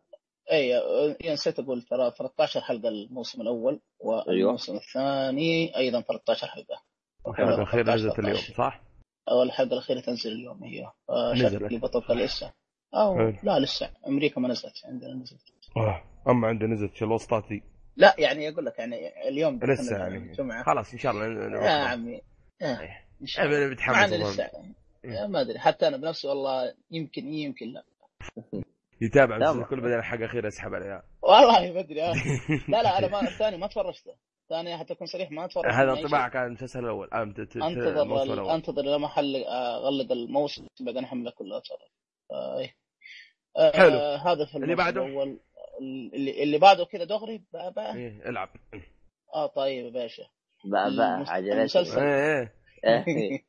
اي 0.52 0.76
آه، 0.76 1.32
نسيت 1.32 1.58
أقول 1.58 1.82
ترى 1.82 2.10
13 2.10 2.60
حلقة 2.60 2.88
الموسم 2.88 3.42
الأول 3.42 3.80
والموسم 4.00 4.76
الثاني 4.76 5.76
أيضا 5.76 6.00
13 6.00 6.46
حلقة 6.46 6.82
الحلقة 7.28 7.54
الاخيره 7.54 7.82
13 7.82 7.94
نزلت 7.94 8.18
اليوم 8.18 8.36
13. 8.36 8.54
صح؟ 8.54 8.80
أو 9.28 9.42
الحلقة 9.42 9.72
الاخيره 9.72 10.00
تنزل 10.00 10.32
اليوم 10.32 10.64
هي 10.64 10.90
آه، 11.10 11.32
نزلت. 11.34 11.62
شكلي 11.64 11.78
بطلتها 11.78 12.14
لسه 12.14 12.52
أو 12.94 13.16
حلو. 13.18 13.34
لا 13.42 13.58
لسه 13.58 13.90
أمريكا 14.06 14.40
ما 14.40 14.48
نزلت 14.48 14.84
عندنا 14.84 15.14
نزلت 15.14 15.40
آه. 15.76 16.02
أما 16.28 16.48
عندنا 16.48 16.74
نزلت 16.74 17.04
دي 17.48 17.62
لا 17.96 18.14
يعني 18.18 18.48
أقول 18.48 18.66
لك 18.66 18.78
يعني 18.78 19.28
اليوم 19.28 19.60
لسه 19.62 19.96
يعني 19.96 20.34
خلاص 20.64 20.92
إن 20.92 20.98
شاء 20.98 21.12
الله 21.12 21.26
يا. 21.64 21.70
عمي 21.70 22.20
آه، 22.62 22.80
إيه. 22.80 23.06
إن 23.22 23.26
شاء 23.26 23.46
الله 23.46 23.66
متحمس 23.66 24.12
لسه. 24.12 24.50
آه، 25.04 25.26
ما 25.26 25.40
أدري 25.40 25.58
حتى 25.58 25.88
أنا 25.88 25.96
بنفسي 25.96 26.28
والله 26.28 26.74
يمكن 26.90 27.32
يمكن 27.34 27.66
لا 27.72 27.84
يتابع 29.02 29.36
المسلسل 29.36 29.64
كله 29.64 29.82
بعدين 29.82 29.98
الحلقة 29.98 30.18
الاخيره 30.18 30.46
يسحب 30.46 30.74
عليها 30.74 31.02
والله 31.22 31.72
ما 31.72 31.80
أدري 31.80 32.02
آه. 32.02 32.12
لا 32.72 32.82
لا 32.82 32.98
أنا 32.98 33.08
ما 33.08 33.20
الثاني 33.20 33.56
ما 33.56 33.66
تفرجته 33.66 34.14
الثاني 34.42 34.78
حتى 34.78 34.92
أكون 34.92 35.06
صريح 35.06 35.30
ما 35.30 35.46
تفرجت 35.46 35.66
هذا. 35.66 35.92
انطباع 35.92 36.28
كان 36.28 36.46
المسلسل 36.46 36.78
الأول 36.80 37.08
آه، 37.12 37.22
أنتظر 37.22 38.54
أنتظر 38.54 38.82
لما 38.82 39.08
حل 39.08 39.36
اغلق 39.46 40.12
الموسم 40.12 40.66
بعدين 40.80 41.04
أحمله 41.04 41.30
كله 41.30 41.58
أتفرج 41.58 41.78
آه، 42.32 42.58
إيه. 42.58 42.76
آه، 43.56 43.76
حلو. 43.76 43.98
هذا 43.98 44.44
في 44.44 44.56
اللي 44.56 44.74
بعده؟ 44.74 45.06
الأول 45.06 45.40
اللي 46.14 46.42
اللي 46.42 46.58
بعده 46.58 46.84
كذا 46.84 47.04
دغري 47.04 47.44
بقى 47.52 47.72
بقى 47.72 47.96
إيه 47.96 48.28
العب 48.28 48.48
آه 49.34 49.46
طيب 49.46 49.84
يا 49.84 49.90
باشا 49.90 50.22
المسلسل. 51.38 52.00
إيه 52.00 52.52
إيه 52.84 53.04
إيه. 53.08 53.44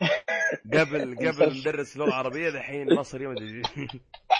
قبل 0.80 1.16
قبل 1.16 1.58
مدرس 1.58 1.96
لغة 1.96 2.12
عربية 2.12 2.50
دحين 2.50 2.94
مصري 2.94 3.26
ما 3.26 3.32
أدري 3.32 3.58
ورا. 3.60 3.88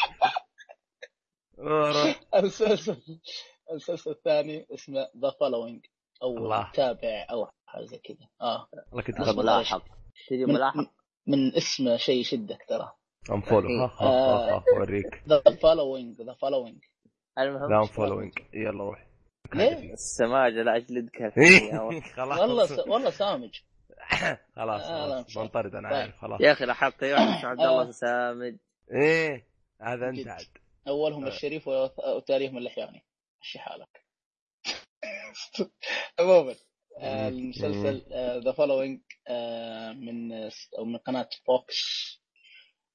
المسلسل 2.35 2.97
المسلسل 3.71 4.11
الثاني 4.11 4.67
اسمه 4.75 5.09
The 5.23 5.31
Following 5.41 5.85
أو 6.23 6.37
الله. 6.37 6.71
تابع 6.75 7.27
أو 7.31 7.49
حاجة 7.67 7.85
زي 7.85 7.99
كذا. 7.99 8.29
آه. 8.41 8.69
والله 8.93 9.03
كنت 9.07 9.21
أصبر. 9.21 9.33
خبر 9.33 9.43
ملاحق 9.43 9.83
تجي 10.29 10.45
من- 10.47 10.55
ملاحق 10.55 10.91
من 11.27 11.57
اسمه 11.57 11.97
شيء 11.97 12.21
يشدك 12.21 12.59
ترى. 12.69 12.93
ها 13.31 13.93
ها 14.01 14.65
اوريك 14.77 15.23
The 15.29 15.43
Following 15.63 16.23
The 16.23 16.33
Following 16.35 16.79
المهم 17.39 17.71
لا 17.73 17.87
Following 17.87 18.33
يلا 18.55 18.85
روح. 18.85 19.07
ليه؟ 19.55 19.93
السماجه 19.93 20.63
لا 20.63 20.77
اجلدك 20.77 21.21
ولد. 21.21 22.03
خلاص. 22.17 22.39
والله. 22.41 22.91
والله 22.93 23.11
سامج. 23.11 23.61
خلاص 24.57 24.83
آه، 24.83 25.07
خلاص. 25.23 25.39
بنطرد 25.39 25.75
أنا 25.75 25.89
طيب. 25.89 25.99
عارف 25.99 26.17
خلاص. 26.19 26.41
يا 26.41 26.53
أخي 26.53 26.65
لاحظت. 26.65 27.03
يوحنا 27.03 27.49
عبد 27.49 27.61
الله 27.61 27.89
آه. 27.89 27.91
سامج. 27.91 28.57
إيه 28.93 29.47
هذا 29.83 30.09
انت. 30.09 30.29
عاد 30.29 30.47
أولهم 30.89 31.25
آه. 31.25 31.29
الشريف 31.29 31.69
وتاريخهم 31.69 32.59
اللحياني 32.59 33.05
مشي 33.43 33.59
حالك 33.59 34.05
عموما 36.21 36.55
آه،. 36.99 37.29
المسلسل 37.29 38.03
The 38.45 38.53
Following 38.53 39.01
من 39.97 40.33
أو 40.79 40.85
من 40.85 40.97
قناة 40.97 41.29
فوكس 41.47 41.77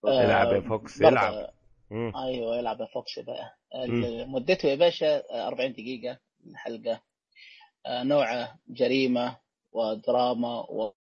آه، 0.07 0.23
يلعب 0.23 0.53
يا 0.53 0.61
فوكس 0.61 1.01
مم. 1.91 2.15
أيوه 2.15 2.57
يلعب 2.57 2.81
يا 2.81 2.85
فوكس 2.85 3.19
بقى 3.19 3.57
مدته 4.27 4.69
يا 4.69 4.76
باشا 4.76 5.18
آه، 5.31 5.47
40 5.47 5.73
دقيقة 5.73 6.19
الحلقة 6.47 7.01
آه، 7.85 8.03
نوعه 8.03 8.59
جريمة 8.68 9.38
ودراما 9.72 10.59
و 10.59 10.93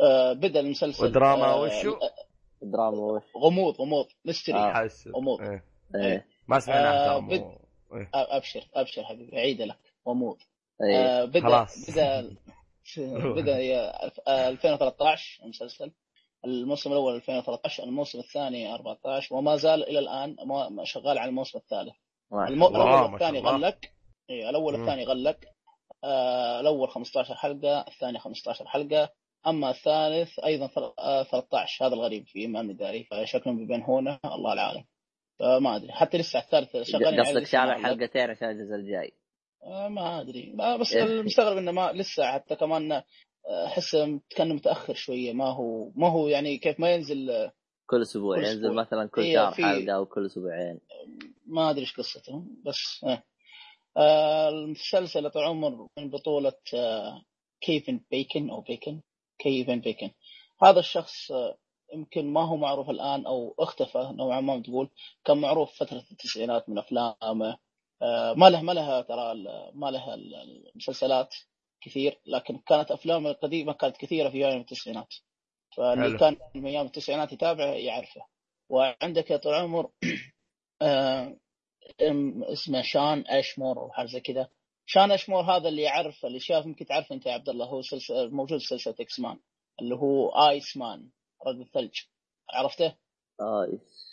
آه، 0.00 0.32
بدأ 0.32 0.60
المسلسل 0.60 1.04
ودراما 1.04 1.44
آه، 1.46 1.60
وشو؟ 1.60 1.98
دراما 2.62 2.98
وش 2.98 3.22
غموض 3.36 3.80
غموض 3.80 4.06
mystery 4.24 4.58
آه. 4.58 4.88
غموض. 5.16 5.40
إيه. 5.40 5.71
إيه. 5.94 6.26
ما 6.48 6.58
سمعناه 6.60 6.90
آه، 6.90 7.18
بد- 7.18 7.58
إيه. 7.94 8.10
أبشر 8.14 8.64
أبشر 8.74 9.04
حبيبي 9.04 9.38
عيد 9.40 9.62
لك 9.62 9.78
غموض 10.08 10.36
إيه. 10.82 10.96
آه، 10.96 11.24
بدا 11.24 11.40
خلاص. 11.40 11.90
بدأ 11.90 12.36
بدأ 13.36 13.58
يا- 13.58 14.06
آه، 14.28 14.48
2013 14.48 15.42
المسلسل. 15.44 15.92
الموسم 16.44 16.92
الأول 16.92 17.14
2013 17.14 17.82
الموسم 17.84 18.18
الثاني 18.18 18.74
14 18.74 19.34
وما 19.34 19.56
زال 19.56 19.82
إلى 19.88 19.98
الآن 19.98 20.36
ما- 20.46 20.84
شغال 20.84 21.18
على 21.18 21.28
الموسم 21.28 21.58
الثالث. 21.58 21.94
ما 22.30 22.48
المو... 22.48 22.68
الأول 22.68 22.88
ما 22.90 23.00
والثاني. 23.00 23.38
غلق. 23.40 23.78
إيه 24.30 24.50
الأول. 24.50 24.74
والثاني 24.74 25.04
غلق. 25.04 25.36
آه 26.04 26.60
الأول 26.60 26.88
15 26.88 27.34
حلقة 27.34 27.80
الثاني 27.88 28.18
15 28.18 28.66
حلقة. 28.68 29.08
أما 29.46 29.70
الثالث 29.70 30.38
أيضا 30.38 30.66
ثل- 30.66 30.92
آه 30.98 31.22
13 31.22 31.86
هذا 31.86 31.94
الغريب 31.94 32.26
فيه 32.26 32.46
ماني 32.48 32.72
داري 32.72 33.04
فشكلهم 33.04 33.56
بيبينونه 33.56 34.18
الله 34.24 34.52
العالم. 34.52 34.84
فما 35.38 35.76
أدري 35.76 35.92
حتى 35.92 36.18
لسه 36.18 36.38
الثالث 36.38 36.76
عليه 36.76 37.20
قصدك 37.22 37.54
ما 37.54 37.60
علق. 37.60 37.82
حلقتين 37.82 38.30
عشان 38.30 38.50
الجزء 38.50 38.74
الجاي 38.74 39.12
آه 39.64 39.88
ما 39.88 40.20
أدري 40.20 40.52
ما 40.54 40.76
بس 40.76 40.92
إيه. 40.92 41.02
المستغرب 41.02 41.56
إنه 41.56 41.72
ما 41.72 41.92
لسه 41.92 42.32
حتى 42.32 42.56
كمان 42.56 42.92
آه، 42.92 43.66
أحس 43.66 43.96
كان 44.36 44.54
متأخر 44.54 44.94
شوية 44.94 45.32
ما 45.32 45.44
هو 45.44 45.90
ما 45.94 46.08
هو 46.08 46.28
يعني 46.28 46.58
كيف 46.58 46.80
ما 46.80 46.94
ينزل 46.94 47.30
آه، 47.30 47.52
كل 47.86 48.02
أسبوع 48.02 48.38
ينزل. 48.38 48.74
مثلا 48.74 49.08
كل 49.08 49.22
إيه، 49.22 49.34
شهر 49.34 49.52
في- 49.52 49.64
حلقة 49.64 49.92
أو 49.96 50.06
كل 50.06 50.26
أسبوعين 50.26 50.80
ما 51.46 51.70
أدري 51.70 51.80
إيش 51.80 51.96
قصته 51.96 52.44
بس 52.66 53.04
آه. 53.04 53.22
آه 53.96 54.48
المسلسل 54.48 55.30
طول 55.30 55.42
عمر 55.42 55.86
من 55.98 56.10
بطولة 56.10 56.52
آه 56.74 57.22
كيفن 57.60 58.00
بيكن 58.10 58.50
أو 58.50 58.60
بيكن 58.60 59.00
كيفن 59.38 59.80
بيكن 59.80 60.10
هذا 60.62 60.78
الشخص 60.80 61.32
آه 61.32 61.58
يمكن 61.92 62.32
ما 62.32 62.40
هو 62.48 62.56
معروف 62.56 62.90
الآن 62.90 63.26
أو 63.26 63.54
اختفى 63.58 64.08
نوعا 64.12 64.40
ما 64.40 64.60
تقول 64.62 64.90
كان 65.24 65.38
معروف 65.38 65.72
فترة 65.78 66.04
التسعينات 66.12 66.68
من 66.68 66.78
أفلامه. 66.78 67.58
آه 68.02 68.34
ما 68.34 68.50
له 68.50 68.62
ما 68.62 68.72
لها 68.72 69.00
ترى 69.02 69.34
ما 69.74 69.90
لها 69.90 70.14
ال- 70.14 70.68
المسلسلات 70.74 71.34
كثير 71.80 72.20
لكن 72.26 72.58
كانت 72.58 72.90
أفلامه 72.90 73.30
القديمة 73.30 73.72
كانت 73.72 73.96
كثيرة 73.96 74.28
في 74.28 74.36
أيام 74.46 74.60
التسعينات. 74.60 75.14
فاللي 75.76 76.04
حلو. 76.08 76.18
كان 76.18 76.36
من 76.54 76.66
أيام 76.66 76.86
التسعينات 76.86 77.32
يتابعه 77.32 77.66
يعرفه. 77.72 78.26
وعندك 78.68 79.30
يا 79.30 79.36
طول 79.36 79.54
العمر 79.54 79.90
آه، 80.82 81.36
اسمه 82.52 82.82
شان 82.82 83.24
أشمور 83.26 83.78
أو 83.78 83.90
حاجة 83.92 84.06
زي 84.06 84.20
كذا. 84.20 84.48
شان 84.86 85.10
أشمور 85.12 85.42
هذا 85.42 85.68
اللي 85.68 85.82
يعرف 85.82 86.26
اللي 86.26 86.40
شاف 86.40 86.66
يمكن 86.66 86.86
تعرف 86.86 87.12
أنت 87.12 87.26
يا 87.26 87.32
عبد 87.32 87.48
الله 87.48 87.66
هو 87.66 87.82
سلسله 87.82 88.28
موجود 88.28 88.58
في 88.58 88.66
سلسلة 88.66 88.94
إكس 89.00 89.20
مان 89.20 89.38
اللي 89.80 89.94
هو 89.94 90.28
آيس 90.28 90.76
مان. 90.76 91.08
رجل 91.46 91.60
الثلج. 91.60 92.00
عرفته؟ 92.50 92.94
آيس. 93.40 94.12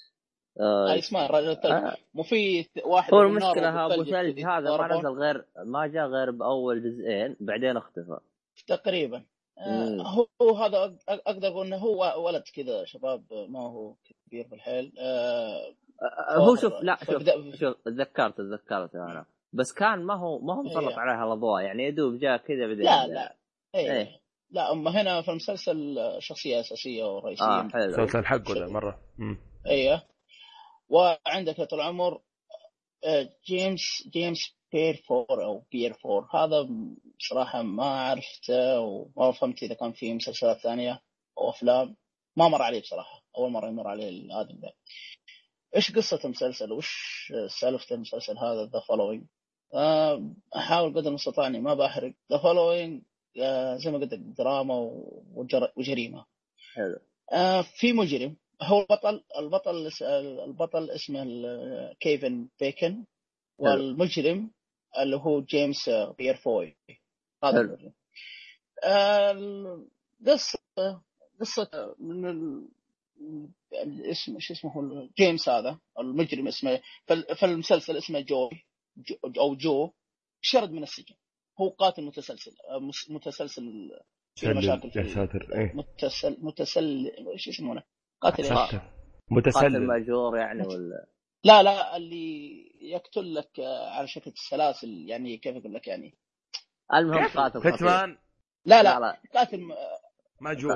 آه، 0.60 0.91
آيس. 0.91 1.14
مان 1.14 1.30
رجل 1.30 1.49
الثلج. 1.49 1.72
آه، 1.72 1.97
مو 2.14 2.23
في 2.23 2.65
واحد 2.85 3.14
هو 3.14 3.22
المشكلة 3.22 3.85
أبو 3.85 4.03
ثلج 4.03 4.45
هذا 4.45 4.77
ما. 4.77 4.97
نزل 4.97 5.10
غير 5.10 5.45
ما 5.65 5.88
جاء 5.88 6.07
غير 6.07 6.31
بأول 6.31 6.84
جزئين 6.84 7.35
بعدين 7.39 7.77
اختفى. 7.77 8.19
تقريبا. 8.68 9.23
آه،. 9.60 10.27
هو 10.41 10.56
هذا 10.56 10.97
أقدر 11.10 11.47
أقول 11.47 11.65
إنه 11.65 11.77
هو 11.77 12.26
ولد 12.26 12.43
كذا 12.56 12.85
شباب 12.85 13.23
ما 13.49 13.60
هو 13.60 13.95
كبير 14.27 14.47
بالحيل 14.47 14.93
آه، 14.99 15.73
آه، 16.30 16.38
هو 16.38 16.56
شوف 16.56 16.73
لا 16.81 16.97
شوف 17.03 17.23
شوف 17.56 17.76
تذكرت 17.85 18.38
تذكرت 18.38 18.95
أنا. 18.95 19.26
بس 19.53 19.73
كان 19.73 20.03
ما 20.03 20.14
هو 20.14 20.39
ما 20.39 20.53
هو 20.53 20.64
مسلط 20.64 20.93
إيه. 20.93 20.99
عليها 20.99 21.26
الاضواء 21.26 21.64
يعني 21.64 21.84
يدوب 21.84 22.19
جاء 22.19 22.38
كذا 22.38 22.68
بعدين 22.68 22.85
لا 22.85 23.07
لا. 23.07 23.35
إيه, 23.76 23.91
إيه. 23.91 24.18
لا 24.51 24.71
اما 24.71 25.01
هنا 25.01 25.21
في 25.21 25.31
المسلسل 25.31 25.97
شخصية 26.19 26.59
أساسية 26.59 27.03
ورئيسية. 27.03 27.45
آه 27.45 27.69
حلو. 27.73 27.91
مسلسل 27.91 28.26
حقه 28.26 28.53
ذا 28.53 28.67
مرة. 28.67 28.99
أيوه. 29.67 30.03
وعندك 30.89 31.59
يا 31.59 31.65
طول 31.65 31.80
العمر 31.80 32.21
آه، 33.05 33.30
جيمس 33.47 34.07
جيمس 34.13 34.55
بير 34.71 35.03
فور 35.07 35.45
أو 35.45 35.63
بير 35.71 35.93
فور 35.93 36.27
هذا 36.34 36.67
بصراحه 37.19 37.61
ما 37.61 37.85
عرفته 37.85 38.80
وما 38.80 39.31
فهمت 39.31 39.63
إذا 39.63 39.73
كان 39.73 39.91
في 39.91 40.13
مسلسلات 40.13 40.57
ثانية 40.57 41.01
أو 41.38 41.49
أفلام. 41.49 41.95
ما 42.38 42.47
مر 42.47 42.61
علي 42.61 42.80
بصراحة. 42.80 43.23
أول 43.38 43.51
مرة 43.51 43.67
يمر 43.67 43.88
علي 43.88 44.09
الادمي 44.10 44.60
ذا 44.61 44.71
إيش 45.76 45.91
قصة 45.91 46.19
المسلسل؟ 46.26 46.71
وش 46.71 47.34
سالفة 47.59 47.95
المسلسل 47.95 48.38
هذا؟ 48.38 48.65
The 48.65 48.80
Following 48.88 49.23
أحاول 50.55 50.93
قدر 50.95 51.09
المستطاع 51.09 51.47
إني 51.47 51.59
ما 51.59 51.73
بحرق 51.73 52.13
The 52.31 52.38
Following 52.38 53.01
زي 53.77 53.91
ما 53.91 53.97
قلت 53.97 54.14
لك 54.14 54.19
دراما 54.19 54.76
وجر- 55.35 55.72
وجريمة. 55.77 56.26
حلو. 56.73 56.99
آه، 57.34 57.61
في 57.61 57.93
مجرم 57.93 58.35
هو 58.61 58.80
البطل 58.81 59.23
البطل 59.39 59.89
البطل 60.47 60.89
اسمه 60.91 61.23
كيفن 61.99 62.47
بيكن 62.60 63.06
والمجرم 63.57 64.51
اللي 64.99 65.15
هو 65.15 65.41
جيمس 65.41 65.89
آه، 65.89 66.11
بيرفوي. 66.18 66.77
هذا. 67.43 67.61
المجرم. 67.61 67.93
آه، 68.84 69.31
القصة 69.31 71.01
قصة 71.39 71.95
من 71.99 72.30
ال... 72.30 72.68
الاسم 73.73 74.39
شو 74.39 74.53
اسمه 74.53 74.72
هو 74.72 75.07
جيمس 75.18 75.49
هذا 75.49 75.80
المجرم 75.99 76.47
اسمه 76.47 76.81
فال- 77.07 77.35
فالمسلسل 77.35 77.97
اسمه 77.97 78.19
جو 78.19 78.49
جو- 78.97 79.41
أو 79.41 79.56
جو 79.56 79.91
شرد 80.41 80.72
من 80.72 80.84
السجن. 80.84 81.15
هو 81.61 81.69
قاتل 81.69 82.03
متسلسل 82.03 82.52
آه، 82.69 82.80
مس- 82.80 83.11
متسلسل 83.11 83.90
في 84.36 84.53
مشاكل 84.53 84.91
في 84.91 84.99
يا 84.99 85.07
ساتر 85.07 85.48
إيه. 85.56 85.73
متسل 85.76 86.38
متسل 86.41 87.11
إيش 87.34 87.48
يسمونه؟ 87.48 87.84
قاتل 88.22 88.44
إيش؟ 88.44 88.48
ساتر 88.48 88.61
قاتل. 88.61 88.81
متسلل. 89.31 89.88
مأجور 89.88 90.38
يعني 90.38 90.61
ولا؟ 90.68 91.06
لا 91.44 91.64
لا 91.64 91.98
اللي 91.98 92.49
يقتل 92.81 93.36
لك 93.36 93.60
آه، 93.60 93.90
على 93.90 94.07
شكل 94.07 94.31
السلاسل 94.31 94.90
يعني 95.10 95.38
كيف 95.38 95.57
أقول 95.57 95.73
لك 95.73 95.88
يعني؟ 95.88 96.18
المهم 96.94 97.27
قاتل. 97.27 97.60
hitman 97.68 98.18
لا 98.65 98.84
لا 98.84 98.99
لا 98.99 98.99
لا. 98.99 99.22
قاتل 99.34 99.60
مأجور. 100.41 100.73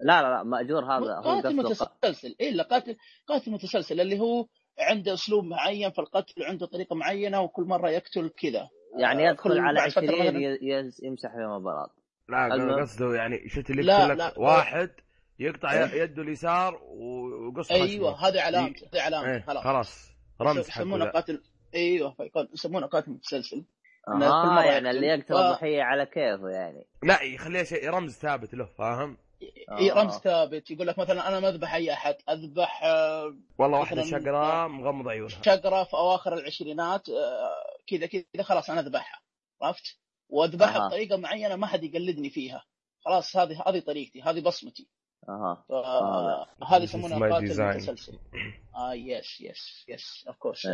لا 0.00 0.22
لا 0.22 0.30
لا 0.30 0.42
مأجور 0.42 0.84
هذا 0.84 1.14
هو 1.16 1.22
قاتل 1.22 1.56
متسلسل. 1.56 2.36
اي 2.40 2.50
لا 2.50 2.62
قاتل 2.64 2.96
قاتل 3.26 3.50
متسلسل 3.50 4.00
اللي 4.00 4.20
هو 4.20 4.46
عنده 4.78 5.14
أسلوب 5.14 5.44
معين 5.44 5.90
في 5.90 5.98
القتل 5.98 6.42
وعنده 6.42 6.66
طريقة 6.66 6.96
معينة 6.96 7.40
وكل 7.40 7.62
مرة 7.62 7.90
يقتل 7.90 8.28
كذا. 8.28 8.68
يعني 8.98 9.28
آه، 9.28 9.30
يدخل 9.32 9.58
على 9.58 9.78
بعد 9.80 9.90
فترة 9.90 10.02
20 10.02 10.32
مثلاً- 10.32 10.36
ي- 10.36 10.58
يز- 10.62 11.04
يمسح 11.04 11.30
فيهم 11.32 11.64
بلاط 11.64 11.90
لا. 12.28 12.80
قصده 12.82 13.14
يعني 13.14 13.48
شفت 13.48 13.70
اللي 13.70 13.82
لا، 13.82 13.98
يقتل 14.06 14.18
لك. 14.18 14.38
واحد 14.38 14.90
يقطع 15.38 15.72
إيه. 15.72 16.02
يده 16.02 16.22
اليسار 16.22 16.80
ويقص 16.84 17.70
أيوه 17.72 18.28
هذه 18.28 18.40
علامته 18.40 18.86
هذه 18.94 19.02
علامته 19.02 19.32
إيه 19.34 19.40
خلاص. 19.40 19.64
خلاص. 19.64 20.10
رمز 20.42 20.58
يسمونه 20.68 21.04
حقه 21.04 21.04
ذا. 21.04 21.10
قاتل. 21.12 21.42
أيوه 21.74 22.10
فيقول- 22.14 22.48
يسمونه 22.54 22.86
قاتل 22.86 23.10
متسلسل 23.10 23.64
آه 24.08 24.62
يعني 24.64 24.90
اللي 24.90 25.06
يقتل. 25.06 25.34
الضحيه 25.36 25.82
على 25.82 26.06
كيفه 26.06 26.48
يعني. 26.48 26.84
لا 27.02 27.22
يخليها 27.22 27.64
شيء 27.64 27.90
رمز 27.90 28.12
ثابت 28.18 28.54
له 28.54 28.64
فاهم؟ 28.78 29.16
إي 29.78 29.92
آه. 29.92 29.94
رمز 30.02 30.12
ثابت. 30.18 30.70
يقول 30.70 30.86
لك 30.86 30.98
مثلا 30.98 31.28
أنا 31.28 31.40
ما 31.40 31.48
أذبح 31.48 31.74
أي 31.74 31.92
أحد. 31.92 32.14
أذبح 32.30 32.80
آه، 32.84 33.34
والله 33.58 33.78
واحدة 33.78 34.02
شقراء 34.02 34.68
مغمض 34.68 35.08
عيونها. 35.08 35.42
شقرة 35.42 35.84
في 35.84 35.94
أواخر 35.94 36.34
العشرينات 36.34 37.08
آه، 37.08 37.77
كذا 37.88 38.06
كذا 38.06 38.42
خلاص 38.42 38.70
أنا 38.70 38.80
أذبحها 38.80 39.20
عرفت؟ 39.62 39.98
وأذبحها 40.28 40.82
أها. 40.84 40.88
بطريقة 40.88 41.16
معينة 41.16 41.56
ما 41.56 41.66
حد 41.66 41.84
يقلدني 41.84 42.30
فيها 42.30 42.64
خلاص 43.04 43.36
هذه 43.36 43.62
هذه 43.66 43.80
طريقتي 43.80 44.22
هذه 44.22 44.40
بصمتي 44.40 44.88
أها 45.28 45.64
ف- 45.68 45.72
آه. 45.72 46.46
هذه 46.68 46.82
يسمونها 46.82 47.18
my 47.18 47.32
قاتل. 47.32 47.62
متسلسل 47.64 48.18
آه 48.76 48.94
yes 48.94 49.40
yes 49.40 49.84
yes 49.88 50.24
of 50.28 50.36
course. 50.36 50.68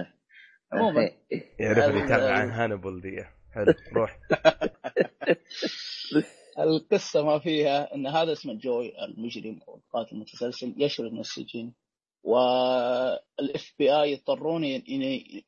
عموما 0.72 1.00
إيه. 1.32 1.56
يعرف 1.60 1.78
اللي 1.78 2.00
ال- 2.00 2.04
يتابع 2.04 2.32
عن 2.38 2.50
هانيبال 2.50 3.00
دي 3.00 3.24
حلو 3.54 3.74
روح 3.92 4.18
القصة 6.58 7.24
ما 7.24 7.38
فيها 7.38 7.94
إن 7.94 8.06
هذا 8.06 8.32
اسمه 8.32 8.54
جوي 8.54 9.04
المجرم 9.04 9.60
أو 9.68 9.76
القاتل 9.76 10.16
المتسلسل 10.16 10.74
يشرد 10.76 11.12
من 11.12 11.20
السجن 11.20 11.72
وال 12.24 13.74
FBI 13.78 14.12
يضطرون 14.12 14.64
ين- 14.64 14.84
ين- 14.86 15.42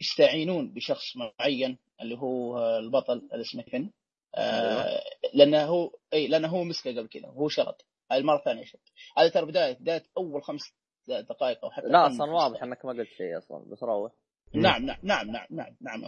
يستعينون 0.00 0.72
بشخص 0.72 1.04
معين 1.16 1.78
اللي 2.02 2.18
هو 2.18 2.58
البطل 2.78 3.28
اللي 3.32 3.42
اسمه 3.42 3.62
كيفن. 3.62 3.90
آه 4.34 5.00
لأنه 5.34 5.64
هو 5.64 5.90
إي 6.14 6.26
لأنه 6.28 6.48
هو 6.48 6.64
مسكه 6.64 6.90
قبل 6.90 7.08
كذا 7.08 7.26
وهو 7.28 7.48
شرد 7.48 7.74
هاي 8.12 8.18
المرة 8.18 8.36
الثانية 8.38 8.64
شرد 8.64 8.80
هذه 9.18 9.28
ترى 9.28 9.46
بداية 9.46 9.72
بداية 9.80 10.02
أول 10.16 10.42
خمس 10.42 10.60
دقائق 11.08 11.64
أو 11.64 11.70
حتى 11.70 11.86
لا 11.86 12.06
أصلا 12.06 12.30
واضح. 12.32 12.62
إنك 12.62 12.84
ما 12.84 12.92
قلت 12.92 13.08
شيء 13.16 13.38
أصلا 13.38 13.64
بس 13.72 13.82
روح. 13.82 14.12
نعم 14.54 14.86
نعم 14.86 14.98
نعم 15.02 15.26
نعم 15.30 15.46
نعم 15.50 15.76
نعم. 15.80 16.04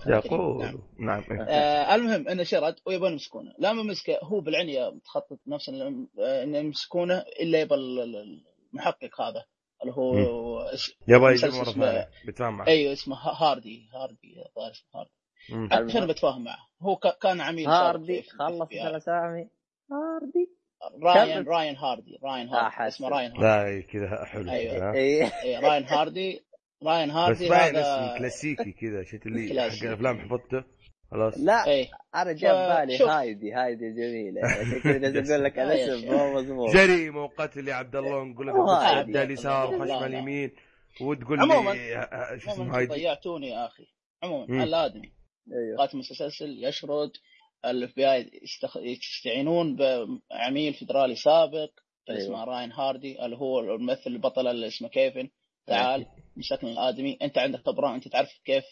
نعم. 0.58 0.78
نعم 0.98 1.22
إيه. 1.30 1.42
آه 1.42 1.94
المهم 1.94 2.28
إنه 2.28 2.42
شرد 2.42 2.74
ويبون 2.86 3.12
يمسكونه. 3.12 3.52
لما 3.58 3.82
مسكه 3.82 4.18
هو 4.22 4.40
بالعنيه 4.40 4.90
متخطط 4.90 5.38
نفس 5.46 5.70
إن- 5.70 5.74
آه، 6.20 6.42
إنه 6.44 6.58
يمسكونه 6.58 7.18
إلا 7.18 7.60
يبى 7.60 7.74
ال- 7.74 8.00
ال- 8.00 8.44
المحقق 8.72 9.20
هذا. 9.20 9.44
اللي 9.82 9.92
هو 9.94 10.70
يبغى 11.08 11.32
يجيب 11.32 11.50
مرة 11.50 11.62
اسمه- 11.62 11.84
ثانية 11.84 12.08
بيتفاهم 12.26 12.56
معك 12.56 12.68
أيوه 12.68 12.92
اسمه 12.92 13.16
ها- 13.16 13.42
هاردي 13.44 13.88
هاردي 13.94 14.34
الظاهر 14.48 14.70
اسمه 14.70 15.00
هاردي. 15.00 15.12
المهم. 15.50 15.88
عشان 15.88 16.06
بتفاهم 16.06 16.44
معه 16.44 16.58
هو 16.82 16.96
ك- 16.96 17.18
كان 17.22 17.40
عميل 17.40 17.68
هاردي 17.68 18.22
خلص. 18.22 18.68
الاسامي 18.72 19.48
هاردي 19.92 20.50
راين. 21.02 21.46
راين 21.48 21.76
هاردي 21.76 22.18
راين 22.24 22.48
هاردي. 22.48 22.86
اسمه 22.88 23.08
راين 23.08 23.30
هاردي 23.30 23.42
لا 23.42 23.64
إيه، 23.66 23.86
كذا 23.86 24.24
حلو. 24.24 24.44
كذا. 24.44 24.92
إيه 24.92 25.32
إيه، 25.44 25.58
راين 25.60 25.84
هاردي 25.84 26.44
راين 26.82 27.08
بس 27.08 27.14
هاردي 27.14 27.48
باين 27.48 27.76
اسم 27.76 28.18
كلاسيكي 28.18 28.72
كذا 28.72 29.04
شفت 29.04 29.26
اللي 29.26 29.60
حق. 29.70 29.82
الافلام 29.82 30.18
حفظته 30.20 30.64
خلاص. 31.12 31.38
لا 31.38 31.66
إيه. 31.66 31.90
أنا 32.14 32.32
جاب 32.32 32.54
ف- 32.54 32.80
بالي 32.80 32.98
شوف. 32.98 33.08
هايدي 33.08 33.52
هايدي 33.52 33.90
جميلة. 33.90 34.40
عشان 34.44 34.80
كذا 34.80 35.10
جالس 35.10 35.30
أقول 35.30 35.44
لك 35.44 35.58
آه 35.58 35.72
يا 35.72 35.84
الاسم. 35.94 36.12
مو 36.12 36.34
مضمون 36.34 36.72
جريمة 36.72 37.22
وقتل 37.24 37.68
يا 37.68 37.74
عبد 37.74 37.96
الله 37.96 38.24
نقول 38.24 38.46
لك 38.46 38.54
يا 39.14 39.22
اليسار 39.22 39.84
لا. 39.84 40.06
اليمين 40.06 40.50
وتقول 41.00 41.38
لي 41.38 41.44
آه، 41.96 41.98
آه، 41.98 42.36
شو 42.38 42.50
عموما 42.50 42.64
اسمه 42.66 42.76
هايدي؟ 42.78 42.94
ضيعتوني 42.94 43.48
يا 43.48 43.66
أخي. 43.66 43.86
عموما. 44.22 44.64
الآدمي. 44.64 45.12
أيوه. 45.52 45.78
قاتل 45.78 45.98
متسلسل 45.98 46.64
يشرد 46.64 47.10
ال 47.64 47.96
FBI 47.96 48.30
يستعينون 48.76 49.76
بعميل 49.76 50.74
فدرالي 50.74 51.14
سابق 51.14 51.70
أيوة. 52.10 52.20
اسمه 52.22 52.44
راين 52.44 52.72
هاردي 52.72 53.24
اللي 53.24 53.36
هو 53.36 53.60
الممثل 53.60 54.02
البطل 54.10 54.46
اللي 54.46 54.66
اسمه 54.66 54.88
كيفن. 54.88 55.28
تعال 55.66 56.06
مسكنا 56.36 56.70
الآدمي. 56.70 57.18
أنت 57.22 57.38
عندك 57.38 57.60
خبره 57.66 57.94
أنت 57.94 58.08
تعرف 58.08 58.30
كيف 58.44 58.64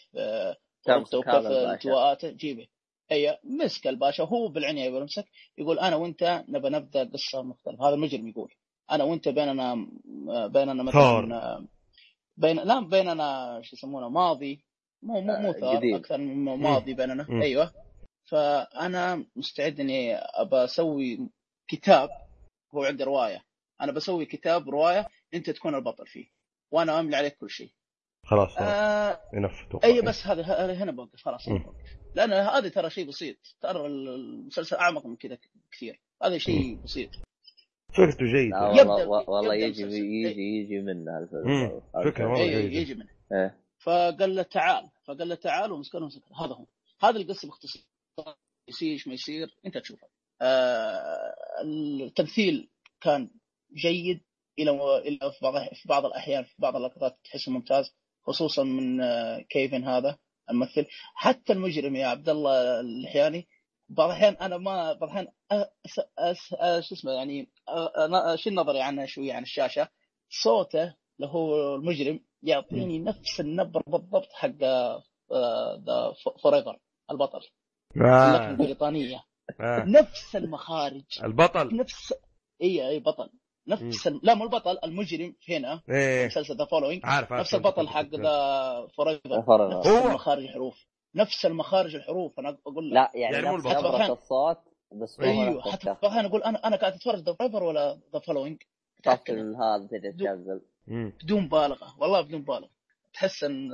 الباشا. 1.57 1.73
التواءاته 1.73 2.29
جيبه 2.29 2.67
هي 3.11 3.39
مسك 3.43 3.87
الباشا 3.87 4.23
هو 4.23 4.47
بالعناية 4.47 4.85
يقول 4.85 5.01
امسك 5.01 5.25
يقول 5.57 5.79
أنا 5.79 5.95
وأنت 5.95 6.43
نبى 6.49 6.69
نبدأ 6.69 7.03
قصة 7.03 7.41
مختلفة. 7.41 7.87
هذا 7.87 7.95
المجرم 7.95 8.27
يقول. 8.27 8.53
أنا 8.91 9.03
وأنت 9.03 9.29
بيننا 9.29 9.87
بيننا. 10.47 10.83
مثلا 10.83 11.67
بين 12.37 12.55
لا 12.55 12.79
بيننا 12.79 13.59
شو 13.63 13.75
يسمونه 13.75 14.09
ماضي. 14.09 14.63
مو 15.03 15.21
مو 15.21 15.37
مو 15.37 15.49
آه، 15.49 15.53
ثار. 15.53 15.95
أكثر 15.95 16.17
من 16.17 16.45
ماضي 16.45 16.93
بيننا. 16.93 17.25
مم. 17.29 17.41
أيوه. 17.41 17.71
فأنا 18.23 19.25
مستعد 19.35 19.79
إني 19.79 20.15
أبى 20.15 20.63
أسوي 20.63 21.29
كتاب 21.67 22.09
هو 22.75 22.83
عنده 22.83 23.05
رواية. 23.05 23.43
أنا 23.81 23.91
بسوي 23.91 24.25
كتاب 24.25 24.69
رواية 24.69 25.07
أنت 25.33 25.49
تكون 25.49 25.75
البطل 25.75 26.07
فيه 26.07 26.25
وأنا 26.71 26.99
أملي 26.99 27.15
عليك 27.15 27.37
كل 27.37 27.49
شيء. 27.49 27.71
خلاص 28.23 28.57
آه 28.57 29.19
أي 29.83 30.01
بس 30.01 30.27
هذا 30.27 30.43
هذا 30.43 30.73
هنا 30.73 30.91
بوقف 30.91 31.21
خلاص. 31.21 31.49
لأن 32.15 32.33
هذا 32.33 32.69
ترى 32.69 32.89
شيء 32.89 33.07
بسيط. 33.07 33.37
ترى 33.61 33.87
المسلسل 33.87 34.75
أعمق 34.75 35.05
من 35.05 35.15
كذا 35.15 35.37
كثير. 35.71 36.01
هذا 36.23 36.37
شيء 36.37 36.75
بسيط. 36.83 37.09
فكرته 37.93 38.25
جيدة. 38.25 38.73
يبدأ- 38.73 39.29
والله 39.29 39.55
يجي. 39.55 39.81
يجي 39.83 40.41
يجي 40.41 40.79
منها 40.81 41.19
الفيلم. 41.19 41.47
مم. 41.47 41.81
فكرة 42.03 42.25
والله 42.25 42.43
اي 42.43 42.69
جيدة. 42.69 42.79
يجي 42.79 42.95
منه. 42.95 43.09
إيه. 43.31 43.57
فقال 43.79 44.35
له 44.35 44.41
تعال. 44.41 44.89
فقال 45.07 45.29
له 45.29 45.35
تعال 45.35 45.71
ومسكنه 45.71 46.03
ومسكنه. 46.03 46.45
هذا 46.45 46.53
هو. 46.53 46.65
هذه 47.01 47.15
القصة 47.15 47.47
باختصار. 47.47 47.83
يصير 48.67 48.91
إيش 48.93 49.07
ما 49.07 49.13
يصير 49.13 49.57
أنت 49.65 49.77
تشوفها 49.77 50.09
آه 50.41 51.33
التمثيل 51.63 52.69
كان 53.01 53.29
جيد 53.73 54.21
إلى 54.59 54.71
إلى 54.97 55.19
في 55.19 55.37
بعض 55.41 55.53
في 55.73 55.89
بعض 55.89 56.05
الأحيان 56.05 56.43
في 56.43 56.53
بعض 56.59 56.75
اللقطات 56.75 57.17
تحسه 57.23 57.51
ممتاز. 57.51 57.93
خصوصا 58.23 58.63
من 58.63 59.01
آه، 59.01 59.39
كيفن 59.49 59.83
هذا 59.83 60.17
الممثل. 60.49 60.85
حتى 61.15 61.53
المجرم 61.53 61.95
يا 61.95 62.07
عبد 62.07 62.29
الله 62.29 62.79
اللحياني 62.79 63.47
بعض 63.89 64.09
الأحيان 64.09 64.33
أنا 64.33 64.57
ما 64.57 64.93
بعض 64.93 65.03
الأحيان 65.03 65.27
شو 66.81 66.93
اسمه 66.93 67.11
يعني 67.11 67.51
اشيل 68.33 68.55
نظري 68.55 68.81
عنه 68.81 69.05
شوية 69.05 69.33
عن 69.33 69.43
الشاشة؟ 69.43 69.87
صوته 70.43 70.95
اللي 71.19 71.31
هو 71.31 71.75
المجرم 71.75 72.19
يعطيني 72.43 72.99
نفس 72.99 73.39
النبرة 73.39 73.83
بالضبط 73.87 74.29
حق 74.33 74.49
ذا 74.49 76.13
Forever 76.43 76.79
البطل. 77.11 77.41
آه. 78.01 78.49
البريطانية. 78.49 79.23
آه. 79.59 79.83
نفس 79.87 80.35
المخارج. 80.35 81.03
البطل. 81.23 81.75
نفس 81.75 82.13
اي 82.61 82.89
اي 82.89 82.99
بطل. 82.99 83.29
نفس 83.75 84.07
ال... 84.07 84.19
لا 84.23 84.33
مو 84.33 84.43
البطل 84.43 84.77
المجرم 84.83 85.35
هنا 85.49 85.81
إيه. 85.89 86.25
مسلسل 86.27 86.57
The 86.57 86.65
Following 86.65 87.01
عارف 87.03 87.31
عارف 87.33 87.41
نفس 87.41 87.55
البطل 87.55 87.87
حق 87.87 88.15
Forever 88.15 89.41
فرق. 89.41 89.77
نفس 89.77 89.87
هو. 89.87 90.07
المخارج 90.09 90.43
الحروف. 90.43 90.85
نفس 91.15 91.45
المخارج 91.45 91.95
الحروف 91.95 92.39
أنا 92.39 92.57
أقول 92.67 92.89
لك. 92.89 92.93
لا 92.93 93.11
يعني 93.15 93.35
يعني 93.35 93.49
مو 93.49 93.57
نفس 93.57 93.65
البطل. 93.65 93.87
نبرة 93.87 94.13
الصوت 94.13 94.57
بس 94.91 95.19
أيوه 95.19 95.71
حتى. 95.71 95.95
أنا 96.03 96.27
أقول 96.27 96.43
أنا 96.43 96.67
أنا 96.67 96.75
قاعد 96.75 96.93
أتفرج 96.93 97.19
The 97.19 97.33
Following 97.33 97.63
ولا 97.63 97.99
The 98.13 98.19
Following 98.19 98.57
هذا 99.07 99.87
تشغل 100.17 100.61
مم. 100.87 101.13
بدون 101.23 101.41
مبالغه 101.43 101.95
والله 101.99 102.21
بدون 102.21 102.41
مبالغه 102.41 102.69
تحس 103.13 103.43
إن 103.43 103.69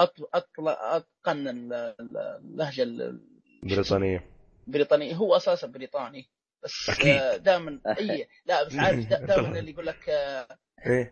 أطل- 0.00 0.26
أتقن 0.68 1.48
ال- 1.48 1.72
ال- 1.72 2.16
اللهجة 2.44 2.82
ال- 2.82 3.20
بريطانية. 3.62 4.24
البريطانيه 4.66 5.14
هو 5.14 5.36
أساسا 5.36 5.66
بريطاني. 5.66 6.26
بس 6.64 6.90
أكيد. 6.90 7.42
دائما 7.42 7.80
أي 7.98 8.28
لا 8.46 8.62
بس 8.64 8.74
عارف 8.74 9.06
دائما 9.28 9.58
اللي 9.58 9.70
يقول 9.70 9.86
لك 9.86 10.08
آه، 10.08 10.48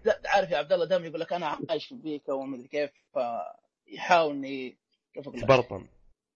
دا- 0.04 0.20
عارف 0.26 0.50
يا 0.50 0.56
عبد 0.58 0.72
الله 0.72 0.84
دائما 0.86 1.06
يقول 1.06 1.20
لك 1.20 1.32
أنا 1.32 1.58
عايش 1.70 1.86
في 1.86 1.94
أمريكا 1.94 2.32
وما 2.32 2.56
أدري 2.56 2.68
كيف 2.68 2.90
فيحاول 3.86 4.34
إني 4.34 4.78
كيف 5.14 5.28
أقول 5.28 5.38
لك؟ 5.40 5.44
تبرطن 5.44 5.88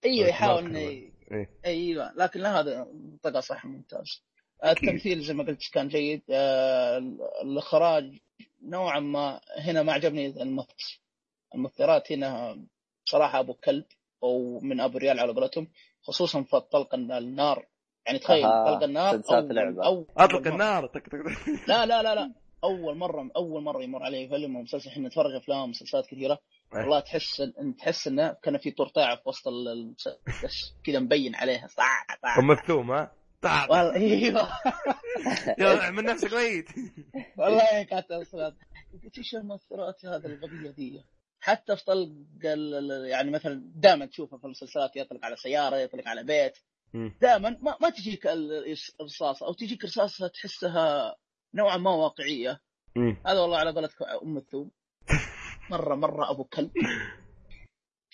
أيوه 0.05 0.28
يحاول 0.28 0.61
تبرطن. 0.62 0.77
إني 0.77 1.12
إيه. 1.32 1.51
أيوه 1.65 2.12
لكن 2.16 2.41
لا 2.41 2.61
هذا 2.61 2.87
طقه 3.23 3.41
صح 3.41 3.65
ممتاز. 3.65 4.23
التمثيل 4.65 5.20
زي 5.23 5.35
ما 5.35 5.45
قلت 5.45 5.61
كان 5.73 5.89
جيد 5.89 6.23
آه، 6.31 6.99
الإخراج 7.43 8.19
نوعا 8.62 9.01
ما 9.01 9.41
هنا 9.59 9.82
ما 9.82 9.93
عجبني 9.93 10.27
الممثل. 10.27 11.01
الممثلات 11.55 12.12
هنا 12.12 12.59
صراحة 13.05 13.41
أبو 13.41 13.55
كلب 13.55 13.85
أو 14.23 14.61
من 14.61 14.81
أبو 14.81 14.99
ريال 14.99 15.20
على 15.20 15.32
قولتهم 15.32 15.69
خصوصا 16.03 16.43
في 16.43 16.61
طلق 16.61 16.95
النار 16.95 17.66
يعني 18.06 18.18
تخيل 18.18 18.44
أها، 18.44 18.74
طلق 18.74 18.85
النار 18.85 19.14
أول- 19.74 20.05
أطلق. 20.16 20.47
النار 20.47 20.86
تك 20.86 21.06
تك 21.06 21.10
تك. 21.12 21.68
لا 21.68 21.86
لا 21.86 22.02
لا 22.02 22.14
لا. 22.14 22.32
أول 22.64 22.97
مرة 22.97 23.31
أول 23.36 23.62
مرة 23.62 23.82
يمر 23.82 24.02
علي 24.02 24.28
فيلم 24.28 24.56
ومسلسل. 24.56 24.90
إحنا 24.90 25.09
نتفرج 25.09 25.35
أفلام 25.35 25.60
ومسلسلات 25.60 26.06
كثيرة. 26.06 26.39
إيه. 26.74 26.81
والله 26.81 27.01
تحس 27.01 27.40
إن 27.40 27.77
تحس 27.77 28.06
إنه 28.06 28.36
كان 28.43 28.59
في 28.59 28.70
طرطاعه 28.70 29.16
في 29.16 29.22
وسط 29.28 29.48
ال- 29.48 29.68
المسلسل 29.68 30.18
بس 30.44 30.74
كذا 30.85 30.98
مبين 30.98 31.35
عليها. 31.35 31.68
ام 32.39 32.51
الثوم 32.51 32.90
ها؟ 32.90 33.12
طاع 33.43 33.62
والله 33.70 33.94
أيوه. 33.97 34.48
يا 35.59 35.90
من 35.90 36.05
نفسك 36.05 36.35
ميت 36.35 36.68
والله 37.39 37.82
كانت 37.82 38.10
أصلا. 38.10 38.56
قلت 39.05 39.18
إيش 39.18 39.35
المؤثرات 39.35 40.05
هذه 40.06 40.27
الغبيه 40.27 40.70
ذي 40.70 41.05
حتى 41.40 41.77
في 41.77 41.85
طلق 41.85 42.09
يعني 43.09 43.31
مثلا 43.31 43.62
دائما 43.74 44.06
تشوفه 44.06 44.36
في 44.39 44.44
المسلسلات 44.44 44.97
يطلق 44.97 45.24
على 45.24 45.36
سيارة 45.36 45.77
يطلق 45.77 46.09
على 46.09 46.22
بيت. 46.24 46.59
دائما 47.20 47.50
ما, 47.62 47.76
ما 47.80 47.90
تجيك 47.90 48.26
ال- 48.26 48.74
الرصاصة 49.00 49.46
أو 49.46 49.52
تجيك 49.52 49.84
رصاصة 49.84 50.28
تحسها 50.28 51.16
نوعا 51.54 51.76
ما 51.76 51.90
واقعية. 51.90 52.60
مم. 52.96 53.16
هذا 53.26 53.40
والله 53.40 53.58
على 53.58 53.70
قولتك 53.72 54.02
أم 54.22 54.36
الثوم. 54.36 54.70
مره 55.70 55.94
مرة 55.94 56.30
أبو 56.30 56.44
كلب. 56.44 56.70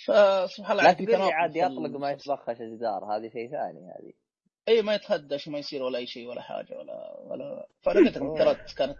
فسبحان 0.07 0.71
الله 0.73 0.83
لا 0.85 0.93
تقول 0.93 1.07
تناقض 1.07 1.33
عاد 1.33 1.57
يطلق 1.57 1.79
ما 1.99 2.11
المسلسل. 2.11 2.33
يتبخش 2.33 2.61
الجدار 2.61 3.05
هذه 3.05 3.29
شيء 3.29 3.51
ثاني 3.51 3.81
هذه. 3.81 4.13
اي 4.69 4.83
ما 4.83 4.95
يتخدش 4.95 5.47
وما 5.49 5.59
يصير 5.59 5.83
ولا 5.83 5.99
أي 5.99 6.07
شيء 6.07 6.27
ولا 6.29 6.43
حاجة 6.43 6.79
ولا 6.79 7.21
ولا 7.21 7.67
المؤثرات 8.17 8.73
كانت 8.79 8.99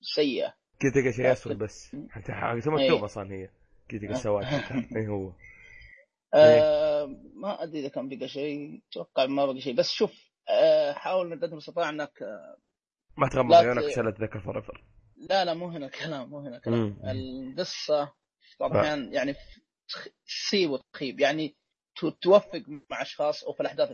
سيئة. 0.00 0.54
كذا 0.80 0.92
تلقى 0.94 1.12
شيء 1.12 1.32
اسود 1.32 1.58
بس. 1.58 1.96
حتى 2.10 2.32
ثم 2.64 2.76
إيه. 2.76 2.86
الثوم 2.86 3.04
أصلا 3.04 3.32
هي. 3.32 3.48
كذا 3.88 4.00
تلقى 4.00 4.12
السواد. 4.12 4.44
اي 4.96 5.08
هو. 5.08 5.32
آه 6.34 7.04
ما 7.34 7.62
أدري 7.62 7.80
إذا 7.80 7.88
كان 7.88 8.08
بقى 8.08 8.28
شيء 8.28 8.82
أتوقع 8.90 9.26
ما 9.26 9.46
بقى 9.46 9.60
شيء. 9.60 9.74
بس 9.74 9.90
شوف 9.90 10.12
آه 10.48 10.92
حاول 10.92 11.34
قدر 11.34 11.48
المستطاع 11.52 11.88
إنك 11.88 12.22
ما 13.16 13.28
تغمض 13.28 13.54
عيونك 13.54 13.84
ت- 13.84 13.96
شلت 13.96 14.20
ذكر 14.20 14.40
فرفر 14.40 14.84
لا 15.16 15.44
لا 15.44 15.54
مو 15.54 15.68
هنا 15.68 15.88
كلام 15.88 16.30
مو 16.30 16.38
هنا 16.38 16.58
كلام 16.58 16.78
مم. 16.78 16.96
القصة 17.10 18.12
الاحيان 18.60 19.12
يعني 19.12 19.34
تصيب 20.26 20.70
وتخيب. 20.70 21.20
يعني 21.20 21.56
تو- 21.96 22.10
توفق 22.10 22.62
مع 22.90 23.02
أشخاص 23.02 23.44
أو 23.44 23.52
في 23.52 23.60
الأحداث 23.60 23.92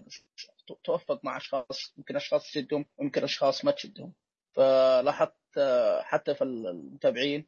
توفق 0.84 1.20
مع 1.24 1.36
أشخاص 1.36 1.94
يمكن 1.98 2.16
أشخاص 2.16 2.42
تشدهم 2.44 2.84
ويمكن 2.98 3.22
أشخاص 3.24 3.64
ما 3.64 3.70
تشدهم. 3.70 4.12
فلاحظت 4.52 5.32
آه، 5.58 6.02
حتى 6.02 6.34
في 6.34 6.44
المتابعين 6.44 7.46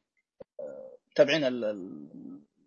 آه، 0.60 0.96
متابعين 1.10 1.44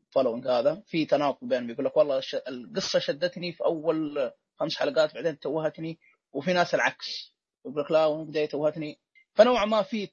ال 0.07 0.11
Following 0.11 0.47
هذا. 0.47 0.83
في 0.85 1.05
تناقض 1.05 1.47
بينهم 1.47 1.69
يقول 1.69 1.85
لك 1.85 1.97
والله 1.97 2.19
ش- 2.19 2.35
القصة 2.35 2.99
شدتني 2.99 3.51
في 3.51 3.63
أول 3.65 4.31
خمس 4.59 4.75
حلقات 4.77 5.13
بعدين 5.13 5.39
توهتني 5.39 5.99
وفي 6.33 6.53
ناس 6.53 6.75
العكس. 6.75 7.35
يقول 7.65 7.83
لك 7.83 7.91
لا 7.91 8.15
من 8.15 8.21
البدايه 8.21 8.45
توهتني. 8.49 8.99
فنوعا 9.33 9.65
ما 9.65 9.81
في 9.83 10.09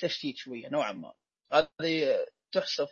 تشتيت 0.00 0.36
شوية 0.36 0.68
نوعا 0.68 0.92
ما. 0.92 1.12
هذه 1.52 2.16
تحسب 2.52 2.86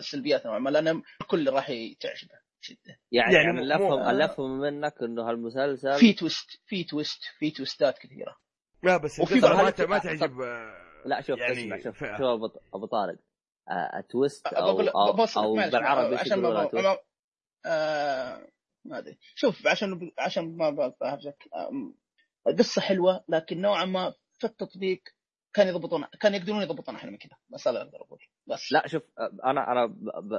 سلبيات 0.00 0.46
نوعا 0.46 0.58
ما 0.58 0.70
لأن 0.70 1.02
الكل 1.20 1.50
راح 1.50 1.66
تعجبه 2.00 2.38
شده 2.60 2.78
يعني, 3.12 3.34
يعني 3.34 3.46
يعني 3.46 3.60
اللي 3.60 3.74
افهم 3.74 4.08
اللي 4.10 4.24
افهم 4.24 4.60
منك 4.60 4.94
إنه 5.02 5.28
هالمسلسل 5.30 5.98
في 5.98 6.12
twist 6.12 6.60
في 6.66 6.84
twist 6.84 7.22
في 7.38 7.50
تويستات 7.50 7.98
كثيرة. 7.98 8.36
لا 8.82 8.96
بس 8.96 9.20
وفي 9.20 9.40
ما 9.40 9.62
ما 9.86 9.98
تعجب 9.98 10.40
آه، 10.40 11.02
لا 11.06 11.20
شوف 11.20 11.38
يعني 11.38 11.52
اسمع 11.52 11.78
شوف. 11.78 11.98
شوف 11.98 12.10
ابو 12.74 12.86
طارق. 12.86 13.14
آه، 13.14 13.27
twist 14.08 14.46
أو 14.46 14.80
أو, 14.80 15.26
أو 15.36 15.54
بالعربي 15.54 16.16
عشان 16.16 16.42
ما 16.42 16.96
آه، 17.66 18.48
ما 18.84 18.98
أدري. 18.98 19.18
شوف 19.34 19.66
عشان 19.66 20.10
عشان 20.18 20.56
ما 20.56 20.70
بهرجك 21.00 21.48
القصة 22.46 22.82
حلوة 22.82 23.24
لكن 23.28 23.60
نوعا 23.60 23.84
ما 23.84 24.14
في 24.38 24.46
التطبيق 24.46 25.02
كان 25.54 25.68
يضبطون 25.68 26.04
كان 26.20 26.34
يقدرون 26.34 26.62
يضبطون 26.62 26.94
أحلى 26.94 27.10
من 27.10 27.16
كذا. 27.16 27.36
بس 27.50 27.68
هذا 27.68 27.82
أقدر 27.82 28.00
أقول. 28.00 28.18
بس. 28.46 28.72
لا 28.72 28.86
شوف 28.86 29.02
أنا 29.44 29.72
أنا 29.72 29.86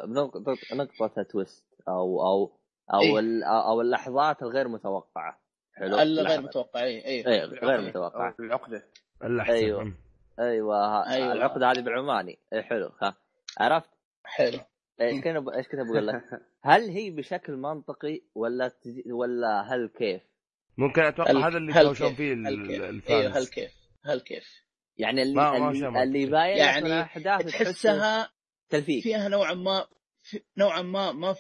بنقطة 0.06 0.56
نقطة 0.74 1.24
تويست 1.24 1.66
أو 1.88 2.22
أو 2.28 2.60
أو 2.94 3.02
إيه. 3.02 3.20
ال- 3.20 3.44
أو 3.44 3.82
اللحظات 3.82 4.42
الغير 4.42 4.68
متوقعة. 4.68 5.40
حلو؟ 5.74 6.00
الغير 6.00 6.26
لحظة. 6.26 6.42
متوقع 6.42 6.84
اي 6.84 7.06
اي 7.06 7.28
إيه 7.28 7.44
غير 7.46 7.82
متوقعة. 7.82 8.30
أو 8.40 8.46
العقدة. 8.46 8.84
احسن 9.24 9.52
أيوة. 9.54 9.84
مم. 9.84 10.09
أيوه 10.40 10.76
ها- 10.86 11.14
أيوة. 11.14 11.32
العقدة 11.34 11.72
هذه 11.72 11.80
بالعماني 11.82 12.40
إيه 12.54 12.62
حلو 12.62 12.92
ها 13.02 13.16
عرفت 13.58 13.90
حلو 14.26 14.60
إيش 15.02 15.22
كنا 15.24 15.40
ب- 15.40 15.50
إيش 15.50 15.68
كنت 15.68 15.80
بقول 15.82 16.08
لك؟ 16.08 16.24
هل 16.64 16.90
هي 16.90 17.10
بشكل 17.12 17.56
منطقي 17.58 18.22
ولا 18.36 18.68
تجي 18.68 19.12
ولا 19.12 19.62
هل 19.62 19.88
كيف؟ 19.98 20.22
ممكن 20.78 21.02
أتوقع 21.02 21.32
هل- 21.32 21.38
هذا 21.44 21.58
اللي 21.58 21.74
كيف؟ 21.74 22.04
فيه 22.04 22.34
هل 22.34 22.48
ال- 22.48 22.68
كيف؟ 22.68 22.70
أيوه 22.82 22.90
الفانز 22.90 23.38
هل 23.38 23.48
كيف؟ 23.48 23.72
هل 24.06 24.20
كيف؟ 24.20 24.66
يعني 24.98 25.22
اللي 25.22 25.34
ما- 25.36 25.60
ما 25.60 25.70
اللي. 25.72 26.04
اللي 26.04 26.26
باين 26.26 26.58
يعني 26.58 27.04
تحسه 27.04 27.38
تحسها 27.38 28.30
تلفيق 28.70 29.04
فيها 29.04 29.28
نوعا 29.30 29.54
ما 29.54 29.86
في 30.24 30.42
نوعا 30.58 30.82
ما 30.82 31.12
ما 31.12 31.36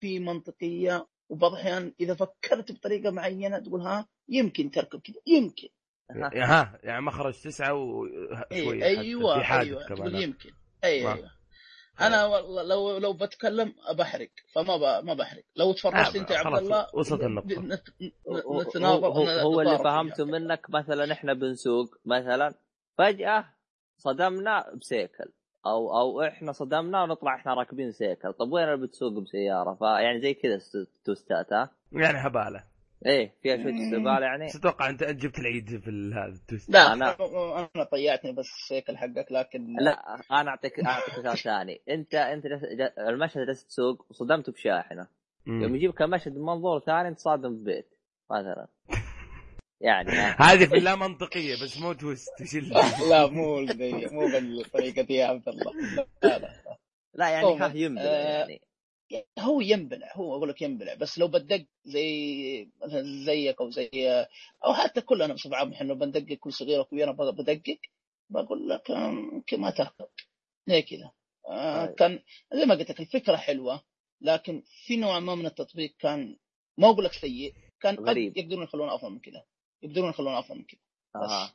في 0.00 0.18
منطقية 0.18 1.06
وبعض 1.28 1.52
الأحيان 1.52 1.94
إذا 2.00 2.14
فكرت 2.14 2.72
بطريقة 2.72 3.10
معينة 3.10 3.58
تقول 3.58 3.80
ها 3.80 4.08
يمكن 4.28 4.70
تركب 4.70 5.00
كذا 5.00 5.16
يمكن 5.26 5.68
ها. 6.10 6.78
يعني 6.82 7.00
مخرج 7.02 7.34
تسعة 7.42 7.74
وشوية 7.74 8.44
إيه 8.52 8.84
أيوه 9.00 9.38
في 9.38 9.44
حادث 9.44 9.68
أيوه 9.68 9.84
كمان. 9.86 9.98
تقول. 9.98 10.22
يمكن. 10.22 10.50
أيوه 10.84 11.10
ما. 11.10 11.16
أيوه. 11.16 11.30
أنا 12.00 12.24
والله 12.26 12.62
لو 12.62 12.98
لو 12.98 13.12
بتكلم 13.12 13.74
بحرق 13.98 14.28
فما 14.54 14.76
ب... 14.76 15.04
ما 15.04 15.14
بحرق. 15.14 15.42
لو 15.56 15.72
تفرجت 15.72 16.16
آه، 16.16 16.20
أنت 16.20 16.30
يا 16.30 16.38
عبد 16.38 16.58
الله 16.58 16.86
وصلت. 16.94 17.22
نت- 17.24 17.92
هو, 18.46 18.62
نتناظر 18.62 19.06
هو, 19.06 19.26
هو 19.28 19.60
اللي 19.60 19.78
فهمته. 19.78 20.24
منك 20.24 20.70
مثلا 20.70 21.12
إحنا 21.12 21.32
بنسوق 21.32 21.96
مثلا 22.04 22.54
فجأة 22.98 23.44
صدمنا 23.98 24.74
بسيكل 24.80 25.32
أو 25.66 26.00
أو 26.00 26.22
إحنا 26.22 26.52
صدمنا 26.52 27.02
ونطلع 27.02 27.34
إحنا 27.34 27.54
راكبين 27.54 27.92
سيكل. 27.92 28.32
طب 28.32 28.52
وين 28.52 28.64
اللي 28.64 28.86
بتسوق 28.86 29.12
بسيارة؟ 29.12 29.74
فيعني 29.74 30.20
زي 30.20 30.34
كذا 30.34 30.58
ست- 30.58 30.88
توستات 31.04 31.52
ها؟ 31.52 31.70
يعني 31.92 32.18
هبالة. 32.18 32.64
إيه 33.06 33.32
فيها 33.42 33.56
شوية 33.56 33.74
استقبال 33.86 34.22
يعني. 34.22 34.46
بس 34.46 34.56
أتوقع 34.56 34.90
أنت 34.90 35.04
جبت 35.04 35.38
العيد 35.38 35.80
في 35.80 35.90
ال- 35.90 36.14
هذا 36.14 36.26
التويست 36.34 36.70
لا 36.70 36.84
أنا- 36.88 36.92
أنا 36.92 37.68
أنا 37.76 37.84
طيعتني 37.84 38.32
بس 38.32 38.46
السيكل 38.46 38.96
حقك 38.96 39.26
لكن 39.30 39.76
لا 39.80 40.16
أنا 40.30 40.50
اعطيك 40.50 40.80
أعطيك 40.80 41.18
مثال 41.18 41.38
ثاني. 41.38 41.80
انت 41.88 42.14
أنت 42.14 42.44
المشهد 42.98 43.46
جالس 43.46 43.66
تسوق 43.66 44.06
وصدمت 44.10 44.50
بشاحنة. 44.50 45.06
مم. 45.46 45.62
يوم 45.62 45.74
يجيبك 45.74 46.02
مشهد 46.02 46.34
من 46.36 46.42
منظور 46.42 46.80
ثاني 46.80 47.14
تصادم 47.14 47.56
ببيت 47.56 47.88
مثلا. 48.30 48.66
يعني 49.80 50.08
هذه 50.40 50.64
في 50.64 50.80
لا 50.80 50.94
منطقية 50.96 51.54
بس 51.62 51.78
مو 51.80 51.92
تويست 51.92 52.54
اللي؟ 52.54 52.74
لا 53.10 53.26
مو 53.26 53.60
مو 54.12 54.28
بالطريقة 54.28 55.02
دي 55.02 55.14
يا 55.14 55.26
عبد 55.26 55.48
الله. 55.48 55.72
لا 56.22 56.38
لا 56.38 56.50
لا. 57.14 57.28
يعني 57.28 57.46
عموماً، 57.46 57.66
ها 57.66 57.72
ينبلع 57.74 58.02
آه، 58.04 58.58
يعني 59.10 59.26
هو 59.38 59.60
ينبلع 59.60 60.12
هو 60.16 60.36
أقول 60.36 60.48
لك 60.48 60.62
ينبلع 60.62 60.94
بس 60.94 61.18
لو 61.18 61.28
بدق 61.28 61.64
زي 61.84 62.68
مثلا 62.84 63.24
زيك 63.24 63.60
أو 63.60 63.70
زي 63.70 63.90
أو 64.64 64.74
حتى 64.74 65.00
كلنا 65.00 65.34
بصفة 65.34 65.56
عامة 65.56 65.74
إحنا 65.74 65.86
لو 65.88 65.94
بندقق 65.94 66.32
كل 66.38 66.52
صغيره 66.52 66.80
وكبيره 66.80 67.10
بق- 67.12 67.30
بدقق 67.30 67.78
بقول 68.30 68.68
لك 68.68 68.90
يمكن 68.90 69.60
ما 69.60 69.70
تاخذ 69.70 70.04
زي 70.66 70.82
كذا 70.82 71.10
آه، 71.48 71.86
طيب. 71.86 71.94
كان 71.94 72.18
زي 72.54 72.64
ما 72.66 72.74
قلت 72.74 72.90
لك 72.90 73.00
الفكرة 73.00 73.36
حلوة 73.36 73.82
لكن 74.20 74.62
في 74.86 74.96
نوع 74.96 75.20
ما 75.20 75.34
من 75.34 75.46
التطبيق 75.46 75.94
كان 75.98 76.36
ما 76.78 76.90
أقول 76.90 77.04
لك 77.04 77.12
سيء 77.12 77.54
كان 77.80 77.96
قد 77.96 78.02
غريب. 78.08 78.36
يقدرون 78.38 78.62
يخلونه 78.64 78.94
أفضل 78.94 79.10
من 79.12 79.18
كذا 79.20 79.44
يقدرون 79.82 80.10
يخلونه 80.10 80.38
أفضل 80.38 80.58
من 80.58 80.64
كذا 80.64 80.80
آه. 81.16 81.50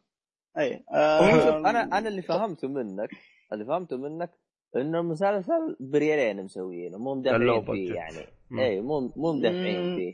اي 0.58 0.84
آه، 0.94 1.58
أنا 1.70 1.82
أنا 1.98 2.08
اللي 2.10 2.22
فهمته 2.22 2.68
منك 2.68 3.10
اللي 3.54 3.66
فهمته 3.66 3.98
منك 3.98 4.32
انه 4.76 5.00
المسلسل 5.00 5.76
بريالين 5.80 6.44
مسوينه 6.44 6.98
مو 6.98 7.16
مدافعين 7.16 7.42
اللو 7.42 7.62
فيه. 7.62 7.94
يعني 7.94 8.28
مم. 8.50 8.60
اي 8.60 8.82
مو 8.82 9.12
مو 9.16 9.34
مدافعين 9.34 9.90
مم. 9.90 9.96
فيه 9.96 10.14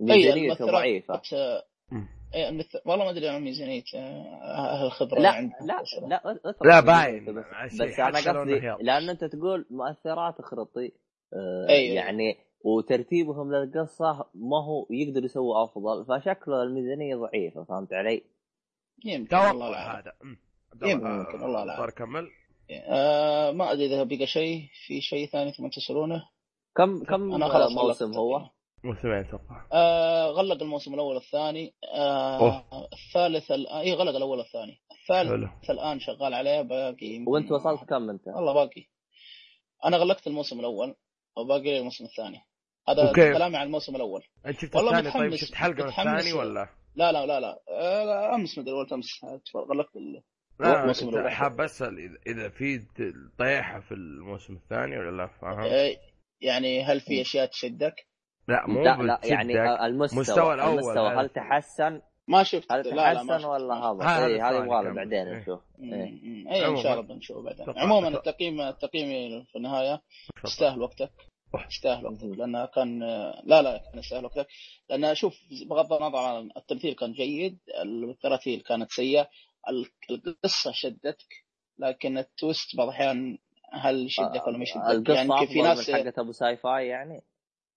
ميزانيته 0.00 0.66
ضعيفة. 0.66 1.20
اي 2.34 2.48
المثل... 2.48 2.80
والله 2.86 3.04
ما 3.04 3.10
أدري 3.10 3.28
عن 3.28 3.42
ميزانيه 3.42 3.82
أهل 3.94 4.86
الخبره 4.86 5.18
لا 5.18 5.40
لا. 5.40 5.82
لا 6.08 6.40
لا 6.64 6.80
باين 6.80 7.24
بس, 7.24 7.44
بس 7.82 8.00
أنا 8.00 8.18
قصدي. 8.18 8.60
لأن 8.80 9.10
أنت 9.10 9.24
تقول 9.24 9.66
مؤثرات 9.70 10.42
خرطي 10.42 10.92
آه 11.34 11.66
أيوة. 11.68 11.94
يعني 11.94 12.38
وترتيبهم 12.64 13.52
للقصة 13.52 14.26
ما 14.34 14.64
هو 14.64 14.86
يقدر 14.90 15.24
يسوي 15.24 15.64
أفضل 15.64 16.04
فشكله 16.04 16.62
الميزانية 16.62 17.16
ضعيفة 17.16 17.64
فهمت 17.64 17.92
علي؟ 17.92 18.22
يمكن 19.04 19.36
والله 19.36 19.98
هذا 19.98 20.12
يمكن، 20.82 21.42
والله 21.42 21.64
لا. 21.64 21.90
كمل 21.90 22.28
آه 22.70 23.50
ما 23.50 23.72
أدري 23.72 23.86
إذا 23.86 24.02
بقى 24.02 24.26
شيء 24.26 24.68
في 24.86 25.00
شيء 25.00 25.26
ثاني 25.28 25.52
ثم 25.52 25.68
تسألونه 25.68 26.22
كم 26.76 27.04
كم 27.04 27.32
أنا 27.34 27.48
خلاص 27.48 27.72
موسم 27.72 27.82
خلصت 28.06 28.16
هو؟ 28.16 28.50
موسمين 28.84 29.14
أتوقع 29.14 29.66
آه 29.72 30.26
غلق 30.30 30.62
الموسم 30.62 30.94
الأول 30.94 31.14
والثاني 31.14 31.74
آه 31.94 32.38
أوه. 32.38 32.88
الثالث 32.92 33.50
الان 33.52 33.76
اي 33.76 33.92
غلق 33.94 34.16
الأول 34.16 34.38
والثاني 34.38 34.80
الثالث 35.02 35.30
حلو 35.30 35.48
الآن 35.70 36.00
شغال 36.00 36.34
عليه 36.34 36.62
باقي 36.62 37.24
وأنت 37.26 37.52
وصلت 37.52 37.88
كم 37.88 38.10
أنت؟ 38.10 38.22
والله 38.28 38.52
باقي 38.52 38.84
أنا 39.84 39.96
غلقت 39.96 40.26
الموسم 40.26 40.60
الأول 40.60 40.94
وباقي 41.36 41.62
لي 41.62 41.78
الموسم 41.78 42.04
الثاني 42.04 42.40
هذا 42.88 43.08
أوكي. 43.08 43.32
كلامي 43.32 43.56
عن 43.56 43.66
الموسم 43.66 43.96
الأول 43.96 44.22
أنت 44.46 44.60
شفت 44.60 44.76
والله 44.76 44.98
الثاني 44.98 45.14
طيب 45.14 45.32
متحمس- 45.32 45.40
شفت 45.44 45.54
حلقة 45.54 45.82
من. 45.82 45.88
الثاني 45.88 46.32
ولا؟ 46.32 46.68
لا 46.94 47.12
لا 47.12 47.26
لا 47.26 47.40
لا 47.40 47.58
آه 47.68 48.34
أمس 48.34 48.58
مدري 48.58 48.72
ولا 48.72 48.86
أمس 48.94 49.06
غلقت 49.70 49.96
ال- 49.96 50.22
كنت 50.64 51.02
الأول. 51.02 51.30
حاب 51.30 51.60
أسأل 51.60 51.96
إذا- 51.96 52.22
إذا 52.30 52.48
في 52.48 52.78
طيحة 53.38 53.80
في 53.80 53.92
الموسم 53.92 54.54
الثاني 54.54 54.98
ولا 54.98 55.16
لا 55.16 55.26
فاهم؟ 55.26 55.60
آه 55.60 55.96
يعني 56.40 56.82
هل 56.82 57.00
في 57.00 57.20
أشياء 57.20 57.46
تشدك؟ 57.46 57.94
لا 58.48 58.66
مو 58.66 58.82
لا 58.82 58.96
لا 59.02 59.20
يعني. 59.24 59.86
المستوى 59.86 60.20
مستوى 60.20 60.54
الأول 60.54 60.72
المستوى. 60.72 61.08
هل 61.08 61.28
تحسن 61.28 62.02
ما 62.28 62.42
شفت 62.42 62.72
هل 62.72 62.82
لا 62.88 62.94
لا 62.94 63.12
ما 63.12 63.14
تحسن 63.14 63.38
شفت 63.38 63.44
ولا؟ 63.48 63.74
هذا 64.02 64.26
اي 64.26 64.40
هذا 64.40 64.56
يبغى 64.56 64.82
كمل. 64.82 64.94
بعدين 64.94 65.26
إيه. 65.28 65.38
نشوف. 65.40 65.60
إيه. 65.82 66.52
اي 66.52 66.66
إن. 66.66 66.76
شاء 66.76 66.92
الله 66.92 67.02
بنشوف 67.14 67.44
بعدين 67.44 67.66
عموما 67.78 68.08
التقييم 68.08 68.60
التقييم 68.60 69.44
في 69.44 69.56
النهاية. 69.58 70.02
يستاهل 70.44 70.82
وقتك. 70.82 71.10
يستاهل 71.68 72.06
وقتك 72.06 72.24
مهم. 72.24 72.34
لانها 72.34 72.66
كان 72.66 73.00
لا 73.44 73.62
لا 73.62 73.78
كان 73.90 73.98
يستاهل 73.98 74.24
وقتك 74.24 74.46
لأن 74.90 75.14
شوف 75.14 75.34
بغض 75.70 75.92
النظر 75.92 76.18
عن 76.18 76.50
التمثيل 76.56 76.94
كان 76.94 77.12
جيد 77.12 77.58
التراتيل 77.84 78.60
كانت 78.60 78.90
سيئة 78.90 79.28
القصة 80.10 80.72
شدتك 80.72 81.44
لكن 81.78 82.18
ال 82.18 82.28
twist 82.28 82.76
بعض 82.76 82.88
الأحيان 82.88 83.38
هل 83.72 84.06
يشدك 84.06 84.46
ولا 84.46 84.56
ما 84.58 84.62
يشدك 84.62 84.82
القصة 84.90 85.14
يعني 85.14 85.46
في 85.46 85.62
ناس 85.62 85.90
حقت 85.90 86.18
أبو 86.18 86.32
sci-fi 86.32 86.86
يعني 86.86 87.22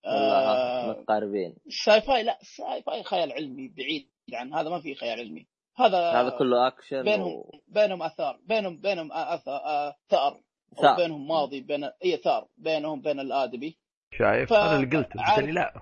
آه 0.05 0.89
متقاربين؟ 0.89 1.55
ال 1.67 2.01
sci-fi 2.01 2.23
لا 2.23 2.41
ال 2.41 2.81
sci-fi 2.83 3.03
خيال 3.03 3.31
علمي 3.31 3.67
بعيد 3.67 4.09
عن 4.33 4.53
هذا 4.53 4.69
ما 4.69 4.79
في 4.79 4.95
خيال 4.95 5.19
علمي. 5.19 5.47
هذا 5.77 6.11
هذا 6.11 6.29
كله 6.29 6.67
أكشن 6.67 7.03
بينهم 7.03 7.27
و... 7.31 7.51
بينهم 7.67 8.01
آثار 8.03 8.39
بينهم 8.47 8.77
بينهم 8.81 9.11
اثار 9.11 9.93
ثأر. 10.09 10.39
بينهم 10.97 11.27
ماضي 11.27 11.61
بين 11.61 11.83
اي 11.83 12.17
ثأر 12.17 12.47
بينهم 12.57 13.01
بين 13.01 13.19
الادبي 13.19 13.77
شايف؟ 14.17 14.49
ف- 14.49 14.53
هذا 14.53 14.75
اللي 14.83 14.97
قلته 14.97 15.21
عارف- 15.21 15.35
قلت 15.39 15.45
لي 15.45 15.51
لا. 15.51 15.73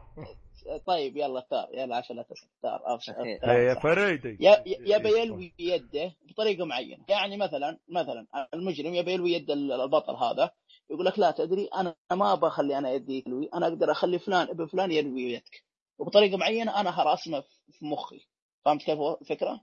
طيب 0.86 1.18
يلا 1.18 1.42
ثار 1.42 1.68
يلا 1.74 1.96
عشان 1.96 2.16
لا 2.16 2.24
تسال 2.24 2.50
ثار 2.62 2.82
يا. 3.28 3.80
فريدي. 3.80 4.38
يا- 4.40 4.64
يبي 4.66 5.10
يلوي 5.20 5.54
يده 5.60 6.12
بطريقة 6.30 6.66
معينة. 6.66 7.06
يعني 7.10 7.38
مثلا 7.38 7.80
مثلا 7.90 8.28
المجرم 8.54 8.94
يبي 8.94 9.12
يلوي 9.12 9.32
يد 9.34 9.52
البطل 9.52 10.16
هذا 10.16 10.52
يقول 10.90 11.06
لك 11.06 11.20
لا 11.20 11.32
تدري 11.32 11.70
أنا 11.76 11.96
ما 12.12 12.34
أبغى 12.34 12.48
اخلي 12.48 12.78
أنا 12.78 12.92
يدي 12.92 13.22
تلوي 13.22 13.50
أنا 13.54 13.68
أقدر 13.68 13.92
أخلي 13.92 14.20
فلان 14.20 14.48
ابن 14.50 14.66
فلان 14.66 14.92
يلوي 14.92 15.22
يدك. 15.34 15.64
وبطريقة 16.00 16.38
معينة 16.38 16.80
أنا 16.82 17.02
هراسمه 17.02 17.42
في 17.72 17.86
مخي. 17.86 18.28
فهمت 18.66 18.84
كيف 18.84 19.00
الفكرة؟ 19.22 19.62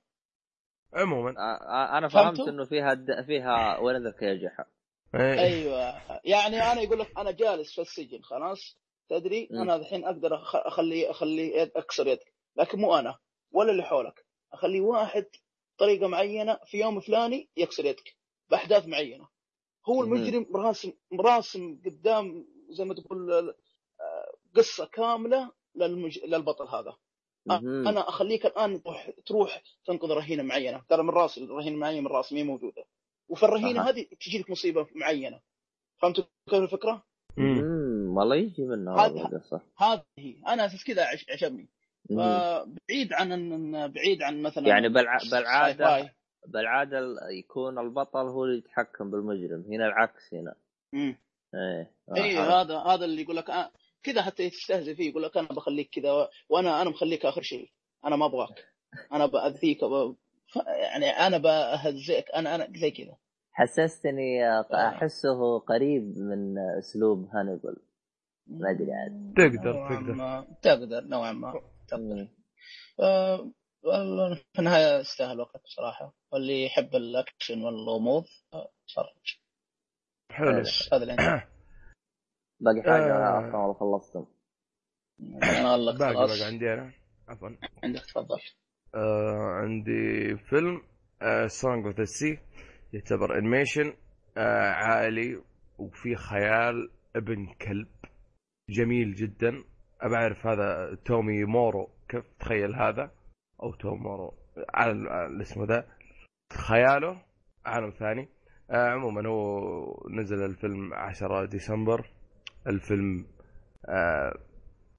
عموما. 0.95 1.31
أنا 1.99 2.09
فهمت؟ 2.09 2.41
إنه 2.49 2.65
فيها 2.65 2.95
د... 2.95 3.23
فيها 3.27 3.81
ذاك 3.99 4.23
يا 4.23 4.35
جحا. 4.35 4.65
إيه. 5.15 5.41
أيوه. 5.41 6.01
يعني 6.25 6.62
أنا 6.73 6.81
يقول 6.81 7.01
لك 7.01 7.19
أنا 7.19 7.31
جالس 7.31 7.75
في 7.75 7.81
السجن 7.81 8.23
خلاص؟ 8.23 8.79
تدري 9.09 9.48
م. 9.51 9.56
أنا 9.60 9.76
الحين 9.76 10.05
أقدر 10.05 10.39
أخ- 10.44 10.66
أخلي 10.66 11.10
أخلي 11.10 11.56
يد 11.56 11.70
أكسر 11.76 12.06
يدك 12.06 12.32
لكن 12.56 12.78
مو 12.78 12.94
أنا 12.98 13.18
ولا 13.52 13.70
اللي 13.72 13.82
حولك 13.82 14.26
أخلي 14.52 14.80
واحد 14.80 15.26
طريقة 15.78 16.06
معينة 16.06 16.59
في 16.66 16.78
يوم 16.78 17.01
فلاني 17.01 17.48
يكسر 17.56 17.85
يدك 17.85 18.16
بأحداث 18.51 18.86
معينة 18.86 19.28
هو. 19.89 20.02
المجرم 20.02 20.47
راسم 20.56 20.93
راسم 21.20 21.78
قدام 21.86 22.47
زي 22.70 22.85
ما 22.85 22.94
تقول 22.94 23.32
آه، 24.01 24.35
قصة 24.56 24.86
كاملة 24.86 25.52
للمج... 25.74 26.18
للبطل 26.18 26.68
هذا 26.68 26.97
مهم. 27.47 27.89
أنا 27.89 28.09
أخليك 28.09 28.47
الآن 28.47 28.82
تروح 28.82 29.10
تروح 29.26 29.62
تنقذ 29.86 30.09
رهينة 30.10 30.43
معينة 30.43 30.85
ترى 30.89 31.02
من 31.02 31.10
راس 31.10 31.39
الرهينه 31.39 31.76
معينة 31.76 32.01
من 32.01 32.06
راس 32.06 32.32
مي 32.32 32.43
موجودة 32.43 32.85
وفي 33.28 33.43
الرهينة 33.43 33.80
أها. 33.80 33.89
هذه 33.90 34.06
تجي 34.20 34.39
لك 34.39 34.51
مصيبة 34.51 34.86
معينة 34.94 35.40
فهمت 35.98 36.16
كيف 36.51 36.55
الفكرة؟ 36.62 37.05
مم. 37.36 37.59
والله 38.19 38.36
يجي 38.36 38.62
منه 38.65 38.95
هذا- 39.01 39.20
هذا 39.20 39.36
القصة 39.36 39.61
هذه 39.78 40.03
هي 40.19 40.35
أنا 40.49 40.66
أساس 40.66 40.85
كذا 40.85 41.05
عش- 41.05 41.27
عجبني 41.31 41.69
مم. 42.11 42.16
فبعيد 42.19 43.12
عن 43.12 43.70
بعيد 43.93 44.23
عن 44.23 44.43
مثلا 44.43 44.69
يعني 44.69 44.89
بالع... 44.89 45.19
بالعادة. 45.31 46.15
بالعادة 46.47 46.99
ال- 46.99 47.16
يكون 47.39 47.78
البطل 47.78 48.19
هو 48.28 48.45
اللي 48.45 48.59
يتحكم 48.59 49.11
بالمجرم 49.11 49.65
هنا 49.70 49.86
العكس 49.86 50.35
هنا 50.35 50.55
مم. 50.93 51.16
إيه 51.55 51.90
اي. 52.16 52.39
هذا 52.39 52.77
هذا 52.78 53.05
اللي 53.05 53.23
يقول 53.23 53.36
لك 53.36 53.51
آه 53.51 53.70
كذا 54.03 54.23
حتى 54.23 54.43
يستهزئ 54.43 54.95
فيه 54.95 55.11
يقول 55.11 55.23
لك 55.23 55.36
أنا 55.36 55.49
بخليك 55.49 55.89
كذا 55.93 56.12
و- 56.12 56.28
وأنا 56.49 56.82
أنا 56.82 56.90
مخليك 56.90 57.27
آخر 57.27 57.43
شيء 57.43 57.70
أنا 58.05 58.16
ما 58.16 58.27
أبغاك 58.27 58.65
أنا 59.12 59.27
بأذيك 59.27 59.82
وب... 59.82 60.16
ف- 60.53 60.66
يعني 60.66 61.07
أنا 61.11 61.39
بهزئك 61.39 62.31
أنا 62.35 62.55
أنا 62.55 62.69
زي 62.77 62.90
كذا 62.90 63.16
حسستني 63.53 64.45
آه، 64.49 64.66
آه. 64.73 64.89
أحسه 64.89 65.59
قريب 65.59 66.03
من 66.19 66.59
أسلوب 66.78 67.28
هانيبال 67.35 67.77
ما 68.49 68.70
أدري 68.70 68.93
عاد. 68.93 69.35
تقدر- 69.37 69.73
نوعاً 69.73 69.97
تقدر. 69.97 70.12
ما- 70.15 70.47
تقدر 70.62 71.05
نوعا 71.05 71.33
ما. 71.33 71.53
تقدر. 71.89 72.29
آه، 73.01 73.51
والله 73.83 74.35
في 74.35 74.59
النهاية 74.59 74.99
يستاهل 75.01 75.41
وقت 75.41 75.62
بصراحة. 75.65 76.15
واللي 76.33 76.65
يحب 76.66 76.97
الأكشن 76.97 77.62
والغموض 77.62 78.25
تفرج 78.89 79.39
حلو. 80.33 80.61
بس 80.61 80.89
هذا 80.93 81.03
اللي 81.03 81.12
عندي. 81.19 81.23
باقي 82.61 82.83
حاجة. 82.83 83.39
أصلا 83.39 83.57
والله 83.57 83.75
خلصتم. 83.75 84.27
أنا 85.43 85.77
لك 85.77 85.99
باقي 85.99 86.15
خلاص. 86.15 86.31
باقي. 86.39 86.45
عندي 86.53 86.73
أنا. 86.75 86.93
عفوا. 87.29 87.49
عندك 87.85 88.01
تفضل. 88.01 88.39
آه 88.95 89.53
عندي 89.62 90.37
فيلم 90.37 90.83
Song 91.47 91.86
of 91.86 91.97
the 91.97 92.05
Sea 92.05 92.39
يعتبر 92.93 93.39
animation 93.39 93.95
آه 94.37 94.70
عائلي 94.70 95.43
وفي 95.79 96.16
خيال 96.16 96.91
ابن 97.16 97.47
كلب. 97.55 97.89
جميل 98.70 99.15
جدا. 99.15 99.65
أبى 100.01 100.15
أعرف 100.15 100.47
هذا 100.47 100.95
تومي 101.05 101.45
مورو 101.45 101.89
كيف 102.09 102.24
تخيل 102.40 102.74
هذا؟ 102.74 103.11
أو 103.62 103.73
توم 103.74 104.03
مورو 104.03 104.35
على 104.74 104.93
ال- 104.93 105.09
على 105.09 105.27
الاسم 105.27 105.65
ذا. 105.65 105.86
خياله 106.53 107.23
عالم 107.66 107.90
ثاني. 107.90 108.28
آه 108.70 108.89
عموما 108.89 109.28
هو 109.28 109.61
نزل 110.11 110.45
الفيلم 110.45 110.95
10 110.95 111.45
ديسمبر. 111.45 112.11
الفيلم 112.66 113.27
آه 113.89 114.35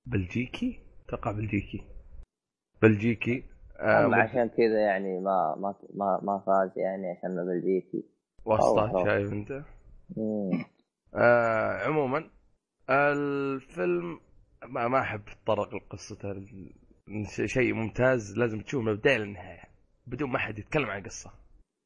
بلجيكي؟ 0.06 0.80
أتوقع 1.08 1.32
بلجيكي. 1.32 1.82
بلجيكي 2.82 3.44
آه 3.80 4.16
عشان 4.16 4.48
كذا 4.50 4.80
يعني 4.80 5.20
ما 5.20 5.56
ما 5.58 5.76
ما, 5.94 6.20
ما 6.24 6.40
فاز 6.46 6.78
يعني 6.78 7.08
عشان 7.18 7.36
بلجيكي. 7.46 8.06
واسطة 8.46 8.90
أوه. 8.92 9.06
شايف 9.06 9.34
أنت. 9.34 9.64
آه 11.16 11.88
عموما 11.88 12.30
الفيلم 12.90 14.20
ما 14.68 14.88
ما 14.88 15.02
أحب 15.02 15.22
اتطرق 15.28 15.76
لقصته 15.76 16.46
شيء 17.46 17.74
ممتاز 17.74 18.38
لازم 18.38 18.62
تشوفه 18.62 18.84
من 18.84 18.92
البدايه 18.92 19.18
للنهاية 19.18 19.64
بدون 20.08 20.30
ما 20.30 20.40
حد 20.40 20.60
يتكلم 20.60 20.86
عن 20.86 21.00
القصة 21.00 21.34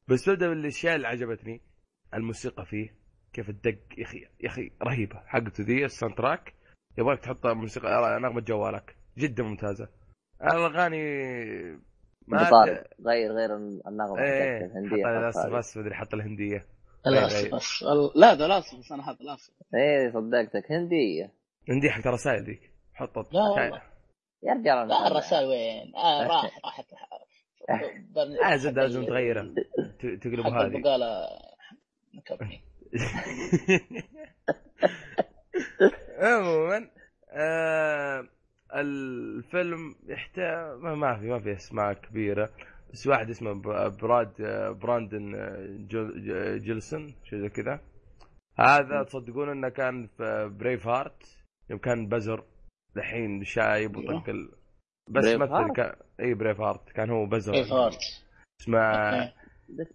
بس 0.08 0.28
ببدا 0.28 0.48
بالاشياء 0.48 0.96
اللي 0.96 1.08
عجبتني 1.08 1.60
الموسيقى 2.14 2.66
فيه 2.66 2.94
كيف 3.32 3.48
الدق 3.50 3.78
يا 3.98 4.04
أخي 4.04 4.18
يا 4.40 4.48
أخي 4.48 4.70
رهيبة. 4.82 5.22
حقته 5.26 5.64
ذي 5.64 5.84
الساوند 5.84 6.14
تراك 6.16 6.54
يبغاك 6.98 7.20
تحط 7.20 7.46
موسيقى 7.46 8.20
نغمه 8.20 8.40
جوالك 8.40 8.96
جدا 9.18 9.42
ممتازة. 9.42 9.88
الأغاني 10.42 11.02
ما 12.28 12.38
غير 13.06 13.32
غير 13.32 13.56
النغمه 13.56 14.18
إيه 14.18 14.64
الهندية 14.64 15.28
هذه. 15.28 15.58
بس 15.58 15.76
مدري 15.76 15.94
حط 15.94 16.14
الهندية. 16.14 16.66
بس. 17.52 17.82
ال- 17.82 18.20
لا 18.20 18.34
ذا 18.34 18.46
لاست 18.48 18.74
بس 18.74 18.92
أنا 18.92 19.10
هذا 19.10 19.18
لاست 19.20 19.52
إيه 19.74 20.10
صدقتك. 20.12 20.72
هنديه 20.72 21.32
هنديه 21.68 21.90
حق 21.90 22.06
رسائل 22.06 22.44
ذيك. 22.44 22.70
حط 22.94 23.16
لا 23.32 23.40
والله. 23.42 23.82
يا 24.42 24.52
رجال 24.52 24.88
لا. 24.88 25.06
الرسائل 25.06 25.46
وين؟ 25.48 25.96
آه 25.96 26.26
راح 26.26 26.60
راحت 26.64 26.84
لازم 28.76 29.04
تغيرها 29.04 29.54
ت- 30.00 30.06
تقلب 30.22 30.46
هذه. 30.46 30.64
البقالة. 30.66 31.26
نكبني 32.14 32.60
عموما 36.18 36.88
آه 37.30 38.28
الفيلم 38.74 39.94
يحتاج 40.06 40.78
ما, 40.78 40.94
ما 40.94 41.18
في 41.20 41.26
ما 41.26 41.40
في 41.40 41.52
أسماء 41.52 41.92
كبيرة. 41.92 42.50
بس 42.94 43.06
واحد 43.06 43.30
اسمه 43.30 43.52
براد 43.88 44.40
آه، 44.40 44.70
براندن 44.70 45.34
آه، 45.34 45.66
ج- 45.66 46.62
جليسون 46.64 47.14
شيء 47.24 47.38
زي 47.38 47.48
كذا. 47.48 47.80
هذا 48.58 49.02
تصدقون 49.02 49.48
انه 49.48 49.68
كان 49.68 50.06
في 50.16 50.50
Braveheart 50.58 51.38
يوم 51.70 51.78
كان 51.78 52.08
بزر 52.08 52.44
الحين 52.96 53.44
شايب 53.44 53.96
وطق 53.96 54.28
ال... 54.28 54.48
بس 55.10 55.24
بريف 55.24 55.40
مثل؟ 55.42 55.72
كان 55.72 55.96
إي 56.20 56.34
بريف 56.34 56.60
هارت 56.60 56.90
كان 56.92 57.10
هو 57.10 57.26
بزر. 57.26 57.52
كيف 57.52 57.72
هارت 57.72 57.98
اسمه. 58.60 59.32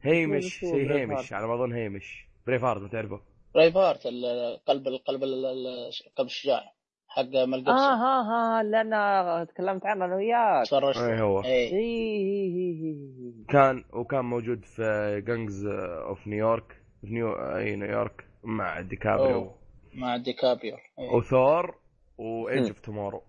هيمش 0.01 0.45
شيء 0.59 0.73
بريف 0.73 0.91
هيمش؟ 0.91 1.33
على 1.33 1.47
ما 1.47 1.53
أظن 1.55 1.73
هيمش. 1.73 2.25
بريف 2.47 2.63
هارت 2.63 2.81
ما 2.81 2.87
تعرفه؟ 2.87 3.21
بريف 3.55 3.77
هارت 3.77 4.05
القلب 4.05 4.87
القلب 4.87 5.23
ال- 5.23 5.45
ال- 5.45 5.89
القلب 6.07 6.27
الشجاع. 6.27 6.73
حق 7.19 7.45
مال 7.45 7.53
آه 7.53 7.57
جيبسون 7.57 7.75
ها 7.75 8.59
ها 8.59 8.63
لأن 8.63 9.47
تكلمت 9.47 9.85
عنه 9.85 10.05
أنا 10.05 10.15
وياك. 10.15 10.67
تفرجت 10.67 10.97
اي 10.97 11.21
هو. 11.21 11.43
إيه. 11.43 11.73
إيه 11.73 13.33
كان 13.49 13.83
وكان 13.93 14.25
موجود 14.25 14.65
في 14.65 14.81
جانجز 15.27 15.65
اوف 16.07 16.27
نيويورك 16.27 16.81
في 17.01 17.07
نيو 17.07 17.33
أي 17.33 17.75
نيويورك 17.75 18.25
مع 18.43 18.81
ديكابريو 18.81 19.35
أوه. 19.35 19.55
مع 19.93 20.17
ديكابريو 20.17 20.75
إيه. 20.99 21.09
وثور 21.17 21.75
وايج 22.17 22.67
اوف 22.67 22.79
تومورو 22.79 23.21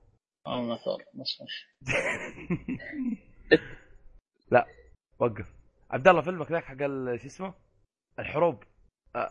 بس 1.14 1.42
مش. 1.42 1.66
لا 4.52 4.66
وقف. 5.18 5.46
عبد 5.90 6.08
الله 6.08 6.22
فيلمك 6.22 6.52
ذاك 6.52 6.64
حق 6.64 6.82
ال- 6.82 7.20
شو 7.20 7.26
اسمه؟ 7.26 7.54
الحروب. 8.18 8.62
آه 9.16 9.28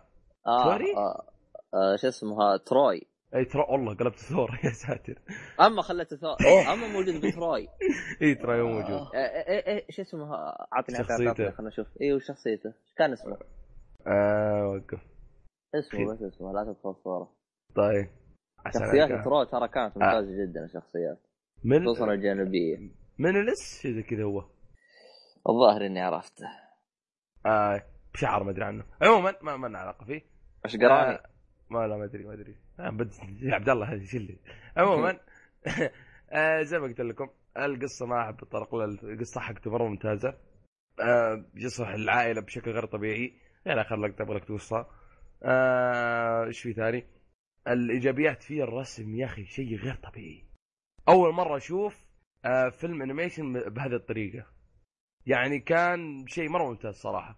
سوري؟ 0.64 0.95
آه. 0.98 1.27
آه 1.73 1.95
شو 2.02 2.07
اسمها 2.07 2.57
تروي. 2.57 3.02
إي 3.35 3.45
ترى 3.45 3.65
والله 3.69 3.95
قلبت 3.95 4.19
ثور 4.19 4.49
يا 4.64 4.69
ساتر. 4.69 5.22
أما 5.61 5.81
خلته 5.81 6.15
ثور 6.18 6.35
أما 6.73 6.88
موجود 6.88 7.26
بتروي 7.26 7.68
إي 8.22 8.35
ترى 8.35 8.61
هو 8.61 8.68
موجود. 8.68 8.91
آه. 8.91 9.11
آه، 9.15 9.49
إيه 9.49 9.68
إيه 9.68 9.85
شو 9.89 10.01
اسمه؟ 10.01 10.35
اعطني 10.73 10.97
شخصيته. 10.97 11.51
خلنا 11.51 11.69
نشوف. 11.69 11.88
أيوه 12.01 12.19
شخصيته؟ 12.19 12.68
إيش 12.68 12.93
كان 12.97 13.11
اسمه؟ 13.11 13.38
آه 14.07 14.68
وقف. 14.68 15.01
اسمه 15.76 16.14
بس 16.14 16.22
اسمه 16.22 16.53
لا 16.53 16.73
تدخل 16.73 16.89
الصورة 16.89 17.31
طيب. 17.76 18.10
شخصيات. 18.73 19.26
ترو 19.26 19.43
ترى 19.43 19.68
كانت 19.68 19.97
آه. 19.97 19.99
ممتازة 19.99 20.31
جدا 20.45 20.65
الشخصيات. 20.65 21.19
من؟ 21.64 21.85
خصوصا 21.85 22.14
الجانبيه 22.14 22.77
من 23.19 23.30
الإس؟ 23.41 23.80
شيء 23.81 23.91
زي 23.95 24.03
كذا 24.03 24.23
هو. 24.23 24.43
الظاهر 25.49 25.85
إني 25.85 26.01
عرفته. 26.01 26.45
آه 27.45 27.84
بشعر 28.14 28.43
ما 28.43 28.51
أدري 28.51 28.64
عنه. 28.65 28.84
عموما 29.01 29.34
ما 29.41 29.57
ما 29.57 29.68
لنا 29.68 29.80
علاقة 29.80 30.06
فيه. 30.06 30.22
إيش 30.65 30.76
قراني؟ 30.77 31.15
آه، 31.15 31.23
ما 31.69 31.87
لا 31.87 31.97
ما 31.97 32.03
أدري 32.03 32.23
ما 32.23 32.33
أدري. 32.33 32.55
آه. 32.79 32.97
يا 33.41 33.55
عبد 33.55 33.69
الله 33.69 34.05
شلي. 34.05 34.39
عموما 34.77 35.19
آه 36.29 36.61
زي 36.61 36.79
ما 36.79 36.83
قلت 36.83 37.01
لكم 37.01 37.29
القصة 37.57 38.05
ما 38.05 38.21
أحب 38.21 38.43
اتطرق 38.43 38.75
لها 38.75 38.85
القصة 38.85 39.41
حقته 39.41 39.71
مرة 39.71 39.87
ممتازة. 39.87 40.37
آه 40.99 41.45
يصلح 41.55 41.89
العائلة 41.89 42.41
بشكل 42.41 42.71
غير 42.71 42.85
طبيعي. 42.85 43.33
يعني 43.65 43.81
اخر 43.81 43.95
لقطه 43.95 44.21
أبغى 44.21 44.37
لك 44.37 44.45
توصى. 44.45 44.85
إيش 46.47 46.61
في 46.61 46.73
ثاني؟ 46.73 47.07
الإيجابيات 47.67 48.43
فيه 48.43 48.63
الرسم 48.63 49.15
يا 49.15 49.25
أخي 49.25 49.45
شيء 49.45 49.75
غير 49.75 49.95
طبيعي. 49.95 50.45
أول 51.09 51.33
مرة 51.33 51.57
أشوف 51.57 52.05
فيلم 52.71 53.01
انيميشن 53.01 53.53
بهذه 53.53 53.95
الطريقة. 53.95 54.45
يعني 55.25 55.59
كان 55.59 56.27
شيء 56.27 56.49
مرة 56.49 56.69
ممتاز 56.69 56.95
صراحة. 56.95 57.37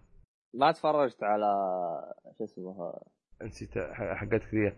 ما 0.54 0.72
تفرجت 0.72 1.22
على 1.22 1.46
شو 2.38 2.44
اسمه 2.44 3.00
نسيت 3.42 3.78
حقتك 3.92 4.54
ذي. 4.54 4.72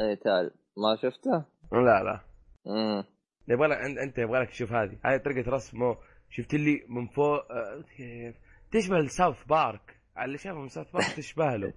إيه 0.00 0.14
تال 0.14 0.50
ما 0.76 0.96
شفته؟ 1.02 1.44
لا 1.72 2.02
لا. 2.02 2.20
امم 2.66 3.04
يبغى 3.48 3.68
لك 3.68 3.76
انت 3.78 3.98
أنت 3.98 4.18
يبغى 4.18 4.40
لك 4.40 4.48
تشوف 4.50 4.72
هذه. 4.72 4.98
هذه 5.04 5.16
طريقة 5.16 5.50
رسمه. 5.50 5.96
شفت 6.30 6.54
اللي 6.54 6.80
من 6.88 7.06
فوق 7.06 7.52
آه، 7.52 7.82
كيف 7.96 8.36
تشبه 8.72 8.98
ال 8.98 9.06
South 9.06 9.44
Park. 9.44 9.96
على 10.16 10.24
اللي 10.26 10.38
شافه 10.38 10.58
من 10.60 10.68
South 10.68 10.92
Park 10.92 11.06
تشبه 11.16 11.56
له. 11.56 11.72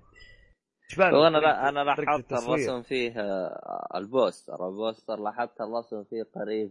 تشبه 0.90 1.10
له. 1.10 1.30
طريقة- 1.30 1.44
لا 1.44 1.70
أنا 1.70 1.80
لاحظت. 1.84 2.34
الرسم 2.34 2.82
فيه 2.82 3.12
آه، 3.20 3.90
البوستر. 3.96 4.68
البوستر 4.70 5.16
لاحظت 5.20 5.62
الرسم 5.62 6.04
فيه 6.04 6.24
قريب 6.36 6.70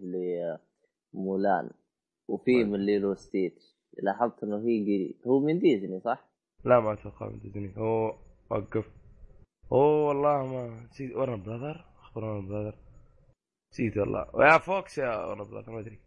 لمولان 1.15 1.70
وفي 2.28 2.45
طيب. 2.65 2.66
من 2.73 2.86
Lilo 2.86 3.15
Stitch. 3.15 3.62
لاحظت 4.03 4.43
إنه 4.45 4.57
هي 4.57 4.82
قريب 4.85 5.16
هو 5.27 5.40
من 5.40 5.59
ديزني 5.59 6.01
صح؟ 6.01 6.28
لا 6.65 6.81
ما 6.81 6.93
أتوقع 6.93 7.28
من 7.28 7.39
ديزني. 7.39 7.74
هو 7.77 8.15
وقف. 8.51 8.85
هو 9.73 10.09
والله 10.09 10.47
ما 10.47 10.81
نسيت. 10.90 11.16
Warner 11.16 11.43
Brothers 11.43 11.85
أخبر 12.03 12.24
Warner 12.24 12.49
Brothers 12.49 12.74
نسيت 13.73 13.97
والله. 13.97 14.27
ويا 14.35 14.59
فوكس 14.59 14.99
يا 14.99 15.24
ورن 15.24 15.51
براذر 15.51 15.70
ما 15.73 15.81
أدري. 15.81 16.01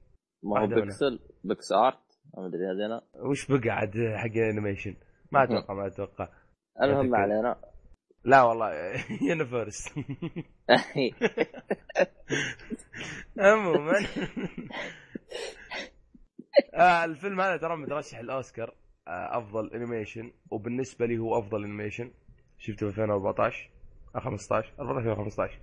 ما 0.43 0.59
هو. 0.61 0.67
بيكسل 0.67 1.19
بيكس 1.43 1.71
ارت 1.71 1.97
ما 2.37 2.45
أدري 2.47 2.59
هذين 2.71 3.01
وش 3.29 3.51
بقى 3.51 3.69
عاد 3.69 3.93
حق 4.15 4.35
انيميشن 4.37 4.95
ما 5.31 5.43
أتوقع 5.43 5.73
ما 5.73 5.87
أتوقع. 5.87 6.29
المهم 6.81 7.05
ما 7.09 7.17
علينا. 7.17 7.61
لا 8.25 8.41
والله 8.43 8.71
يونيفرس 9.29 9.89
عموما. 13.39 13.93
آه 16.73 17.05
الفيلم 17.05 17.41
هذا 17.41 17.57
ترى 17.57 17.77
مترشح 17.77 18.17
الأوسكار 18.17 18.75
آه 19.07 19.37
أفضل 19.37 19.73
انيميشن 19.73 20.31
وبالنسبة 20.51 21.05
لي 21.05 21.17
هو 21.17 21.39
أفضل 21.39 21.63
انيميشن 21.63 22.11
شفته 22.61 22.77
في 22.77 23.01
2014 23.01 23.69
آه 24.15 24.19
15 24.19 24.73
14 24.79 25.09
أو 25.09 25.15
15 25.15 25.59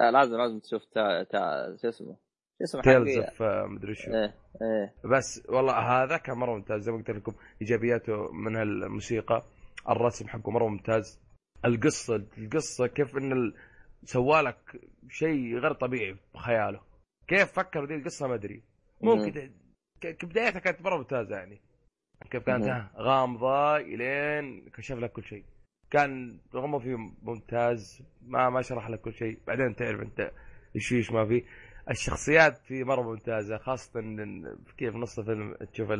آه، 0.00 0.10
لازم 0.10 0.36
لازم 0.36 0.58
تشوف 0.58 0.84
تا 0.84 1.22
تا 1.22 1.76
شو 1.82 1.88
اسمه؟ 1.88 2.16
شو 2.58 2.64
اسمه 2.64 2.82
Tales؟ 2.82 3.18
of 3.18 3.42
آه، 3.42 3.66
مدري 3.66 3.94
شو. 3.94 4.10
إيه 4.10 4.34
إيه. 4.62 4.94
بس 5.04 5.42
والله 5.48 5.72
هذا 5.72 6.16
كان 6.16 6.36
مرة 6.36 6.54
ممتاز 6.54 6.80
زي 6.82 6.92
ما 6.92 6.98
قلت 6.98 7.10
لكم 7.10 7.32
إيجابياته 7.62 8.32
منها 8.32 8.62
الموسيقى 8.62 9.42
الرسم 9.88 10.28
حقه 10.28 10.50
مرة 10.50 10.68
ممتاز. 10.68 11.20
القصة 11.64 12.16
القصة 12.38 12.86
كيف 12.86 13.16
إن 13.16 13.32
ال... 13.32 13.54
سوالك 14.04 14.80
شيء 15.08 15.58
غير 15.58 15.72
طبيعي 15.72 16.16
بخياله. 16.34 16.80
كيف 17.28 17.52
فكروا 17.52 17.86
ذي 17.86 17.94
القصة 17.94 18.26
ما 18.28 18.34
أدري. 18.34 18.62
ممكن 19.00 19.50
كبدايتها 20.00 20.58
كانت 20.58 20.82
مرة 20.82 20.96
ممتازة 20.96 21.36
يعني. 21.36 21.60
كيف 22.30 22.42
كانت؟ 22.42 22.86
غامضة 22.96 23.76
إلين 23.76 24.68
كشف 24.70 24.96
لك 24.96 25.12
كل 25.12 25.24
شيء. 25.24 25.44
كان 25.90 26.40
رغم 26.54 26.78
فيه 26.78 26.96
ممتاز 27.22 28.02
ما 28.22 28.50
ما 28.50 28.62
شرح 28.62 28.90
لك 28.90 29.00
كل 29.00 29.12
شيء. 29.12 29.38
بعدين 29.46 29.76
تعرف 29.76 30.00
أنت 30.00 30.30
إيش 30.76 30.92
إيش 30.92 31.12
ما 31.12 31.26
فيه. 31.26 31.44
الشخصيات 31.90 32.58
فيه 32.58 32.84
مرة 32.84 33.02
ممتازة 33.02 33.58
خاصة 33.58 34.00
كيف 34.78 34.94
نص 34.94 35.18
الفيلم 35.18 35.54
تشوف 35.72 35.92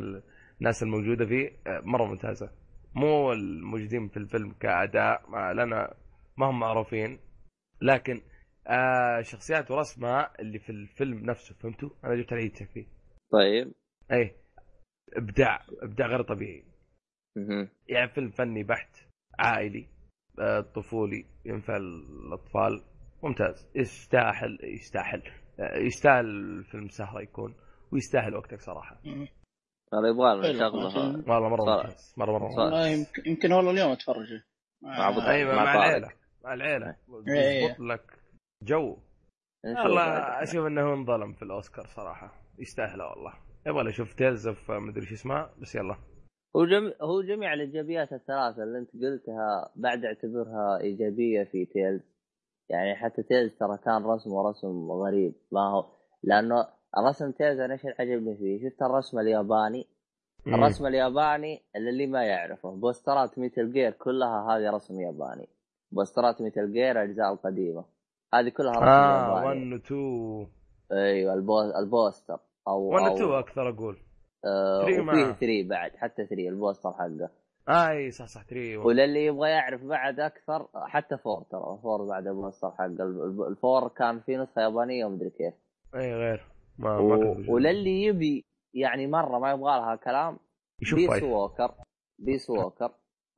الناس 0.60 0.82
الموجودة 0.82 1.26
فيه 1.26 1.50
مرة 1.66 2.04
ممتازة. 2.04 2.50
مو 2.94 3.32
الموجودين 3.32 4.08
في 4.08 4.16
الفيلم 4.16 4.52
كأداء 4.52 5.30
ما 5.30 5.52
لنا 5.52 5.94
ما 6.36 6.46
هم 6.50 6.60
معروفين. 6.60 7.18
لكن 7.82 8.20
آه 8.66 9.20
شخصيات 9.20 9.70
ورسمها 9.70 10.32
اللي 10.40 10.58
في 10.58 10.70
الفيلم 10.70 11.18
نفسه 11.30 11.54
فهمتوا؟ 11.54 11.90
أنا 12.04 12.14
جبت 12.14 12.32
العيد 12.32 12.56
فيه 12.56 12.86
طيب. 13.32 13.72
اي 14.12 14.34
إبداع 15.12 15.66
إبداع 15.82 16.06
غير 16.06 16.22
طبيعي. 16.22 16.64
يعني 17.88 18.08
فيلم 18.14 18.30
فني 18.30 18.62
بحت. 18.62 19.05
عائلي 19.38 19.88
آه، 20.40 20.60
طفولي 20.60 21.24
ينفع 21.44 21.76
الأطفال. 21.76 22.82
ممتاز. 23.22 23.68
يستاهل 23.74 24.58
يستاهل 24.62 25.22
آه، 25.60 25.76
يستاهل 25.78 26.24
الفيلم 26.26 26.88
سهرة 26.88 27.20
يكون 27.22 27.54
ويستاهل 27.92 28.34
وقتك 28.36 28.60
صراحة. 28.60 28.96
هذا 29.94 30.08
يبغى 30.14 30.34
له 30.36 30.66
لكن- 30.66 31.30
والله 31.30 31.48
مرة. 31.48 31.76
ممتاز. 31.76 32.14
مرة 32.16 32.38
مرة 32.38 32.44
والله 32.64 32.86
يمكن, 32.88 33.22
يمكن 33.26 33.52
والله 33.52 33.70
اليوم 33.70 33.90
اتفرج 33.92 34.26
مع 34.82 35.10
طارق. 35.10 35.28
أيوه 35.28 35.54
مع. 35.54 35.74
العيلة. 35.74 36.08
مع 36.44 36.54
العيلة. 36.54 36.96
إيه. 37.28 37.64
يضبط 37.64 37.80
لك 37.80 38.18
جو. 38.62 38.98
والله. 39.64 40.02
أشوف 40.42 40.66
إنه 40.66 40.92
انظلم 40.94 41.32
في 41.32 41.42
الأوسكار 41.42 41.86
صراحة. 41.86 42.42
يستاهله 42.58 43.04
والله. 43.06 43.32
يبغى 43.66 43.82
له 43.84 43.90
أشوف 43.90 44.12
Tales 44.14 44.48
of 44.48 44.70
مدري 44.70 45.06
شو 45.06 45.14
اسمها 45.14 45.54
بس 45.58 45.74
يلا. 45.74 45.96
هو 46.56 46.64
جميع 46.64 46.92
هو 47.00 47.22
جميع 47.22 47.54
الإيجابيات 47.54 48.12
الثلاثة 48.12 48.62
اللي 48.62 48.78
أنت 48.78 48.90
قلتها 48.92 49.72
بعد 49.76 50.04
اعتبرها 50.04 50.78
إيجابية 50.80 51.44
في 51.44 51.64
Tales. 51.64 52.00
يعني 52.68 52.94
حتى 52.94 53.22
Tales 53.22 53.54
ترى 53.54 53.78
كان 53.84 54.04
رسمه 54.04 54.48
رسم 54.50 54.90
غريب. 54.90 55.34
ما 55.52 55.60
هو 55.60 55.86
لأنه 56.22 56.66
الرسم 56.98 57.30
Tales 57.30 57.60
أنا 57.60 57.72
إيش 57.72 57.84
اللي 57.84 57.94
عجبني 58.00 58.36
فيه؟ 58.36 58.68
شفت 58.68 58.82
الرسم 58.82 59.18
الياباني؟ 59.18 59.86
الرسم 60.46 60.86
الياباني 60.86 61.62
اللي, 61.76 61.90
اللي 61.90 62.06
ما 62.06 62.24
يعرفه. 62.24 62.70
بوسترات 62.70 63.38
Metal 63.38 63.72
Gear 63.72 63.90
كلها 63.90 64.50
هذه 64.50 64.70
رسم 64.70 65.00
ياباني. 65.00 65.48
بوسترات 65.92 66.42
Metal 66.42 66.72
Gear 66.72 66.90
الاجزاء 66.90 67.32
القديمة. 67.32 67.84
هذه 68.34 68.48
كلها 68.48 68.72
رسم 68.72 68.84
آه 68.84 69.38
ياباني. 69.38 69.70
1 69.70 69.72
و 69.72 69.76
2 69.76 70.46
أيوه 70.92 71.34
البو... 71.34 71.60
البوستر. 71.60 72.38
أو 72.68 72.88
1 72.88 73.02
و 73.02 73.06
أو... 73.06 73.14
2 73.14 73.30
أكثر 73.32 73.68
أقول. 73.68 74.05
آه 74.44 74.82
وفيه 74.82 75.00
ما- 75.00 75.32
3 75.32 75.68
بعد 75.68 75.96
حتى 75.96 76.26
3 76.26 76.48
البوستر 76.48 76.92
حقه. 76.92 77.30
آه 77.68 77.88
إي 77.90 78.10
صح 78.10 78.26
صح 78.26 78.42
3 78.44 78.76
وللي 78.78 79.26
يبغى 79.26 79.50
يعرف 79.50 79.84
بعد 79.84 80.20
أكثر 80.20 80.68
حتى 80.74 81.16
four 81.16 81.42
ترى 81.42 81.78
four 81.82 82.08
بعد 82.08 82.26
البوستر 82.26 82.70
حق 82.70 82.84
ال- 82.84 83.00
ال- 83.02 83.46
ال 83.48 83.56
four 83.56 83.88
كان 83.88 84.20
في 84.20 84.36
نسخة 84.36 84.62
يابانية 84.62 85.04
ومدري 85.04 85.30
كيف. 85.30 85.54
إي 85.94 86.14
غير. 86.14 86.44
ما 86.78 86.98
و... 86.98 87.08
ما 87.08 87.44
وللي 87.48 88.02
يبي 88.04 88.44
يعني 88.74 89.06
مرة 89.06 89.38
ما 89.38 89.50
يبغى 89.50 89.76
لها 89.78 89.96
كلام 89.96 90.38
يشوف 90.82 90.98
Peace 90.98 91.22
Walker 91.22 91.74
Peace 92.18 92.50
Walker. 92.50 92.92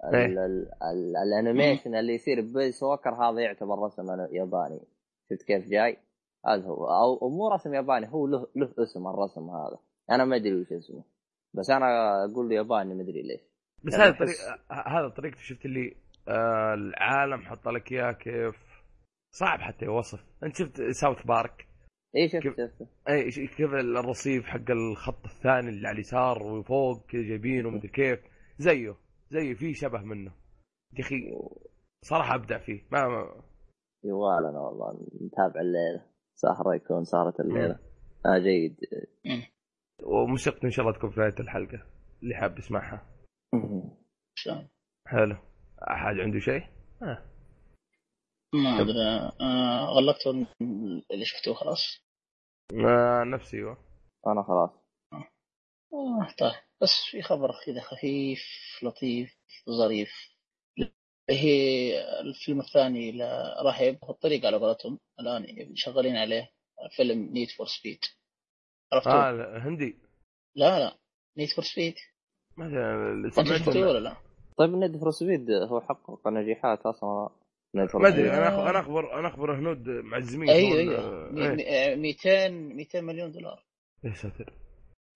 ال... 0.04 0.14
ال... 0.16 0.38
ال... 0.82 1.16
ال 1.16 1.24
animation 1.24 1.94
اللي 1.94 2.14
يصير 2.14 2.40
ب 2.40 2.47
Peace 2.47 2.82
Walker 2.82 3.10
هذا 3.14 3.40
يعتبر 3.40 3.78
رسم 3.78 4.06
ياباني. 4.32 4.80
شفت 5.30 5.42
كيف 5.42 5.68
جاي؟ 5.68 5.96
هذا 6.46 6.64
هو. 6.66 6.86
أو 6.86 7.28
مو 7.28 7.48
رسم 7.48 7.74
ياباني 7.74 8.08
هو 8.12 8.26
له 8.26 8.46
له 8.56 8.72
اسم 8.78 9.06
الرسم 9.06 9.50
هذا. 9.50 9.78
أنا 10.10 10.24
ما 10.24 10.36
أدري 10.36 10.60
وش 10.60 10.72
اسمه. 10.72 11.04
بس 11.54 11.70
أنا 11.70 11.86
أقول 12.24 12.48
له 12.48 12.54
ياباني 12.54 12.94
ما 12.94 13.02
أدري 13.02 13.22
ليش. 13.22 13.40
بس 13.84 13.94
هذا 13.94 14.12
أحس- 14.12 14.18
طريق 14.18 14.34
هذا 14.88 15.08
طريقته 15.08 15.40
شفت 15.40 15.64
اللي 15.64 15.96
آه 16.28 16.74
العالم 16.74 17.42
حط 17.42 17.68
لك 17.68 17.92
إياه 17.92 18.12
كيف؟ 18.12 18.56
صعب 19.34 19.60
حتى 19.60 19.84
يوصف. 19.84 20.24
أنت 20.44 20.56
شفت 20.56 20.82
South 20.90 21.22
Park 21.26 21.66
اي 22.16 22.28
شفت 22.28 22.42
كيف- 22.42 22.54
شفت. 22.56 22.88
اي 23.08 23.30
ش- 23.30 23.38
كيف 23.56 23.70
الرصيف 23.74 24.44
حق 24.46 24.70
الخط 24.70 25.24
الثاني 25.24 25.68
اللي 25.68 25.88
على 25.88 25.94
اليسار 25.94 26.42
وفوق 26.42 27.06
كذا 27.06 27.22
جايبينه 27.22 27.68
ومدري 27.68 27.88
كيف. 27.88 28.18
زيه 28.58 28.96
زيه 29.30 29.54
في 29.54 29.74
شبه 29.74 29.98
منه. 30.00 30.32
يا 30.98 31.00
أخي 31.04 31.16
صراحة 32.04 32.34
أبدع 32.34 32.58
فيه. 32.58 32.82
ما, 32.92 33.08
ما 33.08 33.42
يوالنا 34.04 34.60
والله 34.60 35.06
نتابع 35.22 35.60
الليلة. 35.60 36.04
سهرة 36.34 36.74
يكون 36.74 37.04
سهرة 37.04 37.34
الليلة. 37.40 37.78
آه 38.26 38.38
جيد. 38.38 38.76
وموسيقته 40.02 40.64
إن 40.66 40.70
شاء 40.70 40.86
الله 40.86 40.98
تكون 40.98 41.10
في 41.10 41.20
نهاية 41.20 41.34
الحلقة 41.40 41.86
اللي 42.22 42.34
حاب 42.34 42.58
يسمعها؟ 42.58 43.06
حلو. 45.08 45.36
أحد 45.90 46.14
عنده 46.20 46.38
شيء؟ 46.38 46.62
آه. 47.02 47.24
ما 48.54 48.80
أدري. 48.80 49.02
آه 49.40 49.84
غلقتوا 49.86 50.32
اللي 51.10 51.24
شفتوه 51.24 51.54
خلاص؟ 51.54 52.04
آه 52.86 53.24
نفسي 53.24 53.56
أيوه. 53.56 53.76
أنا 54.26 54.42
خلاص. 54.42 54.70
آه. 55.12 56.34
طيب. 56.38 56.52
بس 56.82 56.90
في 57.10 57.22
خبر 57.22 57.50
كذا 57.66 57.80
خفيف 57.80 58.40
لطيف 58.82 59.36
ظريف. 59.70 60.10
هي 61.30 62.20
الفيلم 62.20 62.60
الثاني 62.60 63.22
راح 63.64 63.80
يبقى 63.80 64.06
في 64.06 64.12
الطريق 64.12 64.46
على 64.46 64.56
قولتهم. 64.56 64.98
الآن 65.20 65.76
شغالين 65.76 66.16
عليه 66.16 66.50
فيلم 66.96 67.18
Need 67.32 67.48
for 67.50 67.66
Speed 67.66 68.00
عرفتوه؟ 68.92 69.28
آه 69.28 69.32
لا، 69.32 69.66
هندي. 69.68 69.96
لا 70.56 70.78
لا. 70.78 70.96
Need 71.38 71.48
for 71.48 71.64
Speed 71.64 71.94
شفتوه 73.58 73.74
إنه- 73.74 73.76
ولا 73.76 73.98
لا؟ 73.98 74.16
طيب 74.56 74.70
Need 74.70 74.96
for 74.96 75.10
Speed 75.10 75.50
هو 75.50 75.80
حقق 75.80 76.28
نجاحات 76.28 76.86
أصلا 76.86 77.28
Need 77.76 77.90
for 77.90 77.96
ما 77.96 78.08
أدري 78.08 78.30
Speed. 78.30 78.34
أنا 78.34 78.70
أنا 78.70 78.80
أخبر 78.80 79.18
أنا 79.18 79.28
أخبر 79.28 79.54
هنود 79.58 79.88
معزمين 79.88 80.50
أيوه 80.50 80.78
أيوه. 80.78 80.98
آه، 80.98 81.30
مي- 81.30 81.62
إيه. 81.62 81.94
مي- 81.96 82.02
200 82.02 82.48
200 82.48 83.00
مليون 83.00 83.32
دولار. 83.32 83.64
يا 84.04 84.12
ساتر. 84.12 84.52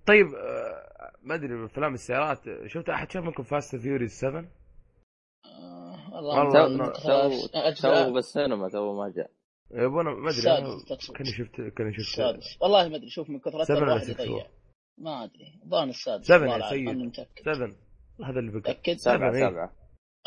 طيب 0.06 0.26
آه، 0.34 1.12
ما 1.22 1.34
أدري 1.34 1.64
افلام 1.64 1.94
السيارات 1.94 2.38
شفت 2.66 2.88
أحد 2.88 3.10
شاف 3.10 3.24
منكم 3.24 3.42
Fast 3.42 3.76
Furious 3.76 4.10
7 4.10 4.44
آه، 5.44 6.14
والله 6.14 6.50
تو 6.52 7.32
أجزاء. 7.54 8.12
بالسينما 8.12 8.68
تو 8.68 8.92
ما 9.02 9.08
جاء. 9.16 9.30
يبون 9.72 10.04
ما 10.04 10.30
أدري. 10.30 10.42
كأني 11.14 11.32
شفت 11.32 11.60
كأني 11.60 11.92
شفت 11.92 12.00
السادس 12.00 12.56
والله 12.62 12.88
ما 12.88 12.96
أدري 12.96 13.10
شوف 13.10 13.30
من 13.30 13.40
سبعة 13.40 13.66
ولا 13.70 13.78
الواحد 13.78 14.02
ستة 14.04 14.22
يضيع؟ 14.22 14.46
ما 14.98 15.24
أدري 15.24 15.60
ظان 15.68 15.88
السادس 15.88 16.26
سبعة 16.26 16.56
يا 16.56 16.70
سيد. 16.70 17.12
7 17.44 17.72
هذا 18.24 18.38
اللي 18.40 18.50
بقى 18.50 18.58
متأكد 18.60 18.96
سبعة 18.96 19.34
إيه. 19.34 19.48
سبعة 19.50 19.72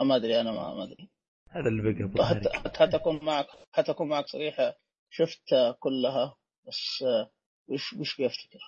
ما 0.04 0.16
أدري 0.16 0.42
أنا 0.42 0.52
ما 0.52 0.74
ما 0.74 0.84
أدري 0.84 1.10
هذا 1.50 1.68
اللي 1.68 2.08
بقى 2.08 2.28
حتى. 2.28 2.50
حتى 2.80 2.96
أكون 2.96 3.26
معك 3.26 3.48
حتى 3.72 3.92
أكون 3.92 4.08
معك 4.10 4.26
صريحة 4.28 4.74
شفت 5.10 5.56
كلها 5.80 6.36
بس 6.68 7.04
آه، 7.04 7.32
وش 7.68 7.94
وش 7.94 8.18
بيفتكر 8.18 8.60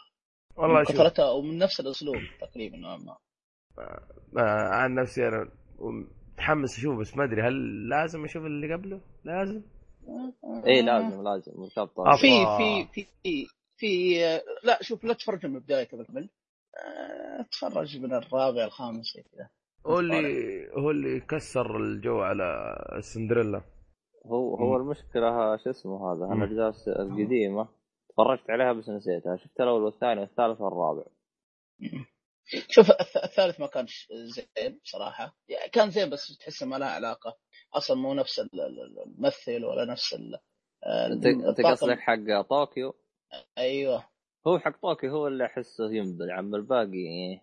والله 0.55 0.79
من 0.79 0.85
شوف 0.85 0.95
كثرتها 0.95 1.31
ومن 1.31 1.57
نفس 1.57 1.79
الأسلوب 1.79 2.15
تقريبا 2.41 2.77
نوعا 2.77 2.97
ما 2.97 3.17
آه، 4.37 4.69
عن 4.75 4.95
نفسي 4.95 5.27
أنا 5.27 5.51
متحمس 5.79 6.77
أشوفه 6.77 6.97
بس 6.99 7.17
ما 7.17 7.23
أدري 7.23 7.41
هل 7.41 7.89
لازم 7.89 8.23
أشوف 8.23 8.45
اللي 8.45 8.73
قبله؟ 8.73 9.01
لازم؟ 9.23 9.61
اي 10.07 10.73
إيه، 10.73 10.81
لازم 10.81 11.23
لازم 11.23 11.51
مرتبطة 11.55 12.07
آه، 12.07 12.15
في. 12.15 12.27
في 12.57 13.03
في 13.23 13.47
في 13.77 14.25
آه، 14.25 14.41
لا 14.63 14.79
شوف 14.81 15.03
لا 15.03 15.13
تفرج 15.13 15.45
من 15.45 15.59
بدايته 15.59 15.97
بالكامل 15.97 16.29
آه، 16.75 17.41
تفرج 17.51 17.97
من 17.97 18.13
الرابع 18.13 18.65
الخامس 18.65 19.05
زي 19.15 19.23
كذا. 19.23 19.49
هو 19.85 19.99
اللي 19.99 20.69
هو 20.71 20.91
اللي 20.91 21.19
كسر 21.19 21.77
الجو 21.77 22.19
على 22.19 22.75
سندريلا 23.13 23.61
هو 24.25 24.55
هو 24.55 24.77
المشكلة 24.77 25.57
شو 25.57 25.69
اسمه 25.69 26.11
هذا؟ 26.11 26.25
مم. 26.25 26.31
أنا 26.31 26.45
الاجزاء 26.45 27.01
القديمة. 27.01 27.67
تفرجت 28.09 28.49
عليها 28.49 28.73
بس 28.73 28.89
نسيتها. 28.89 29.37
شفت 29.37 29.61
الأول 29.61 29.83
والثاني 29.83 30.21
والثالث 30.21 30.61
والرابع. 30.61 31.03
شوف 32.69 32.91
الث- 32.91 33.23
الثالث 33.23 33.59
ما 33.59 33.67
كان 33.67 33.87
ش- 33.87 34.07
زين 34.11 34.79
بصراحه 34.83 35.37
يعني 35.49 35.69
كان 35.69 35.89
زين 35.89 36.09
بس 36.09 36.37
تحسه 36.37 36.65
ما 36.65 36.75
له 36.75 36.85
علاقة. 36.85 37.37
أصلا 37.73 37.97
مو 37.97 38.13
نفس 38.13 38.39
ال- 38.39 38.61
ال- 38.61 38.99
الممثل 39.07 39.65
ولا 39.65 39.85
نفس 39.85 40.13
ال 40.13 40.35
أنت. 40.85 41.61
قصدك 41.61 41.99
حق 41.99 42.41
طوكيو؟ 42.49 42.93
أيوه. 43.57 44.09
هو 44.47 44.59
حق 44.59 44.81
طوكيو 44.81 45.11
هو 45.11 45.27
اللي 45.27 45.45
أحسه 45.45 45.91
ينبل 45.91 46.31
عم 46.31 46.55
الباقي 46.55 46.93
إيه. 46.97 47.41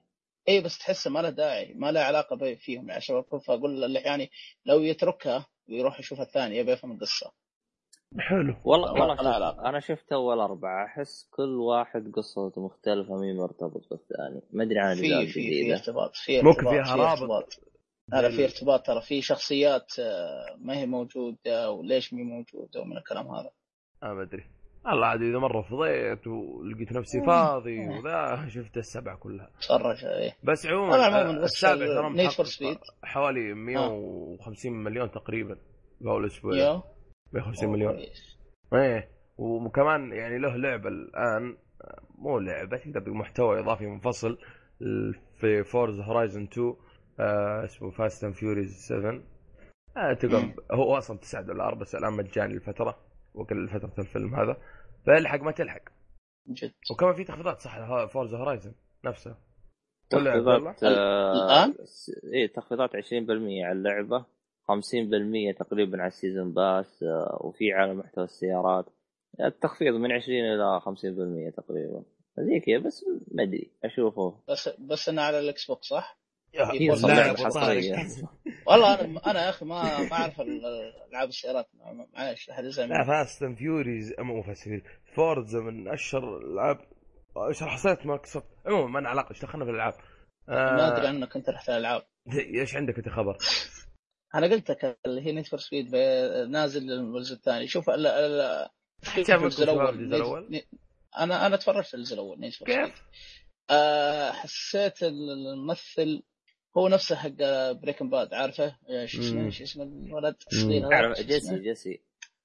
اي 0.49 0.61
بس 0.61 0.79
تحسه 0.79 1.11
ما 1.11 1.21
له 1.21 1.31
داعي 1.31 1.75
ما 1.75 1.93
له 1.93 2.01
علاقة 2.01 2.37
فيهم. 2.57 2.89
يعني 2.89 2.93
عشان 2.93 3.23
فأقول 3.47 3.85
اللي 3.85 4.01
يعني 4.01 4.31
لو 4.67 4.81
يتركها 4.81 5.47
ويروح 5.69 6.01
يشوف 6.01 6.21
الثانية 6.21 6.63
بيفهم 6.63 6.93
القصة. 6.93 7.33
حلو. 8.19 8.55
والله 8.65 8.87
لا- 8.95 9.01
والله 9.01 9.15
لا 9.23 9.35
علاقة. 9.35 9.69
أنا 9.69 9.81
شفت 9.81 10.13
أول 10.13 10.41
أربعة 10.41 10.85
أحس 10.85 11.29
كل 11.31 11.57
واحد 11.61 12.13
قصته 12.13 12.65
مختلفة 12.65 13.17
مين 13.17 13.37
مرتبط 13.37 13.83
بالثاني. 13.91 14.43
ما 14.53 14.63
أدري 14.65 14.79
عن 14.79 14.95
في 14.97 15.27
في 15.27 15.73
ارتباط 15.73 16.17
في 16.17 16.43
ممكن 16.43 16.67
ارتباط 16.67 16.85
فيها 16.85 16.95
في 16.95 17.01
رابط 17.01 17.11
ارتباط. 17.21 17.61
هذا 18.13 18.29
في 18.31 18.45
ارتباط 18.45 18.87
ترى 18.87 19.01
في 19.01 19.23
شخصيات 19.23 19.99
آه، 20.01 20.57
ما 20.59 20.77
هي 20.79 20.87
موجودة 20.87 21.71
وليش 21.71 22.15
مي 22.15 22.23
موجودة 22.23 22.81
ومن 22.81 22.97
الكلام 22.97 23.29
هذا. 23.29 23.51
آه 24.03 24.13
ما 24.15 24.23
أدري. 24.23 24.45
والله 24.87 25.07
عاد 25.07 25.23
إذا 25.23 25.39
مرة 25.39 25.63
فضيت 25.63 26.27
ولقيت 26.27 26.93
نفسي 26.93 27.21
فاضي 27.27 27.89
وذا 27.89 28.47
شفت 28.49 28.77
السبعه 28.77 29.17
كلها. 29.17 29.51
تفرج 29.63 30.05
إيه 30.05 30.37
بس 30.45 30.67
عموما 30.67 30.95
آه، 31.07 31.31
السابع 31.45 31.85
ال- 31.85 31.89
ترى. 31.89 32.11
حوالي 33.05 33.55
150 33.55 34.73
مليون 34.73 35.11
تقريبا 35.11 35.57
بأول 36.01 36.27
أسبوع. 36.27 36.55
يو 37.35 37.41
150 37.41 37.69
مليون. 37.73 37.99
إيه 38.75 39.09
وكمان 39.39 40.13
يعني 40.13 40.39
له 40.39 40.57
لعبة 40.57 40.89
الآن 40.89 41.57
آه، 41.85 42.03
مو 42.19 42.39
لعبة 42.39 42.77
تقدر 42.77 43.01
تقول 43.01 43.17
محتوى 43.17 43.61
إضافي 43.61 43.87
منفصل 43.87 44.39
في 45.41 45.65
Forza 45.65 46.01
Horizon 46.01 46.43
2 46.43 46.75
آه 47.21 47.65
اسمه 47.65 47.91
Fast 47.91 48.25
and 48.25 48.35
Furious 48.35 48.87
7 48.89 49.23
آه 49.97 50.13
تقدر. 50.13 50.55
هو 50.73 50.99
أصلا 50.99 51.19
9 51.19 51.43
دولار 51.43 51.75
بس 51.75 51.95
الآن 51.95 52.13
مجاني 52.13 52.55
لفترة 52.55 52.99
وكل 53.35 53.69
فترة 53.69 53.95
الفيلم 53.99 54.35
هذا 54.35 54.57
فالحق 55.07 55.41
ما 55.41 55.53
تلحق 55.53 55.83
جد 56.49 56.73
وكمان 56.91 57.15
في 57.15 57.25
تخفيضات 57.25 57.61
صح 57.61 58.07
Forza 58.07 58.35
Horizon 58.35 58.75
نفسها 59.05 59.39
ولا 60.15 60.31
تخفيضات؟ 60.31 60.85
آه 60.85 61.33
الآن؟ 61.33 61.75
إيه 62.35 62.53
تخفيضات 62.53 62.91
20% 62.91 62.97
على 63.65 63.73
اللعبة 63.73 64.27
50% 64.65 65.59
تقريبا 65.59 65.99
على 65.99 66.09
ال 66.09 66.15
Season 66.15 66.53
Pass 66.55 67.03
آه 67.03 67.39
وفي 67.41 67.73
على 67.73 67.95
محتوى 67.95 68.25
السيارات. 68.25 68.87
التخفيض 69.41 69.95
من 69.95 70.13
20 70.13 70.39
إلى 70.39 70.81
50% 70.81 71.57
تقريبا. 71.57 72.05
زي 72.39 72.61
كذا 72.61 72.79
بس 72.79 73.05
ما 73.35 73.43
أدري 73.43 73.71
أشوفه. 73.85 74.41
بس 74.49 74.69
بس 74.79 75.09
إنه 75.09 75.23
على 75.23 75.39
ال 75.39 75.67
Xbox 75.67 75.87
صح؟ 75.87 76.19
حصرية. 77.45 77.97
والله 78.67 79.01
أنا 79.01 79.21
أنا 79.31 79.45
يا 79.45 79.49
أخي 79.51 79.65
ما 79.65 79.83
ما 80.11 80.13
أعرف 80.13 80.41
ال- 80.41 80.67
ألعاب 81.11 81.29
السيارات. 81.29 81.67
معلش 82.15 82.51
أحد 82.51 82.65
يزعل 82.65 82.89
لا. 82.89 83.05
Fast 83.05 83.43
and 83.43 83.57
Furious 83.57 84.15
مو 84.19 84.43
Fast 84.43 84.69
Forza 85.15 85.61
من 85.61 85.89
أشهر 85.89 86.37
الألعاب 86.39 86.79
أشهر 87.37 87.69
حصريات 87.69 88.07
مايكروسوفت. 88.07 88.47
عموما 88.67 88.87
ما 88.91 88.99
لنا 88.99 89.09
علاقه 89.09 89.31
إيش 89.31 89.43
دخلنا 89.43 89.65
في 89.65 89.71
الألعاب. 89.71 89.95
ما 90.49 90.89
أدري 90.97 91.07
آه 91.07 91.09
عنك 91.09 91.37
أنت 91.37 91.51
رحت 91.51 91.69
الألعاب. 91.69 92.03
إيش 92.61 92.77
عندك 92.77 92.97
أنت 92.99 93.09
خبر؟ 93.09 93.39
أنا 94.35 94.47
قلت 94.47 94.71
لك 94.71 94.99
اللي 95.07 95.27
هي 95.27 95.33
Need 95.33 95.47
for 95.47 95.59
Speed 95.61 95.95
نازل 96.49 96.93
الجزء 96.93 97.35
الثاني. 97.35 97.67
شوف 97.69 97.91
ال 97.91 98.07
ال 98.07 98.69
الجزء 99.19 99.63
الأول. 99.65 99.89
الجزء 99.89 100.17
الأول؟ 100.17 100.51
نيت- 100.51 100.69
أنا 101.19 101.47
أنا 101.47 101.57
تفرجت 101.57 101.87
في 101.87 101.95
الجزء 101.95 102.15
الأول 102.15 102.41
Need 102.41 102.55
for 102.55 102.69
Speed 102.69 102.85
كيف؟ 102.87 103.03
آه 103.71 104.31
حسيت 104.33 105.03
الممثل 105.03 106.23
هو 106.77 106.89
نفسه 106.89 107.17
حق 107.17 107.73
Breaking 107.73 108.11
Bad 108.11 108.35
عارفه؟ 108.35 108.77
آه، 108.89 109.07
شو 109.07 109.21
اسمه. 109.21 109.51
شو 109.51 109.65
اسمه 109.65 109.83
الولد؟ 109.85 110.37
الصغير 110.53 110.87
هذا؟ 110.87 111.23
جيسي؟ 111.23 111.59
جيسي. 111.59 112.01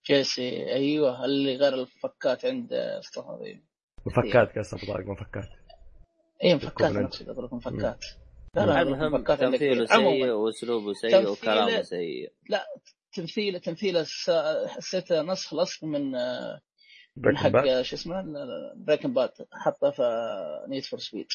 جيسي 0.07 0.73
أيوه 0.73 1.25
اللي 1.25 1.55
غير 1.55 1.73
الفكات 1.73 2.45
عند 2.45 2.73
استغفر 2.73 3.59
مفكات 4.05 4.55
طارق 4.87 5.05
مفكات. 5.05 5.49
اي 6.43 6.55
مفكات 6.55 6.95
اقصد 6.95 7.29
أقول 7.29 7.45
لكم 7.45 7.57
مفكات 7.57 8.05
المهم 8.57 9.23
تمثيله 9.23 9.85
سيء 9.85 10.29
وأسلوبه 10.31 10.93
سيء 10.93 11.11
تمثيله- 11.11 11.31
وكلامه 11.31 11.81
سيء. 11.81 12.31
تمثيله 13.13 13.59
تمثيله 13.59 14.03
س- 14.03 14.31
حسيته 14.67 15.21
نسخ 15.21 15.53
لصق 15.53 15.83
من 15.83 16.15
آه، 16.15 16.61
من 17.17 17.37
حق 17.37 17.81
شو 17.81 17.95
اسمه؟ 17.95 18.23
Breaking 18.75 19.13
Bad 19.13 19.31
حطه 19.53 19.89
في 19.91 20.03
Need 20.67 20.83
for 20.83 20.99
Speed 20.99 21.27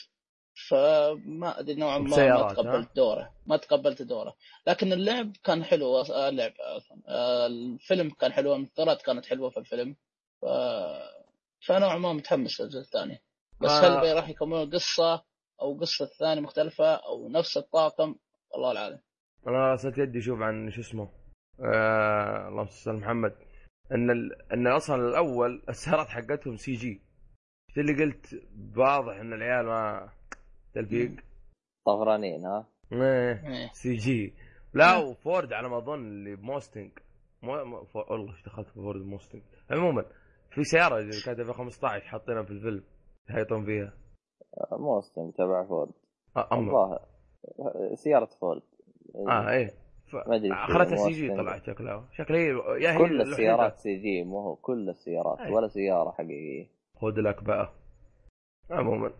فما 0.69 1.61
أدري 1.61 1.74
نوعا 1.74 1.99
ما 1.99 2.09
ما 2.16 2.53
تقبلت 2.53 2.97
دوره. 2.97 3.32
ما 3.47 3.57
تقبلت 3.57 4.03
دوره. 4.03 4.36
لكن 4.66 4.93
اللعب 4.93 5.32
كان 5.45 5.65
حلو. 5.65 5.97
آه، 5.97 6.28
اللعب 6.28 6.53
عفواً. 6.61 6.97
آه، 7.09 7.47
الفيلم 7.47 8.11
كان 8.11 8.32
حلو. 8.32 8.55
المثيرات 8.55 9.03
كانت 9.03 9.27
حلوة 9.27 9.51
في 9.51 9.57
الفيلم. 9.57 9.97
ف... 10.43 10.45
فنوعا 11.66 11.99
ما 11.99 12.12
متحمس 12.12 12.61
للجزء 12.61 12.81
الثاني. 12.81 13.23
بس 13.61 13.70
آه. 13.70 14.03
هل 14.03 14.16
راح 14.16 14.28
يكملون 14.28 14.70
قصة؟ 14.70 15.24
أو 15.62 15.78
قصة 15.78 16.06
ثانية 16.06 16.40
مختلفة 16.40 16.94
أو 16.94 17.28
نفس 17.28 17.56
الطاقم 17.56 18.14
الله 18.55 18.72
العالم 18.72 18.98
أنا 19.47 19.76
صرت 19.76 19.98
يدي 19.98 20.18
أشوف 20.18 20.40
عن 20.40 20.70
شو 20.70 20.81
اسمه 20.81 21.09
آه... 21.60 22.48
اللهم 22.48 22.66
صل 22.66 22.90
على 22.90 22.98
محمد 23.01 23.35
إن 23.93 24.10
ال... 24.10 24.52
إن 24.52 24.66
أصلا 24.66 25.09
الأول 25.09 25.62
السيارات 25.68 26.06
حقتهم 26.09 26.56
CG. 26.56 27.01
شو 27.74 27.81
اللي 27.81 28.05
قلت؟ 28.05 28.43
واضح 28.76 29.16
إن 29.16 29.32
العيال 29.32 29.66
ما 29.66 30.10
تلفيق. 30.74 31.10
طفرانين 31.86 32.44
ها؟ 32.47 32.68
إيه 32.93 33.47
إيه. 33.47 33.70
سي 33.72 33.94
جي. 33.94 34.35
لا 34.74 34.97
وفورد 34.97 35.52
على 35.52 35.68
ما 35.68 35.78
أظن 35.78 35.98
اللي 36.06 36.36
ب 36.36 36.43
Mustang. 36.43 36.90
مو 37.43 37.52
والله 37.94 38.32
إيش 38.32 38.44
دخلت 38.44 38.68
في 38.68 38.74
Ford 38.74 39.01
Mustang 39.01 39.43
عموما 39.70 40.05
في 40.51 40.64
سيارة 40.64 40.98
اللي 40.98 41.20
كانت 41.24 41.40
في 41.40 41.52
15 41.52 42.05
حاطينها 42.05 42.43
في 42.43 42.51
الفيلم 42.51 42.85
يهيطون 43.31 43.64
فيها. 43.64 43.93
Mustang 44.72 45.32
تبع 45.32 45.66
فورد 45.66 45.90
آه، 46.36 46.48
الظاهر 46.52 47.01
سيارة 47.94 48.28
فورد 48.40 48.62
آه 49.28 49.51
إيه. 49.51 49.68
ف... 50.12 50.14
ما 50.28 50.36
أدري 50.36 50.52
اخذتها 50.52 50.97
شو 50.97 51.05
CG. 51.05 51.28
طلعت 51.36 51.64
شكلها. 51.66 52.09
شكلها 52.12 52.40
هي 52.40 52.82
يا 52.82 52.93
هي 52.93 52.98
كل. 52.98 53.20
السيارات 53.20 53.76
CG 53.78 54.24
مو 54.24 54.40
هو. 54.40 54.56
كل 54.56 54.89
السيارات 54.89 55.39
أي. 55.40 55.52
ولا 55.52 55.68
سيارة 55.68 56.10
حقيقية. 56.10 56.70
خذ 56.97 57.20
لك 57.20 57.43
بقى. 57.44 57.72
عموما. 58.70 59.12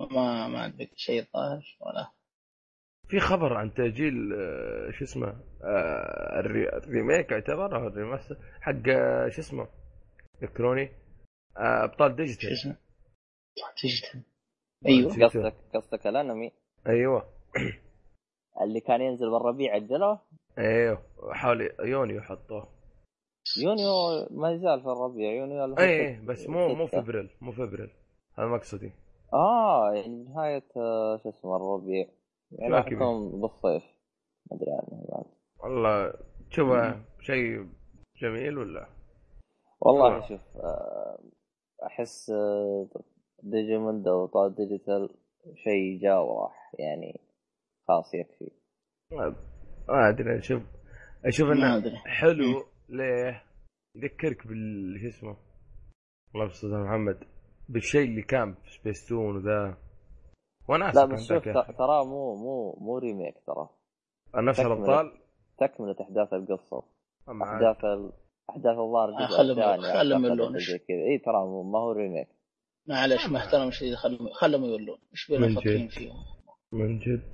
ما 0.00 0.48
ما 0.48 0.62
عندك 0.62 0.90
شيء 0.96 1.22
ظاهر 1.22 1.76
ولا؟ 1.80 2.10
في 3.08 3.20
خبر 3.20 3.52
عن 3.56 3.74
تأجيل 3.74 4.32
آه، 4.32 4.90
شو 4.90 5.04
اسمه 5.04 5.26
آه، 5.62 6.40
الري... 6.40 6.68
ال 6.68 6.77
remake 6.77 7.30
يعتبر 7.32 7.76
أو 7.76 7.86
ال 7.86 7.92
remaster 7.92 8.36
حق 8.60 8.82
شو 9.28 9.40
اسمه 9.40 9.68
الكتروني 10.42 10.90
آه، 11.56 11.84
أبطال 11.84 12.10
شو 12.10 12.16
ديجيتال. 12.16 12.52
اسمه؟ 12.52 12.76
ديجيتال. 13.82 14.22
أيوه. 14.86 15.10
قصدك 15.24 15.54
قصدك 15.74 16.06
الأنمي. 16.06 16.52
أيوه. 16.86 17.24
اللي 18.62 18.80
كان 18.80 19.00
ينزل 19.00 19.30
بالربيع 19.30 19.74
أجلوه؟ 19.74 20.20
أيوه 20.58 21.02
حوالي 21.32 21.70
يونيو 21.80 22.20
حطوه. 22.20 22.68
يونيو 23.62 24.26
ما 24.30 24.52
يزال 24.52 24.80
في 24.82 24.86
الربيع 24.86 25.32
يونيو 25.32 25.78
اي 25.78 26.20
بس 26.26 26.48
مو 26.48 26.74
مو. 26.74 26.86
فبريل 26.86 27.30
مو 27.40 27.52
فبريل. 27.52 27.90
هذا 28.38 28.46
مقصدي. 28.46 28.92
آه 29.34 29.92
يعني 29.94 30.24
نهاية 30.24 30.64
آه، 30.76 31.16
شو 31.22 31.28
اسمه 31.28 31.56
الربيع. 31.56 32.06
يعني. 32.52 32.92
يكون 32.92 33.40
بالصيف. 33.40 33.82
ما 34.50 34.56
أدري 34.56 34.70
عنه 34.70 35.06
بعد. 35.08 35.24
والله 35.64 36.12
تشوفه 36.50 37.00
شيء 37.20 37.66
جميل 38.16 38.58
ولا؟ 38.58 38.86
والله 39.80 40.16
آه. 40.16 40.20
شوف 40.28 40.40
آه، 40.56 41.18
أحس 41.86 42.32
ديجيموند 43.44 44.08
أو 44.08 44.26
طال 44.26 44.54
ديجيتال 44.54 45.08
شيء 45.64 46.00
جاء 46.02 46.22
وراح 46.24 46.72
يعني 46.78 47.20
خلاص 47.88 48.14
يكفي. 48.14 48.50
ما 49.12 49.36
ما 49.88 50.08
أدري 50.08 50.38
أشوف 50.38 50.62
أشوف 51.24 51.48
إنه 51.50 51.96
حلو 52.06 52.64
ليه. 52.88 53.42
يذكرك 53.96 54.46
بال 54.46 54.98
شو 55.00 55.08
اسمه؟ 55.08 55.36
الله 56.34 56.44
يستر 56.46 56.84
محمد 56.84 57.24
بالشيء 57.68 58.04
اللي 58.04 58.22
كان 58.22 58.54
في 58.54 58.70
سبيس 58.70 59.06
تون 59.08 59.36
وذا. 59.36 59.76
وأنا 60.68 60.92
لا 60.94 61.04
بس 61.04 61.28
شوف 61.28 61.44
ترى 61.78 62.04
مو 62.04 62.34
مو 62.36 62.72
مو 62.80 62.98
ريميك 62.98 63.34
ترى. 63.46 63.68
نفس. 64.34 64.60
الأبطال؟ 64.60 65.12
تكملة 65.58 65.96
أحداث 66.00 66.32
القصة. 66.32 66.82
أحداث 67.28 67.84
ال... 67.84 68.12
أحداث 68.50 68.78
الظاهر 68.78 69.08
الجزء 69.08 69.36
خلهم- 69.38 69.60
الثاني. 70.26 70.42
أو 70.42 70.58
زي 70.58 70.78
كذا. 70.78 70.96
اي 70.96 71.18
ترى 71.18 71.46
ما 71.72 71.78
هو 71.78 71.92
ريميك 71.92 72.28
معلش 72.86 73.26
احترم 73.26 73.70
شيء 73.70 73.96
خلهم 73.96 74.32
خلهم 74.32 74.64
يولون 74.64 74.98
إيش 75.12 75.28
بينا 75.30 75.60
جد. 75.60 75.90
فيهم؟ 75.90 76.24
من 76.72 76.98
جد. 76.98 77.32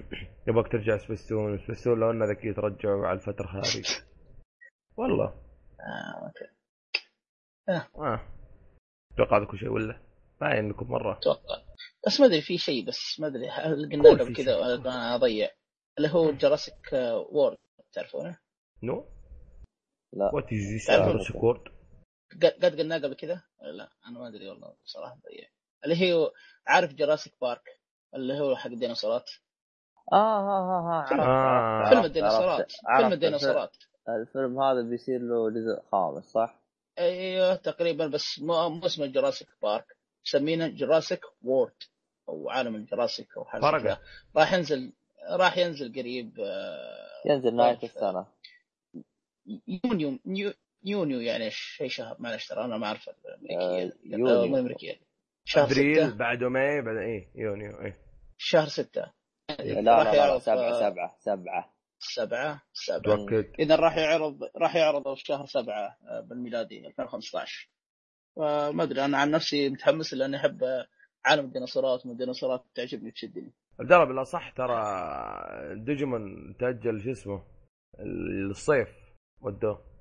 يبغاك 0.48 0.72
ترجع 0.72 0.96
سبيستون. 0.98 1.58
سبيستون 1.58 2.00
لو 2.00 2.10
أنه 2.10 2.24
ذكي 2.24 2.52
ترجعوا 2.52 3.06
على 3.06 3.18
الفترة 3.18 3.46
هذه 3.46 3.82
والله. 4.98 5.24
آه، 5.80 6.26
okay. 6.26 6.44
آه. 7.98 8.20
أتوقع 9.14 9.38
هذا 9.38 9.44
كل 9.44 9.58
شيء 9.58 9.68
ولا؟ 9.68 10.00
باين 10.40 10.64
إنكم 10.64 10.86
مرة. 10.90 11.18
أتوقع. 11.18 11.62
بس 12.06 12.20
ما 12.20 12.26
أدري 12.26 12.40
في 12.40 12.58
شيء 12.58 12.86
بس 12.86 13.20
ما 13.20 13.26
أدري. 13.26 13.48
هل 13.48 13.90
قلنا 13.92 14.24
في 14.24 14.32
كذا 14.32 14.74
أنا 14.74 15.14
أضيع؟ 15.14 15.50
اللي 15.98 16.08
هو 16.08 16.30
Jurassic 16.30 16.92
World 17.32 17.58
تعرفونه؟ 17.92 18.38
no؟ 18.82 19.06
لا. 20.12 20.30
what 20.34 20.44
is 20.44 20.72
this 20.72 20.90
Jurassic 20.90 21.42
World 21.42 21.68
قد 22.42 22.80
قلناه 22.80 22.98
قبل 22.98 23.14
كذا؟ 23.14 23.42
لا 23.62 23.90
أنا 24.08 24.18
ما 24.18 24.28
أدري 24.28 24.48
والله 24.48 24.74
بصراحه 24.84 25.18
ضيع 25.28 25.48
اللي 25.84 25.96
هي 25.96 26.30
عارف 26.66 26.94
Jurassic 26.94 27.32
Park 27.40 27.80
اللي 28.14 28.40
هو 28.40 28.56
حق 28.56 28.70
الديناصورات 28.70 29.30
آه 30.12 30.40
ها 30.40 30.60
ها 30.60 30.80
ها 30.80 31.06
عرفت 31.10 31.20
آه. 31.20 31.88
فيلم 31.90 32.04
الديناصورات. 32.04 32.72
فيلم. 32.98 33.12
الديناصورات 33.12 33.76
الفيلم 34.08 34.60
هذا 34.60 34.82
بيصير 34.82 35.20
له 35.20 35.50
جزء 35.50 35.82
خامس 35.92 36.24
صح؟ 36.24 36.62
أيوه 36.98 37.54
تقريبا 37.54 38.06
بس 38.06 38.38
مو 38.38 38.68
مو 38.68 38.86
اسمه 38.86 39.06
Jurassic 39.06 39.48
Park 39.62 39.96
مسمينه 40.26 40.68
Jurassic 40.68 41.20
World 41.42 41.74
أو 42.28 42.50
عالم 42.50 42.74
ال 42.74 42.81
Jurassic 42.81 43.36
أو 43.36 43.44
حاجة 43.44 43.98
راح 44.36 44.52
ينزل 44.52 44.92
راح 45.30 45.58
ينزل 45.58 45.92
قريب 45.92 46.40
آه، 46.40 47.22
ينزل 47.26 47.56
نهاية 47.56 47.74
طيب. 47.74 47.84
السنة 47.84 48.26
يونيو 49.84 50.18
نيو 50.26 50.52
يونيو 50.84 51.20
يعني 51.20 51.50
شيء 51.50 51.88
شهر 51.88 52.16
معلش 52.18 52.46
ترى 52.48 52.64
أنا 52.64 52.76
ما 52.78 52.86
أعرف 52.86 53.08
الأمريكية. 53.08 53.58
آه، 53.58 53.92
يونيو. 54.04 54.28
آه، 54.42 54.46
مو 54.46 54.54
الامريكيه 54.54 55.00
شهر 55.44 55.64
أبريل 55.64 55.96
ستة. 55.96 56.16
بعده 56.16 56.48
May 56.48 56.82
بعد 56.82 56.96
إيه 56.96 57.30
يونيو 57.34 57.80
إيه. 57.80 57.98
شهر 58.38 58.68
ستة. 58.68 59.12
لا 59.58 59.80
لا 59.80 59.98
راح 59.98 60.06
لا, 60.12 60.14
يعرض 60.14 60.40
سبعة 60.40 60.70
آه، 60.70 60.80
سبعة 60.90 61.16
سبعة. 61.18 61.72
سبعة 61.98 62.62
سبعة. 62.72 63.00
تؤكد 63.16 63.44
إذا 63.60 63.76
راح 63.76 63.96
يعرض 63.96 64.38
راح 64.56 64.76
يعرض 64.76 65.14
في 65.14 65.24
شهر 65.24 65.46
سبعة 65.46 65.98
آه، 66.08 66.20
بالميلادي 66.20 66.86
2015 66.86 67.68
فما 68.36 68.82
أدري 68.82 69.04
أنا 69.04 69.18
عن 69.18 69.30
نفسي 69.30 69.68
متحمس 69.68 70.14
لأني 70.14 70.36
أحب 70.36 70.62
آه، 70.64 70.86
عالم 71.24 71.44
الديناصورات 71.44 72.06
والديناصورات 72.06 72.64
تعجبني 72.74 73.10
تشدني 73.10 73.52
عبد 73.80 73.92
الله 73.92 74.04
بالاصح 74.04 74.50
ترى 74.50 74.82
ديجيمون 75.84 76.56
تأجل 76.60 77.00
شو 77.00 77.10
اسمه 77.10 77.42
الصيف. 78.50 78.88
ودوه. 79.40 79.91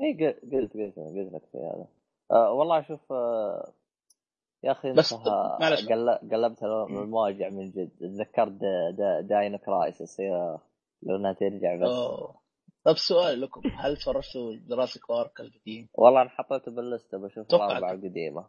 اي 0.00 0.12
قلت 0.26 0.42
قلت 0.52 0.72
قلت 0.98 1.32
لك 1.34 1.42
في 1.52 1.58
هذا. 1.58 1.86
آه 2.30 2.52
والله 2.52 2.82
شوف 2.82 3.12
آه 3.12 3.72
يا 4.64 4.72
أخي 4.72 4.92
بس 4.92 5.12
معلش. 5.60 5.86
قل- 5.88 6.18
قلبت 6.32 6.62
المواجع 6.62 7.48
من 7.48 7.70
جد. 7.70 7.90
تذكرت 8.00 8.52
دا 8.52 8.90
دا 8.98 9.20
Dino 9.20 9.58
Crisis 9.58 10.20
يا 10.20 10.58
لو 11.02 11.16
إنها 11.16 11.32
ترجع 11.32 11.76
بس. 11.76 11.88
أوه. 11.88 12.34
طب 12.84 12.96
سؤال 12.96 13.40
لكم. 13.40 13.60
هل 13.76 13.96
تفرجتوا 13.96 14.54
Jurassic 14.68 15.02
Park 15.08 15.40
القديم؟ 15.40 15.88
والله 15.94 16.22
أنا 16.22 16.30
حطيته 16.30 16.72
باللستة 16.72 17.18
بشوف. 17.18 17.54
الاربعه 17.54 17.92
القديمه 17.92 18.46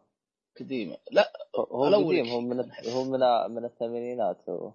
قديم 0.60 0.96
لا 1.12 1.32
هو 1.72 1.84
قديم 2.10 2.28
هو 2.28 2.42
من. 2.42 2.60
هو 2.94 3.04
من 3.04 3.20
من 3.56 3.66
الثمانينات 3.66 4.50
هو. 4.50 4.72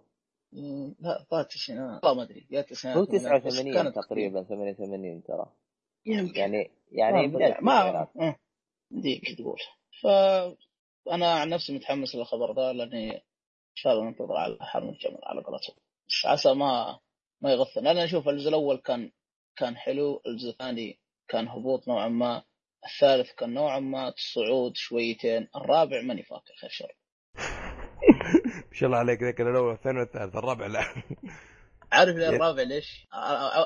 لا 1.01 1.25
فات 1.31 1.55
الشيء 1.55 1.77
والله 1.81 2.15
ما 2.15 2.23
أدري. 2.23 2.47
يا 2.51 2.61
التسعينات 2.61 2.99
هو 2.99 3.03
ولا- 3.03 3.13
بس 3.13 3.23
89 3.23 3.75
كانت 3.75 3.95
تقريبا 3.95 4.43
88 4.43 5.23
ترى. 5.23 5.47
يمكن. 6.07 6.41
يعني 6.41 6.71
يعني 6.93 7.27
ما 7.29 7.49
التسعينات. 7.49 8.09
آه، 8.21 8.37
ديك 8.91 9.39
تقول. 9.39 9.59
ف 10.01 10.07
أنا 11.11 11.33
عن 11.35 11.49
نفسي 11.49 11.75
متحمس 11.75 12.15
للخبر 12.15 12.55
ذا 12.55 12.73
لأني 12.73 13.17
إن 13.17 13.21
شاء 13.75 13.93
الله 13.93 14.05
ننتظر 14.05 14.37
على 14.37 14.57
حرم 14.61 14.89
الجمل 14.89 15.19
على 15.23 15.43
قولتهم. 15.43 15.77
بس 16.09 16.27
عسى 16.27 16.55
ما 16.55 16.99
ما 17.41 17.53
يغثنا 17.53 17.83
لأن 17.83 18.05
أشوف 18.05 18.29
الجزء 18.29 18.49
الأول 18.49 18.77
كان 18.77 19.11
كان 19.57 19.77
حلو 19.77 20.23
الجزء 20.27 20.51
الثاني 20.51 20.99
كان 21.29 21.49
هبوط 21.49 21.89
نوعا 21.89 22.09
ما 22.09 22.43
الثالث 22.85 23.33
كان 23.33 23.55
نوعا 23.55 23.81
ما 23.81 24.15
صعود 24.17 24.77
شويتين 24.77 25.49
الرابع 25.57 26.03
ماني 26.03 26.23
فاكر 26.23 26.55
خير 26.61 26.71
شر. 26.71 26.93
ما 28.71 28.73
شاء 28.73 28.87
الله 28.87 28.99
عليك 28.99 29.23
ذاك 29.23 29.41
الأول 29.41 29.73
الثاني 29.73 29.99
والثالث 29.99 30.37
الرابع 30.37 30.67
لا. 30.67 30.85
عارف 31.95 32.17
الرابع 32.17 32.63
ليش؟ 32.63 33.07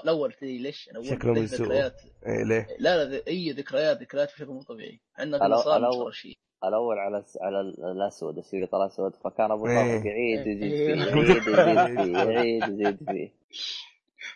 الأول 0.04 0.32
تدري 0.32 0.58
ليش؟ 0.58 0.88
الأول 0.88 1.06
شكله 1.06 1.32
من 1.32 1.46
سوء. 1.46 1.66
ذكريات 1.66 2.00
إيه 2.26 2.44
ليه؟ 2.44 2.66
لا 2.78 3.04
لا 3.04 3.22
أي 3.28 3.52
ذكريات 3.52 4.00
ذكريات 4.00 4.28
بشكل 4.28 4.46
مو 4.46 4.62
طبيعي 4.62 5.00
الأول- 5.18 5.68
نشر 5.88 6.10
شيء 6.10 6.38
الأول 6.64 6.98
على 6.98 7.18
الس- 7.18 7.38
على 7.40 7.60
ال- 7.60 7.84
الأسود 7.84 8.38
الشريط 8.38 8.74
الاسود 8.74 9.16
فكان 9.16 9.50
أبو 9.50 9.66
إيه. 9.66 9.74
طارق 9.76 10.06
يعيد 10.06 10.46
يزيد 10.46 10.62
إيه. 10.72 10.94
فيه 10.94 11.02
يعيد 11.06 11.28
يزيد 11.28 11.42
فيه 11.42 12.18
يعيد 12.18 12.62
يزيد 12.62 12.98
فيه 13.10 13.32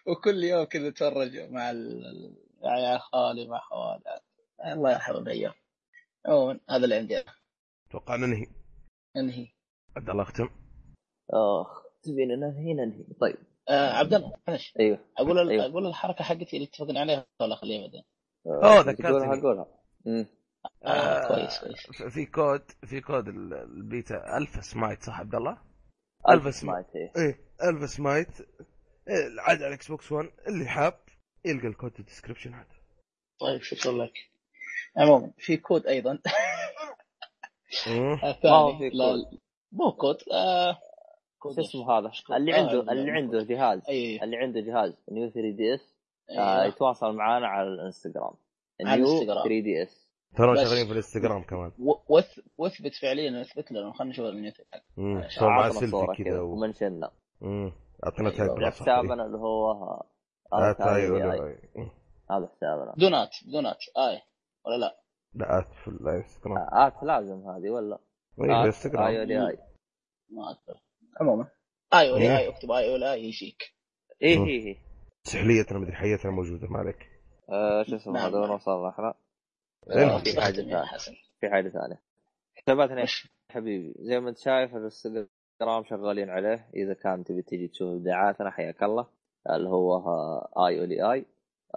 وكل 0.06 0.44
يوم 0.44 0.64
كذا 0.64 0.88
نتفرج 0.88 1.36
مع 1.50 1.70
ال... 1.70 2.36
يا 2.62 2.98
خالي 2.98 3.46
مع 3.48 3.58
خوالي 3.60 4.20
الله 4.72 4.92
يرحم 4.92 5.16
الأيام 5.16 5.52
عموما 6.26 6.60
هذا 6.70 6.84
اللي 6.84 6.94
عندي 6.94 7.16
أنا. 7.16 7.34
أتوقع 7.88 8.16
ننهي 8.16 8.46
انهي 9.16 9.46
عبد 9.96 10.10
الله 10.10 10.22
اختم 10.22 10.48
أخ 11.30 11.82
تبين 12.02 12.28
ننهي 12.28 12.74
ننهي 12.74 13.04
طيب 13.20 13.36
آه 13.68 13.92
عبد 13.92 14.14
الله 14.14 14.32
معلش 14.48 14.74
أيوه 14.80 14.98
أقول. 15.18 15.50
أيوه. 15.50 15.66
أقول 15.66 15.86
الحركة 15.86 16.24
حقتي 16.24 16.56
اللي 16.56 16.64
اتفقنا 16.68 17.00
عليها 17.00 17.26
ولا 17.40 17.54
خليها 17.56 17.80
بعدين 17.80 18.02
أوه، 18.46 18.64
آه، 18.78 18.80
ذكرتني. 18.80 19.02
تقولها 19.02 19.40
قولها 19.42 19.66
أمم. 20.06 20.26
آه، 20.84 21.28
كويس، 21.28 21.58
كويس. 21.60 22.02
في 22.14 22.26
كود 22.26 22.62
في 22.86 23.00
كود 23.00 23.28
ال- 23.28 23.54
البيتا 23.54 24.36
ألف 24.36 24.64
سمايت 24.64 25.02
صح 25.02 25.20
عبد 25.20 25.34
الله؟ 25.34 25.58
ألف 26.28 26.54
سمايت 26.54 26.86
إيه. 26.96 27.12
إيه 27.16 27.38
ألف 27.68 27.90
سمايت 27.90 28.40
إيه، 29.08 29.40
عاد 29.40 29.56
على 29.56 29.68
الاكس 29.68 29.88
بوكس 29.88 30.12
1 30.12 30.30
اللي 30.48 30.66
حاب 30.66 30.98
يلقى 31.44 31.66
الكود 31.68 31.92
في 31.92 32.00
ال 32.00 32.05
description 32.05 32.54
هذا 32.54 32.66
طيب 33.40 33.62
شكرا 33.62 33.92
لك 33.92 34.12
عموما 34.96 35.32
في 35.38 35.56
كود 35.56 35.86
أيضا 35.86 36.18
ما 38.44 38.50
هو 38.50 38.78
في 38.78 38.90
كود. 38.90 39.40
مو 39.72 39.92
كود 39.92 40.16
آه 40.32 40.72
كود 40.72 40.91
شو 41.50 41.60
اسمه 41.60 41.90
هذا؟ 41.90 42.10
كود؟ 42.26 42.36
اللي 42.36 42.54
آه، 42.54 42.58
عنده 42.58 42.80
ال- 42.80 42.90
اللي 42.90 43.10
عنده 43.10 43.42
جهاز. 43.42 43.88
اي 43.88 44.24
اللي 44.24 44.36
عنده 44.36 44.60
جهاز. 44.60 45.04
New 45.10 45.30
3 45.30 45.56
DS. 45.56 45.96
يتواصل 46.66 47.16
معنا 47.16 47.46
على 47.46 47.68
الانستغرام. 47.68 48.34
New 48.80 48.94
الانستغرام. 48.94 49.44
3 49.44 49.60
DS 49.60 50.12
ترى. 50.36 50.56
شغالين 50.56 50.86
في 50.86 50.92
الانستغرام 50.92 51.42
كمان. 51.42 51.72
واثبت 52.58 52.94
فعليا 53.02 53.40
اثبت 53.40 53.72
لنا. 53.72 53.92
خلينا 53.92 54.12
نشوف. 54.12 54.26
عشان 54.26 55.40
صور 55.40 55.50
مع 55.50 55.70
سيلفي 55.70 56.24
كذا 56.24 56.40
و... 56.40 56.52
ومنشنا. 56.52 57.10
أعطينا 58.04 58.30
أيوة. 58.30 58.54
تاج. 58.54 58.72
حسابنا 58.72 59.26
اللي 59.26 59.38
هو 59.38 59.70
آه،. 59.70 60.04
هذا 62.30 62.48
حسابنا. 62.48 62.92
بدونات 62.96 63.36
بدونات 63.46 63.76
آي. 63.96 64.20
ولا 64.66 64.76
لا؟ 64.76 65.02
لا 65.34 65.58
آت 65.58 65.74
في 65.84 65.88
الانستغرام 65.88 66.66
آت 66.72 67.02
لازم 67.02 67.48
هذه 67.48 67.70
ولا؟ 67.70 67.94
اي 67.94 68.00
في 68.36 68.42
آي 68.42 68.60
الانستغرام 68.60 69.06
إي 69.06 69.48
آي. 69.48 69.58
ما 70.30 70.50
اذكر 70.50 70.80
عموما 71.20 71.48
اي 71.94 72.10
ولا 72.10 72.22
إيه. 72.22 72.38
اي 72.38 72.48
اكتب 72.48 72.70
اي 72.70 72.92
ولا 72.92 73.12
اي 73.12 73.24
يجيك. 73.24 73.62
اي 74.22 74.38
مم. 74.38 74.44
هي 74.44 74.68
هي 74.68 74.76
سحليتنا 75.24 75.78
مدري 75.78 75.92
حياتنا 75.92 76.30
موجودة 76.30 76.68
ما 76.68 76.78
عليك. 76.78 77.08
آه، 77.48 77.82
شو 77.82 77.96
اسمه 77.96 78.26
هذا 78.26 78.38
وين. 78.40 78.50
وصلنا 78.50 78.88
إحنا؟ 78.88 79.14
إيه. 79.90 80.14
آه، 80.14 80.18
في 80.18 80.32
ثانية. 80.32 80.84
حسن. 80.84 81.12
في 81.40 81.50
حاجة 81.50 81.68
ثانية. 81.68 82.02
حساباتنا 82.54 83.04
حبيبي 83.50 83.94
زي 83.98 84.20
ما 84.20 84.28
انت 84.28 84.38
شايف 84.38 84.76
الانستغرام 84.76 85.84
شغالين 85.90 86.30
عليه. 86.30 86.70
إذا 86.76 86.94
كان 86.94 87.24
تبي 87.24 87.42
تجي 87.42 87.68
تشوف 87.68 87.88
ابداعاتنا 87.88 88.50
حياك 88.50 88.82
الله. 88.82 89.06
اللي 89.50 89.68
هو 89.68 89.96
آي 90.66 90.80
اولي 90.80 91.12
إي 91.12 91.26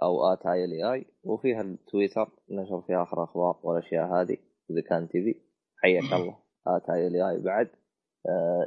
أو 0.02 0.32
at 0.32 0.46
آي 0.46 0.60
اولي 0.62 0.92
إي 0.92 1.06
وفيها 1.24 1.60
التويتر 1.60 2.30
نشر 2.50 2.82
فيها 2.86 3.02
اخر 3.02 3.24
أخبار 3.24 3.60
والأشياء 3.62 4.06
هذه 4.06 4.36
إذا 4.70 4.80
كان 4.88 5.08
تبي. 5.08 5.42
حياك 5.82 6.12
الله. 6.20 6.38
at 6.66 6.90
آي 6.90 7.04
اولي 7.04 7.30
إي 7.30 7.38
بعد. 7.42 7.66
آه، 7.66 7.85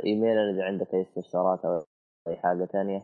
ايميلنا 0.05 0.49
إذا 0.51 0.63
عندك 0.63 0.93
أي 0.93 1.01
استفسارات 1.01 1.65
أو 1.65 1.83
أي 2.27 2.35
حاجة 2.35 2.65
ثانية 2.65 3.03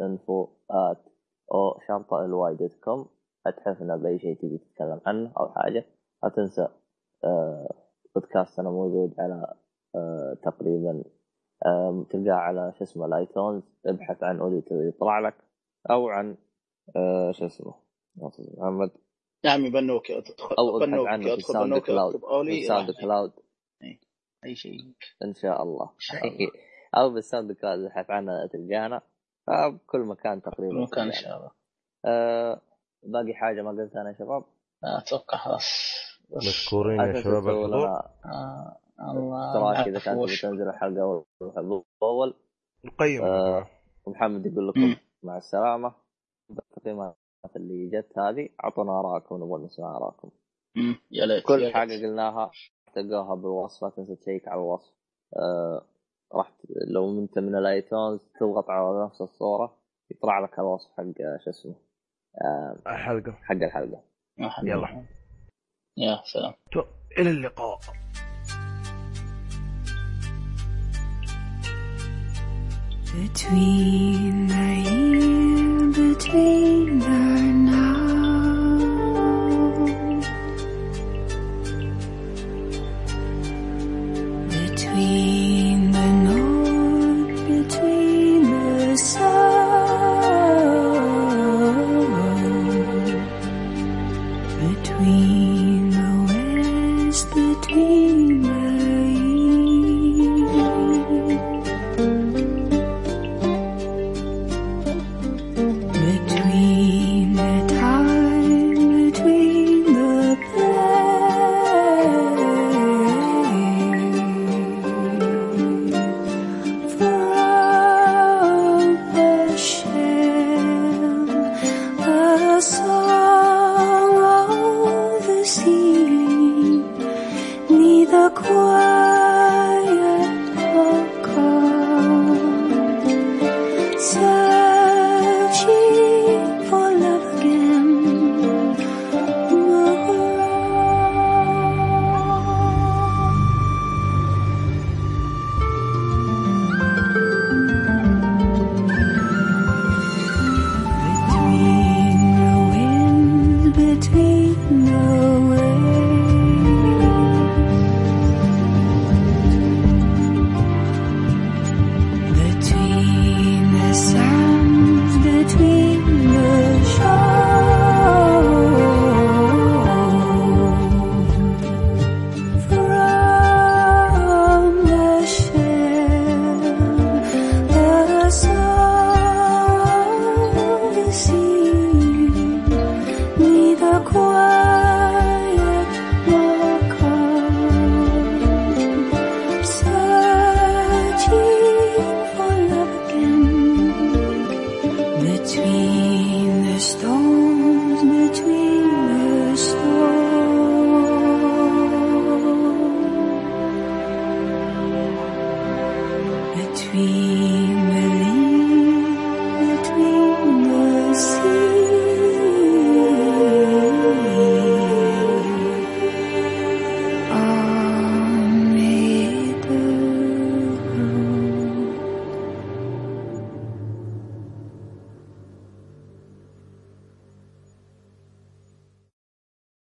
info 0.00 0.48
at 0.70 0.98
أو 1.54 1.80
شرطة 1.88 2.24
الواي 2.24 2.54
dot 2.54 2.74
com 2.84 3.06
اتحفنا 3.46 3.96
بأي 3.96 4.18
شيء 4.18 4.36
تبي 4.36 4.58
تتكلم 4.58 5.00
عنه 5.06 5.32
أو 5.40 5.48
حاجة. 5.48 5.84
لا 6.22 6.28
تنسى 6.28 6.68
آه، 7.24 7.74
بودكاستنا 8.14 8.70
موجود 8.70 9.14
على 9.18 9.54
آه، 9.94 10.36
تقريبا 10.42 11.04
آه، 11.66 12.06
تلقاه 12.10 12.34
على 12.34 12.72
شو 12.78 12.84
اسمه 12.84 13.06
الآيتونز. 13.06 13.62
ابحث 13.86 14.22
عن 14.22 14.40
اوديتو 14.40 14.80
يطلع 14.80 15.18
لك 15.18 15.34
أو 15.90 16.08
عن 16.08 16.36
آه، 16.96 17.32
شو 17.32 17.46
اسمه 17.46 17.74
محمد. 18.16 18.90
يا 19.44 19.50
عمي 19.50 19.70
بنوكي 19.70 20.18
أدخل 20.18 20.54
أو 20.58 20.76
ابحث 20.76 20.88
بنوكي 20.88 21.08
عنه 21.08 21.24
في 21.24 21.32
أدخل 21.32 21.64
بنوكي 21.64 21.92
كلاود 21.92 22.16
في 22.46 22.68
راح. 22.70 22.86
كلاود 23.00 23.32
أي 24.44 24.54
شيء. 24.54 24.80
إن 25.24 25.34
شاء 25.34 25.62
الله. 25.62 25.90
شاء 25.98 26.26
الله. 26.26 26.50
أو 26.96 27.10
بالساوند 27.10 27.52
كلاود 27.52 27.78
ابحث 27.84 28.10
عنه 28.10 28.46
تلقانا. 28.46 29.00
فبكل 29.46 30.00
مكان 30.00 30.42
تقريبا 30.42 30.74
مكان 30.74 31.06
إن. 31.06 31.12
شاء 31.12 31.36
الله. 31.36 31.50
آه، 32.04 32.60
باقي 33.02 33.34
حاجة 33.34 33.62
ما 33.62 33.70
قلتها 33.70 34.00
أنا 34.00 34.10
يا 34.10 34.14
شباب؟ 34.18 34.44
أتوقع 34.84 35.38
خلاص. 35.38 35.64
مشكورين 36.36 37.00
يا 37.00 37.22
شباب 37.22 37.48
الحضور 37.48 37.88
آه 37.88 38.78
الله 39.00 39.86
إذا 39.86 39.98
كانت 39.98 40.30
تنزل 40.42 40.68
الحلقة 40.68 41.24
أول 41.42 41.84
أول. 42.02 42.34
نقيم. 42.84 43.24
آه. 43.24 43.66
ومحمد 44.04 44.46
يقول. 44.46 44.68
لكم 44.68 44.96
مع 45.22 45.36
السلامة. 45.36 45.94
التقييمات 46.50 47.16
اللي 47.56 47.86
جت 47.90 48.18
هذه. 48.18 48.48
أعطونا 48.64 49.00
آراءكم 49.00 49.36
نبغى 49.36 49.64
نسمع 49.64 49.96
آراءكم. 49.96 50.30
يا 51.10 51.26
ليت 51.26 51.44
كل. 51.44 51.72
حاجة 51.72 52.06
قلناها. 52.06 52.50
تلقاها 52.94 53.34
بالوصف 53.34 53.84
لا 53.84 53.90
تنسى 53.90 54.16
تشيك 54.16 54.48
على 54.48 54.60
الوصف. 54.60 54.92
آه 55.36 55.82
راح 56.34 56.52
لو 56.88 57.18
انت 57.18 57.38
من 57.38 57.54
ال 57.56 57.65
iTunes 57.65 58.20
تضغط 58.40 58.70
على 58.70 59.04
نفس 59.04 59.20
الصورة 59.20 59.76
يطلع 60.10 60.38
لك 60.40 60.58
الوصف 60.58 60.90
حق 60.92 61.04
شو 61.44 61.50
اسمه؟ 61.50 61.74
آه 62.44 62.76
الحلقة. 62.86 63.32
حق 63.32 63.54
الحلقة. 63.54 64.02
يا 64.38 64.48
حبيبي. 64.48 64.72
يلا. 64.76 65.04
يا 65.96 66.22
سلام. 66.32 66.52
تو- 66.72 66.84
إلى 67.18 67.30
اللقاء. 67.30 67.78
Between 73.14 74.48
the 74.48 74.66
here, 74.84 75.92
between 75.98 76.98
the 76.98 77.33